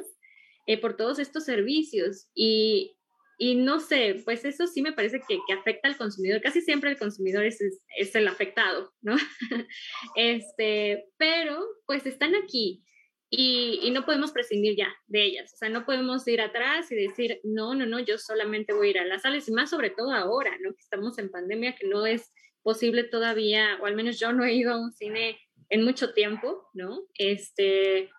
eh, 0.68 0.80
por 0.80 0.98
todos 0.98 1.20
estos 1.20 1.46
servicios. 1.46 2.30
Y, 2.34 2.98
no 3.40 3.80
sé, 3.80 4.22
pues 4.24 4.46
eso 4.46 4.68
sí 4.68 4.82
me 4.82 4.94
parece 4.94 5.22
que, 5.28 5.40
afecta 5.54 5.88
al 5.88 5.98
consumidor. 5.98 6.42
Casi 6.42 6.62
siempre 6.62 6.92
el 6.92 6.98
consumidor 6.98 7.46
es, 7.46 7.60
es, 7.98 8.16
el 8.16 8.28
afectado, 8.28 8.94
¿no? 9.02 9.16
este, 10.16 11.06
pero 11.18 11.64
pues 11.86 12.06
están 12.06 12.36
aquí. 12.36 12.84
Y, 13.30 13.80
y, 13.82 13.92
no 13.92 14.06
podemos 14.06 14.32
prescindir 14.32 14.78
ya 14.78 14.96
de 15.08 15.26
ellas. 15.26 15.52
O 15.54 15.58
sea, 15.58 15.70
no 15.70 15.86
podemos 15.86 16.26
ir 16.28 16.40
atrás 16.42 16.92
y 16.92 16.96
decir, 16.96 17.42
no, 17.44 17.74
no, 17.74 17.86
no, 17.86 18.00
yo 18.00 18.18
solamente 18.18 18.74
voy 18.74 18.88
a 18.88 18.92
ir 18.92 19.00
a 19.00 19.06
las 19.06 19.24
salas, 19.24 19.50
y 19.50 19.52
más 19.52 19.72
sobre 19.72 19.90
todo 19.90 20.12
ahora, 20.12 20.52
¿no? 20.62 20.72
Que 20.72 20.82
estamos 20.82 21.18
en 21.18 21.32
pandemia, 21.32 21.76
que 21.76 21.88
no 21.88 22.06
es 22.06 22.32
posible 22.62 23.04
todavía, 23.04 23.78
o 23.82 23.88
al 23.88 23.96
menos 23.96 24.20
yo 24.20 24.32
no 24.32 24.46
he 24.46 24.54
ido 24.54 24.74
a 24.74 24.80
un 24.80 24.92
cine 24.92 25.40
en 25.70 25.84
mucho 25.84 26.14
tiempo, 26.14 26.68
¿no? 26.74 27.02
Este, 27.16 28.10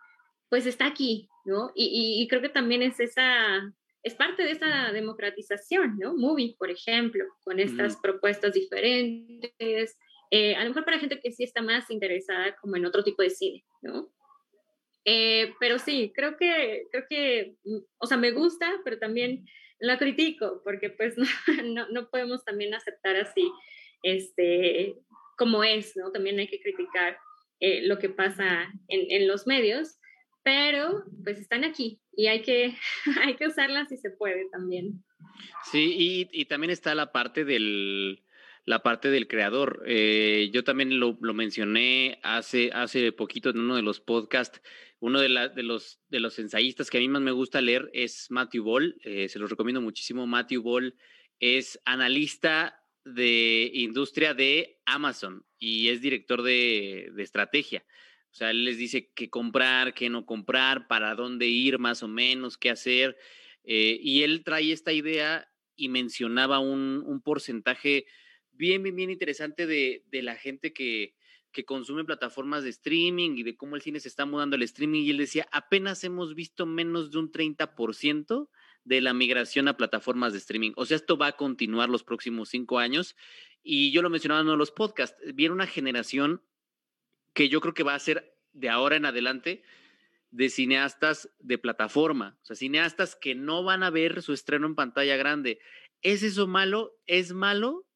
pues 0.48 0.66
está 0.66 0.86
aquí, 0.86 1.28
¿no? 1.44 1.72
Y, 1.74 2.26
creo 2.28 2.40
que 2.40 2.48
también 2.48 2.82
es 2.82 3.00
esa, 3.00 3.60
es 4.06 4.14
parte 4.14 4.44
de 4.44 4.52
esa 4.52 4.92
democratización, 4.92 5.98
¿no? 5.98 6.14
Movie, 6.14 6.54
por 6.56 6.70
ejemplo, 6.70 7.24
con 7.42 7.58
estas 7.58 7.96
propuestas 7.96 8.52
diferentes, 8.52 9.98
eh, 10.30 10.54
a 10.54 10.62
lo 10.62 10.70
mejor 10.70 10.84
para 10.84 11.00
gente 11.00 11.18
que 11.20 11.32
sí 11.32 11.42
está 11.42 11.60
más 11.60 11.90
interesada 11.90 12.54
como 12.60 12.76
en 12.76 12.86
otro 12.86 13.02
tipo 13.02 13.22
de 13.22 13.30
cine, 13.30 13.64
¿no? 13.82 14.08
Eh, 15.04 15.54
pero 15.58 15.80
sí, 15.80 16.12
creo 16.14 16.36
que, 16.36 16.84
creo 16.92 17.04
que, 17.10 17.56
mm, 17.64 17.78
o 17.98 18.06
sea, 18.06 18.16
me 18.16 18.30
gusta, 18.30 18.72
pero 18.84 18.96
también 19.00 19.44
la 19.80 19.98
critico, 19.98 20.62
porque 20.62 20.90
pues 20.90 21.16
no, 21.64 21.88
no, 21.88 22.08
podemos 22.08 22.44
también 22.44 22.74
aceptar 22.74 23.16
así, 23.16 23.50
este, 24.04 24.94
como 25.36 25.64
es, 25.64 25.96
¿no? 25.96 26.12
También 26.12 26.38
hay 26.38 26.46
que 26.46 26.60
criticar 26.60 27.18
eh, 27.58 27.82
lo 27.88 27.98
que 27.98 28.08
pasa 28.08 28.72
en, 28.86 29.10
en, 29.10 29.26
los 29.26 29.48
medios, 29.48 29.98
pero 30.46 31.02
pues 31.24 31.40
están 31.40 31.64
aquí 31.64 32.00
y 32.16 32.28
hay 32.28 32.42
que, 32.42 32.72
hay 33.24 33.34
que 33.34 33.48
usarlas 33.48 33.88
si 33.88 33.96
se 33.96 34.10
puede 34.10 34.48
también. 34.52 35.02
Sí, 35.72 36.28
y, 36.32 36.44
también 36.44 36.70
está 36.70 36.94
la 36.94 37.10
parte 37.10 37.44
del, 37.44 38.22
la 38.64 38.80
parte 38.84 39.10
del 39.10 39.26
creador. 39.26 39.82
Eh, 39.88 40.50
yo 40.52 40.62
también 40.62 41.00
lo, 41.00 41.18
lo, 41.20 41.34
mencioné 41.34 42.20
hace, 42.22 42.70
hace 42.72 43.10
poquito 43.10 43.50
en 43.50 43.58
uno 43.58 43.74
de 43.74 43.82
los 43.82 43.98
podcasts. 43.98 44.62
Uno 45.00 45.20
de, 45.20 45.50
de, 45.52 45.62
los, 45.64 46.00
de 46.10 46.20
los 46.20 46.38
ensayistas 46.38 46.90
que 46.90 46.98
a 46.98 47.00
mí 47.00 47.08
más 47.08 47.22
me 47.22 47.32
gusta 47.32 47.60
leer 47.60 47.90
es 47.92 48.30
Matthew 48.30 48.62
Ball. 48.62 48.96
Eh, 49.02 49.28
se 49.28 49.40
los 49.40 49.50
recomiendo 49.50 49.80
muchísimo. 49.80 50.28
Matthew 50.28 50.62
Ball 50.62 50.94
es 51.40 51.80
analista 51.84 52.80
de 53.04 53.68
industria 53.74 54.32
de 54.32 54.78
Amazon 54.86 55.44
y 55.58 55.88
es 55.88 56.00
director 56.00 56.42
de, 56.42 57.10
de 57.14 57.22
estrategia. 57.24 57.84
O 58.36 58.38
sea, 58.38 58.50
él 58.50 58.66
les 58.66 58.76
dice 58.76 59.10
qué 59.14 59.30
comprar, 59.30 59.94
qué 59.94 60.10
no 60.10 60.26
comprar, 60.26 60.88
para 60.88 61.14
dónde 61.14 61.46
ir 61.46 61.78
más 61.78 62.02
o 62.02 62.08
menos, 62.08 62.58
qué 62.58 62.68
hacer. 62.68 63.16
Eh, 63.64 63.98
y 64.02 64.24
él 64.24 64.44
trae 64.44 64.72
esta 64.72 64.92
idea 64.92 65.50
y 65.74 65.88
mencionaba 65.88 66.58
un, 66.58 67.02
un 67.06 67.22
porcentaje 67.22 68.04
bien, 68.52 68.82
bien, 68.82 68.94
bien 68.94 69.08
interesante 69.08 69.66
de, 69.66 70.04
de 70.10 70.20
la 70.20 70.36
gente 70.36 70.74
que, 70.74 71.14
que 71.50 71.64
consume 71.64 72.04
plataformas 72.04 72.62
de 72.62 72.68
streaming 72.68 73.38
y 73.38 73.42
de 73.42 73.56
cómo 73.56 73.74
el 73.74 73.80
cine 73.80 74.00
se 74.00 74.08
está 74.08 74.26
mudando 74.26 74.56
al 74.56 74.62
streaming. 74.64 75.04
Y 75.04 75.10
él 75.12 75.16
decía, 75.16 75.48
apenas 75.50 76.04
hemos 76.04 76.34
visto 76.34 76.66
menos 76.66 77.10
de 77.12 77.16
un 77.16 77.32
30% 77.32 78.50
de 78.84 79.00
la 79.00 79.14
migración 79.14 79.66
a 79.66 79.78
plataformas 79.78 80.34
de 80.34 80.40
streaming. 80.40 80.72
O 80.76 80.84
sea, 80.84 80.96
esto 80.98 81.16
va 81.16 81.28
a 81.28 81.36
continuar 81.38 81.88
los 81.88 82.04
próximos 82.04 82.50
cinco 82.50 82.80
años. 82.80 83.16
Y 83.62 83.92
yo 83.92 84.02
lo 84.02 84.10
mencionaba 84.10 84.42
en 84.42 84.58
los 84.58 84.72
podcasts, 84.72 85.18
viene 85.32 85.54
una 85.54 85.66
generación 85.66 86.42
que 87.36 87.50
yo 87.50 87.60
creo 87.60 87.74
que 87.74 87.82
va 87.82 87.94
a 87.94 87.98
ser 87.98 88.34
de 88.54 88.70
ahora 88.70 88.96
en 88.96 89.04
adelante 89.04 89.62
de 90.30 90.48
cineastas 90.48 91.28
de 91.38 91.58
plataforma, 91.58 92.38
o 92.42 92.46
sea, 92.46 92.56
cineastas 92.56 93.14
que 93.14 93.34
no 93.34 93.62
van 93.62 93.82
a 93.82 93.90
ver 93.90 94.22
su 94.22 94.32
estreno 94.32 94.66
en 94.66 94.74
pantalla 94.74 95.16
grande. 95.16 95.60
¿Es 96.00 96.22
eso 96.22 96.46
malo? 96.46 96.98
¿Es 97.06 97.32
malo? 97.32 97.86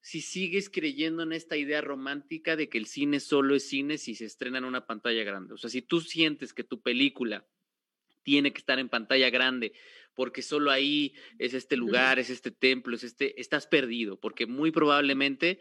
si 0.00 0.20
sigues 0.20 0.70
creyendo 0.70 1.24
en 1.24 1.32
esta 1.32 1.56
idea 1.56 1.80
romántica 1.80 2.56
de 2.56 2.68
que 2.68 2.78
el 2.78 2.86
cine 2.86 3.20
solo 3.20 3.54
es 3.54 3.68
cine 3.68 3.98
si 3.98 4.14
se 4.14 4.24
estrena 4.24 4.58
en 4.58 4.64
una 4.64 4.86
pantalla 4.86 5.22
grande. 5.24 5.54
O 5.54 5.58
sea, 5.58 5.68
si 5.68 5.82
tú 5.82 6.00
sientes 6.00 6.54
que 6.54 6.64
tu 6.64 6.80
película 6.80 7.46
tiene 8.22 8.52
que 8.52 8.58
estar 8.58 8.78
en 8.78 8.88
pantalla 8.88 9.28
grande 9.28 9.72
porque 10.14 10.42
solo 10.42 10.70
ahí 10.70 11.14
es 11.38 11.52
este 11.52 11.76
lugar, 11.76 12.18
es 12.18 12.30
este 12.30 12.50
templo, 12.50 12.96
es 12.96 13.04
este, 13.04 13.40
estás 13.40 13.66
perdido, 13.66 14.18
porque 14.18 14.46
muy 14.46 14.70
probablemente 14.70 15.60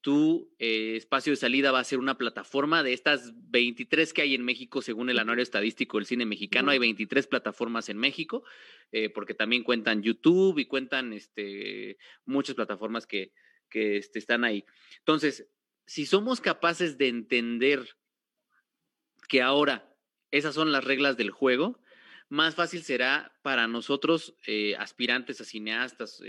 tu 0.00 0.50
eh, 0.58 0.96
espacio 0.96 1.32
de 1.32 1.36
salida 1.36 1.72
va 1.72 1.80
a 1.80 1.84
ser 1.84 1.98
una 1.98 2.16
plataforma 2.16 2.82
de 2.82 2.94
estas 2.94 3.32
23 3.50 4.12
que 4.12 4.22
hay 4.22 4.34
en 4.34 4.44
México, 4.44 4.80
según 4.80 5.10
el 5.10 5.18
anuario 5.18 5.42
estadístico 5.42 5.98
del 5.98 6.06
cine 6.06 6.24
mexicano, 6.24 6.70
hay 6.70 6.78
23 6.78 7.26
plataformas 7.26 7.88
en 7.90 7.98
México, 7.98 8.42
eh, 8.92 9.10
porque 9.10 9.34
también 9.34 9.62
cuentan 9.62 10.02
YouTube 10.02 10.58
y 10.58 10.64
cuentan 10.64 11.12
este, 11.12 11.98
muchas 12.24 12.54
plataformas 12.54 13.06
que, 13.06 13.32
que 13.68 13.98
este, 13.98 14.18
están 14.18 14.44
ahí. 14.44 14.64
Entonces, 14.98 15.46
si 15.86 16.06
somos 16.06 16.40
capaces 16.40 16.96
de 16.96 17.08
entender 17.08 17.96
que 19.28 19.42
ahora 19.42 19.94
esas 20.30 20.54
son 20.54 20.72
las 20.72 20.84
reglas 20.84 21.18
del 21.18 21.30
juego, 21.30 21.78
más 22.30 22.54
fácil 22.54 22.82
será 22.82 23.34
para 23.42 23.66
nosotros, 23.66 24.34
eh, 24.46 24.76
aspirantes 24.76 25.40
a 25.40 25.44
cineastas, 25.44 26.22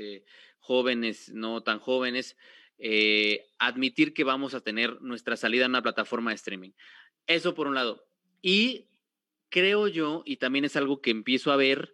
jóvenes, 0.59 1.29
no 1.29 1.61
tan 1.61 1.79
jóvenes, 1.79 2.37
eh, 2.83 3.45
admitir 3.59 4.11
que 4.11 4.23
vamos 4.23 4.55
a 4.55 4.61
tener 4.61 4.99
nuestra 5.03 5.37
salida 5.37 5.65
en 5.65 5.71
una 5.71 5.83
plataforma 5.83 6.31
de 6.31 6.35
streaming. 6.35 6.71
Eso 7.27 7.53
por 7.53 7.67
un 7.67 7.75
lado. 7.75 8.03
Y 8.41 8.87
creo 9.49 9.87
yo, 9.87 10.23
y 10.25 10.37
también 10.37 10.65
es 10.65 10.75
algo 10.75 10.99
que 10.99 11.11
empiezo 11.11 11.51
a 11.51 11.57
ver, 11.57 11.93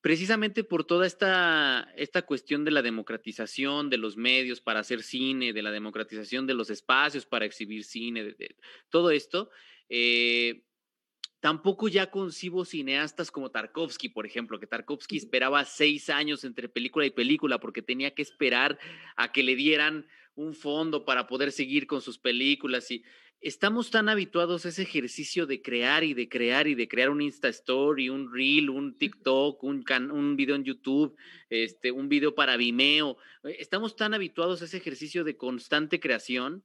precisamente 0.00 0.62
por 0.62 0.84
toda 0.84 1.08
esta, 1.08 1.92
esta 1.96 2.22
cuestión 2.22 2.64
de 2.64 2.70
la 2.70 2.82
democratización 2.82 3.90
de 3.90 3.98
los 3.98 4.16
medios 4.16 4.60
para 4.60 4.78
hacer 4.78 5.02
cine, 5.02 5.52
de 5.52 5.62
la 5.62 5.72
democratización 5.72 6.46
de 6.46 6.54
los 6.54 6.70
espacios 6.70 7.26
para 7.26 7.44
exhibir 7.44 7.82
cine, 7.82 8.22
de, 8.22 8.56
todo 8.90 9.10
esto, 9.10 9.50
eh, 9.88 10.62
tampoco 11.40 11.88
ya 11.88 12.12
concibo 12.12 12.64
cineastas 12.64 13.32
como 13.32 13.50
Tarkovsky, 13.50 14.08
por 14.08 14.24
ejemplo, 14.24 14.60
que 14.60 14.68
Tarkovsky 14.68 15.16
esperaba 15.16 15.64
seis 15.64 16.10
años 16.10 16.44
entre 16.44 16.68
película 16.68 17.06
y 17.06 17.10
película 17.10 17.58
porque 17.58 17.82
tenía 17.82 18.14
que 18.14 18.22
esperar 18.22 18.78
a 19.16 19.32
que 19.32 19.42
le 19.42 19.56
dieran 19.56 20.06
un 20.38 20.54
fondo 20.54 21.04
para 21.04 21.26
poder 21.26 21.50
seguir 21.50 21.86
con 21.86 22.00
sus 22.00 22.18
películas 22.18 22.90
y 22.90 23.02
estamos 23.40 23.90
tan 23.90 24.08
habituados 24.08 24.64
a 24.64 24.68
ese 24.68 24.82
ejercicio 24.82 25.46
de 25.46 25.60
crear 25.60 26.04
y 26.04 26.14
de 26.14 26.28
crear 26.28 26.68
y 26.68 26.74
de 26.74 26.88
crear 26.88 27.10
un 27.10 27.20
Insta 27.20 27.48
Story, 27.48 28.08
un 28.08 28.32
Reel, 28.32 28.70
un 28.70 28.96
TikTok, 28.96 29.62
un, 29.64 29.84
un 30.12 30.36
video 30.36 30.54
en 30.54 30.64
YouTube, 30.64 31.16
este, 31.50 31.90
un 31.90 32.08
video 32.08 32.34
para 32.34 32.56
Vimeo. 32.56 33.16
Eh, 33.44 33.56
estamos 33.58 33.96
tan 33.96 34.14
habituados 34.14 34.62
a 34.62 34.66
ese 34.66 34.76
ejercicio 34.76 35.24
de 35.24 35.36
constante 35.36 35.98
creación 35.98 36.64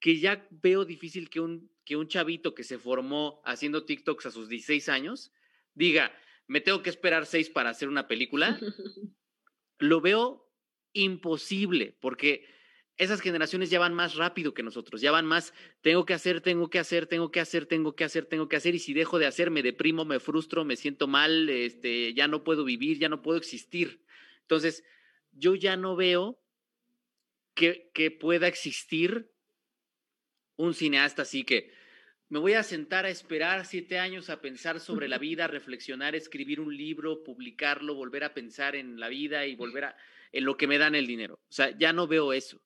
que 0.00 0.18
ya 0.18 0.46
veo 0.50 0.84
difícil 0.84 1.30
que 1.30 1.40
un, 1.40 1.70
que 1.84 1.96
un 1.96 2.08
chavito 2.08 2.54
que 2.54 2.62
se 2.62 2.78
formó 2.78 3.40
haciendo 3.44 3.84
TikToks 3.84 4.26
a 4.26 4.30
sus 4.30 4.48
16 4.48 4.88
años 4.90 5.32
diga, 5.74 6.12
me 6.46 6.60
tengo 6.60 6.82
que 6.82 6.90
esperar 6.90 7.24
seis 7.24 7.48
para 7.48 7.70
hacer 7.70 7.88
una 7.88 8.06
película. 8.06 8.58
Lo 9.78 10.00
veo 10.00 10.46
imposible 10.92 11.96
porque 12.00 12.57
esas 12.98 13.20
generaciones 13.20 13.70
ya 13.70 13.78
van 13.78 13.94
más 13.94 14.16
rápido 14.16 14.52
que 14.52 14.62
nosotros, 14.62 15.00
ya 15.00 15.12
van 15.12 15.24
más, 15.24 15.54
tengo 15.80 16.04
que 16.04 16.14
hacer, 16.14 16.40
tengo 16.40 16.68
que 16.68 16.80
hacer, 16.80 17.06
tengo 17.06 17.30
que 17.30 17.40
hacer, 17.40 17.66
tengo 17.66 17.94
que 17.94 18.04
hacer, 18.04 18.26
tengo 18.26 18.48
que 18.48 18.56
hacer, 18.56 18.74
y 18.74 18.80
si 18.80 18.92
dejo 18.92 19.18
de 19.18 19.26
hacer, 19.26 19.50
me 19.50 19.62
deprimo, 19.62 20.04
me 20.04 20.18
frustro, 20.18 20.64
me 20.64 20.76
siento 20.76 21.06
mal, 21.06 21.48
este, 21.48 22.12
ya 22.12 22.26
no 22.26 22.42
puedo 22.42 22.64
vivir, 22.64 22.98
ya 22.98 23.08
no 23.08 23.22
puedo 23.22 23.38
existir. 23.38 24.02
Entonces, 24.42 24.84
yo 25.32 25.54
ya 25.54 25.76
no 25.76 25.94
veo 25.94 26.40
que, 27.54 27.90
que 27.94 28.10
pueda 28.10 28.48
existir 28.48 29.30
un 30.56 30.74
cineasta 30.74 31.22
así 31.22 31.44
que 31.44 31.72
me 32.28 32.38
voy 32.38 32.52
a 32.54 32.62
sentar 32.62 33.06
a 33.06 33.10
esperar 33.10 33.64
siete 33.64 33.98
años 33.98 34.28
a 34.28 34.42
pensar 34.42 34.80
sobre 34.80 35.08
la 35.08 35.16
vida, 35.16 35.46
reflexionar, 35.46 36.14
escribir 36.14 36.60
un 36.60 36.76
libro, 36.76 37.24
publicarlo, 37.24 37.94
volver 37.94 38.24
a 38.24 38.34
pensar 38.34 38.76
en 38.76 39.00
la 39.00 39.08
vida 39.08 39.46
y 39.46 39.56
volver 39.56 39.84
a 39.84 39.96
en 40.32 40.44
lo 40.44 40.56
que 40.56 40.66
me 40.66 40.78
dan 40.78 40.94
el 40.94 41.06
dinero. 41.06 41.34
O 41.34 41.52
sea, 41.52 41.76
ya 41.76 41.92
no 41.92 42.06
veo 42.06 42.32
eso. 42.32 42.62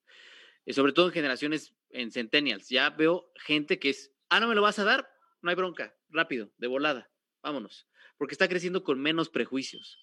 Eh, 0.66 0.72
sobre 0.72 0.92
todo 0.92 1.06
en 1.06 1.12
generaciones, 1.12 1.74
en 1.90 2.10
centennials, 2.10 2.68
ya 2.68 2.90
veo 2.90 3.30
gente 3.36 3.78
que 3.78 3.90
es, 3.90 4.12
ah, 4.28 4.40
no 4.40 4.48
me 4.48 4.54
lo 4.54 4.62
vas 4.62 4.78
a 4.78 4.84
dar, 4.84 5.08
no 5.40 5.50
hay 5.50 5.56
bronca, 5.56 5.94
rápido, 6.08 6.52
de 6.58 6.66
volada, 6.68 7.10
vámonos, 7.42 7.88
porque 8.16 8.34
está 8.34 8.48
creciendo 8.48 8.84
con 8.84 9.00
menos 9.00 9.28
prejuicios, 9.28 9.98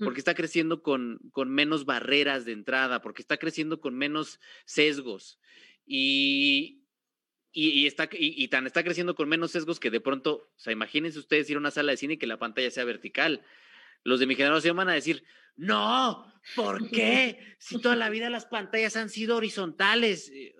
porque 0.00 0.18
está 0.18 0.34
creciendo 0.34 0.82
con, 0.82 1.20
con 1.32 1.48
menos 1.48 1.86
barreras 1.86 2.44
de 2.44 2.52
entrada, 2.52 3.00
porque 3.00 3.22
está 3.22 3.38
creciendo 3.38 3.80
con 3.80 3.94
menos 3.94 4.38
sesgos. 4.66 5.40
Y, 5.86 6.84
y, 7.52 7.86
está, 7.86 8.06
y, 8.12 8.46
tan 8.48 8.66
está 8.66 8.84
creciendo 8.84 9.14
con 9.14 9.28
menos 9.28 9.52
sesgos 9.52 9.80
que 9.80 9.90
de 9.90 10.00
pronto, 10.00 10.50
o 10.54 10.58
sea, 10.58 10.74
imagínense 10.74 11.18
ustedes 11.18 11.48
ir 11.48 11.56
a 11.56 11.60
una 11.60 11.70
sala 11.70 11.92
de 11.92 11.96
cine 11.96 12.14
y 12.14 12.16
que 12.18 12.26
la 12.26 12.38
pantalla 12.38 12.70
sea 12.70 12.84
vertical. 12.84 13.42
Los 14.04 14.20
de 14.20 14.26
mi 14.26 14.34
generación 14.34 14.76
van 14.76 14.90
a 14.90 14.94
decir, 14.94 15.24
no, 15.56 16.32
¿por 16.56 16.88
qué? 16.90 17.38
Si 17.58 17.80
toda 17.80 17.96
la 17.96 18.10
vida 18.10 18.30
las 18.30 18.46
pantallas 18.46 18.96
han 18.96 19.10
sido 19.10 19.36
horizontales, 19.36 20.30
eh, 20.30 20.54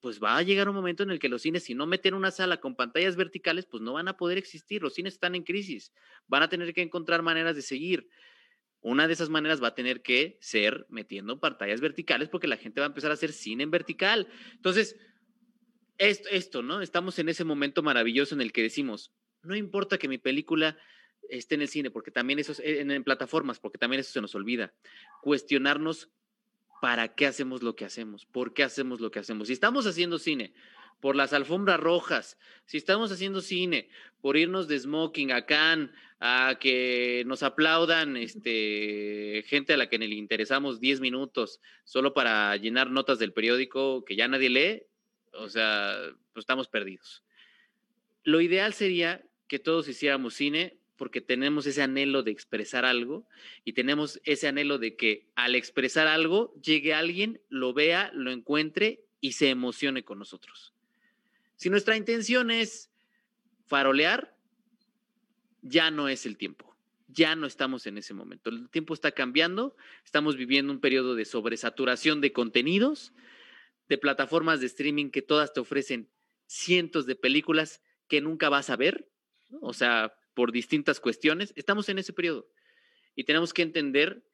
pues 0.00 0.22
va 0.22 0.36
a 0.36 0.42
llegar 0.42 0.68
un 0.68 0.74
momento 0.74 1.02
en 1.02 1.10
el 1.10 1.18
que 1.18 1.30
los 1.30 1.42
cines, 1.42 1.64
si 1.64 1.74
no 1.74 1.86
meten 1.86 2.12
una 2.14 2.30
sala 2.30 2.58
con 2.58 2.76
pantallas 2.76 3.16
verticales, 3.16 3.64
pues 3.64 3.82
no 3.82 3.94
van 3.94 4.08
a 4.08 4.16
poder 4.16 4.36
existir. 4.36 4.82
Los 4.82 4.94
cines 4.94 5.14
están 5.14 5.34
en 5.34 5.44
crisis. 5.44 5.92
Van 6.26 6.42
a 6.42 6.48
tener 6.48 6.74
que 6.74 6.82
encontrar 6.82 7.22
maneras 7.22 7.56
de 7.56 7.62
seguir. 7.62 8.08
Una 8.80 9.06
de 9.06 9.14
esas 9.14 9.30
maneras 9.30 9.62
va 9.62 9.68
a 9.68 9.74
tener 9.74 10.02
que 10.02 10.36
ser 10.42 10.84
metiendo 10.90 11.40
pantallas 11.40 11.80
verticales 11.80 12.28
porque 12.28 12.46
la 12.46 12.58
gente 12.58 12.80
va 12.80 12.86
a 12.86 12.88
empezar 12.88 13.10
a 13.10 13.14
hacer 13.14 13.32
cine 13.32 13.62
en 13.62 13.70
vertical. 13.70 14.28
Entonces, 14.52 14.94
esto, 15.96 16.28
esto, 16.28 16.62
¿no? 16.62 16.82
Estamos 16.82 17.18
en 17.18 17.30
ese 17.30 17.44
momento 17.44 17.82
maravilloso 17.82 18.34
en 18.34 18.42
el 18.42 18.52
que 18.52 18.60
decimos, 18.60 19.14
no 19.42 19.56
importa 19.56 19.96
que 19.96 20.08
mi 20.08 20.18
película 20.18 20.76
esté 21.28 21.54
en 21.54 21.62
el 21.62 21.68
cine, 21.68 21.90
porque 21.90 22.10
también 22.10 22.38
eso 22.38 22.52
es 22.52 22.60
eh, 22.60 22.80
en, 22.80 23.04
plataformas, 23.04 23.58
porque 23.58 23.78
también 23.78 24.00
eso 24.00 24.12
se 24.12 24.20
nos 24.20 24.34
olvida. 24.34 24.72
Cuestionarnos 25.22 26.10
para 26.80 27.14
qué 27.14 27.26
hacemos 27.26 27.62
lo 27.62 27.76
que 27.76 27.84
hacemos, 27.84 28.26
por 28.26 28.52
qué 28.52 28.62
hacemos 28.62 29.00
lo 29.00 29.10
que 29.10 29.18
hacemos. 29.18 29.48
Si 29.48 29.54
estamos 29.54 29.86
haciendo 29.86 30.18
cine 30.18 30.52
por 31.00 31.16
las 31.16 31.32
alfombras 31.32 31.80
rojas, 31.80 32.38
si 32.66 32.76
estamos 32.76 33.10
haciendo 33.12 33.40
cine 33.40 33.88
por 34.20 34.36
irnos 34.36 34.68
de 34.68 34.78
smoking 34.78 35.32
a 35.32 35.46
Cannes, 35.46 35.90
a 36.20 36.56
que 36.58 37.22
nos 37.26 37.42
aplaudan 37.42 38.16
este, 38.16 39.44
gente 39.46 39.74
a 39.74 39.76
la 39.76 39.88
que 39.88 39.98
le 39.98 40.06
interesamos 40.06 40.80
10 40.80 41.00
minutos 41.00 41.60
solo 41.84 42.14
para 42.14 42.56
llenar 42.56 42.90
notas 42.90 43.18
del 43.18 43.34
periódico 43.34 44.04
que 44.04 44.16
ya 44.16 44.26
nadie 44.28 44.48
lee, 44.48 44.82
o 45.32 45.48
sea, 45.48 45.98
pues 46.32 46.44
estamos 46.44 46.68
perdidos. 46.68 47.22
Lo 48.22 48.40
ideal 48.40 48.72
sería 48.72 49.22
que 49.48 49.58
todos 49.58 49.86
hiciéramos 49.86 50.34
cine 50.34 50.78
porque 50.96 51.20
tenemos 51.20 51.66
ese 51.66 51.82
anhelo 51.82 52.22
de 52.22 52.30
expresar 52.30 52.84
algo 52.84 53.26
y 53.64 53.72
tenemos 53.72 54.20
ese 54.24 54.48
anhelo 54.48 54.78
de 54.78 54.96
que 54.96 55.28
al 55.34 55.54
expresar 55.54 56.06
algo 56.06 56.54
llegue 56.60 56.94
alguien, 56.94 57.40
lo 57.48 57.72
vea, 57.72 58.10
lo 58.14 58.30
encuentre 58.30 59.04
y 59.20 59.32
se 59.32 59.50
emocione 59.50 60.04
con 60.04 60.18
nosotros. 60.18 60.74
Si 61.56 61.70
nuestra 61.70 61.96
intención 61.96 62.50
es 62.50 62.90
farolear, 63.66 64.36
ya 65.62 65.90
no 65.90 66.08
es 66.08 66.26
el 66.26 66.36
tiempo, 66.36 66.76
ya 67.08 67.34
no 67.34 67.46
estamos 67.46 67.86
en 67.86 67.98
ese 67.98 68.12
momento. 68.12 68.50
El 68.50 68.68
tiempo 68.68 68.92
está 68.94 69.12
cambiando, 69.12 69.76
estamos 70.04 70.36
viviendo 70.36 70.72
un 70.72 70.80
periodo 70.80 71.14
de 71.14 71.24
sobresaturación 71.24 72.20
de 72.20 72.32
contenidos, 72.32 73.12
de 73.88 73.98
plataformas 73.98 74.60
de 74.60 74.66
streaming 74.66 75.10
que 75.10 75.22
todas 75.22 75.52
te 75.52 75.60
ofrecen 75.60 76.10
cientos 76.46 77.06
de 77.06 77.16
películas 77.16 77.82
que 78.08 78.20
nunca 78.20 78.48
vas 78.48 78.70
a 78.70 78.76
ver, 78.76 79.08
o 79.60 79.72
sea, 79.72 80.14
por 80.34 80.52
distintas 80.52 81.00
cuestiones. 81.00 81.52
Estamos 81.56 81.88
en 81.88 81.98
ese 81.98 82.12
periodo 82.12 82.48
y 83.14 83.24
tenemos 83.24 83.52
que 83.52 83.62
entender 83.62 84.24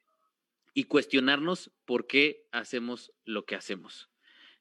y 0.74 0.84
cuestionarnos 0.84 1.70
por 1.84 2.06
qué 2.06 2.46
hacemos 2.52 3.12
lo 3.24 3.44
que 3.44 3.56
hacemos. 3.56 4.10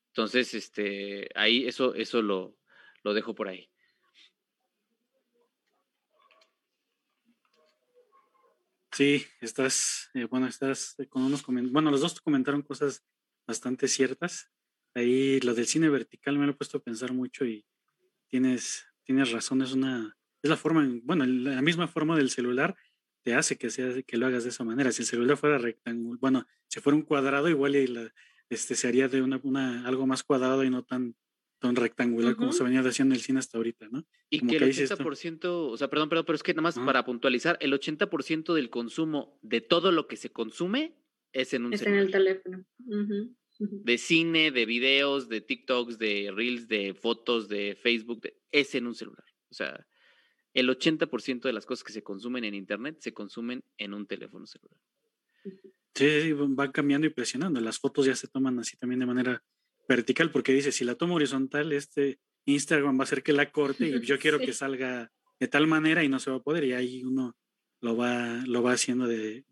Entonces, 0.07 0.53
este, 0.53 1.29
ahí 1.35 1.67
eso, 1.67 1.93
eso 1.93 2.21
lo, 2.21 2.57
lo 3.03 3.13
dejo 3.13 3.35
por 3.35 3.47
ahí. 3.47 3.69
Sí, 8.91 9.25
estás, 9.39 10.09
eh, 10.13 10.25
bueno, 10.25 10.47
estás 10.47 10.97
con 11.09 11.23
unos 11.23 11.45
bueno, 11.45 11.89
los 11.89 12.01
dos 12.01 12.19
comentaron 12.19 12.63
cosas 12.63 13.05
bastante 13.47 13.87
ciertas. 13.87 14.51
Ahí 14.93 15.39
lo 15.39 15.53
del 15.53 15.67
cine 15.67 15.87
vertical 15.87 16.37
me 16.37 16.45
lo 16.45 16.51
he 16.51 16.55
puesto 16.55 16.79
a 16.79 16.83
pensar 16.83 17.13
mucho 17.13 17.45
y 17.45 17.65
tienes, 18.27 18.85
tienes 19.03 19.31
razón, 19.31 19.61
es 19.61 19.71
una, 19.71 20.17
es 20.41 20.49
la 20.49 20.57
forma, 20.57 20.87
bueno, 21.03 21.25
la 21.25 21.61
misma 21.61 21.87
forma 21.87 22.17
del 22.17 22.29
celular 22.29 22.75
te 23.23 23.33
hace 23.33 23.57
que, 23.57 23.69
sea, 23.69 24.01
que 24.03 24.17
lo 24.17 24.27
hagas 24.27 24.43
de 24.43 24.49
esa 24.49 24.63
manera. 24.63 24.91
Si 24.91 25.01
el 25.01 25.07
celular 25.07 25.37
fuera 25.37 25.57
rectangular, 25.57 26.19
bueno, 26.19 26.47
si 26.67 26.79
fuera 26.79 26.95
un 26.95 27.03
cuadrado, 27.03 27.49
igual 27.49 27.75
y 27.75 27.93
este, 28.49 28.75
se 28.75 28.87
haría 28.87 29.07
de 29.07 29.21
una, 29.21 29.39
una, 29.43 29.87
algo 29.87 30.07
más 30.07 30.23
cuadrado 30.23 30.63
y 30.63 30.69
no 30.69 30.83
tan, 30.83 31.15
tan 31.59 31.75
rectangular 31.75 32.35
como 32.35 32.53
se 32.53 32.63
venía 32.63 32.79
haciendo 32.79 33.13
el 33.15 33.21
cine 33.21 33.39
hasta 33.39 33.57
ahorita, 33.57 33.89
¿no? 33.89 34.05
Y 34.29 34.45
que, 34.47 34.57
el 34.57 34.63
80%, 34.63 35.45
o 35.45 35.77
sea, 35.77 35.89
perdón, 35.89 36.09
perdón, 36.09 36.25
pero 36.25 36.35
es 36.35 36.43
que 36.43 36.53
nada 36.53 36.63
más 36.63 36.79
para 36.79 37.03
puntualizar, 37.03 37.57
el 37.61 37.73
80% 37.73 38.53
del 38.53 38.69
consumo 38.69 39.37
de 39.41 39.61
todo 39.61 39.91
lo 39.91 40.07
que 40.07 40.15
se 40.15 40.31
consume 40.31 40.95
es 41.33 41.53
en 41.53 41.65
un 41.65 41.73
es 41.73 41.81
en 41.83 41.95
el 41.95 42.11
teléfono. 42.11 42.65
De 43.59 43.97
cine, 43.97 44.51
de 44.51 44.65
videos, 44.65 45.27
de 45.27 45.41
TikToks, 45.41 45.99
de 45.99 46.31
Reels, 46.33 46.69
de 46.69 46.93
fotos, 46.93 47.49
de 47.49 47.75
Facebook, 47.75 48.21
es 48.51 48.73
en 48.73 48.87
un 48.87 48.95
celular. 48.95 49.25
O 49.49 49.53
sea, 49.53 49.85
el 50.53 50.69
80% 50.69 51.41
de 51.41 51.53
las 51.53 51.65
cosas 51.65 51.83
que 51.83 51.93
se 51.93 52.03
consumen 52.03 52.43
en 52.43 52.53
Internet 52.53 52.97
se 52.99 53.13
consumen 53.13 53.63
en 53.77 53.93
un 53.93 54.07
teléfono 54.07 54.45
celular. 54.47 54.79
Sí, 55.93 56.31
va 56.33 56.71
cambiando 56.71 57.07
y 57.07 57.09
presionando. 57.09 57.59
Las 57.59 57.79
fotos 57.79 58.05
ya 58.05 58.15
se 58.15 58.27
toman 58.27 58.59
así 58.59 58.77
también 58.77 58.99
de 58.99 59.05
manera 59.05 59.43
vertical, 59.87 60.31
porque 60.31 60.53
dice, 60.53 60.71
si 60.71 60.85
la 60.85 60.95
tomo 60.95 61.15
horizontal, 61.15 61.71
este 61.73 62.19
Instagram 62.45 62.97
va 62.97 63.01
a 63.01 63.03
hacer 63.03 63.23
que 63.23 63.33
la 63.33 63.51
corte 63.51 63.87
y 63.87 64.01
yo 64.01 64.17
quiero 64.19 64.39
que 64.39 64.53
salga 64.53 65.11
de 65.39 65.47
tal 65.47 65.67
manera 65.67 66.03
y 66.03 66.09
no 66.09 66.19
se 66.19 66.31
va 66.31 66.37
a 66.37 66.43
poder, 66.43 66.63
y 66.65 66.73
ahí 66.73 67.03
uno 67.03 67.35
lo 67.81 67.95
va, 67.95 68.43
lo 68.45 68.61
va 68.61 68.73
haciendo 68.73 69.07
de, 69.07 69.45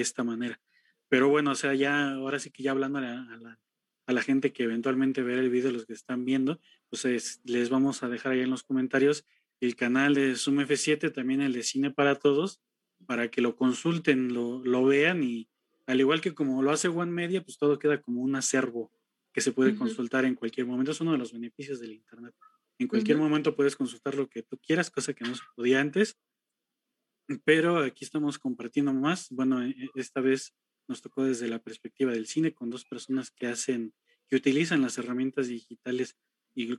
esta 0.00 0.24
manera. 0.24 0.60
Pero 1.08 1.28
bueno, 1.28 1.52
o 1.52 1.54
sea, 1.54 1.74
ya 1.74 2.12
ahora 2.12 2.38
sí 2.38 2.50
que 2.50 2.62
ya 2.62 2.70
hablando 2.72 2.98
a 2.98 3.02
la, 3.02 3.58
a 4.06 4.12
la, 4.12 4.22
gente 4.22 4.52
que 4.52 4.64
eventualmente 4.64 5.22
verá 5.22 5.40
el 5.40 5.50
video, 5.50 5.70
los 5.72 5.86
que 5.86 5.92
están 5.92 6.24
viendo, 6.24 6.58
pues 6.88 7.40
les 7.44 7.68
vamos 7.68 8.02
a 8.02 8.08
dejar 8.08 8.32
ahí 8.32 8.40
en 8.40 8.50
los 8.50 8.64
comentarios 8.64 9.24
el 9.60 9.76
canal 9.76 10.14
de 10.14 10.36
Zoom 10.36 10.60
F7, 10.60 11.12
también 11.12 11.40
el 11.40 11.52
de 11.52 11.62
Cine 11.62 11.90
para 11.90 12.16
Todos, 12.16 12.60
para 13.06 13.30
que 13.30 13.40
lo 13.40 13.56
consulten, 13.56 14.32
lo, 14.32 14.62
lo 14.64 14.84
vean 14.84 15.22
y 15.22 15.48
al 15.86 16.00
igual 16.00 16.20
que 16.20 16.34
como 16.34 16.62
lo 16.62 16.72
hace 16.72 16.88
One 16.88 17.12
Media, 17.12 17.42
pues 17.42 17.58
todo 17.58 17.78
queda 17.78 18.00
como 18.00 18.20
un 18.22 18.34
acervo 18.34 18.92
que 19.32 19.40
se 19.40 19.52
puede 19.52 19.76
consultar 19.76 20.24
en 20.24 20.34
cualquier 20.34 20.66
momento. 20.66 20.92
Es 20.92 21.00
uno 21.00 21.12
de 21.12 21.18
los 21.18 21.32
beneficios 21.32 21.78
del 21.78 21.92
Internet. 21.92 22.34
En 22.78 22.88
cualquier 22.88 23.18
momento 23.18 23.54
puedes 23.54 23.76
consultar 23.76 24.14
lo 24.14 24.28
que 24.28 24.42
tú 24.42 24.58
quieras, 24.58 24.90
cosa 24.90 25.12
que 25.12 25.24
no 25.24 25.34
se 25.34 25.42
podía 25.54 25.80
antes. 25.80 26.18
Pero 27.44 27.78
aquí 27.78 28.04
estamos 28.04 28.38
compartiendo 28.38 28.92
más. 28.92 29.28
Bueno, 29.30 29.62
e, 29.62 29.70
e, 29.70 29.90
esta 29.94 30.20
vez 30.20 30.54
nos 30.88 31.02
tocó 31.02 31.22
desde 31.24 31.48
la 31.48 31.58
perspectiva 31.58 32.12
del 32.12 32.26
cine 32.26 32.54
con 32.54 32.70
dos 32.70 32.84
personas 32.84 33.30
que 33.30 33.46
hacen, 33.46 33.94
que 34.28 34.36
utilizan 34.36 34.82
las 34.82 34.98
herramientas 34.98 35.48
digitales 35.48 36.16
y 36.56 36.78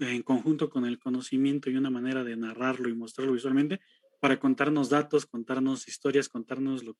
en 0.00 0.22
conjunto 0.22 0.70
con 0.70 0.86
el 0.86 0.98
conocimiento 0.98 1.68
y 1.68 1.76
una 1.76 1.90
manera 1.90 2.24
de 2.24 2.36
narrarlo 2.36 2.88
y 2.88 2.94
mostrarlo 2.94 3.34
visualmente 3.34 3.78
para 4.18 4.40
contarnos 4.40 4.88
datos, 4.88 5.26
contarnos 5.26 5.86
historias, 5.88 6.30
contarnos 6.30 6.82
lo, 6.82 6.96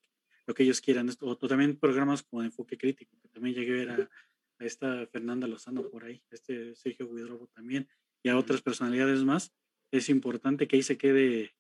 lo 0.47 0.55
que 0.55 0.65
ellos 0.65 0.83
quieran. 0.83 1.11
O, 1.21 1.37
también 1.39 1.79
programas 1.79 2.23
como 2.23 2.43
Enfoque 2.43 2.77
Crítico, 2.77 3.17
que 3.23 3.29
también 3.29 3.55
llegué 3.55 3.73
a 3.73 3.77
ver 3.77 3.91
a, 4.59 4.65
esta 4.65 5.07
Fernanda 5.07 5.47
Lozano 5.47 5.89
por 5.89 6.05
ahí, 6.05 6.23
este 6.31 6.75
Sergio 6.75 7.09
Guidrobo 7.09 7.47
también, 7.55 7.89
y 8.23 8.29
a 8.29 8.37
otras 8.37 8.61
personalidades 8.61 9.25
más. 9.25 9.55
Es 9.91 10.11
importante 10.11 10.69
que 10.69 10.77
ahí 10.77 10.83
se 10.83 10.99
quede 10.99 11.55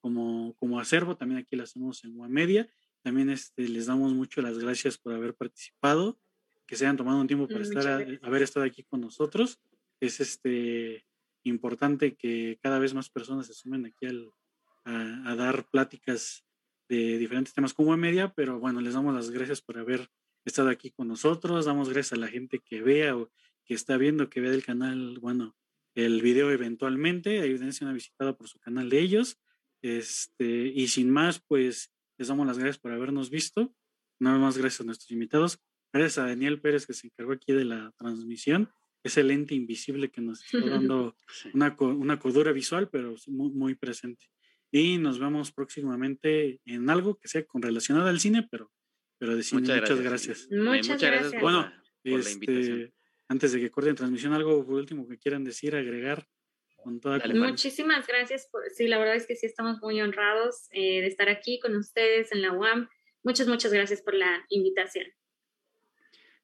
como, 0.00 0.54
como 0.56 0.80
acervo. 0.80 1.18
También 1.18 1.40
aquí 1.40 1.54
lo 1.54 1.64
hacemos 1.64 2.02
en 2.04 2.16
Media. 2.30 2.66
También 3.02 3.28
este, 3.28 3.68
les 3.68 3.86
damos 3.86 4.14
mucho 4.14 4.40
las 4.40 4.58
gracias 4.58 4.96
por 4.96 5.12
haber 5.12 5.34
participado, 5.34 6.18
que 6.66 6.76
se 6.76 6.86
hayan 6.86 6.96
tomado 6.96 7.20
un 7.20 7.26
tiempo 7.26 7.46
para 7.46 7.60
estar 7.60 8.06
haber 8.22 8.42
estado 8.42 8.64
aquí 8.64 8.82
con 8.84 9.02
nosotros 9.02 9.60
es 10.00 10.20
este, 10.20 11.06
importante 11.48 12.16
que 12.16 12.58
cada 12.62 12.78
vez 12.78 12.94
más 12.94 13.10
personas 13.10 13.46
se 13.46 13.54
sumen 13.54 13.86
aquí 13.86 14.06
a, 14.06 15.34
dar 15.34 15.68
pláticas 15.68 16.44
de 16.88 17.18
diferentes 17.18 17.52
temas 17.52 17.74
como 17.74 17.92
en 17.92 18.00
media, 18.00 18.32
pero 18.34 18.58
bueno, 18.58 18.80
les 18.80 18.94
damos 18.94 19.14
las 19.14 19.30
gracias 19.30 19.60
por 19.60 19.78
haber 19.78 20.08
estado 20.46 20.70
aquí 20.70 20.90
con 20.90 21.08
nosotros, 21.08 21.66
damos 21.66 21.90
gracias 21.90 22.14
a 22.14 22.20
la 22.20 22.28
gente 22.28 22.60
que 22.60 22.80
vea 22.80 23.14
o 23.14 23.30
que 23.66 23.74
está 23.74 23.98
viendo, 23.98 24.30
que 24.30 24.40
vea 24.40 24.52
el 24.52 24.64
canal, 24.64 25.18
bueno, 25.20 25.54
el 25.94 26.22
video 26.22 26.50
eventualmente, 26.50 27.44
evidencia 27.44 27.86
una 27.86 27.92
visitada 27.92 28.34
por 28.34 28.48
su 28.48 28.58
canal 28.58 28.88
de 28.88 29.00
ellos, 29.00 29.38
este, 29.82 30.68
y 30.68 30.88
sin 30.88 31.10
más, 31.10 31.40
pues 31.46 31.92
les 32.16 32.28
damos 32.28 32.46
las 32.46 32.56
gracias 32.56 32.78
por 32.78 32.92
habernos 32.92 33.28
visto, 33.28 33.74
nada 34.18 34.38
más 34.38 34.56
gracias 34.56 34.80
a 34.80 34.84
nuestros 34.84 35.10
invitados, 35.10 35.58
gracias 35.92 36.18
a 36.18 36.28
Daniel 36.28 36.62
Pérez 36.62 36.86
que 36.86 36.94
se 36.94 37.08
encargó 37.08 37.32
aquí 37.32 37.52
de 37.52 37.66
la 37.66 37.92
transmisión, 37.98 38.72
ese 39.02 39.22
lente 39.22 39.54
invisible 39.54 40.10
que 40.10 40.20
nos 40.20 40.44
está 40.44 40.58
dando 40.90 41.16
una, 41.54 41.76
una 41.78 42.18
cordura 42.18 42.52
visual, 42.52 42.88
pero 42.90 43.14
muy, 43.26 43.50
muy, 43.50 43.74
presente. 43.74 44.26
Y 44.70 44.98
nos 44.98 45.18
vemos 45.18 45.52
próximamente 45.52 46.60
en 46.66 46.90
algo 46.90 47.16
que 47.16 47.28
sea 47.28 47.44
con 47.44 47.62
relacionado 47.62 48.08
al 48.08 48.20
cine, 48.20 48.46
pero, 48.50 48.70
pero 49.18 49.36
de 49.36 49.42
cine. 49.42 49.62
Muchas, 49.62 50.00
gracias. 50.00 50.48
Muchas, 50.50 51.00
gracias. 51.00 51.40
Bueno, 51.40 51.72
este, 52.04 52.92
antes 53.28 53.52
de 53.52 53.60
que 53.60 53.70
corten 53.70 53.94
transmisión, 53.94 54.32
algo 54.32 54.64
por 54.66 54.74
último 54.74 55.08
que 55.08 55.18
quieran 55.18 55.44
decir, 55.44 55.74
agregar. 55.74 56.26
Con 56.76 57.00
toda 57.00 57.18
Muchísimas 57.34 58.06
gracias. 58.06 58.48
Por, 58.52 58.62
sí, 58.70 58.86
la 58.86 58.98
verdad 58.98 59.16
es 59.16 59.26
que 59.26 59.34
sí 59.34 59.46
estamos 59.46 59.78
muy 59.82 60.00
honrados 60.00 60.68
eh, 60.70 61.00
de 61.00 61.08
estar 61.08 61.28
aquí 61.28 61.58
con 61.58 61.74
ustedes 61.74 62.30
en 62.30 62.40
la 62.40 62.52
UAM. 62.52 62.88
Muchas, 63.24 63.48
muchas 63.48 63.72
gracias 63.72 64.00
por 64.00 64.14
la 64.14 64.46
invitación. 64.48 65.06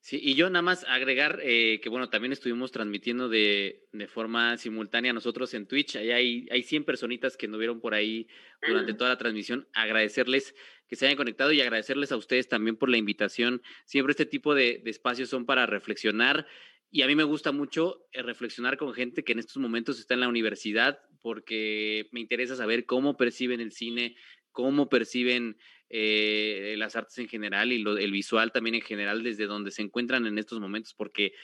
Sí, 0.04 0.20
y 0.22 0.34
yo 0.34 0.50
nada 0.50 0.60
más 0.60 0.84
agregar 0.84 1.40
eh, 1.42 1.80
que, 1.82 1.88
bueno, 1.88 2.10
también 2.10 2.30
estuvimos 2.30 2.70
transmitiendo 2.70 3.30
de, 3.30 3.88
de, 3.90 4.06
forma 4.06 4.58
simultánea 4.58 5.14
nosotros 5.14 5.54
en 5.54 5.66
Twitch. 5.66 5.96
Ahí 5.96 6.10
hay, 6.10 6.46
hay 6.50 6.62
100 6.62 6.84
personitas 6.84 7.38
que 7.38 7.48
nos 7.48 7.58
vieron 7.58 7.80
por 7.80 7.94
ahí 7.94 8.28
durante 8.68 8.92
toda 8.92 9.08
la 9.08 9.16
transmisión. 9.16 9.66
Agradecerles 9.72 10.54
que 10.86 10.96
se 10.96 11.06
hayan 11.06 11.16
conectado 11.16 11.52
y 11.52 11.62
agradecerles 11.62 12.12
a 12.12 12.18
ustedes 12.18 12.50
también 12.50 12.76
por 12.76 12.90
la 12.90 12.98
invitación. 12.98 13.62
Siempre 13.86 14.10
este 14.10 14.26
tipo 14.26 14.54
de, 14.54 14.82
de 14.84 14.90
espacios 14.90 15.30
son 15.30 15.46
para 15.46 15.64
reflexionar. 15.64 16.46
Y 16.90 17.00
a 17.00 17.06
mí 17.06 17.14
me 17.14 17.24
gusta 17.24 17.50
mucho 17.52 18.06
eh, 18.12 18.20
reflexionar 18.20 18.76
con 18.76 18.92
gente 18.92 19.24
que 19.24 19.32
en 19.32 19.38
estos 19.38 19.56
momentos 19.56 19.98
está 19.98 20.12
en 20.12 20.20
la 20.20 20.28
universidad, 20.28 21.00
porque 21.22 22.10
me 22.12 22.20
interesa 22.20 22.56
saber 22.56 22.84
cómo 22.84 23.16
perciben 23.16 23.62
el 23.62 23.72
cine, 23.72 24.16
cómo 24.52 24.90
perciben 24.90 25.56
eh, 25.96 26.74
las 26.76 26.96
artes 26.96 27.16
en 27.18 27.28
general 27.28 27.70
y 27.70 27.78
lo, 27.78 27.96
el 27.96 28.10
visual 28.10 28.50
también 28.50 28.74
en 28.74 28.80
general 28.80 29.22
desde 29.22 29.46
donde 29.46 29.70
se 29.70 29.80
encuentran 29.80 30.26
en 30.26 30.38
estos 30.38 30.58
momentos, 30.58 30.92
porque 30.92 31.34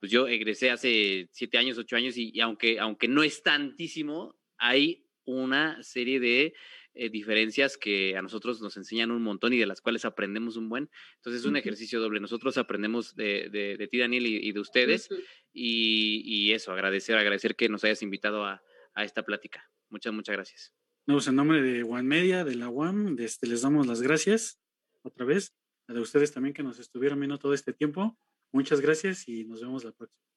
pues 0.00 0.10
yo 0.10 0.26
egresé 0.26 0.72
hace 0.72 1.28
siete 1.30 1.56
años, 1.56 1.78
ocho 1.78 1.94
años 1.94 2.16
y, 2.16 2.40
aunque, 2.40 2.80
aunque 2.80 3.06
no 3.06 3.22
es 3.22 3.44
tantísimo, 3.44 4.36
hay 4.58 5.06
una 5.24 5.80
serie 5.84 6.18
de 6.18 6.52
eh, 6.94 7.10
diferencias 7.10 7.78
que 7.78 8.16
a 8.16 8.22
nosotros 8.22 8.60
nos 8.60 8.76
enseñan 8.76 9.12
un 9.12 9.22
montón 9.22 9.52
y 9.52 9.58
de 9.58 9.66
las 9.66 9.80
cuales 9.80 10.04
aprendemos 10.04 10.56
un 10.56 10.68
buen. 10.68 10.90
Entonces 11.18 11.42
es 11.42 11.46
un 11.46 11.56
ejercicio 11.56 12.00
doble. 12.00 12.18
Nosotros 12.18 12.58
aprendemos 12.58 13.14
de, 13.14 13.50
de, 13.50 13.86
ti, 13.86 13.98
Daniel, 13.98 14.26
y, 14.26 14.50
de 14.50 14.58
ustedes. 14.58 15.08
y, 15.52 16.22
y, 16.24 16.52
eso, 16.54 16.72
agradecer, 16.72 17.16
agradecer 17.16 17.54
que 17.54 17.68
nos 17.68 17.84
hayas 17.84 18.02
invitado 18.02 18.44
a, 18.44 18.64
a 18.94 19.04
esta 19.04 19.22
plática. 19.22 19.70
Muchas, 19.90 20.12
muchas 20.12 20.34
gracias. 20.34 20.81
Pues, 21.04 21.26
en 21.26 21.34
nombre 21.34 21.60
de 21.60 21.84
Media, 22.04 22.44
de 22.44 22.54
la 22.54 22.68
UAM, 22.68 23.16
este, 23.18 23.48
les 23.48 23.62
damos 23.62 23.86
las 23.86 24.02
gracias 24.02 24.60
otra 25.02 25.26
vez. 25.26 25.52
A 25.88 25.94
de 25.94 26.00
ustedes 26.00 26.32
también 26.32 26.54
que 26.54 26.62
nos 26.62 26.78
estuvieron 26.78 27.18
viendo 27.18 27.38
todo 27.38 27.54
este 27.54 27.72
tiempo. 27.72 28.16
Muchas 28.52 28.80
gracias 28.80 29.28
y 29.28 29.44
nos 29.44 29.60
vemos 29.60 29.82
la 29.82 29.90
próxima. 29.92 30.31